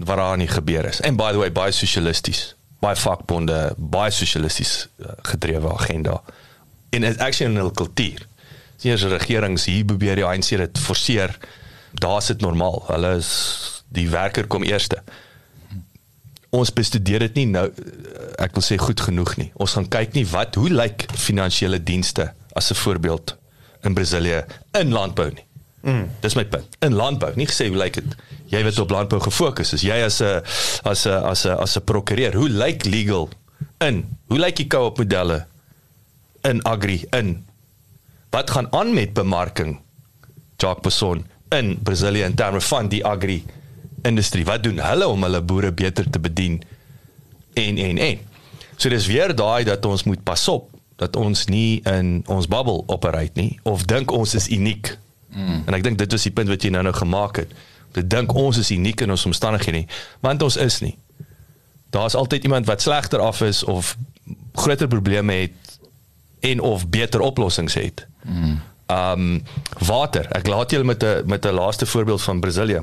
wat 0.02 0.18
daar 0.18 0.40
nie 0.40 0.48
gebeur 0.50 0.88
is. 0.88 0.98
En 1.06 1.14
by 1.14 1.30
the 1.30 1.38
way, 1.38 1.52
baie 1.54 1.70
sosialisties, 1.70 2.56
baie 2.82 2.98
vakbonde, 2.98 3.58
baie 3.76 4.10
sosialisties 4.10 4.88
uh, 4.98 5.14
gedrewe 5.30 5.70
agenda. 5.72 6.18
En 6.90 7.06
is 7.06 7.18
actually 7.18 7.52
in 7.52 7.60
hul 7.60 7.70
kultuur. 7.70 8.26
Sien 8.76 8.96
as 8.96 9.04
regerings 9.06 9.68
hier 9.70 9.86
probeer 9.86 10.18
die 10.18 10.26
ANC 10.26 10.56
dit 10.58 10.78
forceer. 10.82 11.36
Daar 12.02 12.22
sit 12.22 12.42
normaal. 12.42 12.82
Hulle 12.88 13.14
is 13.20 13.30
die 13.94 14.08
werker 14.10 14.48
kom 14.50 14.64
eerste. 14.66 14.98
Ons 16.52 16.72
bestudeer 16.74 17.22
dit 17.28 17.38
nie 17.40 17.46
nou 17.52 17.68
eh, 17.70 18.44
ek 18.44 18.58
wil 18.58 18.66
sê 18.66 18.76
goed 18.80 19.00
genoeg 19.00 19.36
nie. 19.38 19.50
Ons 19.62 19.76
gaan 19.78 19.88
kyk 19.92 20.18
nie 20.18 20.26
wat 20.32 20.58
hoe 20.60 20.72
lyk 20.72 21.06
finansiële 21.14 21.78
dienste 21.80 22.32
as 22.58 22.72
'n 22.72 22.80
voorbeeld 22.82 23.36
in 23.86 23.94
Brasilië 23.94 24.44
in 24.78 24.92
landbou 24.92 25.30
nie. 25.30 25.46
Mm. 25.82 26.10
Dis 26.20 26.34
my 26.34 26.44
punt. 26.44 26.76
In 26.80 26.94
landbou, 26.94 27.32
nie 27.34 27.46
gesê 27.46 27.68
hoe 27.68 27.76
lyk 27.76 27.94
dit. 27.94 28.16
Jy 28.52 28.60
wat 28.66 28.78
op 28.82 28.90
landbou 28.92 29.20
gefokus 29.24 29.72
is. 29.72 29.84
Jy 29.86 30.02
as 30.04 30.20
'n 30.20 30.42
as 30.84 31.06
'n 31.06 31.24
as 31.24 31.44
'n 31.46 31.56
as 31.56 31.76
'n 31.76 31.84
prokureur, 31.84 32.34
hoe 32.34 32.48
lyk 32.48 32.84
legal 32.84 33.28
in? 33.80 34.04
Hoe 34.28 34.38
lyk 34.38 34.56
die 34.56 34.66
co-op 34.66 34.98
modelle 34.98 35.46
in 36.42 36.62
agri 36.62 37.04
in? 37.10 37.44
Wat 38.30 38.50
gaan 38.50 38.72
aan 38.72 38.94
met 38.94 39.12
bemarking? 39.12 39.80
Jacques 40.56 40.82
Besson 40.82 41.26
in 41.48 41.78
Brasilië 41.82 42.22
in 42.22 42.34
terme 42.34 42.60
van 42.60 42.88
die 42.88 43.04
agri 43.04 43.44
industrie. 44.02 44.44
Wat 44.44 44.62
doen 44.62 44.78
hulle 44.78 45.08
om 45.08 45.22
hulle 45.22 45.42
boere 45.42 45.72
beter 45.72 46.10
te 46.10 46.20
bedien? 46.20 46.62
En 47.54 47.78
en 47.78 47.98
en. 47.98 48.18
So 48.76 48.88
dis 48.88 49.06
weer 49.06 49.34
daai 49.34 49.64
dat 49.64 49.84
ons 49.84 50.02
moet 50.02 50.22
pas 50.22 50.48
op 50.48 50.70
dat 50.96 51.16
ons 51.16 51.46
nie 51.46 51.80
in 51.82 52.22
ons 52.26 52.46
bubble 52.46 52.82
operate 52.86 53.40
nie 53.40 53.58
of 53.62 53.84
dink 53.84 54.10
ons 54.10 54.34
is 54.34 54.48
uniek. 54.48 54.98
Mm. 55.32 55.62
En 55.66 55.74
ek 55.74 55.82
dink 55.82 55.98
dit 55.98 56.12
is 56.12 56.22
die 56.22 56.34
punt 56.34 56.48
wat 56.48 56.62
jy 56.62 56.70
nou 56.70 56.82
nou 56.82 56.94
gemaak 56.94 57.36
het. 57.36 57.52
Dit 57.92 58.10
dink 58.10 58.34
ons 58.34 58.58
is 58.58 58.70
uniek 58.70 59.00
in 59.00 59.10
ons 59.10 59.26
omstandighede 59.28 59.82
nie, 59.82 59.88
want 60.20 60.42
ons 60.42 60.56
is 60.56 60.80
nie. 60.80 60.96
Daar's 61.92 62.14
altyd 62.14 62.42
iemand 62.42 62.66
wat 62.66 62.82
slegter 62.82 63.20
af 63.20 63.40
is 63.40 63.64
of 63.64 63.96
groter 64.52 64.88
probleme 64.88 65.32
het 65.32 65.78
en 66.40 66.60
of 66.60 66.88
beter 66.88 67.20
oplossings 67.20 67.74
het. 67.74 68.06
Mm. 68.22 68.60
Um 68.92 69.42
water. 69.78 70.26
Ek 70.36 70.46
laat 70.46 70.70
julle 70.70 70.84
met 70.84 71.02
'n 71.04 71.22
met 71.26 71.44
'n 71.44 71.54
laaste 71.54 71.86
voorbeeld 71.86 72.22
van 72.22 72.40
Brasilië. 72.40 72.82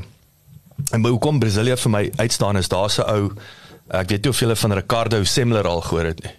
En 0.91 1.05
hoekom 1.05 1.39
Brasilië 1.39 1.77
vir 1.77 1.91
my 1.91 2.11
uitstaan 2.15 2.57
is 2.57 2.67
daar 2.67 2.89
se 2.89 3.05
ou 3.05 3.33
ek 3.87 4.09
weet 4.09 4.21
nie 4.21 4.29
of 4.29 4.39
julle 4.39 4.55
van 4.55 4.73
Ricardo 4.73 5.23
Semler 5.23 5.67
al 5.67 5.81
gehoor 5.81 6.05
het 6.05 6.23
nie. 6.23 6.33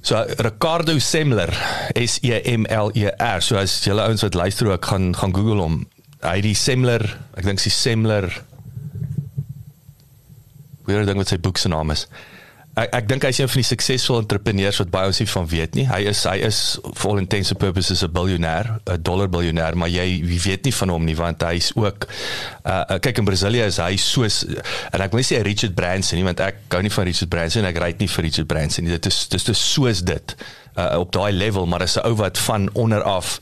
So 0.00 0.24
Ricardo 0.36 0.98
Semler 0.98 1.52
S 1.94 2.18
E 2.22 2.56
M 2.56 2.64
L 2.68 2.90
E 2.92 3.10
R. 3.16 3.42
So 3.42 3.56
as 3.56 3.84
julle 3.84 4.02
ouens 4.02 4.22
wat 4.22 4.34
luister 4.34 4.70
ook 4.70 4.84
gaan 4.84 5.16
gaan 5.16 5.34
Google 5.34 5.60
hom. 5.60 5.86
Hy 6.24 6.40
die 6.40 6.54
Semler, 6.56 7.04
ek 7.36 7.44
dink 7.44 7.60
sy 7.60 7.70
Semler 7.70 8.30
Weer 10.84 11.04
ding 11.08 11.16
wat 11.20 11.32
sy 11.32 11.38
boek 11.40 11.60
se 11.60 11.70
naam 11.72 11.92
is. 11.94 12.06
ek 12.74 12.90
ek 12.98 13.04
dink 13.06 13.22
hy's 13.22 13.38
een 13.38 13.46
van 13.46 13.60
die 13.60 13.66
suksesvolle 13.68 14.24
entrepreneurs 14.24 14.80
wat 14.82 14.88
baie 14.90 15.06
ons 15.06 15.20
nie 15.22 15.28
van 15.30 15.44
weet 15.46 15.76
nie. 15.78 15.84
Hy 15.86 16.00
is 16.10 16.24
hy 16.26 16.34
is 16.42 16.58
for 16.98 17.12
all 17.12 17.20
intents 17.22 17.52
and 17.54 17.60
purposes 17.62 18.02
'n 18.02 18.10
biljoenêr, 18.10 18.66
'n 18.82 19.02
dollar 19.02 19.28
biljoenêr, 19.30 19.78
maar 19.78 19.88
jy 19.88 20.26
wie 20.26 20.40
weet 20.42 20.64
nie 20.64 20.74
van 20.74 20.88
hom 20.90 21.04
nie 21.04 21.14
want 21.14 21.42
hy's 21.42 21.70
ook 21.76 22.08
uh 22.66 22.98
kyk 22.98 23.18
in 23.18 23.28
Brasilië 23.30 23.66
is 23.70 23.78
hy 23.78 23.96
soos 23.96 24.42
en 24.92 25.00
ek 25.00 25.12
wil 25.12 25.22
nie 25.22 25.30
sê 25.30 25.42
Richard 25.46 25.74
Branson 25.74 26.18
nie 26.18 26.26
want 26.26 26.40
ek 26.40 26.66
gou 26.68 26.82
nie 26.82 26.90
van 26.90 27.04
Richard 27.04 27.30
Branson 27.30 27.62
en 27.62 27.70
ek 27.70 27.78
ry 27.78 27.94
nie 27.98 28.08
vir 28.08 28.24
Richard 28.24 28.48
Branson 28.48 28.84
nie. 28.84 28.92
Dit 28.98 29.06
is 29.06 29.28
dit 29.28 29.48
is 29.48 29.72
soos 29.72 30.02
dit 30.02 30.36
uh 30.76 30.98
op 30.98 31.12
daai 31.12 31.32
level, 31.32 31.66
maar 31.66 31.82
is 31.82 31.96
'n 31.96 32.04
ou 32.04 32.14
wat 32.16 32.38
van 32.38 32.68
onder 32.74 33.02
af 33.02 33.38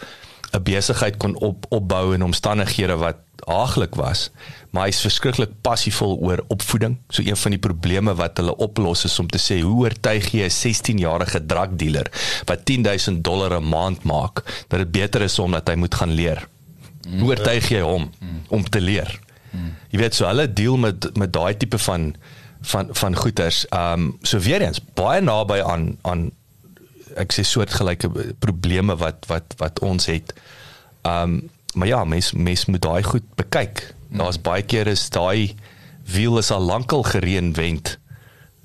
'n 0.53 0.63
besigheid 0.63 1.17
kon 1.17 1.37
op 1.39 1.67
opbou 1.69 2.15
in 2.15 2.23
omstandighede 2.23 2.97
wat 2.97 3.17
haaglik 3.47 3.95
was 3.95 4.31
maar 4.73 4.89
hy's 4.89 5.03
verskriklik 5.05 5.53
passievol 5.65 6.15
oor 6.25 6.41
opvoeding. 6.53 6.97
So 7.13 7.23
een 7.25 7.37
van 7.37 7.53
die 7.55 7.61
probleme 7.61 8.15
wat 8.17 8.41
hulle 8.41 8.55
oplos 8.65 9.05
is 9.05 9.19
om 9.21 9.29
te 9.29 9.41
sê 9.41 9.61
hoe 9.61 9.85
oortuig 9.85 10.31
jy 10.33 10.49
'n 10.49 10.57
16-jarige 10.57 11.45
drugdealer 11.47 12.09
wat 12.49 12.65
10000 12.65 13.25
dollar 13.25 13.61
'n 13.61 13.69
maand 13.69 14.03
maak 14.03 14.43
dat 14.69 14.79
dit 14.79 14.91
beter 14.91 15.23
is 15.23 15.39
om 15.39 15.53
dat 15.53 15.69
hy 15.69 15.75
moet 15.75 15.95
gaan 15.95 16.11
leer. 16.11 16.49
Hoe 17.19 17.29
oortuig 17.29 17.69
jy 17.69 17.81
hom 17.81 18.11
om 18.49 18.65
te 18.65 18.81
leer? 18.81 19.21
Jy 19.91 19.99
weet 19.99 20.15
so 20.15 20.27
hulle 20.27 20.53
deel 20.53 20.77
met 20.77 21.17
met 21.17 21.33
daai 21.33 21.57
tipe 21.57 21.79
van 21.79 22.15
van 22.61 22.89
van 22.91 23.17
goeters. 23.17 23.69
Ehm 23.69 23.93
um, 23.93 24.17
so 24.23 24.39
weer 24.39 24.63
eens 24.63 24.81
baie 24.95 25.21
naby 25.21 25.61
aan 25.61 25.99
aan 26.03 26.31
ek 27.17 27.33
sê 27.33 27.45
soortgelyke 27.47 28.11
probleme 28.39 28.97
wat 28.97 29.27
wat 29.31 29.55
wat 29.59 29.81
ons 29.81 30.07
het. 30.11 30.35
Ehm 31.03 31.23
um, 31.23 31.51
maar 31.73 31.89
ja, 31.89 32.05
mens 32.05 32.33
mens 32.33 32.67
moet 32.69 32.83
daai 32.83 33.03
goed 33.03 33.25
bekyk. 33.35 33.95
Daar's 34.13 34.41
baie 34.41 34.63
keer 34.63 34.87
is 34.87 35.09
daai 35.11 35.55
wiel 36.05 36.39
is 36.39 36.51
al 36.51 36.61
lankal 36.61 37.03
gereenwend 37.03 37.99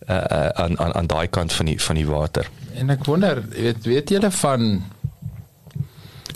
uh, 0.09 0.15
uh 0.15 0.47
aan 0.47 0.79
aan 0.79 0.93
aan 0.93 1.07
daai 1.07 1.27
kant 1.27 1.53
van 1.53 1.65
die 1.65 1.81
van 1.81 1.95
die 1.95 2.07
water. 2.07 2.49
En 2.75 2.89
ek 2.89 3.05
wonder, 3.05 3.41
weet 3.49 3.85
weet 3.85 4.09
julle 4.09 4.31
van 4.31 4.83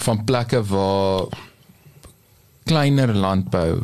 van 0.02 0.24
plekke 0.24 0.64
waar 0.64 1.28
kleiner 2.64 3.14
landbou 3.14 3.84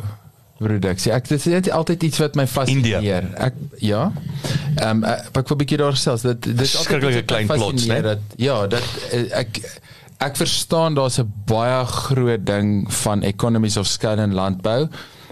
produksie. 0.58 1.12
Ek 1.14 1.28
dit 1.28 1.38
is 1.38 1.50
net 1.52 1.70
altyd 1.70 2.02
iets 2.08 2.18
wat 2.22 2.38
my 2.38 2.46
fascineer. 2.46 3.28
Ek 3.48 3.58
ja. 3.84 4.12
Ehm 4.76 5.02
um, 5.02 5.04
ek 5.04 5.48
wil 5.48 5.56
'n 5.56 5.60
bietjie 5.62 5.78
daar 5.78 5.96
selfs 5.96 6.22
dit 6.26 6.42
dit 6.42 6.60
is 6.60 6.76
altyd 6.76 7.22
'n 7.22 7.24
klein 7.24 7.46
plots, 7.46 7.86
né? 7.86 8.00
Dat, 8.02 8.18
ja, 8.36 8.66
dat 8.66 8.84
ek 9.32 9.62
ek 10.18 10.36
verstaan 10.36 10.94
daar's 10.94 11.18
'n 11.18 11.32
baie 11.46 11.84
groot 11.86 12.46
ding 12.46 12.92
van 13.02 13.22
economies 13.22 13.76
of 13.76 13.86
scale 13.86 14.22
in 14.22 14.34
landbou 14.34 14.88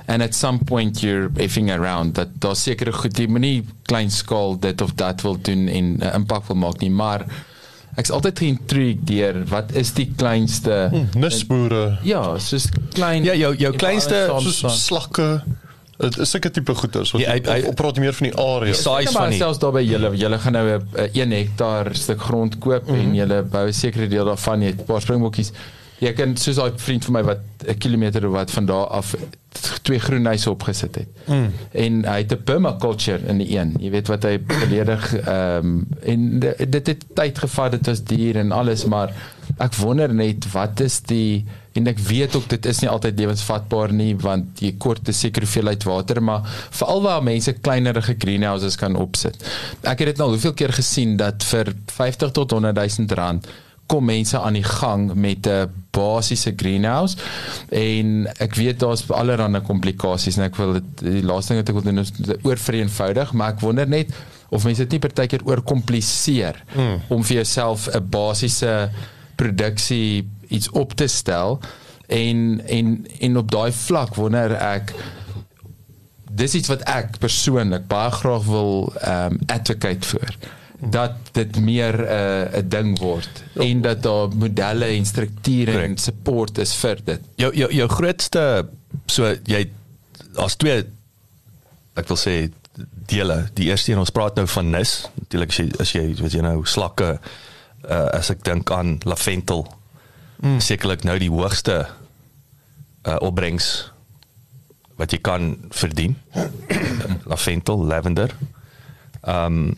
and 0.06 0.22
at 0.22 0.34
some 0.34 0.58
point 0.58 1.02
you're 1.02 1.30
effing 1.36 1.70
around 1.70 2.14
dat 2.14 2.28
daar 2.38 2.56
sekere 2.56 2.92
goed 2.92 3.18
jy 3.18 3.26
moenie 3.26 3.64
klein 3.82 4.10
skaal 4.10 4.58
dit 4.58 4.80
of 4.80 4.94
dat 4.94 5.22
wil 5.22 5.36
doen 5.40 5.68
en 5.68 5.96
'n 5.98 6.02
uh, 6.02 6.14
impak 6.14 6.46
wil 6.46 6.56
maak 6.56 6.80
nie 6.80 6.90
maar 6.90 7.26
ek's 7.96 8.10
altyd 8.10 8.38
geïntrigued 8.38 9.04
deur 9.08 9.42
wat 9.50 9.72
is 9.72 9.92
die 9.96 10.08
kleinste 10.16 10.88
hm, 10.92 11.20
nisboere 11.20 11.98
ja 12.06 12.22
soos 12.38 12.68
klein 12.94 13.24
ja 13.24 13.34
jou 13.34 13.54
jou 13.56 13.72
kleinste 13.76 14.26
soos 14.40 14.84
slakke 14.86 15.30
Dit 15.96 16.18
is 16.20 16.28
seker 16.30 16.52
tipe 16.52 16.74
goeders 16.76 17.14
wat 17.14 17.22
ja, 17.22 17.34
jy 17.40 17.70
praat 17.76 17.96
meer 18.02 18.12
van 18.12 18.26
die 18.28 18.34
area. 18.36 18.76
Size 18.76 19.14
van 19.14 19.30
die 19.32 19.38
selfs 19.40 19.60
daar 19.62 19.72
by 19.72 19.80
julle 19.80 20.10
julle 20.20 20.38
gaan 20.42 20.52
nou 20.58 20.64
'n 20.76 21.06
1 21.06 21.32
hektaar 21.32 21.88
stuk 21.96 22.20
grond 22.20 22.58
koop 22.58 22.84
mm 22.84 22.88
-hmm. 22.88 23.00
en 23.00 23.06
mhm. 23.06 23.16
julle 23.16 23.42
bou 23.42 23.64
'n 23.66 23.72
sekere 23.72 24.08
deel 24.08 24.28
daarvan 24.28 24.60
jy 24.60 24.74
het 24.74 24.80
'n 24.80 24.84
paar 24.84 25.00
springbokkies. 25.00 25.52
Jy 25.98 26.12
kan 26.12 26.36
soos 26.36 26.56
daai 26.56 26.72
vriend 26.76 27.04
van 27.04 27.12
my 27.14 27.22
wat 27.22 27.40
'n 27.64 27.78
kilometer 27.78 28.26
of 28.26 28.32
wat 28.32 28.50
van 28.50 28.66
daar 28.66 28.86
af 28.86 29.14
twee 29.82 29.98
groen 29.98 30.26
huise 30.26 30.50
opgesit 30.50 30.94
het. 30.94 31.08
Mm. 31.26 31.52
En 31.72 32.04
hy 32.04 32.18
het 32.22 32.32
'n 32.32 32.42
permaculture 32.44 33.22
in 33.26 33.38
die 33.38 33.58
een. 33.58 33.74
Jy 33.78 33.90
weet 33.90 34.08
wat 34.08 34.22
hy 34.22 34.38
volledig 34.46 35.14
ehm 35.14 35.66
um, 35.66 35.86
en 36.02 36.38
dit 36.68 36.86
het 36.86 37.04
tyd 37.14 37.38
gevat 37.38 37.70
dit 37.70 37.86
was 37.86 38.02
duur 38.04 38.36
en 38.36 38.52
alles 38.52 38.84
maar 38.84 39.12
ek 39.58 39.74
wonder 39.74 40.14
net 40.14 40.52
wat 40.52 40.80
is 40.80 41.00
die 41.00 41.44
en 41.72 41.86
ek 41.86 41.98
weet 41.98 42.36
ook 42.36 42.48
dit 42.48 42.66
is 42.66 42.80
nie 42.80 42.90
altyd 42.90 43.18
lewensvatbaar 43.18 43.92
nie 43.92 44.16
want 44.16 44.60
jy 44.60 44.74
kort 44.78 45.08
'n 45.08 45.12
sekere 45.12 45.44
hoeveelheid 45.44 45.84
water 45.84 46.22
maar 46.22 46.42
veral 46.70 47.02
waar 47.02 47.22
mense 47.22 47.52
kleinerige 47.52 48.14
greenhouses 48.18 48.76
kan 48.76 48.96
opsit. 48.96 49.36
Ek 49.82 49.98
het 49.98 50.08
dit 50.08 50.16
nou 50.16 50.28
hoeveel 50.30 50.52
keer 50.52 50.72
gesien 50.72 51.16
dat 51.16 51.44
vir 51.44 51.74
50 51.86 52.30
tot 52.30 52.50
100 52.50 52.98
000 52.98 53.14
rand 53.14 53.46
kom 53.86 54.04
mense 54.04 54.38
aan 54.38 54.58
die 54.58 54.66
gang 54.66 55.14
met 55.14 55.46
'n 55.46 55.70
basiese 55.90 56.52
greenhouse 56.56 57.16
en 57.68 58.26
ek 58.38 58.54
weet 58.54 58.80
daar's 58.80 59.10
allerlei 59.10 59.60
komplikasies 59.60 60.36
en 60.36 60.44
ek 60.44 60.56
wil 60.56 60.72
dit 60.72 60.88
die 61.00 61.22
laaste 61.22 61.54
ding 61.54 61.60
wat 61.62 61.68
ek 61.68 61.78
wil 61.78 61.88
doen 61.88 61.98
is 61.98 62.12
oor 62.42 62.58
vereenvoudig 62.58 63.32
maar 63.32 63.52
ek 63.54 63.60
wonder 63.60 63.88
net 63.88 64.12
of 64.48 64.64
mense 64.64 64.82
dit 64.82 64.90
nie 64.90 65.02
partykeer 65.02 65.44
oorkompliseer 65.44 66.62
hmm. 66.74 67.00
om 67.08 67.24
vir 67.24 67.36
jouself 67.36 67.88
'n 67.88 68.08
basiese 68.10 68.90
produksie 69.36 70.28
iets 70.48 70.70
op 70.70 70.94
te 70.94 71.06
stel 71.06 71.60
en 72.06 72.60
en 72.66 73.06
en 73.20 73.36
op 73.36 73.50
daai 73.50 73.72
vlak 73.72 74.14
wonder 74.14 74.52
ek 74.52 74.94
dis 76.36 76.54
iets 76.54 76.68
wat 76.68 76.82
ek 76.90 77.18
persoonlik 77.18 77.86
baie 77.90 78.10
graag 78.10 78.44
wil 78.44 78.92
ehm 79.00 79.32
um, 79.32 79.40
advocate 79.46 80.06
vir 80.06 80.36
dat 80.78 81.12
dit 81.32 81.60
meer 81.60 81.94
'n 81.94 82.52
uh, 82.52 82.58
'n 82.60 82.68
ding 82.68 82.98
word 82.98 83.44
ja. 83.54 83.62
en 83.62 83.80
dat 83.80 84.02
daar 84.02 84.28
modelle 84.28 84.84
en 84.84 85.06
strukture 85.06 85.80
en 85.82 85.96
support 85.98 86.58
is 86.58 86.74
vir 86.74 86.98
dit. 87.04 87.20
Jou 87.34 87.54
jou 87.56 87.72
jou 87.72 87.88
grootste 87.88 88.68
so 89.06 89.34
jy 89.44 89.70
as 90.36 90.56
twee 90.56 90.84
ek 91.94 92.08
wil 92.08 92.16
sê 92.16 92.50
dele. 93.06 93.48
Die 93.54 93.68
eerste 93.70 93.92
een 93.92 93.98
ons 93.98 94.10
praat 94.10 94.34
nou 94.34 94.46
van 94.46 94.70
nis. 94.70 95.08
Natuurlik 95.14 95.50
as 95.50 95.56
jy 95.56 95.70
as 95.80 95.92
jy 95.92 96.22
weet 96.22 96.32
jy 96.32 96.40
nou 96.40 96.64
slakke 96.64 97.18
uh, 97.88 98.08
as 98.12 98.30
ek 98.30 98.44
dink 98.44 98.70
aan 98.70 98.98
laventel 99.04 99.66
mm. 100.42 100.60
sekerlik 100.60 101.04
nou 101.04 101.18
die 101.18 101.30
hoogste 101.30 101.86
uh 103.06 103.16
opbrengs 103.22 103.92
wat 104.96 105.12
jy 105.12 105.18
kan 105.20 105.56
verdien. 105.70 106.16
Lavendel, 107.30 107.84
lavender. 107.84 108.36
Ehm 109.22 109.46
um, 109.46 109.74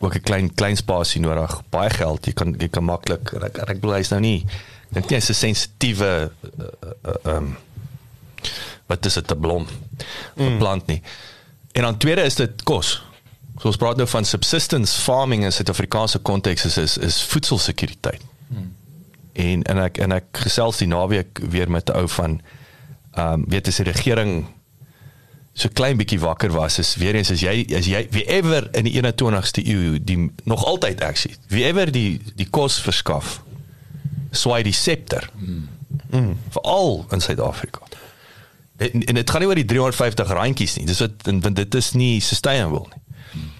ook 0.00 0.14
'n 0.14 0.24
klein 0.24 0.54
klein 0.54 0.76
spasie 0.76 1.20
nodig, 1.20 1.62
baie 1.70 1.90
geld. 1.90 2.26
Jy 2.26 2.32
kan 2.32 2.54
jy 2.58 2.68
kan 2.68 2.84
maklik 2.84 3.32
ek 3.32 3.58
ek 3.58 3.80
bedoel 3.80 4.00
hy's 4.00 4.10
nou 4.10 4.20
nie 4.20 4.46
dink 4.90 5.10
jy 5.10 5.16
is 5.16 5.30
'n 5.30 5.34
sensitiewe 5.34 6.30
ehm 6.42 6.60
uh, 7.04 7.10
uh, 7.26 7.36
um, 7.36 7.56
wat 8.86 9.06
is 9.06 9.14
dit 9.14 9.30
'n 9.30 9.40
blom? 9.40 9.66
'n 10.36 10.42
mm. 10.42 10.58
plant 10.58 10.86
nie. 10.86 11.02
En 11.72 11.82
dan 11.82 11.96
tweede 11.96 12.22
is 12.22 12.34
dit 12.34 12.62
kos. 12.62 13.02
So 13.60 13.68
ons 13.68 13.76
praat 13.76 13.96
nou 13.96 14.08
van 14.08 14.24
subsistence 14.24 15.00
farming 15.00 15.44
in 15.44 15.52
Suid-Afrikaanse 15.52 16.18
konteks 16.18 16.64
is 16.64 16.76
is, 16.76 16.98
is 16.98 17.22
voedselsekuriteit. 17.22 18.22
Mm 18.48 18.78
en 19.32 19.62
en 19.62 19.78
ek 19.78 19.98
en 19.98 20.14
ek 20.16 20.42
gesels 20.44 20.80
die 20.82 20.88
naweek 20.90 21.40
weer 21.52 21.70
met 21.70 21.90
'n 21.90 21.96
ou 21.96 22.08
van 22.08 22.40
ehm 23.14 23.32
um, 23.32 23.44
weet 23.48 23.68
as 23.68 23.76
die 23.76 23.84
regering 23.84 24.46
so 25.60 25.68
klein 25.72 25.98
bietjie 26.00 26.20
wakker 26.20 26.52
was 26.54 26.78
is 26.78 26.94
weer 27.00 27.14
eens 27.18 27.30
as 27.30 27.42
jy 27.44 27.64
as 27.76 27.88
jy 27.88 28.06
wie 28.14 28.24
ever 28.32 28.68
in 28.76 28.88
die 28.88 28.94
21ste 28.96 29.64
eeu 29.64 29.98
die 30.00 30.18
nog 30.48 30.64
altyd 30.64 31.02
aksie 31.04 31.34
wie 31.52 31.66
ever 31.68 31.92
die 31.92 32.20
die 32.38 32.48
kos 32.50 32.78
verskaf 32.80 33.40
swaai 34.30 34.62
die 34.66 34.76
scepter 34.76 35.28
mm. 35.36 35.68
Mm, 36.10 36.36
veral 36.54 37.04
in 37.10 37.20
Suid-Afrika 37.20 37.82
en, 38.76 39.04
en 39.04 39.18
dit 39.18 39.30
gaan 39.30 39.42
nie 39.42 39.50
oor 39.50 39.58
die 39.58 39.68
350 39.68 40.32
randjies 40.38 40.78
nie 40.78 40.86
dis 40.88 41.02
wat 41.02 41.28
want 41.28 41.56
dit 41.58 41.78
is 41.82 41.92
nie 41.98 42.20
sustainable 42.24 42.86
nie 42.88 43.02
mm. 43.42 43.52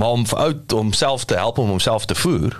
maar 0.00 0.16
om 0.16 0.26
vir 0.30 0.44
ou 0.44 0.52
homself 0.76 1.24
te 1.24 1.38
help 1.40 1.58
om 1.58 1.74
homself 1.74 2.06
te 2.06 2.18
voer 2.18 2.56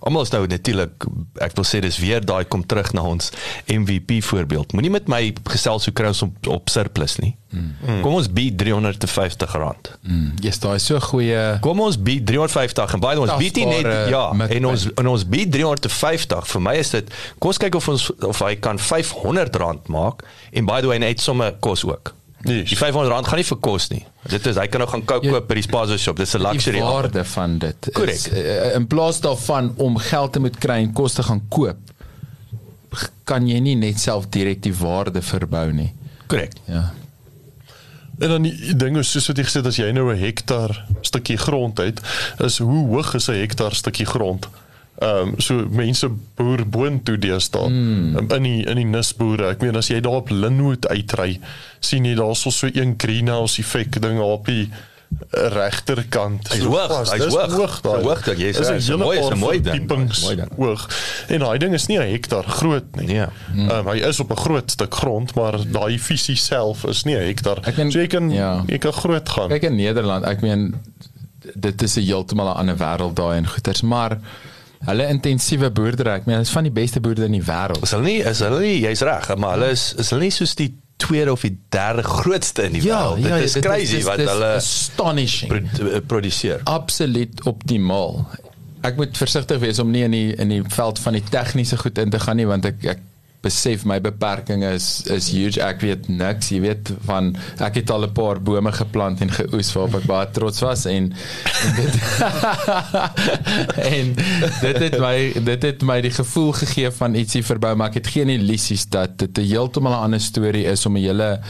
Almal 0.00 0.24
is 0.24 0.32
nou 0.32 0.46
natuurlik 0.48 1.04
ek 1.44 1.56
wil 1.58 1.66
sê 1.68 1.82
dis 1.84 1.98
weer 2.00 2.24
daai 2.24 2.44
kom 2.48 2.62
terug 2.66 2.92
na 2.96 3.04
ons 3.04 3.30
MVP 3.68 4.20
voorbeeld. 4.24 4.72
Moenie 4.72 4.92
met 4.92 5.10
my 5.12 5.20
gesels 5.52 5.88
hoe 5.88 5.94
kry 5.96 6.12
ons 6.14 6.22
op, 6.24 6.48
op 6.48 6.72
surplus 6.72 7.18
nie. 7.20 7.34
Mm. 7.50 8.00
Kom 8.04 8.14
ons 8.14 8.28
bied 8.30 8.56
350 8.58 9.56
rand. 9.58 9.90
Mm. 10.06 10.38
Yes, 10.44 10.60
daai 10.62 10.76
is 10.78 10.86
so 10.86 11.00
goeie. 11.02 11.40
Kom 11.64 11.82
ons 11.84 11.98
bied 12.00 12.24
350 12.28 12.94
en 12.96 13.02
baie 13.02 13.20
ons 13.20 13.34
bied 13.40 13.60
net 13.66 13.90
ja 14.12 14.24
en 14.46 14.70
ons 14.70 14.86
en 14.94 15.10
ons 15.12 15.26
bied 15.34 15.52
350. 15.52 16.48
Vir 16.54 16.64
my 16.64 16.76
is 16.80 16.94
dit 16.96 17.12
kom 17.38 17.52
ons 17.52 17.60
kyk 17.60 17.76
of 17.80 17.90
ons 17.92 18.06
of 18.30 18.44
hy 18.46 18.54
kan 18.62 18.80
500 18.80 19.60
rand 19.60 19.92
maak 19.92 20.24
en 20.54 20.68
by 20.68 20.80
the 20.80 20.92
way 20.92 21.02
net 21.02 21.20
sommer 21.20 21.52
kos 21.60 21.84
ook. 21.88 22.14
Nee, 22.42 22.62
die 22.64 22.76
500 22.76 23.12
rand 23.12 23.26
gaan 23.28 23.36
nie 23.36 23.44
vir 23.44 23.58
kos 23.60 23.88
nie. 23.92 24.00
Dit 24.32 24.46
is 24.48 24.56
hy 24.56 24.64
kan 24.72 24.80
nou 24.80 24.88
gaan 24.88 25.02
koop 25.04 25.24
ja, 25.26 25.40
by 25.44 25.56
die 25.58 25.64
spaza 25.66 25.98
shop. 26.00 26.16
Dis 26.16 26.32
'n 26.34 26.40
luxury. 26.40 26.78
Die 26.80 26.86
waarde 26.86 27.24
van 27.24 27.58
dit 27.58 27.88
is 28.08 28.28
uh, 28.32 28.74
in 28.78 28.86
plaas 28.86 29.20
daarvan 29.20 29.74
om 29.76 29.98
geld 30.00 30.32
te 30.32 30.40
moet 30.40 30.56
kry 30.58 30.78
en 30.80 30.92
kos 30.92 31.18
te 31.18 31.22
gaan 31.22 31.42
koop, 31.48 31.76
kan 33.24 33.48
jy 33.48 33.60
nie 33.60 33.76
net 33.76 34.00
self 34.00 34.30
direk 34.32 34.62
die 34.62 34.74
waarde 34.74 35.22
verbou 35.22 35.68
nie. 35.72 35.92
Korrek. 36.26 36.56
Ja. 36.64 36.92
En 38.20 38.28
dan 38.28 38.42
die 38.42 38.76
ding 38.76 38.96
is 38.96 39.10
soos 39.10 39.28
wat 39.28 39.36
jy 39.36 39.44
gesê 39.44 39.60
het 39.60 39.68
as 39.68 39.76
jy 39.76 39.92
nou 39.92 40.08
'n 40.12 40.18
hektaar 40.18 40.86
stukkie 41.00 41.36
grond 41.36 41.78
het, 41.78 42.00
is 42.38 42.58
hoe 42.58 42.86
hoog 42.88 43.14
is 43.14 43.28
'n 43.28 43.36
hektaar 43.36 43.74
stukkie 43.74 44.06
grond? 44.06 44.48
Ehm 45.00 45.28
um, 45.28 45.34
so 45.40 45.64
mense 45.72 46.08
boer 46.36 46.66
boontoe 46.68 47.16
deesdae 47.18 47.68
mm. 47.68 48.16
um, 48.20 48.26
in 48.36 48.42
die 48.42 48.64
in 48.68 48.76
die 48.76 48.84
nisboere. 48.84 49.54
Ek 49.54 49.62
meen 49.64 49.76
as 49.80 49.88
jy 49.88 50.00
daar 50.04 50.20
op 50.20 50.28
Linwood 50.28 50.88
uitry, 50.92 51.38
sien 51.80 52.04
jy 52.04 52.14
daar 52.18 52.36
so 52.36 52.50
so 52.52 52.68
een 52.68 52.94
greenhouse 53.00 53.62
effek 53.62 53.96
ding 54.02 54.20
op 54.20 54.46
die 54.46 54.68
regterkant. 55.30 56.48
Hy's 56.52 56.62
hoog, 56.62 56.92
hy's 57.10 57.24
hoog. 57.34 57.54
hoog 57.56 57.80
daai. 57.80 58.02
So 58.02 58.08
hoog 58.08 58.20
dat 58.24 58.38
jy 58.38 58.52
Dis 58.52 58.68
sê, 58.68 58.76
'n 58.94 58.98
mooi- 58.98 59.18
is 59.18 59.28
'n 59.28 59.38
mooi 59.38 59.60
ding. 59.60 59.88
Mooi 59.88 60.36
ding. 60.36 60.52
hoog. 60.56 60.84
En 61.28 61.38
daai 61.38 61.58
ding 61.58 61.74
is 61.74 61.86
nie 61.86 61.98
'n 61.98 62.10
hektaar 62.10 62.44
groot 62.44 62.96
nie. 62.96 63.06
Nee. 63.06 63.26
Um, 63.70 63.86
hy 63.88 63.96
is 64.06 64.20
op 64.20 64.30
'n 64.30 64.36
groot 64.36 64.70
stuk 64.70 64.94
grond, 64.94 65.34
maar 65.34 65.58
daai 65.72 65.98
visie 65.98 66.36
self 66.36 66.84
is 66.84 67.04
nie 67.04 67.16
'n 67.16 67.26
hektaar. 67.26 67.58
Ek 67.66 67.74
ken- 67.74 67.90
so 67.92 67.98
jy 67.98 68.06
kan 68.06 68.30
ja. 68.30 68.64
jy 68.66 68.78
kan 68.78 68.92
groot 68.92 69.28
gaan. 69.28 69.48
Kyk 69.48 69.62
in 69.62 69.76
Nederland, 69.76 70.24
ek 70.24 70.40
meen 70.40 70.74
dit 71.54 71.82
is 71.82 71.96
'n 71.96 72.04
heeltemal 72.04 72.46
'n 72.52 72.56
ander 72.56 72.76
wêreld 72.76 73.14
daai 73.16 73.36
en 73.36 73.46
goeters, 73.46 73.82
maar 73.82 74.18
hulle 74.86 75.06
intensiewe 75.12 75.70
boerdery, 75.70 76.14
ek 76.20 76.26
meen 76.26 76.38
dit 76.40 76.46
is 76.46 76.52
van 76.52 76.64
die 76.64 76.72
beste 76.72 77.00
boerders 77.00 77.26
in 77.26 77.32
die 77.32 77.42
wêreld. 77.44 77.82
Is 77.82 77.90
hulle 77.92 78.04
nie 78.06 78.20
is 78.24 78.40
hulle 78.40 78.60
nie 78.60 78.78
jy's 78.80 79.02
reg, 79.06 79.28
maar 79.36 79.58
hulle 79.58 79.70
is 79.74 79.90
is 79.98 80.10
hulle 80.10 80.22
nie 80.28 80.30
soos 80.34 80.54
die 80.56 80.70
tweede 81.00 81.32
of 81.32 81.40
die 81.40 81.58
derde 81.72 82.02
grootste 82.04 82.62
in 82.68 82.72
die 82.78 82.82
wêreld. 82.82 83.22
dit 83.22 83.44
is 83.44 83.58
crazy 83.64 83.96
dis- 83.96 84.04
wat 84.08 84.16
dis 84.20 84.28
hulle 84.30 84.54
astonishing. 84.56 85.48
pro- 85.52 85.86
eh, 85.90 86.00
produseer. 86.06 86.60
absoluut 86.64 87.42
optimaal. 87.44 88.26
Ek 88.82 88.96
moet 88.96 89.16
versigtig 89.16 89.58
wees 89.60 89.78
om 89.78 89.90
nie 89.92 90.02
in 90.04 90.10
die 90.16 90.34
in 90.40 90.48
die 90.48 90.62
veld 90.68 90.98
van 90.98 91.12
die 91.12 91.22
tegniese 91.30 91.76
goed 91.76 91.98
in 91.98 92.10
te 92.10 92.18
gaan 92.20 92.36
nie 92.36 92.46
want 92.48 92.64
ek 92.64 92.84
ek 92.84 92.98
besef 93.40 93.86
my 93.88 93.96
beperkings 94.00 94.64
is 94.68 94.86
is 95.16 95.28
huge. 95.32 95.60
Ek 95.64 95.80
weet 95.80 96.08
niks. 96.12 96.50
Jy 96.52 96.60
weet 96.60 96.92
van 97.08 97.32
ek 97.64 97.80
het 97.80 97.90
al 97.90 98.04
'n 98.04 98.12
paar 98.12 98.40
bome 98.40 98.72
geplant 98.72 99.20
en 99.24 99.32
geoes 99.32 99.72
waarop 99.72 99.94
ek 100.00 100.06
baie 100.10 100.30
trots 100.30 100.60
was 100.60 100.84
en 100.84 101.12
en 101.64 101.74
dit 101.76 101.94
en 103.96 104.14
dit 104.60 104.78
het 104.84 104.98
my 105.00 105.16
dit 105.44 105.62
het 105.62 105.82
my 105.82 106.00
die 106.00 106.12
gevoel 106.12 106.52
gegee 106.52 106.90
van 106.90 107.14
ietsie 107.14 107.44
verbou 107.44 107.74
maar 107.74 107.88
ek 107.88 108.02
het 108.02 108.12
geen 108.16 108.28
illusies 108.28 108.86
dat 108.92 109.18
dit 109.18 109.38
'n 109.38 109.48
heeltemal 109.52 109.92
'n 109.92 110.04
ander 110.04 110.20
storie 110.20 110.64
is 110.64 110.86
om 110.86 110.96
'n 110.96 111.04
hele 111.08 111.40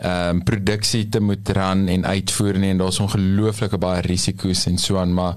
ehm 0.00 0.36
um, 0.36 0.42
produksie 0.42 1.08
te 1.08 1.20
moet 1.20 1.48
ran 1.48 1.88
en 1.88 2.06
uitvoer 2.06 2.58
nie 2.58 2.70
en 2.70 2.78
daar's 2.78 3.00
ongelooflike 3.00 3.78
baie 3.78 4.00
risiko's 4.00 4.66
en 4.66 4.78
so 4.78 4.98
aan 4.98 5.14
maar 5.14 5.34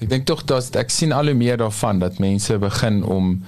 ek 0.00 0.08
dink 0.08 0.26
tog 0.26 0.44
dat 0.44 0.76
ek 0.76 0.90
sien 0.90 1.12
al 1.12 1.30
hoe 1.30 1.34
meer 1.34 1.56
daarvan 1.56 1.98
dat 1.98 2.18
mense 2.18 2.58
begin 2.58 3.02
om 3.04 3.42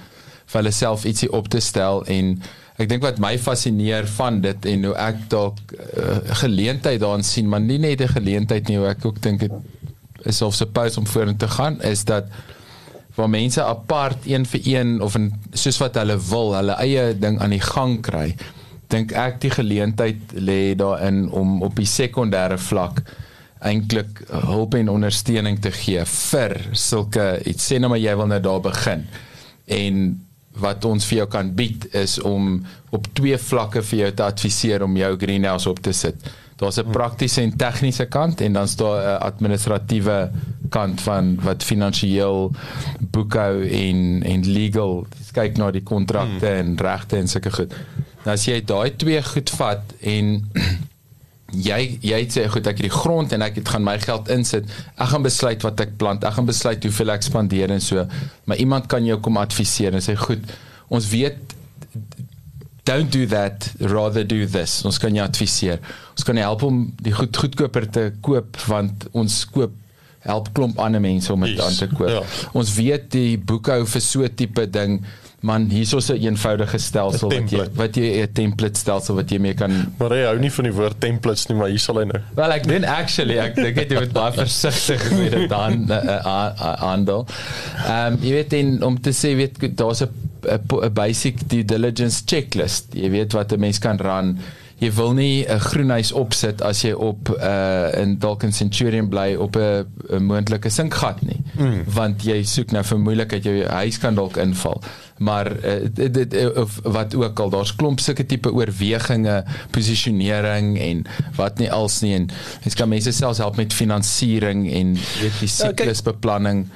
vir 0.49 0.61
hulle 0.61 0.73
self 0.75 1.05
ietsie 1.09 1.31
op 1.35 1.49
te 1.51 1.61
stel 1.63 2.03
en 2.09 2.35
ek 2.79 2.89
dink 2.89 3.03
wat 3.03 3.19
my 3.21 3.33
fascineer 3.37 4.07
van 4.17 4.39
dit 4.41 4.69
en 4.73 4.85
hoe 4.89 4.95
ek 5.03 5.25
dalk 5.31 5.73
uh, 5.75 6.19
geleentheid 6.43 7.01
daarin 7.03 7.25
sien 7.27 7.49
maar 7.49 7.63
nie 7.63 7.79
net 7.79 8.01
'n 8.01 8.15
geleentheid 8.15 8.69
nie 8.69 8.77
hoe 8.77 8.87
ek 8.87 9.05
ook 9.05 9.21
dink 9.21 9.39
dit 9.39 9.51
is 10.25 10.41
of 10.41 10.55
suppose 10.55 10.99
om 10.99 11.07
vorentoe 11.07 11.47
te 11.47 11.53
gaan 11.55 11.81
is 11.81 12.03
dat 12.05 12.31
waar 13.15 13.29
mense 13.29 13.63
apart 13.63 14.25
een 14.25 14.45
vir 14.45 14.61
een 14.63 15.01
of 15.01 15.15
in, 15.15 15.33
soos 15.53 15.77
wat 15.77 15.95
hulle 15.95 16.17
wil 16.29 16.55
hulle 16.55 16.75
eie 16.79 17.13
ding 17.19 17.39
aan 17.39 17.55
die 17.55 17.65
gang 17.73 18.01
kry 18.01 18.35
dink 18.89 19.11
ek 19.11 19.41
die 19.41 19.51
geleentheid 19.53 20.33
lê 20.33 20.75
daarin 20.75 21.27
om 21.29 21.61
op 21.61 21.75
die 21.75 21.89
sekondêre 21.89 22.57
vlak 22.57 23.03
eintlik 23.59 24.21
hulp 24.47 24.73
en 24.79 24.89
ondersteuning 24.89 25.59
te 25.61 25.71
gee 25.75 26.03
vir 26.07 26.55
sulke 26.71 27.25
iets. 27.49 27.67
Sê 27.67 27.79
nou 27.79 27.91
maar 27.91 28.01
jy 28.01 28.15
wil 28.15 28.29
nou 28.31 28.39
daar 28.43 28.61
begin. 28.63 29.05
En 29.67 29.97
wat 30.59 30.85
ons 30.85 31.05
vir 31.05 31.17
jou 31.17 31.27
kan 31.27 31.53
bied 31.55 31.87
is 31.95 32.19
om 32.19 32.65
op 32.89 33.07
twee 33.13 33.37
vlakke 33.37 33.83
vir 33.91 33.99
jou 33.99 34.11
te 34.11 34.23
adviseer 34.23 34.83
om 34.83 34.97
jou 34.97 35.15
greenhouse 35.17 35.69
op 35.69 35.79
te 35.79 35.93
sit. 35.93 36.15
Daar's 36.59 36.77
'n 36.77 36.91
praktiese 36.91 37.41
en 37.41 37.55
tegniese 37.57 38.05
kant 38.05 38.41
en 38.41 38.53
dan's 38.53 38.75
daar 38.75 39.19
'n 39.19 39.21
administratiewe 39.21 40.31
kant 40.69 41.01
van 41.01 41.35
wat 41.41 41.63
finansiëel 41.63 42.51
boekhou 42.99 43.67
en 43.67 44.23
en 44.23 44.45
legal 44.45 45.07
kyk 45.33 45.57
na 45.57 45.71
die 45.71 45.83
kontrakte 45.83 46.47
hmm. 46.47 46.59
en 46.59 46.77
regte 46.77 47.17
en 47.17 47.27
sulke 47.27 47.51
goed. 47.51 47.73
Nou 48.25 48.33
as 48.35 48.45
jy 48.45 48.61
daai 48.65 48.95
twee 48.95 49.21
goed 49.23 49.49
vat 49.49 49.93
en 50.01 50.49
jy 51.53 51.99
jy 52.01 52.19
sê 52.29 52.47
goed 52.51 52.67
ek 52.67 52.77
het 52.81 52.87
die 52.89 52.93
grond 52.93 53.31
en 53.33 53.41
ek 53.41 53.55
het 53.61 53.69
gaan 53.73 53.83
my 53.83 53.97
geld 53.99 54.29
insit. 54.29 54.65
Ek 54.97 55.09
gaan 55.13 55.23
besluit 55.25 55.63
wat 55.65 55.79
ek 55.81 55.97
plant. 55.97 56.23
Ek 56.23 56.33
gaan 56.37 56.45
besluit 56.49 56.83
hoeveel 56.83 57.11
ek 57.15 57.23
spandeer 57.25 57.71
en 57.71 57.81
so. 57.81 58.05
Maar 58.45 58.57
iemand 58.57 58.87
kan 58.91 59.05
jou 59.05 59.19
kom 59.19 59.37
adviseer 59.41 59.93
en 59.97 60.01
sê 60.05 60.15
goed, 60.19 60.43
ons 60.89 61.07
weet 61.09 61.37
don't 62.85 63.11
do 63.13 63.25
that 63.29 63.69
rather 63.79 64.23
do 64.25 64.45
this. 64.45 64.79
Ons 64.85 64.97
kan 65.01 65.13
jou 65.13 65.25
adviseer. 65.25 65.77
Ons 66.15 66.25
kan 66.25 66.35
jou 66.39 66.45
help 66.47 66.63
om 66.65 66.79
die 67.03 67.13
goed 67.13 67.37
goedkoper 67.37 67.85
te 67.93 68.05
koop 68.25 68.57
want 68.67 69.05
ons 69.13 69.43
koop 69.53 69.75
help 70.25 70.49
klomp 70.57 70.79
ander 70.83 70.99
mense 71.01 71.31
om 71.31 71.45
dit 71.45 71.53
Yes, 71.55 71.63
aan 71.65 71.77
te 71.79 71.87
koop. 71.95 72.09
ja. 72.09 72.23
Ons 72.57 72.73
weet 72.75 73.05
die 73.13 73.37
boekhou 73.37 73.85
vir 73.87 74.01
so 74.03 74.27
tipe 74.27 74.65
ding 74.67 74.99
man 75.41 75.69
hier's 75.71 75.93
ons 75.93 76.09
'n 76.11 76.19
eenvoudige 76.19 76.77
stelsel 76.77 77.29
wat 77.31 77.51
jy 77.51 77.65
wat 77.79 77.95
jy 77.95 78.21
'n 78.23 78.33
template 78.33 78.79
stelsel 78.79 79.15
wat 79.15 79.29
jy 79.31 79.39
mee 79.39 79.53
kan 79.53 79.71
Maar 79.97 80.09
hy 80.09 80.23
hou 80.25 80.39
nie 80.39 80.51
van 80.51 80.65
die 80.65 80.73
woord 80.73 80.99
templates 80.99 81.47
nie, 81.47 81.57
maar 81.57 81.69
hier 81.69 81.79
sal 81.79 81.99
hy 81.99 82.05
nou. 82.05 82.21
Wel 82.35 82.51
ek 82.51 82.67
doen 82.67 82.83
actually 82.83 83.37
ek 83.39 83.55
dink 83.55 83.75
dit 83.75 83.93
moet 83.99 84.13
baie 84.13 84.33
versigtig 84.33 85.11
met 85.19 85.31
dit 85.31 85.51
aan 85.51 85.89
aandel. 86.79 87.25
Ehm 87.85 88.17
jy 88.21 88.31
weet 88.31 88.53
en 88.53 88.83
om 88.83 89.01
te 89.01 89.11
sê 89.11 89.35
weet 89.35 89.77
daar's 89.77 90.01
'n 90.03 90.09
'n 90.47 90.93
basic 90.93 91.47
due 91.49 91.63
diligence 91.65 92.23
checklist. 92.25 92.93
Jy 92.93 93.09
weet 93.09 93.33
wat 93.33 93.51
'n 93.53 93.59
mens 93.59 93.79
kan 93.79 93.97
ran. 93.97 94.37
Jy 94.79 94.91
wil 94.95 95.13
nie 95.13 95.45
'n 95.45 95.59
groenhuis 95.59 96.11
opsit 96.11 96.61
as 96.61 96.81
jy 96.81 96.93
op 96.95 97.29
uh, 97.35 97.91
in 97.99 98.17
dalk 98.19 98.43
in 98.43 98.53
Centurion 98.53 99.09
bly 99.09 99.35
op 99.35 99.55
'n 99.55 100.23
moontlike 100.23 100.69
sinkgat 100.69 101.21
nie. 101.21 101.41
Mm. 101.57 101.83
Want 101.85 102.23
jy 102.23 102.43
soek 102.43 102.71
nou 102.71 102.83
vir 102.83 102.99
moeilikheid 102.99 103.43
jou 103.43 103.65
huis 103.65 103.97
kan 103.99 104.15
dalk 104.15 104.37
inval. 104.37 104.81
Maar 105.19 105.51
uh, 105.51 105.87
dit, 105.93 106.13
dit 106.13 106.55
of 106.55 106.79
wat 106.83 107.15
ook 107.15 107.39
al 107.39 107.49
daar's 107.49 107.75
klomp 107.75 107.99
sulke 107.99 108.25
tipe 108.25 108.51
oorweginge, 108.53 109.43
posisionering 109.71 110.79
en 110.79 111.03
wat 111.35 111.57
nie 111.59 111.71
als 111.71 111.99
nie 112.01 112.13
en 112.15 112.29
mens 112.63 112.75
kan 112.75 112.89
mense 112.89 113.11
selfs 113.11 113.37
help 113.37 113.55
met 113.55 113.73
finansiering 113.73 114.71
en 114.71 114.93
weet 115.19 115.39
die 115.39 115.49
Ja, 115.49 115.55
siklusbeplanning. 115.67 116.67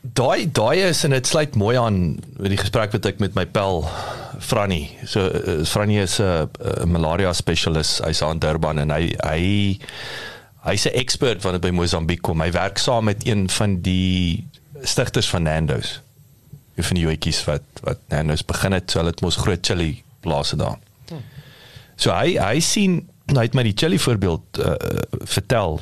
Daai 0.00 0.48
daai 0.52 0.88
is 0.88 1.04
en 1.04 1.10
dit 1.10 1.26
sluit 1.26 1.54
mooi 1.54 1.76
aan 1.76 2.16
met 2.38 2.48
die 2.48 2.60
gesprek 2.60 2.92
wat 2.92 3.04
ek 3.04 3.18
met 3.20 3.34
my 3.36 3.44
pel 3.44 3.84
Franny. 4.40 4.88
So 5.04 5.20
uh, 5.28 5.64
Franny 5.64 6.00
is 6.00 6.18
'n 6.18 6.24
uh, 6.24 6.84
malaria 6.84 7.32
spesialist. 7.32 8.00
Hy's 8.04 8.22
aan 8.22 8.38
Durban 8.38 8.78
en 8.78 8.90
hy 8.90 9.14
hy 9.20 9.78
hy's 10.64 10.86
'n 10.88 10.96
expert 10.96 11.42
dit 11.42 11.60
by 11.60 11.70
Mosambiek 11.70 12.22
kom. 12.22 12.40
Hy 12.40 12.50
werk 12.50 12.78
saam 12.78 13.04
met 13.04 13.26
een 13.26 13.48
van 13.50 13.80
die 13.80 14.48
stigters 14.82 15.28
van 15.28 15.42
Nando's. 15.42 16.00
Een 16.74 16.84
van 16.84 16.94
die 16.94 17.04
joetjies 17.04 17.44
wat 17.44 17.62
wat 17.82 17.98
Nando's 18.08 18.44
begin 18.44 18.72
het, 18.72 18.90
so 18.90 18.98
hulle 18.98 19.10
het 19.10 19.20
mos 19.20 19.36
groot 19.36 19.66
chili 19.66 20.02
plase 20.20 20.56
daar. 20.56 20.78
So 21.96 22.12
hy 22.12 22.38
hy 22.40 22.60
sien 22.60 23.08
hy 23.30 23.44
het 23.46 23.54
my 23.54 23.62
die 23.62 23.76
chili 23.76 23.98
voorbeeld 23.98 24.58
uh, 24.58 24.74
vertel. 25.28 25.80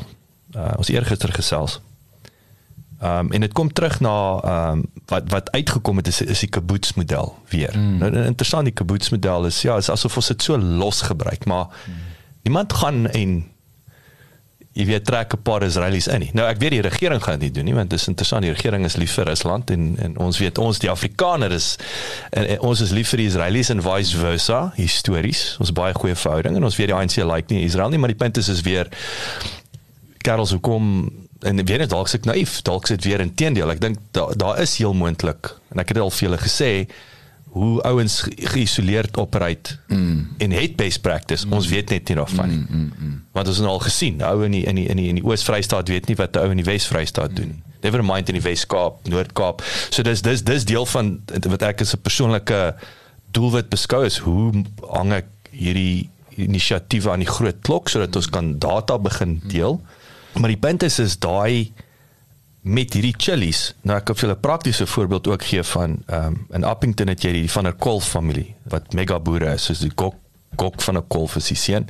Uh, 0.56 0.72
ons 0.76 0.88
eergister 0.88 1.32
gesels. 1.32 1.80
Ehm 2.98 3.18
um, 3.18 3.32
en 3.32 3.40
dit 3.40 3.52
kom 3.52 3.72
terug 3.72 4.00
na 4.00 4.40
ehm 4.42 4.78
um, 4.78 4.86
wat 5.06 5.30
wat 5.30 5.50
uitgekom 5.50 5.96
het 5.96 6.06
is 6.06 6.20
is 6.20 6.40
die 6.40 6.48
kibbutz 6.48 6.92
model 6.92 7.36
weer. 7.48 7.78
Mm. 7.78 7.98
Nou 7.98 8.24
interessant 8.24 8.64
die 8.64 8.74
kibbutz 8.74 9.08
model 9.08 9.46
is 9.46 9.62
ja, 9.62 9.76
is 9.76 9.90
asof 9.90 10.16
ons 10.16 10.26
dit 10.26 10.42
so 10.42 10.58
los 10.58 11.00
gebruik, 11.00 11.44
maar 11.44 11.64
mm. 11.64 11.94
niemand 12.42 12.72
gaan 12.72 13.06
en 13.06 13.44
jy 14.72 14.84
weet 14.86 15.04
trek 15.04 15.34
'n 15.34 15.42
paar 15.42 15.62
Israelies 15.62 16.06
in 16.06 16.20
nie. 16.20 16.30
Nou 16.32 16.48
ek 16.48 16.58
weet 16.58 16.70
die 16.70 16.80
regering 16.80 17.22
gaan 17.22 17.38
dit 17.38 17.48
nie 17.48 17.54
doen 17.54 17.64
nie 17.64 17.74
want 17.74 17.90
dit 17.90 18.00
is 18.00 18.06
interessant 18.06 18.42
die 18.42 18.52
regering 18.52 18.84
is 18.84 18.96
lief 18.96 19.14
vir 19.14 19.24
Rusland 19.30 19.70
en 19.70 19.96
en 19.98 20.18
ons 20.18 20.38
weet 20.38 20.58
ons 20.58 20.78
die 20.78 20.90
Afrikaner 20.90 21.52
is 21.52 21.76
en, 22.30 22.46
en 22.46 22.60
ons 22.60 22.80
is 22.80 22.90
lief 22.90 23.08
vir 23.08 23.18
die 23.18 23.26
Israelies 23.26 23.70
en 23.70 23.82
vice 23.82 24.16
versa 24.16 24.72
histories. 24.74 25.56
Ons 25.58 25.72
baie 25.72 25.94
goeie 25.94 26.14
verhouding 26.14 26.56
en 26.56 26.64
ons 26.64 26.76
weet 26.76 26.90
die 26.90 26.94
ANC 26.94 27.16
like 27.16 27.54
nie 27.54 27.64
Israel 27.64 27.90
nie, 27.90 27.98
maar 27.98 28.10
die 28.14 28.22
punt 28.24 28.36
is 28.36 28.48
is 28.48 28.60
weer 28.60 28.90
Karels 30.18 30.50
hoekom 30.50 31.10
en 31.40 31.64
weer 31.64 31.78
net 31.78 31.90
dalk 31.90 32.08
se 32.08 32.16
ek 32.16 32.24
naïef, 32.24 32.62
dalk 32.62 32.86
sit 32.86 33.04
weer 33.04 33.20
inteendeel. 33.20 33.70
Ek 33.70 33.80
dink 33.80 33.98
daar 34.16 34.36
daar 34.36 34.58
is 34.60 34.76
heel 34.78 34.94
moontlik 34.94 35.52
en 35.70 35.78
ek 35.78 35.88
het 35.88 35.96
dit 36.00 36.02
al 36.02 36.10
vir 36.10 36.28
julle 36.28 36.38
gesê 36.38 36.72
hoe 37.48 37.80
ouens 37.82 38.20
ge- 38.20 38.34
geïsoleerd 38.52 39.16
operate 39.16 39.78
mm. 39.88 40.34
en 40.38 40.50
het 40.52 40.76
best 40.76 41.00
practice. 41.00 41.46
Mm. 41.46 41.52
Ons 41.52 41.68
weet 41.68 41.90
net 41.90 42.08
nie 42.08 42.16
daarvan 42.16 42.48
nie. 42.48 42.58
Mm, 42.58 42.66
mm, 42.70 42.92
mm. 42.98 43.22
Want 43.32 43.48
ons 43.48 43.56
het 43.56 43.66
al 43.66 43.78
gesien, 43.78 44.20
ou 44.22 44.44
in 44.44 44.52
die 44.52 44.64
in 44.68 44.74
die 44.74 44.86
in 44.88 44.96
die, 45.00 45.08
in 45.08 45.14
die 45.20 45.24
Oos-Vrystaat 45.24 45.88
weet 45.88 46.06
nie 46.10 46.16
wat 46.18 46.32
die 46.32 46.42
ou 46.42 46.50
in 46.50 46.60
die 46.60 46.66
Wes-Vrystaat 46.68 47.36
doen 47.36 47.54
nie. 47.54 47.62
Never 47.82 48.02
mind 48.02 48.28
in 48.28 48.34
die 48.34 48.42
Wes-Kaap, 48.42 49.06
Noord-Kaap. 49.08 49.62
So 49.94 50.02
dis 50.02 50.22
dis 50.26 50.42
dis 50.42 50.64
deel 50.66 50.86
van 50.86 51.20
wat 51.46 51.62
ek 51.62 51.80
as 51.86 51.94
'n 51.94 52.02
persoonlike 52.02 52.74
doelwit 53.32 53.68
beskou 53.70 54.04
is 54.04 54.18
hoe 54.18 54.64
hang 54.90 55.12
ek 55.12 55.26
hierdie 55.50 56.08
inisiatiewe 56.36 57.10
aan 57.10 57.22
die 57.24 57.30
groot 57.30 57.56
klok 57.62 57.88
sodat 57.88 58.16
ons 58.16 58.28
kan 58.30 58.58
data 58.58 58.98
begin 58.98 59.40
deel. 59.46 59.80
Maar 60.38 60.48
die 60.48 60.56
punt 60.62 60.82
is 60.82 60.98
is 60.98 61.18
daai 61.18 61.72
met 62.62 62.92
hierdie 62.92 63.14
chilies. 63.16 63.74
Nou 63.82 63.96
ek 63.98 64.10
vir 64.12 64.26
julle 64.26 64.36
'n 64.36 64.40
praktiese 64.40 64.86
voorbeeld 64.86 65.26
ook 65.26 65.42
gee 65.42 65.62
van 65.62 66.02
ehm 66.06 66.26
um, 66.26 66.46
in 66.52 66.64
Appington 66.64 67.08
het 67.08 67.22
jy 67.22 67.32
die 67.32 67.50
van 67.50 67.64
der 67.64 67.72
Kolf 67.74 68.08
familie 68.08 68.54
wat 68.68 68.92
mega 68.92 69.18
boere 69.18 69.54
is, 69.54 69.64
soos 69.64 69.78
die 69.78 69.92
Gok 69.94 70.14
Gok 70.56 70.80
van 70.82 70.94
der 70.94 71.04
Kolf 71.08 71.36
is 71.36 71.46
die 71.48 71.56
seun. 71.56 71.88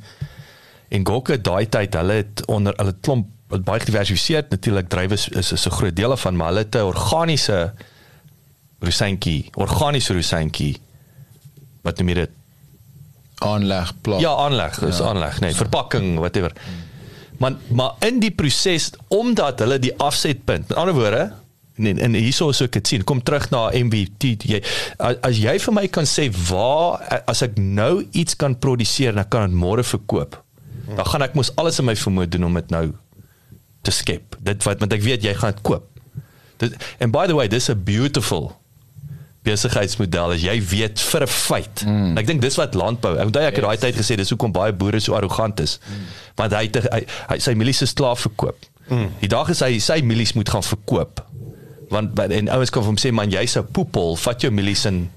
En 0.88 1.06
Gok 1.06 1.28
het 1.28 1.44
daai 1.44 1.68
tyd, 1.68 1.94
hulle 1.94 2.12
het 2.12 2.46
onder 2.46 2.74
hulle 2.76 2.94
klomp 3.00 3.26
wat 3.48 3.64
baie 3.64 3.80
gediversifiseer 3.80 4.44
natuurlik 4.50 4.88
drywe 4.88 5.14
is 5.14 5.28
is, 5.28 5.52
is 5.52 5.66
'n 5.66 5.70
groot 5.70 5.96
deel 5.96 6.16
van, 6.16 6.36
maar 6.36 6.46
hulle 6.48 6.64
het 6.64 6.74
'n 6.74 6.78
organiese 6.82 7.72
rosantjie, 8.80 9.50
organiese 9.54 10.14
rosantjie 10.14 10.76
wat 11.82 11.98
noem 11.98 12.08
jy 12.08 12.14
dit? 12.14 12.30
aanleg 13.38 13.92
plaas. 14.00 14.20
Ja, 14.20 14.34
aanleg, 14.34 14.78
dis 14.78 14.98
Ja. 14.98 15.04
aanleg, 15.04 15.40
nee, 15.40 15.54
verpakking, 15.54 16.18
whatever. 16.18 16.52
Maar 17.38 17.58
maar 17.70 17.94
in 18.06 18.18
die 18.22 18.32
proses 18.34 18.90
omdat 19.14 19.62
hulle 19.62 19.78
die 19.78 19.94
afsetpunt. 20.02 20.68
Met 20.68 20.78
ander 20.78 20.94
woorde, 20.94 21.32
en 21.78 21.98
en 21.98 22.14
hierso 22.18 22.50
as 22.50 22.60
ek 22.64 22.78
dit 22.80 22.92
sien, 22.92 23.04
kom 23.06 23.22
terug 23.22 23.48
na 23.54 23.68
MVT. 23.70 24.34
Jy 24.50 24.62
as 24.98 25.38
jy 25.38 25.54
vir 25.62 25.76
my 25.76 25.86
kan 25.94 26.08
sê 26.08 26.28
waar 26.50 27.22
as 27.30 27.44
ek 27.46 27.58
nou 27.62 28.02
iets 28.10 28.38
kan 28.38 28.58
produseer 28.58 29.14
en 29.14 29.22
ek 29.22 29.30
kan 29.34 29.46
dit 29.46 29.58
môre 29.58 29.86
verkoop, 29.86 30.40
dan 30.88 31.06
gaan 31.06 31.26
ek 31.28 31.36
mos 31.38 31.52
alles 31.60 31.78
in 31.78 31.88
my 31.88 31.94
vermoë 31.98 32.30
doen 32.34 32.48
om 32.48 32.58
dit 32.58 32.74
nou 32.74 32.86
te 33.86 33.94
skep. 33.94 34.38
Dit 34.42 34.66
wat 34.66 34.82
want 34.82 34.96
ek 34.96 35.04
weet 35.04 35.26
jy 35.26 35.36
gaan 35.38 35.54
dit 35.54 35.62
koop. 35.66 35.86
Dit 36.58 36.74
and 36.98 37.14
by 37.14 37.28
the 37.30 37.38
way, 37.38 37.46
this 37.46 37.68
is 37.68 37.76
a 37.76 37.78
beautiful 37.78 38.56
besigheidsmodel 39.48 40.36
as 40.36 40.44
jy 40.44 40.56
weet 40.70 41.00
vir 41.10 41.26
'n 41.26 41.32
feit. 41.32 41.84
Mm. 41.86 42.18
Ek 42.20 42.26
dink 42.26 42.42
dis 42.44 42.58
wat 42.60 42.74
landbou. 42.78 43.16
Ek 43.16 43.30
onthou 43.30 43.44
ek 43.44 43.60
het 43.60 43.64
daai 43.64 43.76
yes. 43.76 43.84
tyd 43.86 43.96
gesê 44.00 44.16
dis 44.16 44.30
hoekom 44.34 44.52
baie 44.52 44.72
boere 44.72 45.00
so 45.00 45.16
arrogant 45.18 45.60
is. 45.60 45.78
Mm. 45.88 46.04
Want 46.36 46.52
hy, 46.52 46.64
hy 46.92 47.02
hy 47.28 47.38
sy 47.38 47.54
mielies 47.54 47.82
is 47.82 47.92
klaar 47.92 48.16
verkoop. 48.16 48.68
Mm. 48.88 49.10
Die 49.20 49.28
dag 49.28 49.48
is 49.52 49.60
hy 49.64 49.78
sy 49.78 50.00
mielies 50.02 50.34
moet 50.36 50.48
gaan 50.48 50.64
verkoop. 50.64 51.24
Want 51.92 52.18
en 52.18 52.48
ouens 52.52 52.70
kom 52.70 52.84
hom 52.84 53.00
sê 53.00 53.12
man 53.12 53.30
jy's 53.30 53.56
'n 53.56 53.66
poepel, 53.72 54.16
vat 54.16 54.40
jou 54.40 54.50
mielies 54.52 54.84
in 54.84 55.08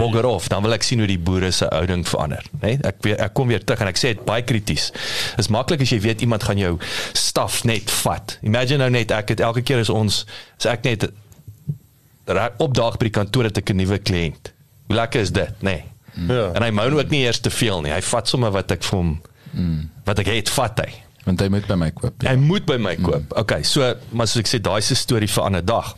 bogger 0.00 0.24
off, 0.24 0.48
dan 0.48 0.62
wil 0.62 0.72
ek 0.72 0.84
sien 0.86 0.98
hoe 1.02 1.08
die 1.08 1.18
boere 1.20 1.50
se 1.52 1.66
houding 1.70 2.04
verander, 2.08 2.44
né? 2.60 2.74
Nee? 2.74 2.78
Ek 2.88 3.00
weer, 3.04 3.18
ek 3.20 3.34
kom 3.36 3.50
weer 3.52 3.64
terug 3.64 3.82
en 3.84 3.90
ek 3.90 4.00
sê 4.00 4.14
dit 4.14 4.22
baie 4.24 4.44
krities. 4.46 4.90
Is 5.40 5.50
maklik 5.52 5.84
as 5.84 5.92
jy 5.92 6.00
weet 6.00 6.24
iemand 6.24 6.46
gaan 6.48 6.60
jou 6.60 6.76
staf 7.16 7.62
net 7.68 7.92
vat. 8.00 8.38
Imagine 8.46 8.84
nou 8.84 8.90
net 8.90 9.12
ek 9.16 9.34
het 9.34 9.44
elke 9.44 9.64
keer 9.66 9.82
as 9.84 9.92
ons 9.92 10.24
as 10.60 10.70
ek 10.72 10.86
net 10.88 11.10
opdaag 12.58 12.96
by 12.98 13.04
die 13.08 13.16
kantoor 13.18 13.44
het 13.44 13.58
ek 13.58 13.70
'n 13.70 13.76
nuwe 13.76 13.98
kliënt. 13.98 14.52
Hoe 14.86 14.96
lekker 14.96 15.20
is 15.20 15.30
dit, 15.30 15.54
nê? 15.60 15.62
Nee. 15.62 15.84
Ja. 16.28 16.50
En 16.52 16.62
hy 16.62 16.70
moan 16.70 16.98
ook 16.98 17.10
nie 17.10 17.22
eers 17.24 17.40
te 17.40 17.50
veel 17.50 17.80
nie. 17.80 17.92
Hy 17.92 18.02
vat 18.02 18.28
sommer 18.28 18.50
wat 18.50 18.70
ek 18.70 18.82
vir 18.82 18.98
hom 18.98 19.20
mm. 19.52 19.90
wat 20.04 20.18
ek 20.18 20.26
het, 20.26 20.50
vat 20.50 20.82
hy. 20.84 20.90
Want 21.24 21.40
hy 21.40 21.48
moet 21.52 21.66
by 21.68 21.76
my 21.78 21.90
koop. 21.94 22.22
Ja. 22.24 22.32
Hy 22.32 22.36
moet 22.42 22.66
by 22.66 22.76
my 22.80 22.96
koop. 22.96 23.26
Mm. 23.28 23.36
Okay, 23.44 23.62
so 23.62 23.94
maar 24.10 24.30
soos 24.30 24.44
ek 24.44 24.50
sê, 24.50 24.62
daai 24.62 24.80
se 24.82 24.98
storie 24.98 25.28
vir 25.28 25.42
'n 25.42 25.46
ander 25.46 25.64
dag. 25.64 25.94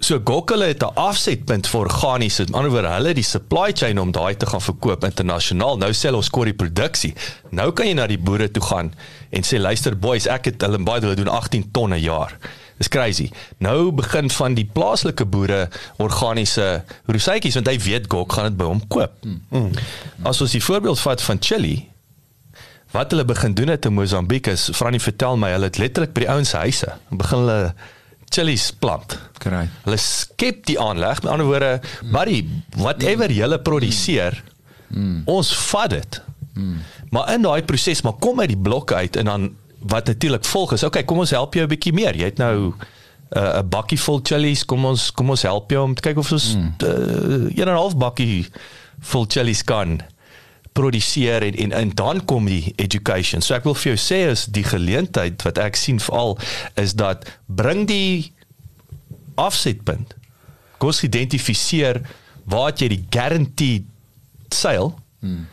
So 0.00 0.18
Gokkel 0.24 0.60
het 0.64 0.82
'n 0.82 0.94
afsetpunt 0.94 1.68
vir 1.68 1.80
organiese. 1.80 2.42
Met 2.42 2.54
ander 2.54 2.70
woorde, 2.70 2.88
hulle 2.88 3.14
die 3.14 3.22
supply 3.22 3.72
chain 3.72 4.00
om 4.00 4.10
daai 4.10 4.36
te 4.36 4.46
gaan 4.46 4.60
verkoop 4.60 5.04
internasionaal. 5.04 5.76
Nou 5.76 5.92
sê 5.92 6.12
ons 6.12 6.30
kor 6.30 6.44
die 6.44 6.54
produksie. 6.54 7.14
Nou 7.50 7.72
kan 7.72 7.86
jy 7.86 7.92
na 7.92 8.06
die 8.06 8.18
boere 8.18 8.50
toe 8.50 8.62
gaan 8.62 8.94
en 9.30 9.42
sê 9.42 9.60
luister 9.60 9.98
boys, 9.98 10.26
ek 10.26 10.44
het 10.44 10.62
hulle 10.62 10.78
baie 10.78 11.00
hulle 11.00 11.14
doen 11.14 11.28
18 11.28 11.70
ton 11.70 11.92
'n 11.92 12.00
jaar. 12.00 12.38
Dis 12.80 12.88
crazy. 12.88 13.28
Nou 13.60 13.90
begin 13.92 14.30
van 14.32 14.56
die 14.56 14.64
plaaslike 14.64 15.26
boere 15.28 15.66
organiese 16.00 16.80
rooseytjies 17.10 17.58
want 17.60 17.68
hy 17.68 17.76
weet 17.84 18.08
Gok 18.08 18.38
gaan 18.38 18.48
dit 18.48 18.58
by 18.60 18.68
hom 18.70 18.80
koop. 18.88 19.20
Mm. 19.52 19.70
As 20.24 20.40
ons 20.40 20.56
die 20.56 20.64
voorbeeld 20.64 21.00
vat 21.04 21.24
van 21.28 21.40
chili 21.40 21.76
wat 22.90 23.12
hulle 23.12 23.22
begin 23.28 23.52
doen 23.54 23.70
het 23.70 23.86
in 23.86 23.94
Mosambiek 23.94 24.48
is 24.50 24.66
Frannie 24.74 25.02
vertel 25.02 25.36
my 25.38 25.52
hulle 25.52 25.68
het 25.68 25.78
letterlik 25.78 26.14
by 26.16 26.24
die 26.24 26.30
ouens 26.32 26.50
se 26.50 26.62
huise 26.64 26.94
begin 27.12 27.44
hulle 27.44 27.74
chilies 28.30 28.70
plant. 28.78 29.16
Kry. 29.42 29.64
Hulle 29.84 29.98
skep 30.00 30.64
die 30.70 30.78
aanleg. 30.80 31.20
Met 31.24 31.32
ander 31.32 31.48
woorde, 31.48 31.70
mm. 31.80 32.12
buddy, 32.14 32.38
whatever 32.78 33.32
jy 33.34 33.48
produseer, 33.66 34.38
mm. 34.88 35.24
ons 35.30 35.50
vat 35.70 35.90
dit. 35.90 36.20
Mm. 36.54 36.76
Maar 37.10 37.32
in 37.34 37.46
daai 37.46 37.62
proses, 37.66 38.04
maar 38.06 38.18
kom 38.22 38.40
uit 38.40 38.52
die 38.52 38.60
blokke 38.60 38.94
uit 38.94 39.18
en 39.18 39.32
dan 39.32 39.48
wat 39.80 40.06
natuurlik 40.06 40.44
volg 40.44 40.72
is, 40.72 40.84
okay, 40.84 41.04
kom 41.04 41.18
ons 41.18 41.30
help 41.30 41.54
jou 41.54 41.64
'n 41.64 41.68
bietjie 41.68 41.92
meer. 41.92 42.16
Jy 42.16 42.24
het 42.24 42.38
nou 42.38 42.74
uh, 42.76 43.40
'n 43.40 43.56
uh, 43.58 43.62
bakkie 43.62 44.00
vol 44.00 44.20
chilies, 44.22 44.64
kom 44.64 44.84
ons 44.84 45.10
kom 45.10 45.30
ons 45.30 45.42
help 45.42 45.70
jou 45.70 45.82
om 45.82 45.94
te 45.94 46.02
kyk 46.02 46.18
of 46.18 46.32
ons 46.32 46.54
mm. 46.56 46.74
uh, 46.84 47.64
'n 47.64 47.68
half 47.68 47.96
bakkie 47.96 48.46
vol 49.00 49.26
chilies 49.26 49.62
kan 49.64 50.00
produseer 50.72 51.42
en, 51.42 51.54
en 51.54 51.72
en 51.72 51.90
dan 51.94 52.24
kom 52.24 52.46
die 52.46 52.72
education. 52.76 53.42
So 53.42 53.54
ek 53.54 53.64
wil 53.64 53.74
vir 53.74 53.94
jou 53.94 54.00
sê 54.00 54.30
is 54.30 54.46
die 54.46 54.64
geleentheid 54.64 55.42
wat 55.42 55.58
ek 55.58 55.76
sien 55.76 56.00
veral 56.00 56.38
is 56.74 56.94
dat 56.94 57.26
bring 57.46 57.86
die 57.88 58.32
offsetpunt. 59.34 60.14
Kom 60.78 60.92
ons 60.92 61.02
identifiseer 61.02 62.02
waar 62.44 62.72
jy 62.76 62.88
die 62.88 63.04
guaranteed 63.10 63.86
sale 64.54 64.92
hmm. 65.20 65.44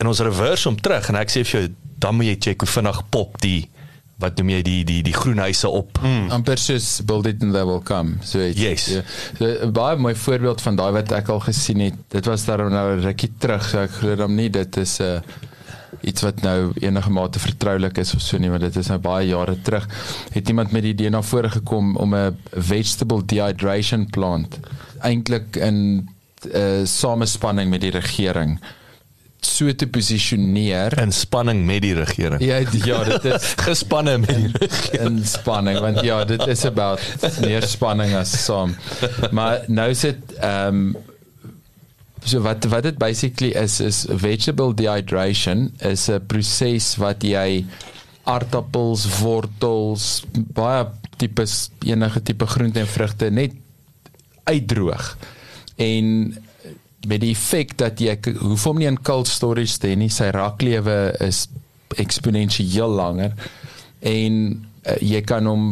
en 0.00 0.06
ons 0.06 0.20
reverse 0.24 0.68
om 0.68 0.78
terug 0.80 1.08
en 1.10 1.18
ek 1.20 1.32
sê 1.32 1.42
vir 1.44 1.60
jou 1.60 1.66
dan 1.98 2.14
moet 2.14 2.26
jy 2.26 2.36
check 2.38 2.60
hoe 2.60 2.68
vinnig 2.68 3.00
pop 3.08 3.40
die 3.40 3.68
wat 4.22 4.38
noem 4.40 4.54
jy 4.54 4.60
die 4.64 4.82
die 4.88 5.02
die 5.04 5.14
groenhuise 5.14 5.68
op. 5.68 5.98
Mm. 6.00 6.30
amper 6.32 6.60
soos 6.60 7.02
build 7.04 7.26
it 7.28 7.42
and 7.44 7.52
they 7.52 7.64
will 7.64 7.82
come. 7.84 8.16
So 8.24 8.40
het, 8.40 8.56
yes. 8.56 8.86
Ja. 8.88 9.02
So 9.38 9.70
baie 9.76 9.98
mooi 10.00 10.14
voorbeeld 10.16 10.62
van 10.64 10.78
daai 10.80 10.92
wat 10.96 11.12
ek 11.12 11.28
al 11.32 11.42
gesien 11.44 11.84
het. 11.84 11.98
Dit 12.14 12.28
was 12.30 12.46
daar 12.48 12.64
nou 12.70 12.86
'n 12.96 13.04
rukkie 13.04 13.32
terug. 13.38 13.68
So 13.68 13.84
ek 13.84 13.90
glo 14.00 14.16
dan 14.16 14.34
nie 14.34 14.48
dit 14.50 14.76
is 14.76 14.98
'n 15.00 15.02
uh, 15.02 15.20
iets 16.00 16.22
wat 16.22 16.42
nou 16.42 16.72
enige 16.80 17.10
mate 17.10 17.38
vertroulik 17.38 17.98
is 17.98 18.14
of 18.14 18.20
so 18.20 18.38
nie, 18.38 18.50
maar 18.50 18.58
dit 18.58 18.76
is 18.76 18.88
nou 18.88 18.98
baie 18.98 19.28
jare 19.28 19.56
terug. 19.62 19.88
Het 20.32 20.48
iemand 20.48 20.72
met 20.72 20.82
die 20.82 20.92
idee 20.92 21.10
na 21.10 21.22
vore 21.22 21.50
gekom 21.50 21.96
om 21.96 22.14
'n 22.14 22.36
vegetable 22.52 23.24
dehydration 23.24 24.06
plant 24.10 24.58
eintlik 25.00 25.56
in 25.56 25.76
'n 25.76 26.08
uh, 26.54 26.84
samespanning 26.84 27.70
met 27.70 27.80
die 27.80 27.90
regering 27.90 28.60
so 29.46 29.72
te 29.74 29.86
posisioneer 29.86 30.96
in 31.02 31.12
spanning 31.12 31.64
met 31.66 31.82
die 31.84 31.94
regering. 31.96 32.42
Ja, 32.44 32.60
ja, 32.84 33.02
dit 33.04 33.24
is 33.30 33.52
gespanne 33.68 34.18
met 34.18 34.34
die 34.34 34.52
regering. 34.58 35.18
In 35.18 35.26
spanning 35.26 35.80
want 35.80 36.00
ja, 36.06 36.22
dit 36.24 36.46
is 36.46 36.64
about 36.68 37.02
meer 37.40 37.66
spanning 37.66 38.14
as 38.18 38.32
saam. 38.44 38.76
Maar 39.30 39.64
nou 39.68 39.92
sit 39.94 40.38
ehm 40.40 40.86
um, 40.86 40.96
so 42.26 42.42
wat 42.42 42.64
wat 42.72 42.82
dit 42.82 42.96
basically 42.98 43.52
is 43.54 43.80
is 43.80 44.04
vegetable 44.10 44.74
dehydration 44.74 45.70
is 45.78 46.08
'n 46.10 46.26
proses 46.26 46.96
wat 46.98 47.22
jy 47.22 47.64
aardappels, 48.26 49.06
wortels, 49.20 50.24
baie 50.34 50.86
tipes 51.16 51.70
enige 51.86 52.22
tipe 52.22 52.46
groente 52.46 52.80
en 52.82 52.90
vrugte 52.90 53.30
net 53.30 53.54
uitdroog. 54.44 55.16
En 55.76 56.34
met 57.06 57.22
die 57.22 57.32
effek 57.34 57.76
dat 57.78 58.00
jy 58.02 58.16
hoef 58.40 58.66
hom 58.68 58.80
nie 58.80 58.88
in 58.90 58.98
cold 59.06 59.30
storage 59.30 59.78
te 59.80 59.92
hê 59.92 59.98
nie, 59.98 60.10
sy 60.12 60.30
raklewe 60.34 61.14
is 61.24 61.46
eksponensieel 62.02 62.92
langer. 62.98 63.36
En 64.06 64.40
uh, 64.86 64.96
jy 65.02 65.22
kan 65.26 65.46
hom 65.46 65.66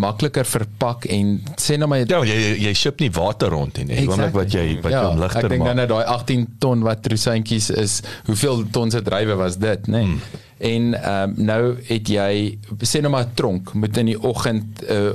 makliker 0.00 0.48
verpak 0.48 1.08
en 1.12 1.36
sê 1.60 1.78
nou 1.80 1.88
maar 1.90 2.04
ja, 2.04 2.22
jy 2.26 2.54
jy 2.64 2.74
ship 2.78 3.02
nie 3.04 3.10
water 3.14 3.52
rond 3.54 3.76
nie, 3.82 3.90
exactly. 3.90 4.12
oomblik 4.12 4.38
wat 4.40 4.56
jy 4.56 4.64
wat 4.84 4.96
ja, 4.96 5.04
hom 5.08 5.20
ligter 5.22 5.42
maak. 5.42 5.50
Ek 5.50 5.54
dink 5.56 5.68
dan 5.68 5.80
net 5.82 5.92
daai 5.92 6.04
18 6.04 6.48
ton 6.64 6.86
wat 6.86 7.04
trousseintjies 7.06 7.70
is, 7.84 8.00
hoeveel 8.30 8.66
ton 8.74 8.94
se 8.94 9.04
drywe 9.04 9.38
was 9.40 9.60
dit, 9.62 9.88
nê? 9.88 10.04
Nee? 10.04 10.16
Hmm. 10.16 10.42
En 10.64 10.94
ehm 10.94 11.30
um, 11.30 11.32
nou 11.44 11.62
het 11.88 12.08
jy 12.08 12.58
sê 12.86 13.00
nou 13.02 13.10
maar 13.12 13.26
tronk 13.36 13.72
moet 13.74 13.98
in 14.00 14.12
die 14.12 14.20
oggend 14.22 14.84
uh, 14.86 15.10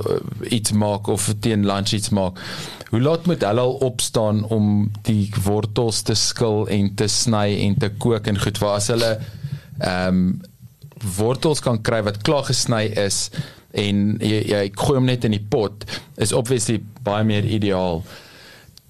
iets 0.52 0.74
maak 0.76 1.08
of 1.08 1.30
teen 1.40 1.64
lunch 1.66 1.94
iets 1.96 2.12
maak 2.14 2.38
Hoe 2.90 3.00
laat 3.00 3.26
moet 3.26 3.44
hulle 3.46 3.60
al 3.60 3.72
opstaan 3.86 4.42
om 4.50 4.90
die 5.06 5.30
wortels 5.44 6.02
te 6.02 6.14
skil 6.18 6.66
en 6.68 6.94
te 6.94 7.06
sny 7.08 7.54
en 7.66 7.76
te 7.78 7.90
kook 8.02 8.26
en 8.26 8.40
goed 8.42 8.58
waar 8.62 8.78
as 8.82 8.90
hulle 8.92 9.12
ehm 9.78 10.22
um, 10.22 10.30
wortels 11.16 11.62
kan 11.64 11.80
kry 11.82 12.02
wat 12.06 12.22
klaar 12.26 12.46
gesny 12.48 12.88
is 13.00 13.28
en 13.76 14.18
jy, 14.18 14.40
jy 14.50 14.64
gooi 14.74 14.98
hom 14.98 15.06
net 15.08 15.24
in 15.28 15.36
die 15.36 15.44
pot 15.52 15.86
is 16.20 16.34
obviously 16.36 16.80
baie 17.06 17.24
meer 17.26 17.46
ideaal. 17.46 18.02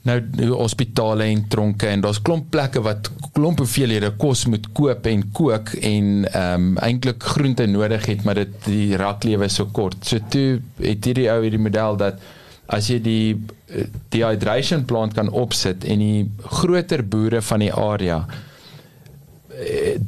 Nou 0.08 0.16
die 0.24 0.48
hospitale 0.48 1.26
en 1.28 1.42
tronke 1.52 1.90
en 1.90 2.00
daar's 2.00 2.22
klomp 2.24 2.46
plekke 2.54 2.80
wat 2.84 3.10
klomp 3.36 3.60
hoeveelhede 3.60 4.14
kos 4.20 4.46
moet 4.48 4.70
koop 4.76 5.06
en 5.10 5.26
kook 5.36 5.74
en 5.76 6.10
ehm 6.30 6.68
um, 6.70 6.70
eintlik 6.80 7.22
groente 7.34 7.66
nodig 7.68 8.06
het 8.08 8.24
maar 8.24 8.40
dit 8.40 8.54
die 8.64 8.96
raklewe 9.00 9.48
so 9.52 9.68
kort. 9.76 10.00
So 10.08 10.22
toe 10.32 10.60
het 10.80 11.04
hierdie 11.04 11.28
ou 11.32 11.42
hierdie 11.44 11.60
model 11.60 12.00
dat 12.00 12.22
as 12.70 12.88
jy 12.88 13.00
die 13.04 13.24
eh, 13.34 13.88
dehydration 14.14 14.86
plant 14.88 15.16
kan 15.18 15.28
opsit 15.28 15.84
en 15.84 16.00
die 16.00 16.30
groter 16.60 17.02
boere 17.04 17.42
van 17.44 17.66
die 17.66 17.72
area 17.74 18.22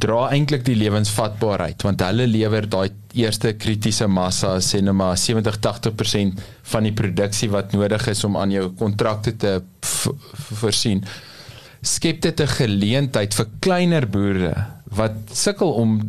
dra 0.05 0.31
eintlik 0.33 0.65
die 0.65 0.77
lewensvatbaarheid 0.81 1.83
want 1.85 2.05
hulle 2.07 2.27
lewer 2.27 2.67
daai 2.71 2.89
eerste 3.13 3.53
kritiese 3.61 4.07
massa 4.09 4.55
sê 4.65 4.81
net 4.81 4.97
maar 4.97 5.19
70 5.21 5.59
80% 5.67 6.41
van 6.73 6.89
die 6.89 6.95
produksie 6.97 7.51
wat 7.53 7.75
nodig 7.77 8.07
is 8.15 8.25
om 8.25 8.39
aan 8.41 8.55
jou 8.55 8.71
kontrakte 8.79 9.37
te 9.37 9.59
voorsien 10.63 11.05
skep 11.83 12.23
dit 12.23 12.41
'n 12.41 12.55
geleentheid 12.59 13.35
vir 13.35 13.47
kleiner 13.61 14.07
boere 14.07 14.55
wat 14.97 15.15
sukkel 15.33 15.73
om 15.73 16.01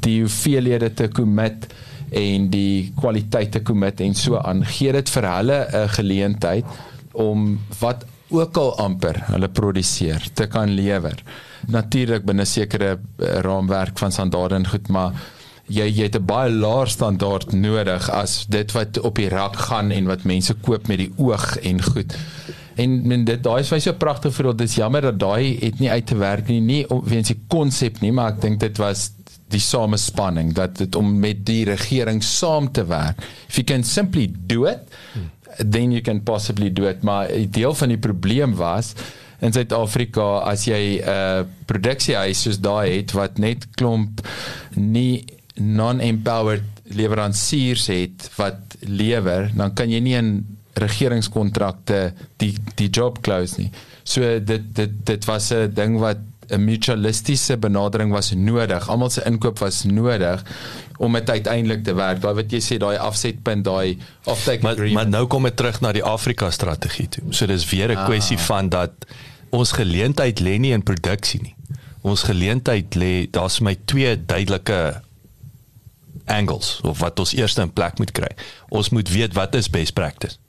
die 0.00 0.20
hoeveelhede 0.22 0.90
te 0.94 1.08
commit 1.08 1.68
en 2.12 2.48
die 2.52 2.92
kwaliteite 2.98 3.62
commit 3.64 4.00
en 4.04 4.14
so 4.14 4.36
aan. 4.36 4.64
Gee 4.68 4.92
dit 4.92 5.08
vir 5.08 5.28
hulle 5.28 5.58
'n 5.72 5.88
geleentheid 5.88 6.64
om 7.12 7.60
wat 7.80 8.04
ook 8.30 8.56
al 8.56 8.76
amper 8.78 9.16
hulle 9.28 9.48
produseer 9.48 10.28
te 10.34 10.46
kan 10.46 10.70
lewer 10.70 11.22
natuurlik 11.66 12.24
binne 12.24 12.44
sekere 12.44 12.96
eh, 12.96 13.38
raamwerk 13.46 13.98
van 13.98 14.12
standaarde 14.12 14.54
en 14.54 14.66
goed 14.66 14.88
maar 14.88 15.12
jy 15.66 15.86
jy 15.86 16.08
het 16.08 16.16
'n 16.16 16.26
baie 16.26 16.50
laer 16.50 16.88
standaard 16.88 17.52
nodig 17.52 18.10
as 18.10 18.46
dit 18.48 18.72
wat 18.72 19.00
op 19.00 19.16
die 19.16 19.28
rak 19.28 19.56
gaan 19.56 19.90
en 19.90 20.06
wat 20.06 20.24
mense 20.24 20.54
koop 20.54 20.88
met 20.88 20.98
die 20.98 21.12
oog 21.16 21.56
en 21.56 21.82
goed. 21.82 22.16
En, 22.74 23.12
en 23.12 23.24
dit 23.24 23.42
daai 23.42 23.60
is 23.60 23.68
vir 23.68 23.80
so 23.80 23.92
pragtig 23.92 24.34
vir 24.34 24.52
dit 24.52 24.68
is 24.68 24.74
jammer 24.74 25.00
dat 25.00 25.18
daai 25.18 25.58
het 25.60 25.78
nie 25.78 25.90
uit 25.90 26.06
te 26.06 26.16
werk 26.16 26.48
nie 26.48 26.60
nie 26.60 26.86
weens 27.04 27.28
die 27.28 27.40
konsep 27.48 28.00
nie 28.00 28.12
maar 28.12 28.32
ek 28.32 28.40
dink 28.40 28.60
dit 28.60 28.78
was 28.78 29.12
die 29.52 29.60
samespanning 29.60 30.54
dat 30.56 30.78
dit 30.80 30.96
om 30.96 31.18
met 31.20 31.44
die 31.46 31.64
regering 31.68 32.22
saam 32.24 32.70
te 32.72 32.84
werk. 32.88 33.20
If 33.48 33.56
you 33.60 33.64
can 33.64 33.84
simply 33.84 34.30
do 34.46 34.64
it, 34.64 34.88
then 35.58 35.92
you 35.92 36.00
can 36.00 36.22
possibly 36.22 36.72
do 36.72 36.88
it. 36.88 37.02
Maar 37.02 37.28
'n 37.30 37.50
deel 37.50 37.74
van 37.74 37.88
die 37.88 37.98
probleem 37.98 38.54
was 38.54 38.94
in 39.42 39.52
Suid-Afrika 39.52 40.42
as 40.46 40.66
jy 40.70 41.02
'n 41.02 41.08
uh, 41.08 41.44
produksiehuis 41.66 42.42
soos 42.46 42.60
daai 42.62 43.02
het 43.02 43.12
wat 43.18 43.38
net 43.38 43.66
klomp 43.74 44.22
nie 44.76 45.24
non-empowered 45.58 46.68
leweransiers 46.96 47.86
het 47.92 48.30
wat 48.36 48.76
lewer, 48.80 49.50
dan 49.54 49.74
kan 49.74 49.90
jy 49.90 50.00
nie 50.00 50.16
in 50.18 50.30
regeringskontrakte 50.78 52.12
die 52.40 52.54
die 52.78 52.88
job 52.88 53.20
close 53.22 53.60
nie. 53.60 53.70
So 54.04 54.38
dit 54.40 54.74
dit 54.74 54.92
dit 55.06 55.24
was 55.24 55.52
'n 55.52 55.74
ding 55.74 55.98
wat 55.98 56.18
'n 56.50 56.64
mutualistiese 56.64 57.56
benadering 57.56 58.12
was 58.12 58.32
nodig. 58.34 58.88
Almal 58.88 59.10
se 59.10 59.22
inkoop 59.24 59.58
was 59.58 59.84
nodig 59.84 60.42
om 60.98 61.12
dit 61.12 61.30
uiteindelik 61.30 61.84
te 61.84 61.94
werk. 61.94 62.20
Daai 62.20 62.34
wat 62.34 62.50
jy 62.50 62.60
sê 62.60 62.78
daai 62.78 62.96
afsetpunt, 62.96 63.64
daai 63.64 63.98
offtake 64.24 64.62
maar, 64.62 64.72
agreement. 64.72 64.94
Maar 64.94 65.08
nou 65.08 65.26
kom 65.26 65.42
dit 65.42 65.56
terug 65.56 65.80
na 65.80 65.92
die 65.92 66.04
Afrika 66.04 66.50
strategie 66.50 67.08
toe. 67.08 67.24
So 67.30 67.46
dis 67.46 67.68
weer 67.70 67.90
'n 67.90 67.96
ah. 67.96 68.04
kwessie 68.04 68.38
van 68.38 68.68
dat 68.68 68.92
ons 69.52 69.74
geleentheid 69.76 70.40
lê 70.40 70.58
nie 70.58 70.72
in 70.74 70.82
produksie 70.82 71.40
nie. 71.42 71.54
Ons 72.02 72.24
geleentheid 72.26 72.96
lê, 72.98 73.28
daar's 73.30 73.60
my 73.60 73.76
twee 73.84 74.16
duidelike 74.16 75.02
angles 76.26 76.80
of 76.82 76.98
wat 77.02 77.20
ons 77.22 77.34
eers 77.36 77.58
in 77.62 77.72
plek 77.72 78.00
moet 78.00 78.12
kry. 78.16 78.30
Ons 78.70 78.90
moet 78.90 79.08
weet 79.12 79.36
wat 79.38 79.54
is 79.58 79.70
best 79.70 79.94
practice 79.94 80.40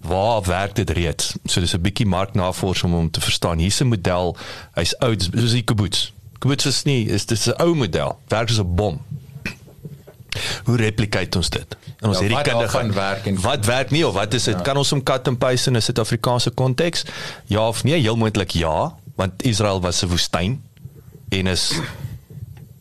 waar 0.00 0.42
werk 0.42 0.74
dit 0.74 0.90
reeds? 0.90 1.34
So 1.44 1.60
dis 1.60 1.74
'n 1.74 1.80
bietjie 1.80 2.06
marknavorsing 2.06 2.92
om 2.92 2.98
om 2.98 3.10
te 3.10 3.20
verstaan. 3.20 3.58
Hier's 3.58 3.80
'n 3.80 3.86
model, 3.86 4.36
hy's 4.74 4.98
oud, 4.98 5.28
soos 5.34 5.50
die 5.50 5.62
kibbutz. 5.62 6.12
Kibbutz 6.38 6.64
is 6.64 6.82
nie, 6.82 7.08
is 7.08 7.26
dit 7.26 7.46
'n 7.46 7.62
ou 7.62 7.74
model. 7.74 8.18
Werk 8.28 8.48
soos 8.48 8.58
'n 8.58 8.74
bom. 8.74 9.00
Hoe 10.64 10.76
replicate 10.76 11.38
ons 11.38 11.50
dit? 11.50 11.76
En 12.00 12.08
ons 12.08 12.18
ja, 12.18 12.24
hierdie 12.24 12.42
kinders 12.42 12.72
gaan 12.72 12.92
werk 12.92 13.26
en 13.26 13.40
wat 13.40 13.66
werk 13.66 13.90
nie 13.90 14.06
of 14.06 14.14
wat 14.14 14.34
is 14.34 14.44
dit? 14.44 14.56
Ja. 14.56 14.62
Kan 14.62 14.76
ons 14.76 14.90
hom 14.90 15.02
cut 15.02 15.28
and 15.28 15.38
paste 15.38 15.70
in 15.70 15.76
'n 15.76 15.82
Suid-Afrikaanse 15.82 16.50
konteks? 16.50 17.04
Ja 17.46 17.68
of 17.68 17.84
nee? 17.84 18.00
Heel 18.00 18.16
moontlik 18.16 18.50
ja, 18.50 18.94
want 19.14 19.42
Israel 19.42 19.80
was 19.80 20.02
'n 20.02 20.08
woestyn 20.08 20.62
en 21.28 21.46
is 21.46 21.72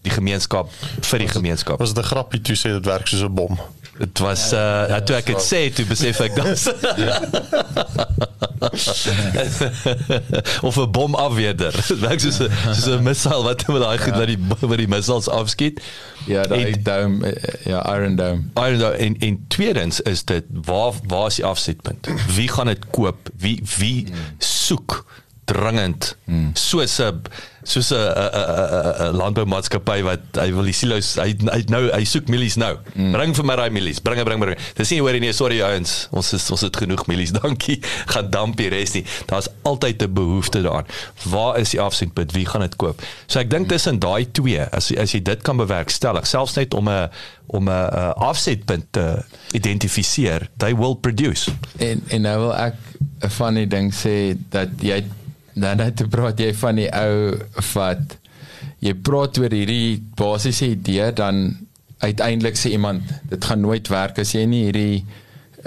die 0.01 0.11
gemeenskap 0.11 0.71
vir 1.01 1.19
die 1.19 1.27
gemeenskap. 1.27 1.79
Was 1.79 1.93
dit 1.93 2.03
'n 2.03 2.07
grappie 2.07 2.41
toe 2.41 2.55
sê 2.55 2.71
dit 2.77 2.85
werk 2.85 3.07
soos 3.07 3.21
'n 3.21 3.33
bom? 3.33 3.59
Dit 3.99 4.19
was 4.23 4.53
uh 4.53 4.59
ja, 4.59 4.87
ja, 4.87 4.99
toe 5.03 5.15
ek 5.19 5.25
dit 5.33 5.43
sê 5.43 5.67
toe 5.75 5.85
besef 5.89 6.23
ek 6.23 6.39
dat 6.39 6.55
of 10.67 10.77
'n 10.77 10.91
bom 10.91 11.15
afweerder. 11.15 11.85
Werk 11.99 12.19
soos 12.23 12.39
'n 12.39 12.51
soos 12.73 12.87
'n 12.87 13.03
missiel 13.03 13.43
wat 13.43 13.67
met 13.67 13.81
daai 13.81 13.97
goed 13.97 14.15
wat 14.15 14.27
die 14.27 14.37
wat 14.59 14.77
die 14.77 14.87
missiles 14.87 15.29
afskiet. 15.29 15.81
Ja, 16.25 16.43
daai 16.43 16.81
dome 16.83 17.37
ja, 17.63 17.95
Iron 17.95 18.15
Dome. 18.15 18.43
Iron 18.55 18.79
Dome 18.79 18.95
en 18.95 19.17
en 19.19 19.45
tweedens 19.47 20.01
is 20.01 20.23
dit 20.23 20.43
waar 20.51 20.93
waar 21.07 21.27
is 21.27 21.35
die 21.35 21.45
afsetpunt? 21.45 22.07
Wie 22.35 22.47
gaan 22.47 22.67
dit 22.67 22.89
koop? 22.89 23.29
Wie 23.37 23.63
wie 23.77 24.07
soek 24.37 25.05
dringend 25.45 26.15
hmm. 26.25 26.49
soos 26.53 26.99
'n 26.99 27.21
soos 27.69 27.91
'n 27.93 29.15
landboumaatskappy 29.17 30.01
wat 30.05 30.39
hy 30.41 30.49
wil 30.55 30.67
die 30.67 30.75
silo's 30.75 31.13
hy 31.19 31.33
hy 31.37 31.61
nou 31.69 31.83
hy 31.91 32.03
soek 32.07 32.29
mielies 32.31 32.57
nou. 32.59 32.71
Mm. 32.95 33.13
Bring 33.15 33.35
vir 33.37 33.45
my 33.45 33.57
daai 33.59 33.69
mielies. 33.73 34.01
Bring 34.03 34.21
bring 34.25 34.41
bring. 34.41 34.57
Dis 34.77 34.93
nie 34.93 35.01
hoorie 35.03 35.21
nee, 35.23 35.33
sorry 35.35 35.61
ouens. 35.65 36.07
Ons 36.15 36.33
is 36.37 36.47
ons 36.51 36.65
het 36.65 36.75
genoeg 36.81 37.05
mielies. 37.11 37.33
Dankie. 37.39 37.79
Gaan 38.13 38.31
damp 38.33 38.57
die 38.57 38.69
res 38.73 38.95
nie. 38.97 39.05
Daar's 39.29 39.49
altyd 39.63 40.03
'n 40.03 40.13
behoefte 40.13 40.63
daaraan. 40.65 40.89
Waar 41.29 41.59
is 41.59 41.75
die 41.75 41.81
afsetpunt? 41.81 42.33
Wie 42.33 42.45
gaan 42.45 42.65
dit 42.65 42.75
koop? 42.75 43.01
So 43.27 43.39
ek 43.39 43.49
dink 43.49 43.67
mm. 43.67 43.73
tussen 43.73 43.99
daai 43.99 44.31
twee, 44.31 44.61
as 44.61 44.91
as 44.97 45.13
jy 45.13 45.21
dit 45.21 45.41
kan 45.41 45.57
bewerkstellig, 45.57 46.27
selfs 46.27 46.57
net 46.57 46.73
om 46.73 46.89
'n 46.89 47.09
om 47.49 47.69
'n 47.69 48.13
afsetpunt 48.13 48.85
te 48.91 49.23
identifiseer, 49.51 50.49
they 50.57 50.75
will 50.75 50.95
produce. 50.95 51.51
En 51.77 52.03
en 52.07 52.21
nou 52.21 52.37
wil 52.39 52.55
ek 52.55 52.75
'n 53.21 53.29
funny 53.29 53.67
ding 53.67 53.93
sê 53.93 54.37
dat 54.49 54.69
jy 54.79 55.03
nou 55.59 55.75
net 55.75 55.95
te 55.99 56.07
praat 56.07 56.39
jy 56.39 56.53
van 56.61 56.81
die 56.81 56.89
ou 56.89 57.37
wat 57.73 58.17
jy 58.83 58.93
praat 58.93 59.39
oor 59.41 59.55
hierdie 59.55 59.99
basiese 60.19 60.71
idee 60.75 61.11
dan 61.15 61.57
uiteindelik 61.99 62.57
sê 62.59 62.71
iemand 62.75 63.03
dit 63.31 63.45
gaan 63.45 63.61
nooit 63.61 63.87
werk 63.91 64.21
as 64.23 64.35
jy 64.35 64.45
nie 64.47 64.63
hierdie 64.69 65.03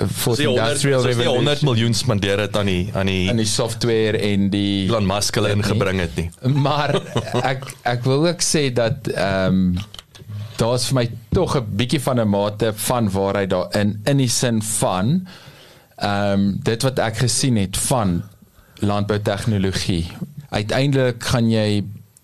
for 0.09 0.36
the 0.36 0.48
industrial 0.48 1.02
revolution 1.05 1.44
100 1.44 1.62
miljoen 1.62 1.94
spandeer 1.94 2.40
het 2.40 2.56
aan 2.56 2.66
die 2.70 2.90
aan 2.97 3.06
die 3.10 3.31
aan 3.31 3.40
die 3.40 3.48
software 3.48 4.19
en 4.19 4.48
die 4.52 4.86
Elon 4.86 5.06
Musk 5.06 5.36
hulle 5.36 5.52
ingebring 5.52 6.01
het 6.01 6.16
nie. 6.16 6.28
Maar 6.66 6.97
ek 7.43 7.66
ek 7.94 8.06
wil 8.09 8.27
ook 8.31 8.44
sê 8.44 8.69
dat 8.74 9.12
ehm 9.12 9.60
um, 9.60 9.74
daar's 10.60 10.85
vir 10.89 10.97
my 11.01 11.06
tog 11.35 11.56
'n 11.59 11.77
bietjie 11.77 12.01
van 12.01 12.20
'n 12.20 12.28
mate 12.28 12.73
van 12.89 13.10
waarheid 13.10 13.51
daarin 13.51 14.01
in 14.05 14.16
die 14.16 14.28
sin 14.28 14.62
van 14.62 15.27
ehm 15.97 16.32
um, 16.32 16.44
dit 16.62 16.82
wat 16.82 16.98
ek 16.98 17.24
gesien 17.27 17.56
het 17.56 17.77
van 17.77 18.23
landboutegnologie. 18.82 20.06
Uiteindelik 20.52 21.22
gaan 21.32 21.50
jy 21.50 21.82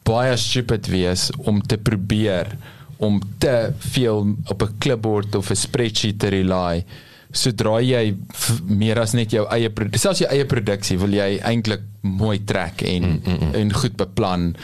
baie 0.08 0.36
stupid 0.36 0.88
wees 0.92 1.28
om 1.38 1.62
te 1.62 1.78
probeer 1.78 2.56
om 2.98 3.20
te 3.38 3.70
veel 3.94 4.26
op 4.50 4.62
'n 4.62 4.74
clipboard 4.78 5.34
of 5.34 5.50
'n 5.50 5.54
spreadsheet 5.54 6.18
te 6.18 6.28
rely. 6.28 6.84
Sodra 7.30 7.80
jy 7.80 8.16
meer 8.66 8.98
as 9.00 9.12
net 9.12 9.30
jou 9.30 9.46
eie 9.48 9.70
selfs 9.92 10.18
jou 10.18 10.30
eie 10.30 10.44
produksie 10.44 10.98
wil 10.98 11.12
jy 11.12 11.38
eintlik 11.38 11.80
mooi 12.00 12.44
trek 12.44 12.82
en 12.82 13.02
mm, 13.02 13.20
mm, 13.24 13.38
mm. 13.40 13.54
en 13.54 13.72
goed 13.72 13.96
beplan. 13.96 14.56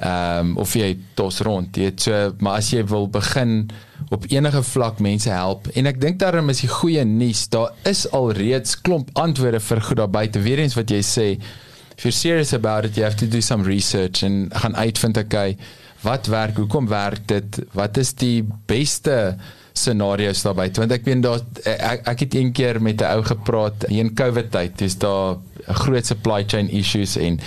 Ehm 0.00 0.52
um, 0.52 0.52
of 0.56 0.72
jy 0.72 0.94
tos 1.14 1.42
rond, 1.44 1.76
jy 1.76 1.90
weet 1.90 2.04
so, 2.06 2.20
maar 2.40 2.62
as 2.62 2.70
jy 2.72 2.80
wil 2.88 3.10
begin 3.12 3.66
op 4.08 4.24
enige 4.32 4.62
vlak 4.64 5.02
mense 5.04 5.28
help 5.28 5.66
en 5.76 5.86
ek 5.90 5.98
dink 6.00 6.16
daarom 6.22 6.48
is 6.48 6.62
die 6.64 6.70
goeie 6.72 7.04
nuus 7.04 7.42
daar 7.52 7.74
is 7.88 8.06
alreeds 8.16 8.78
klomp 8.80 9.10
antwoorde 9.20 9.60
vir 9.60 9.82
goed 9.84 10.00
daar 10.00 10.08
buite. 10.14 10.40
Weer 10.40 10.62
eens 10.64 10.78
wat 10.78 10.90
jy 10.90 11.02
sê 11.04 11.26
if 11.36 12.06
you're 12.06 12.16
serious 12.16 12.54
about 12.56 12.88
it 12.88 12.96
you 12.96 13.04
have 13.04 13.20
to 13.20 13.28
do 13.28 13.44
some 13.44 13.68
research 13.68 14.24
en 14.24 14.48
gaan 14.64 14.76
uitvind 14.80 15.20
okay 15.20 15.58
wat 16.02 16.32
werk 16.32 16.56
hoekom 16.56 16.88
werk 16.88 17.28
dit 17.28 17.60
wat 17.76 18.00
is 18.00 18.14
die 18.16 18.40
beste 18.66 19.36
scenario's 19.76 20.40
daar 20.42 20.56
buite? 20.56 20.80
Want 20.80 20.96
ek 20.96 21.04
weet 21.04 21.22
daar 21.24 21.44
ek, 21.68 22.08
ek 22.14 22.24
het 22.26 22.34
een 22.40 22.56
keer 22.56 22.80
met 22.80 23.04
'n 23.04 23.12
ou 23.12 23.22
gepraat 23.28 23.84
in 23.92 24.14
covid 24.16 24.50
tyd 24.56 24.78
dis 24.78 24.96
daar 24.96 25.36
'n 25.68 25.80
groot 25.84 26.06
supply 26.06 26.44
chain 26.48 26.72
issues 26.72 27.16
en 27.16 27.38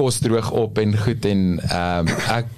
kos 0.00 0.22
droog 0.24 0.50
op 0.56 0.80
en 0.80 0.96
goed 0.96 1.28
en 1.28 1.44
ehm 1.68 2.08
um, 2.08 2.16
ek 2.38 2.56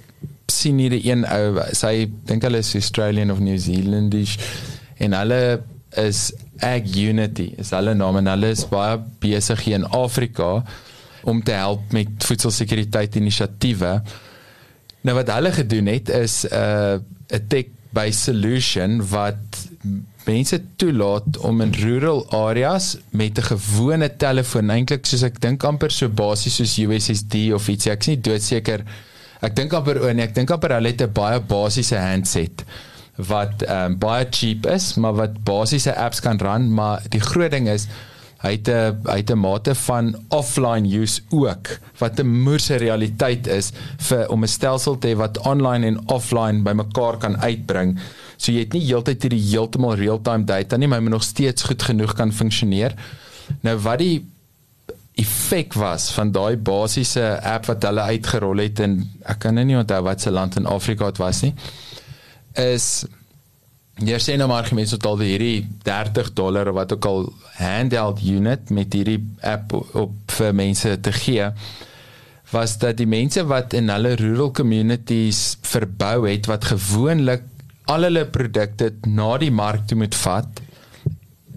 sien 0.52 0.78
hier 0.78 0.94
'n 0.94 1.02
een 1.02 1.22
ou 1.26 1.62
sy 1.74 2.06
dink 2.28 2.44
hulle 2.46 2.60
is 2.62 2.74
Australian 2.78 3.32
of 3.34 3.40
New 3.42 3.58
Zealandish 3.58 4.36
en 5.02 5.16
hulle 5.16 5.62
is 5.98 6.32
Ag 6.62 6.94
Unity 6.96 7.48
is 7.58 7.72
hulle 7.74 7.94
naam 7.98 8.20
en 8.20 8.30
hulle 8.30 8.52
is 8.54 8.64
baie 8.70 9.00
besig 9.24 9.64
hier 9.66 9.80
in 9.80 9.88
Afrika 9.90 10.62
om 11.22 11.42
te 11.42 11.54
help 11.54 11.92
met 11.94 12.24
voedselsekuriteit 12.26 13.16
inisiatiewe. 13.16 13.92
Nou 15.06 15.14
wat 15.18 15.30
hulle 15.30 15.52
gedoen 15.54 15.90
het 15.90 16.08
is 16.08 16.44
'n 16.46 16.54
uh, 16.54 16.94
'n 17.38 17.46
tech-based 17.48 18.22
solution 18.30 19.00
wat 19.08 19.66
mense 20.26 20.58
toelaat 20.76 21.38
om 21.38 21.60
in 21.60 21.72
rural 21.72 22.26
areas 22.30 22.96
met 23.10 23.38
'n 23.38 23.48
gewone 23.52 24.08
telefoon 24.16 24.70
eintlik 24.70 25.06
soos 25.06 25.22
ek 25.22 25.40
dink 25.40 25.64
amper 25.64 25.90
so 25.90 26.08
basies 26.08 26.56
soos 26.56 26.78
USSD 26.78 27.52
of 27.52 27.68
iets 27.68 27.86
ek 27.86 28.00
is 28.00 28.08
nie 28.08 28.20
doodseker 28.20 28.84
Ek 29.42 29.56
dink 29.58 29.72
amper 29.74 29.98
o 29.98 30.10
nee, 30.14 30.22
ek 30.28 30.36
dink 30.36 30.52
amper 30.54 30.76
hulle 30.76 30.92
het 30.92 31.02
'n 31.02 31.10
baie 31.10 31.40
basiese 31.40 31.98
handset 31.98 32.62
wat 33.28 33.62
um, 33.68 33.98
baie 33.98 34.24
cheap 34.30 34.66
is, 34.66 34.94
maar 34.96 35.14
wat 35.18 35.34
basiese 35.44 35.92
apps 35.98 36.22
kan 36.22 36.38
run, 36.40 36.70
maar 36.72 37.02
die 37.10 37.20
groot 37.20 37.50
ding 37.50 37.68
is 37.68 37.88
hy 38.42 38.54
het 38.56 38.68
'n 38.70 39.02
hy 39.06 39.18
het 39.18 39.30
'n 39.30 39.38
mate 39.38 39.74
van 39.74 40.14
offline 40.30 40.86
use 40.86 41.20
ook 41.30 41.78
wat 41.98 42.20
'n 42.20 42.26
moerse 42.46 42.76
realiteit 42.78 43.46
is 43.46 43.72
vir 43.98 44.30
om 44.30 44.42
'n 44.42 44.48
stelsel 44.48 44.98
te 44.98 45.08
hê 45.08 45.16
wat 45.16 45.38
online 45.38 45.86
en 45.86 46.00
offline 46.06 46.62
bymekaar 46.62 47.18
kan 47.18 47.36
uitbring. 47.36 47.98
So 48.42 48.50
jy 48.50 48.64
het 48.64 48.74
nie 48.74 48.82
heeltyd 48.88 49.22
hierdie 49.22 49.44
heeltemal 49.52 49.94
real-time 50.00 50.46
data 50.48 50.76
nie, 50.76 50.88
maar 50.90 50.98
jy 50.98 51.06
moet 51.06 51.18
nog 51.20 51.26
steeds 51.26 51.62
goed 51.68 51.82
genoeg 51.86 52.16
kan 52.18 52.34
funksioneer. 52.34 52.96
Nou 53.62 53.76
wat 53.84 54.02
die 54.02 54.16
effek 55.20 55.74
was 55.76 56.10
van 56.16 56.32
daai 56.32 56.56
basiese 56.56 57.24
app 57.44 57.68
wat 57.68 57.84
hulle 57.84 58.04
uitgerol 58.14 58.62
het 58.64 58.80
en 58.80 58.96
ek 59.28 59.42
kan 59.44 59.58
nou 59.58 59.64
nie 59.68 59.76
onthou 59.76 60.00
wat 60.06 60.24
se 60.24 60.32
land 60.32 60.56
in 60.56 60.68
Afrika 60.70 61.10
dit 61.12 61.20
was 61.20 61.42
nie 61.44 61.52
is 62.62 62.86
jy 64.00 64.18
sê 64.24 64.38
nou 64.40 64.48
maar 64.48 64.64
gemeens 64.70 64.94
tot 64.94 65.06
al 65.10 65.20
die 65.20 65.34
hierdie 65.34 65.66
30 65.84 66.32
dollar 66.38 66.72
wat 66.72 66.96
ook 66.96 67.08
al 67.10 67.28
handheld 67.58 68.24
unit 68.24 68.72
met 68.72 68.96
hierdie 68.96 69.20
app 69.44 69.76
op 69.76 70.36
vir 70.38 70.56
mense 70.56 70.96
te 71.04 71.12
gee 71.18 71.50
was 72.52 72.78
dat 72.80 72.96
die 72.96 73.08
mense 73.08 73.44
wat 73.48 73.76
in 73.76 73.92
hulle 73.92 74.16
rural 74.20 74.52
communities 74.56 75.58
verbou 75.64 76.24
het 76.24 76.48
wat 76.48 76.72
gewoonlik 76.72 77.44
al 77.90 78.06
hulle 78.06 78.26
produkte 78.34 78.92
na 79.06 79.36
die 79.42 79.50
mark 79.50 79.86
toe 79.88 79.98
moet 79.98 80.14
vat 80.14 80.62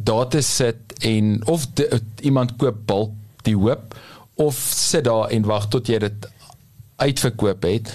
daar 0.05 0.27
te 0.33 0.41
sit 0.45 0.95
en 1.05 1.39
of 1.51 1.67
de, 1.77 2.01
iemand 2.21 2.55
koop 2.61 2.81
bulk 2.89 3.13
die 3.47 3.55
hoop 3.55 3.95
of 4.41 4.57
sit 4.57 5.05
daar 5.05 5.29
en 5.33 5.47
wag 5.47 5.69
tot 5.73 5.87
jy 5.89 5.99
dit 6.05 6.27
uitverkoop 7.01 7.69
het 7.69 7.93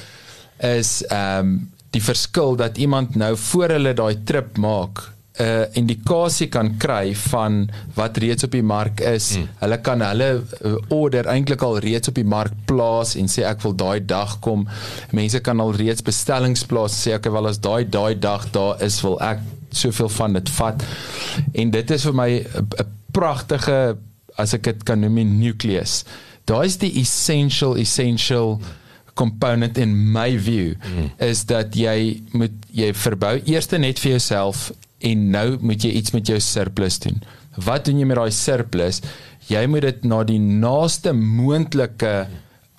is 0.70 1.00
ehm 1.08 1.52
um, 1.52 1.60
die 1.90 2.02
verskil 2.06 2.52
dat 2.54 2.76
iemand 2.78 3.16
nou 3.18 3.32
voor 3.50 3.72
hulle 3.74 3.90
daai 3.98 4.20
trip 4.22 4.58
maak 4.62 5.00
'n 5.40 5.42
uh, 5.42 5.64
indikasie 5.72 6.48
kan 6.52 6.76
kry 6.76 7.14
van 7.16 7.70
wat 7.94 8.16
reeds 8.20 8.44
op 8.44 8.52
die 8.52 8.62
mark 8.62 9.00
is. 9.00 9.36
Mm. 9.36 9.46
Hulle 9.62 9.78
kan 9.80 10.02
hulle 10.04 10.28
uh, 10.36 10.74
order 10.88 11.26
eintlik 11.32 11.62
al 11.62 11.78
reeds 11.78 12.08
op 12.08 12.14
die 12.14 12.24
mark 12.24 12.52
plaas 12.68 13.14
en 13.16 13.28
sê 13.28 13.46
ek 13.48 13.62
wil 13.64 13.72
daai 13.74 14.04
dag 14.04 14.36
kom. 14.44 14.66
Mense 15.16 15.40
kan 15.40 15.60
al 15.60 15.72
reeds 15.72 16.04
bestellings 16.04 16.66
plaas 16.68 16.98
sê 17.06 17.14
ek 17.16 17.30
wil 17.32 17.48
as 17.48 17.60
daai 17.60 17.88
daai 17.88 18.18
dag 18.18 18.50
daar 18.52 18.82
is 18.84 19.00
wil 19.06 19.16
ek 19.24 19.40
soveel 19.70 20.08
van 20.08 20.36
dit 20.36 20.50
vat. 20.58 20.84
En 21.54 21.70
dit 21.70 21.90
is 21.90 22.04
vir 22.04 22.14
my 22.14 22.30
'n 22.44 22.90
pragtige 23.12 23.96
as 24.36 24.54
ek 24.54 24.62
dit 24.62 24.82
kan 24.84 25.00
noem 25.00 25.38
nucleus. 25.38 26.04
Daai 26.44 26.66
is 26.66 26.76
die 26.76 27.00
essential 27.00 27.76
essential 27.76 28.58
mm 28.58 28.78
component 29.20 29.78
in 29.78 30.12
my 30.12 30.38
view 30.38 30.74
mm. 30.74 31.10
is 31.18 31.44
dat 31.44 31.76
jy 31.76 32.20
moet 32.32 32.54
jy 32.72 32.92
verbou 32.96 33.34
eers 33.44 33.68
net 33.76 34.00
vir 34.00 34.16
jouself 34.16 34.70
en 35.00 35.30
nou 35.32 35.46
moet 35.60 35.84
jy 35.84 35.94
iets 36.00 36.14
met 36.16 36.28
jou 36.28 36.38
surplus 36.44 36.98
doen. 37.02 37.18
Wat 37.64 37.84
doen 37.86 37.98
jy 38.00 38.06
met 38.08 38.20
daai 38.20 38.34
surplus? 38.34 39.00
Jy 39.50 39.64
moet 39.70 39.88
dit 39.88 40.06
na 40.08 40.22
die 40.28 40.38
naaste 40.40 41.12
moontlike 41.16 42.14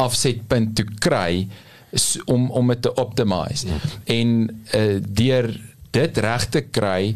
afsetpunt 0.02 0.76
toe 0.78 0.88
kry 1.04 1.48
om 2.32 2.48
om 2.56 2.72
dit 2.72 2.82
te 2.82 2.94
optimize. 3.02 3.68
Mm. 3.68 4.00
En 4.16 4.34
uh, 4.48 4.98
deur 5.04 5.52
dit 5.92 6.18
reg 6.24 6.50
te 6.54 6.64
kry 6.72 7.16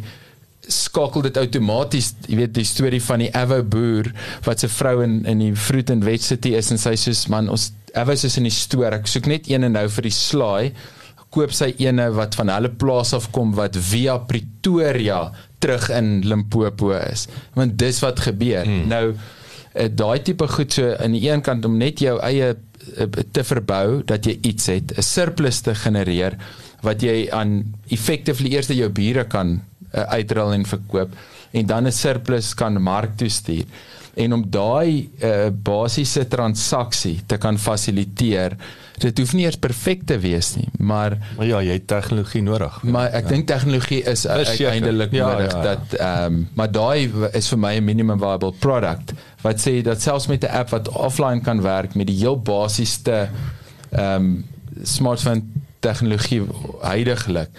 skakel 0.72 1.26
dit 1.27 1.38
outomaties, 1.38 2.11
jy 2.26 2.40
weet 2.40 2.53
die 2.56 2.65
storie 2.68 3.02
van 3.03 3.22
die 3.22 3.32
Avo 3.38 3.60
boer 3.61 4.10
wat 4.48 4.64
se 4.64 4.69
vrou 4.72 4.98
in 5.06 5.19
in 5.30 5.44
die 5.44 5.53
Fruit 5.56 5.91
and 5.94 6.06
Veg 6.06 6.23
City 6.26 6.56
is 6.57 6.72
en 6.73 6.82
sy 6.82 6.95
sê 6.99 7.14
man 7.34 7.49
ons 7.53 7.72
Avo 7.95 8.11
is 8.11 8.38
in 8.38 8.48
die 8.49 8.53
stoor. 8.53 8.98
Ek 8.98 9.07
soek 9.07 9.30
net 9.32 9.48
een 9.48 9.64
nou 9.72 9.86
vir 9.98 10.10
die 10.10 10.14
slaai. 10.14 10.73
Koop 11.36 11.52
sy 11.52 11.74
ene 11.84 12.07
wat 12.16 12.38
van 12.40 12.52
hulle 12.53 12.72
plaas 12.72 13.14
af 13.18 13.30
kom 13.36 13.53
wat 13.57 13.76
via 13.91 14.18
Pretoria 14.30 15.20
terug 15.60 15.90
in 15.91 16.22
Limpopo 16.24 16.94
is. 16.95 17.28
Want 17.57 17.78
dis 17.82 17.99
wat 18.06 18.24
gebeur. 18.24 18.64
Hmm. 18.64 18.88
Nou 18.91 19.06
eh, 19.74 19.90
daai 19.91 20.22
tipe 20.24 20.48
goed 20.48 20.78
so 20.78 20.94
aan 20.95 21.18
die 21.18 21.26
een 21.28 21.44
kant 21.44 21.66
om 21.68 21.76
net 21.78 21.99
jou 21.99 22.16
eie 22.24 22.53
eh, 22.53 23.07
te 23.36 23.44
verbou 23.44 24.02
dat 24.07 24.26
jy 24.26 24.38
iets 24.41 24.72
het, 24.72 24.95
'n 24.95 25.03
surplus 25.03 25.62
te 25.62 25.76
genereer 25.76 26.38
wat 26.86 27.02
jy 27.02 27.28
aan 27.34 27.64
effectively 27.90 28.53
eers 28.53 28.70
jou 28.70 28.90
bure 28.90 29.26
kan 29.26 29.57
uh, 29.57 30.03
uitrol 30.14 30.53
en 30.53 30.66
verkoop 30.66 31.16
en 31.56 31.66
dan 31.66 31.88
'n 31.88 31.91
surplus 31.91 32.53
kan 32.53 32.82
mark 32.82 33.18
toe 33.18 33.30
stuur 33.30 33.66
en 34.16 34.34
om 34.34 34.44
daai 34.50 35.10
uh, 35.20 35.48
basiese 35.52 36.28
transaksie 36.32 37.20
te 37.28 37.38
kan 37.42 37.58
fasiliteer 37.60 38.56
dit 39.04 39.20
hoef 39.20 39.34
nie 39.36 39.44
eers 39.44 39.60
perfek 39.60 40.06
te 40.08 40.18
wees 40.24 40.54
nie 40.56 40.68
maar 40.80 41.18
maar 41.36 41.50
ja 41.50 41.60
jy 41.66 41.76
het 41.78 41.88
tegnologie 41.92 42.44
nodig 42.46 42.78
maar 42.84 43.12
ek 43.12 43.28
ja. 43.28 43.34
dink 43.34 43.48
tegnologie 43.52 44.02
is 44.08 44.26
uiteindelik 44.28 45.12
ja, 45.16 45.28
nodig 45.28 45.52
ja, 45.52 45.58
ja. 45.58 45.64
dat 45.74 46.00
ehm 46.00 46.40
um, 46.40 46.48
maar 46.56 46.72
daai 46.72 47.12
is 47.36 47.52
vir 47.52 47.62
my 47.68 47.76
'n 47.76 47.88
minimum 47.92 48.20
viable 48.20 48.54
product 48.60 49.14
wat 49.44 49.62
sê 49.68 49.82
dat 49.84 50.02
selfs 50.02 50.28
met 50.32 50.44
'n 50.44 50.56
app 50.64 50.70
wat 50.70 50.90
offline 50.90 51.42
kan 51.42 51.62
werk 51.62 51.96
met 51.96 52.08
die 52.08 52.20
heel 52.24 52.40
basiese 52.40 53.30
ehm 53.92 54.16
um, 54.16 54.46
smartphone 54.84 55.44
tegnologie 55.80 56.44
heidaglik 56.82 57.50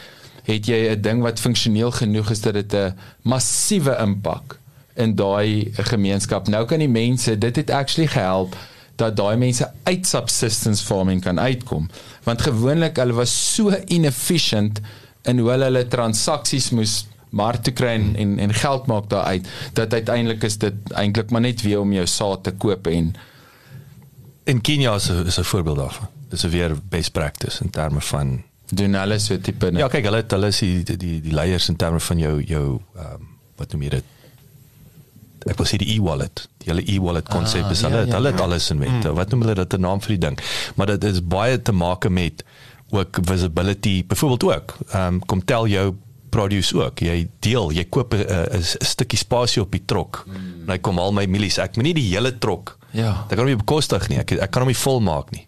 het 0.47 0.66
jy 0.66 0.89
'n 0.95 1.01
ding 1.01 1.23
wat 1.23 1.41
funksioneel 1.41 1.91
genoeg 1.91 2.31
is 2.31 2.41
dat 2.41 2.55
dit 2.55 2.73
'n 2.74 2.95
massiewe 3.23 3.97
impak 4.01 4.59
in 4.97 5.14
daai 5.14 5.73
gemeenskap. 5.90 6.48
Nou 6.48 6.64
kan 6.68 6.82
die 6.82 6.90
mense, 6.90 7.39
dit 7.39 7.56
het 7.56 7.70
actually 7.70 8.09
gehelp 8.09 8.56
dat 8.97 9.16
daai 9.16 9.36
mense 9.36 9.66
uit 9.85 10.06
subsistence 10.06 10.85
farming 10.85 11.20
kan 11.24 11.40
uitkom. 11.40 11.90
Want 12.24 12.43
gewoonlik 12.43 12.97
hulle 12.97 13.16
was 13.16 13.35
so 13.55 13.74
inefficient 13.86 14.81
in 15.28 15.39
hoe 15.39 15.51
hulle 15.51 15.68
hulle 15.68 15.85
transaksies 15.93 16.70
moes 16.70 17.05
maar 17.36 17.59
te 17.60 17.73
kry 17.74 17.97
en, 17.98 18.12
en 18.16 18.39
en 18.39 18.55
geld 18.55 18.86
maak 18.86 19.09
daaruit 19.10 19.48
dat 19.77 19.93
uiteindelik 19.93 20.44
is 20.47 20.59
dit 20.62 20.93
eintlik 20.94 21.31
maar 21.31 21.44
net 21.44 21.62
weer 21.66 21.81
om 21.81 21.93
jou 21.93 22.06
saad 22.06 22.44
te 22.47 22.52
koop 22.52 22.86
en 22.86 23.14
in 24.47 24.60
Kenia 24.60 24.94
is 24.94 25.10
'n 25.10 25.27
is 25.27 25.39
'n 25.39 25.44
voorbeeld 25.44 25.77
daarvan. 25.77 26.09
Dis 26.28 26.44
'n 26.44 26.51
weer 26.51 26.77
best 26.89 27.12
practice 27.12 27.64
in 27.64 27.70
terme 27.70 28.01
van 28.01 28.43
doen 28.70 28.94
alles 28.94 29.24
so 29.24 29.40
tipe 29.40 29.70
Ja, 29.73 29.89
kyk, 29.89 30.05
hulle 30.05 30.24
hulle 30.28 30.47
is 30.47 30.59
die 30.59 30.82
die 30.82 30.97
die, 30.97 31.20
die 31.20 31.32
leiers 31.32 31.68
in 31.68 31.77
terme 31.77 32.01
van 32.01 32.18
jou 32.18 32.43
jou 32.43 32.81
ehm 32.97 33.14
um, 33.14 33.28
wat 33.56 33.73
noem 33.73 33.82
jy 33.82 33.89
dit? 33.89 34.05
Ek 35.47 35.59
wil 35.60 35.68
sê 35.68 35.78
die 35.78 35.94
e-wallet. 35.94 36.47
Die 36.62 36.70
hele 36.70 36.82
e-wallet 36.82 37.28
konsep 37.31 37.64
ah, 37.64 37.74
is 37.74 37.82
hulle 37.86 38.02
ja, 38.02 38.06
ja, 38.06 38.14
hulle 38.18 38.32
het 38.32 38.40
ja. 38.40 38.44
alles 38.44 38.70
in 38.70 38.78
met. 38.78 38.94
Mm. 38.94 39.14
Wat 39.18 39.31
noem 39.31 39.44
hulle 39.44 39.55
dit 39.55 39.77
'n 39.77 39.81
naam 39.81 40.01
vir 40.01 40.16
die 40.16 40.23
ding? 40.27 40.40
Maar 40.74 40.86
dit 40.86 41.05
is 41.05 41.20
baie 41.23 41.62
te 41.62 41.73
maak 41.73 42.09
met 42.09 42.44
ook 42.90 43.18
visibility 43.23 44.05
byvoorbeeld 44.06 44.44
ook. 44.44 44.77
Ehm 44.90 45.14
um, 45.14 45.20
kom 45.27 45.44
tel 45.44 45.66
jou 45.66 45.94
produce 46.31 46.74
ook. 46.74 46.98
Jy 47.01 47.28
deel, 47.40 47.73
jy 47.73 47.85
koop 47.85 48.14
'n 48.14 48.62
stukkie 48.62 49.18
spasie 49.18 49.62
op 49.62 49.70
die 49.70 49.85
trok. 49.85 50.24
Mm. 50.27 50.35
En 50.66 50.70
hy 50.74 50.78
kom 50.78 50.98
al 50.98 51.12
my 51.12 51.27
milies. 51.27 51.59
Ek 51.59 51.77
moet 51.77 51.85
nie 51.85 51.94
die 51.94 52.10
hele 52.14 52.39
trok. 52.39 52.78
Ja. 52.90 53.24
Dit 53.28 53.36
kan 53.36 53.47
hom 53.47 53.47
nie 53.47 53.56
bekostig 53.56 54.09
nie. 54.09 54.18
Ek 54.18 54.32
ek 54.32 54.51
kan 54.51 54.62
hom 54.62 54.68
nie 54.68 54.82
vol 54.82 55.01
maak 55.01 55.31
nie. 55.31 55.47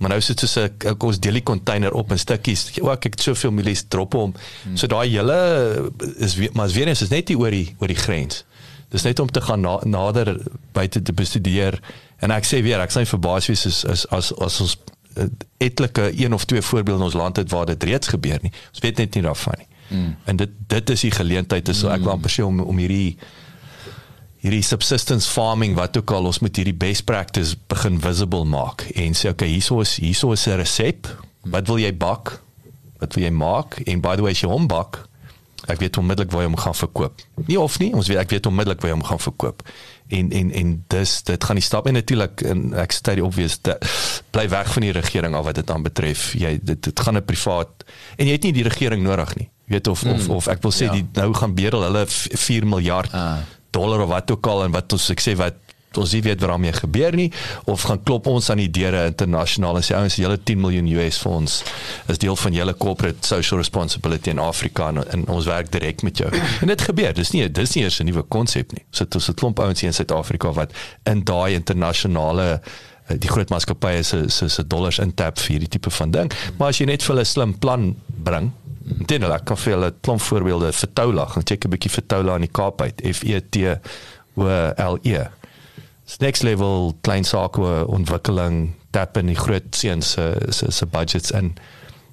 Maar 0.00 0.14
nou 0.14 0.20
sit 0.20 0.40
so 0.40 0.60
'n 0.64 0.96
ons 0.98 1.18
deel 1.20 1.32
die 1.32 1.42
container 1.42 1.92
op 1.92 2.10
in 2.10 2.18
stukkies. 2.18 2.70
O, 2.80 2.90
ek 2.90 3.04
het 3.04 3.20
soveel 3.20 3.50
milies 3.52 3.84
drop 3.88 4.12
hom. 4.12 4.34
Hmm. 4.62 4.76
So 4.76 4.86
daai 4.86 5.10
hele 5.10 5.92
is 6.16 6.36
maar 6.52 6.64
as 6.64 6.72
weer 6.72 6.88
eens 6.88 7.02
is 7.02 7.08
net 7.08 7.28
nie 7.28 7.36
oor 7.36 7.50
die 7.50 7.76
oor 7.78 7.88
die 7.88 7.96
grens. 7.96 8.44
Dis 8.90 9.06
net 9.06 9.20
om 9.22 9.30
te 9.30 9.40
gaan 9.40 9.60
na, 9.60 9.78
nader 9.86 10.34
buite 10.72 11.02
te 11.02 11.12
bestudeer 11.12 11.78
en 12.18 12.34
ek 12.34 12.44
sê 12.48 12.62
weer 12.62 12.82
ek 12.82 12.94
sê 12.94 13.04
verbaas 13.06 13.46
wees 13.50 13.66
is 13.66 13.84
as 13.84 14.06
as 14.10 14.32
as 14.42 14.60
ons 14.60 14.76
uh, 15.16 15.26
etlike 15.58 16.10
een 16.18 16.34
of 16.34 16.44
twee 16.44 16.62
voorbeelde 16.62 16.98
in 16.98 17.08
ons 17.10 17.18
land 17.18 17.36
het 17.36 17.50
waar 17.50 17.66
dit 17.70 17.82
reeds 17.90 18.10
gebeur 18.10 18.38
nie. 18.42 18.52
Ons 18.74 18.82
weet 18.82 18.98
net 19.02 19.14
nie 19.14 19.22
daarvan 19.26 19.62
nie. 19.62 19.68
Mm. 19.90 20.16
En 20.24 20.42
dit 20.42 20.58
dit 20.74 20.90
is 20.90 21.06
die 21.06 21.14
geleentheid 21.14 21.68
is 21.68 21.78
so 21.82 21.90
ek 21.90 22.02
wil 22.02 22.16
amper 22.16 22.34
sê 22.34 22.46
om 22.46 22.60
om 22.62 22.82
hierdie 22.82 23.16
hierdie 24.40 24.64
subsistence 24.64 25.28
farming 25.28 25.74
wat 25.76 25.96
ook 26.00 26.14
al 26.16 26.30
ons 26.30 26.40
moet 26.40 26.56
hierdie 26.56 26.76
best 26.76 27.04
practice 27.08 27.56
begin 27.68 27.98
visible 28.00 28.46
maak 28.48 28.86
en 28.94 29.16
sê 29.16 29.32
okay 29.34 29.50
hierso 29.52 29.82
is 29.84 29.98
hierso 30.00 30.32
is 30.32 30.46
'n 30.48 30.56
resep 30.62 31.10
wat 31.44 31.68
wil 31.68 31.78
jy 31.78 31.92
bak 31.92 32.40
wat 33.00 33.14
wil 33.14 33.24
jy 33.24 33.30
maak 33.30 33.80
en 33.86 34.00
by 34.00 34.16
the 34.16 34.22
way 34.22 34.32
as 34.32 34.40
jy 34.40 34.48
hom 34.48 34.66
bak 34.68 35.04
ek 35.66 35.78
weet 35.78 35.96
onmiddellik 35.96 36.30
waar 36.32 36.44
jy 36.44 36.48
hom 36.48 36.58
gaan 36.60 36.74
verkoop. 36.74 37.22
Nie 37.46 37.60
of 37.60 37.78
nie 37.78 37.92
ons 37.94 38.08
weet 38.08 38.18
ek 38.18 38.30
weet 38.30 38.46
onmiddellik 38.46 38.80
waar 38.80 38.90
jy 38.90 38.96
hom 38.96 39.06
gaan 39.06 39.20
verkoop. 39.20 39.62
En 40.08 40.30
en 40.32 40.50
en 40.50 40.72
dis 40.94 41.22
dit 41.22 41.44
gaan 41.44 41.60
die 41.60 41.64
stap 41.64 41.86
en 41.86 41.98
natuurlik 41.98 42.42
en 42.42 42.74
ek 42.74 42.92
sê 42.96 43.14
dit 43.14 43.24
obvious 43.24 43.58
dat 43.62 43.84
bly 44.34 44.48
weg 44.48 44.72
van 44.72 44.86
die 44.86 44.92
regering 44.96 45.34
al 45.34 45.46
wat 45.46 45.60
dit 45.60 45.70
aan 45.70 45.82
betref 45.86 46.32
jy 46.38 46.58
dit 46.62 46.82
dit 46.82 47.00
gaan 47.00 47.16
'n 47.16 47.24
privaat 47.24 47.84
en 48.16 48.26
jy 48.26 48.32
het 48.32 48.42
nie 48.42 48.52
die 48.52 48.68
regering 48.68 49.02
nodig 49.02 49.34
nie. 49.36 49.50
Weet 49.70 49.86
of 49.86 50.04
mm, 50.04 50.12
of 50.12 50.28
of 50.28 50.46
ek 50.48 50.62
wil 50.62 50.72
sê 50.72 50.90
ja. 50.90 50.92
die 50.92 51.06
nou 51.14 51.34
gaan 51.34 51.54
bedel 51.54 51.82
hulle 51.82 52.04
4 52.06 52.66
miljard 52.66 53.12
ah. 53.12 53.38
dollar 53.70 54.00
of 54.00 54.08
wat 54.08 54.30
ook 54.30 54.46
al 54.46 54.64
en 54.64 54.70
wat 54.70 54.92
ons 54.92 55.10
ek 55.10 55.20
sê 55.20 55.36
wat 55.36 55.54
ons 55.98 56.12
nie 56.14 56.22
weet 56.22 56.40
wat 56.40 56.48
daarmee 56.52 56.72
gebeur 56.72 57.16
nie 57.18 57.32
of 57.64 57.82
gaan 57.82 58.02
klop 58.06 58.26
ons 58.30 58.50
aan 58.50 58.60
die 58.62 58.70
deure 58.70 59.04
internasionaal 59.10 59.80
en 59.80 59.86
sê 59.86 59.96
ouens 59.98 60.18
julle 60.20 60.38
10 60.38 60.60
miljoen 60.62 60.90
US 60.94 61.18
vir 61.24 61.32
ons 61.32 61.56
is 62.12 62.20
deel 62.22 62.36
van 62.36 62.54
julle 62.54 62.74
corporate 62.78 63.26
social 63.26 63.58
responsibility 63.58 64.30
in 64.30 64.42
Afrika 64.42 64.90
en, 64.92 65.02
en 65.02 65.26
ons 65.34 65.48
werk 65.50 65.72
direk 65.74 66.04
met 66.06 66.22
jou. 66.22 66.30
En 66.62 66.70
dit 66.70 66.84
gebeur. 66.90 67.14
Dis 67.16 67.32
nie 67.34 67.48
dis 67.50 67.74
nie 67.74 67.84
eers 67.84 67.98
'n 68.00 68.06
nuwe 68.06 68.22
konsep 68.22 68.72
nie. 68.72 68.84
So 68.90 69.04
dit 69.04 69.14
is 69.14 69.28
'n 69.28 69.34
klomp 69.34 69.58
ouens 69.58 69.80
hier 69.80 69.90
in 69.90 69.94
Suid-Afrika 69.94 70.52
wat 70.52 70.72
in 71.04 71.24
daai 71.24 71.54
internasionale 71.54 72.60
eh, 73.08 73.16
die 73.18 73.28
groot 73.28 73.50
maatskappye 73.50 74.02
se 74.02 74.28
se 74.28 74.48
se 74.48 74.66
dollars 74.66 74.98
intap 74.98 75.38
vir 75.38 75.50
hierdie 75.56 75.68
tipe 75.68 75.90
van 75.90 76.10
ding. 76.10 76.32
Maar 76.58 76.68
as 76.68 76.78
jy 76.78 76.86
net 76.86 77.02
vir 77.02 77.16
'n 77.16 77.24
slim 77.24 77.58
plan 77.58 77.96
bring 78.06 78.52
Dit 79.06 79.22
kan 79.44 79.56
vir 79.56 79.72
julle 79.72 79.86
'n 79.86 80.00
klomp 80.00 80.20
voorbeelde 80.20 80.72
vir 80.72 80.92
Toula, 80.92 81.26
gaan 81.26 81.44
check 81.44 81.64
'n 81.64 81.70
bietjie 81.70 81.90
vir 81.90 82.06
Toula 82.06 82.34
in 82.34 82.40
die 82.40 82.52
Kaap 82.52 82.80
uit. 82.80 83.00
F 83.04 83.22
E 83.22 83.40
T 83.40 83.78
O 84.36 84.46
L 84.76 84.98
E. 85.02 85.39
Next 86.18 86.42
level 86.42 86.94
klein 87.00 87.24
sake 87.24 87.60
ontwikkeling 87.86 88.74
tap 88.90 89.16
in 89.16 89.30
die 89.30 89.38
groot 89.38 89.76
seuns 89.76 90.10
se 90.16 90.24
se 90.50 90.70
se 90.72 90.86
budgets 90.86 91.30
en 91.30 91.54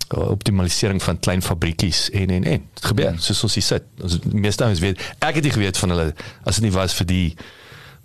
optimalisering 0.08 1.02
van 1.04 1.20
klein 1.20 1.42
fabriekies 1.42 2.10
en 2.10 2.30
en 2.30 2.44
en 2.44 2.62
dit 2.74 2.86
gebeur 2.86 3.10
hmm. 3.10 3.20
soos 3.20 3.44
ons 3.44 3.58
hier 3.58 3.66
sit 3.66 3.84
ons 4.04 4.20
meeste 4.32 4.64
ouens 4.64 4.80
weet 4.80 5.02
ek 5.20 5.36
het 5.40 5.44
nie 5.44 5.52
geweet 5.52 5.78
van 5.78 5.92
hulle 5.92 6.06
as 6.46 6.62
dit 6.62 6.68
nie 6.70 6.76
was 6.76 6.96
vir 6.96 7.10
die 7.10 7.36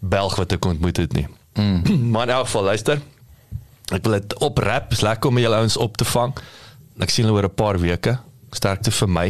Belg 0.01 0.35
wat 0.41 0.57
ek 0.57 0.67
ontmoet 0.67 0.99
het 0.99 1.13
nie 1.15 1.29
mm. 1.55 1.85
maar 2.17 2.27
in 2.27 2.35
elk 2.35 2.49
geval 2.49 2.73
luister 2.73 2.99
ek 3.95 4.03
wil 4.03 4.19
dit 4.19 4.35
oprap 4.43 4.91
is 4.97 5.05
lekker 5.07 5.31
om 5.31 5.39
julle 5.39 5.63
ouens 5.63 5.79
op 5.79 5.97
te 6.01 6.09
vang 6.11 6.35
ek 6.99 7.15
sien 7.15 7.29
hulle 7.29 7.39
oor 7.39 7.51
'n 7.53 7.55
paar 7.55 7.79
weke 7.79 8.19
sterkte 8.57 8.93
vir 8.93 9.09
my. 9.09 9.29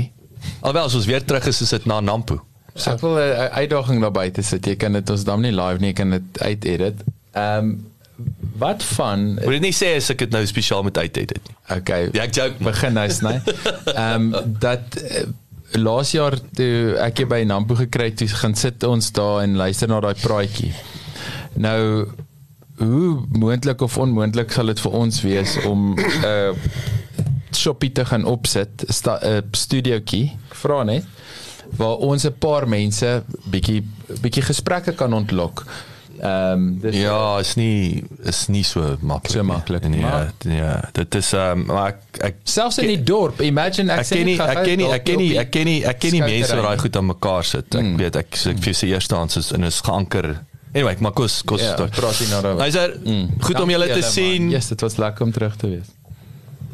Alhoewel 0.60 0.90
as 0.90 0.96
ons 0.98 1.06
weer 1.06 1.24
terug 1.24 1.46
is, 1.50 1.62
is 1.62 1.74
dit 1.74 1.86
na 1.86 2.00
Nampo. 2.00 2.40
So. 2.74 2.90
Ek 2.90 3.00
wil 3.00 3.16
'n 3.18 3.50
uitdaging 3.52 4.00
daarby 4.00 4.30
te 4.30 4.42
sit. 4.42 4.66
Jy 4.66 4.76
kan 4.76 4.92
dit 4.92 5.10
ons 5.10 5.24
dan 5.24 5.40
nie 5.40 5.52
live 5.52 5.78
nie, 5.80 5.88
jy 5.92 5.98
kan 5.98 6.10
dit 6.10 6.42
uit 6.42 6.64
edit. 6.64 7.02
Ehm 7.32 7.58
um, 7.58 7.90
wat 8.58 8.82
van 8.84 9.34
Moet 9.34 9.54
jy 9.56 9.58
nie 9.58 9.74
sê 9.74 9.96
as 9.96 10.10
ek 10.12 10.18
dit 10.18 10.30
nou 10.30 10.46
spesiaal 10.46 10.82
met 10.86 10.98
uit 10.98 11.16
het 11.16 11.32
nie. 11.32 11.56
okay 11.76 12.08
Ja, 12.12 12.22
ek 12.22 12.34
joke. 12.34 12.64
begin 12.64 12.92
nou 12.94 13.08
sny. 13.10 13.40
Ehm 13.94 14.30
dat 14.60 14.98
uh, 15.02 15.22
laas 15.72 16.12
jaar 16.12 16.36
toe 16.54 16.96
ek 17.00 17.22
hier 17.22 17.26
by 17.26 17.42
Nampo 17.48 17.74
gekry 17.74 18.10
het, 18.10 18.16
toe 18.16 18.28
gaan 18.28 18.54
sit 18.54 18.84
ons 18.84 19.12
daar 19.12 19.42
en 19.42 19.56
luister 19.56 19.88
na 19.88 20.00
daai 20.00 20.14
praatjie. 20.20 20.72
Nou 21.54 22.08
hoe 22.76 23.24
moontlik 23.28 23.80
of 23.80 23.98
onmoontlik 23.98 24.52
sal 24.52 24.66
dit 24.66 24.80
vir 24.80 24.92
ons 24.92 25.22
wees 25.22 25.56
om 25.64 25.94
'n 25.94 26.24
uh, 26.24 26.52
shoppie 27.52 27.92
te 27.92 28.04
gaan 28.04 28.24
opsit, 28.24 28.84
'n 28.88 29.08
uh, 29.24 29.40
studiootjie, 29.52 30.36
vra 30.52 30.82
net 30.84 31.04
waar 31.76 31.96
ons 31.96 32.24
'n 32.26 32.34
paar 32.38 32.68
mense 32.68 33.22
bietjie 33.50 33.82
bietjie 34.20 34.42
gesprekke 34.42 34.92
kan 34.92 35.12
ontlok. 35.12 35.64
Ehm 36.22 36.52
um, 36.52 36.78
dis 36.80 36.94
Ja, 36.96 37.38
is 37.38 37.54
nie 37.56 38.04
is 38.24 38.46
nie 38.48 38.62
so 38.62 38.96
maklik. 39.00 39.32
So 39.32 39.38
nie. 39.42 39.46
maklik, 39.52 39.88
Nee, 39.88 40.00
maar- 40.00 40.32
ja, 40.44 40.88
dit 40.92 41.14
is 41.14 41.32
ehm 41.32 41.58
um, 41.60 41.64
maar 41.66 41.86
ek 41.88 42.24
ek 42.24 42.34
selfs 42.44 42.78
in 42.78 42.86
die 42.86 43.02
dorp, 43.02 43.40
imagine 43.40 43.92
ek, 43.92 43.98
ek 44.00 44.06
ken 44.08 44.24
nie 44.26 44.38
ek 44.40 44.64
ken 44.64 44.76
nie 44.78 44.90
ek 44.92 45.04
ken 45.04 45.16
nie 45.18 45.36
ek 45.38 45.50
ken 45.50 45.64
nie 45.64 45.84
ek 45.84 45.98
ken 45.98 46.10
nie 46.12 46.20
mense 46.20 46.54
wat 46.54 46.64
daai 46.64 46.78
goed 46.78 46.96
aan 46.96 47.06
mekaar 47.06 47.44
sit. 47.44 47.74
Ek 47.74 47.82
Mm. 47.82 47.96
weet 47.96 48.16
ek 48.16 48.36
so 48.36 48.50
ek 48.50 48.58
vir 48.58 48.74
se 48.74 48.86
eerste 48.86 49.16
aan 49.16 49.28
is 49.36 49.52
in 49.52 49.64
is 49.64 49.80
geanker. 49.80 50.40
Anyway, 50.74 50.96
maar 51.00 51.12
kos 51.12 51.42
kos. 51.42 51.60
Ja, 51.60 51.74
praat 51.74 52.20
nie 52.20 52.28
nou 52.28 52.42
daaroor. 52.42 52.60
Hy's 52.62 52.74
er, 52.74 52.94
goed 53.40 53.60
om 53.60 53.68
julle 53.70 53.86
te 53.86 53.92
Dankie 54.00 54.10
sien. 54.10 54.42
man. 54.42 54.50
Yes, 54.50 54.68
dit 54.68 54.80
was 54.80 54.96
lekker 54.96 55.24
om 55.26 55.32
terug 55.32 55.56
te 55.56 55.66
wees. 55.68 55.86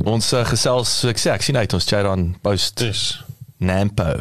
Ons 0.04 0.32
uh, 0.32 0.44
gesels, 0.44 0.88
so 1.00 1.08
ek 1.08 1.16
sê 1.18 1.30
ek 1.32 1.42
sien 1.42 1.56
uit 1.56 1.72
ons 1.74 1.84
chat 1.84 2.04
aan 2.04 2.36
post 2.42 2.76
Dis. 2.76 3.24
Nampo. 3.58 4.20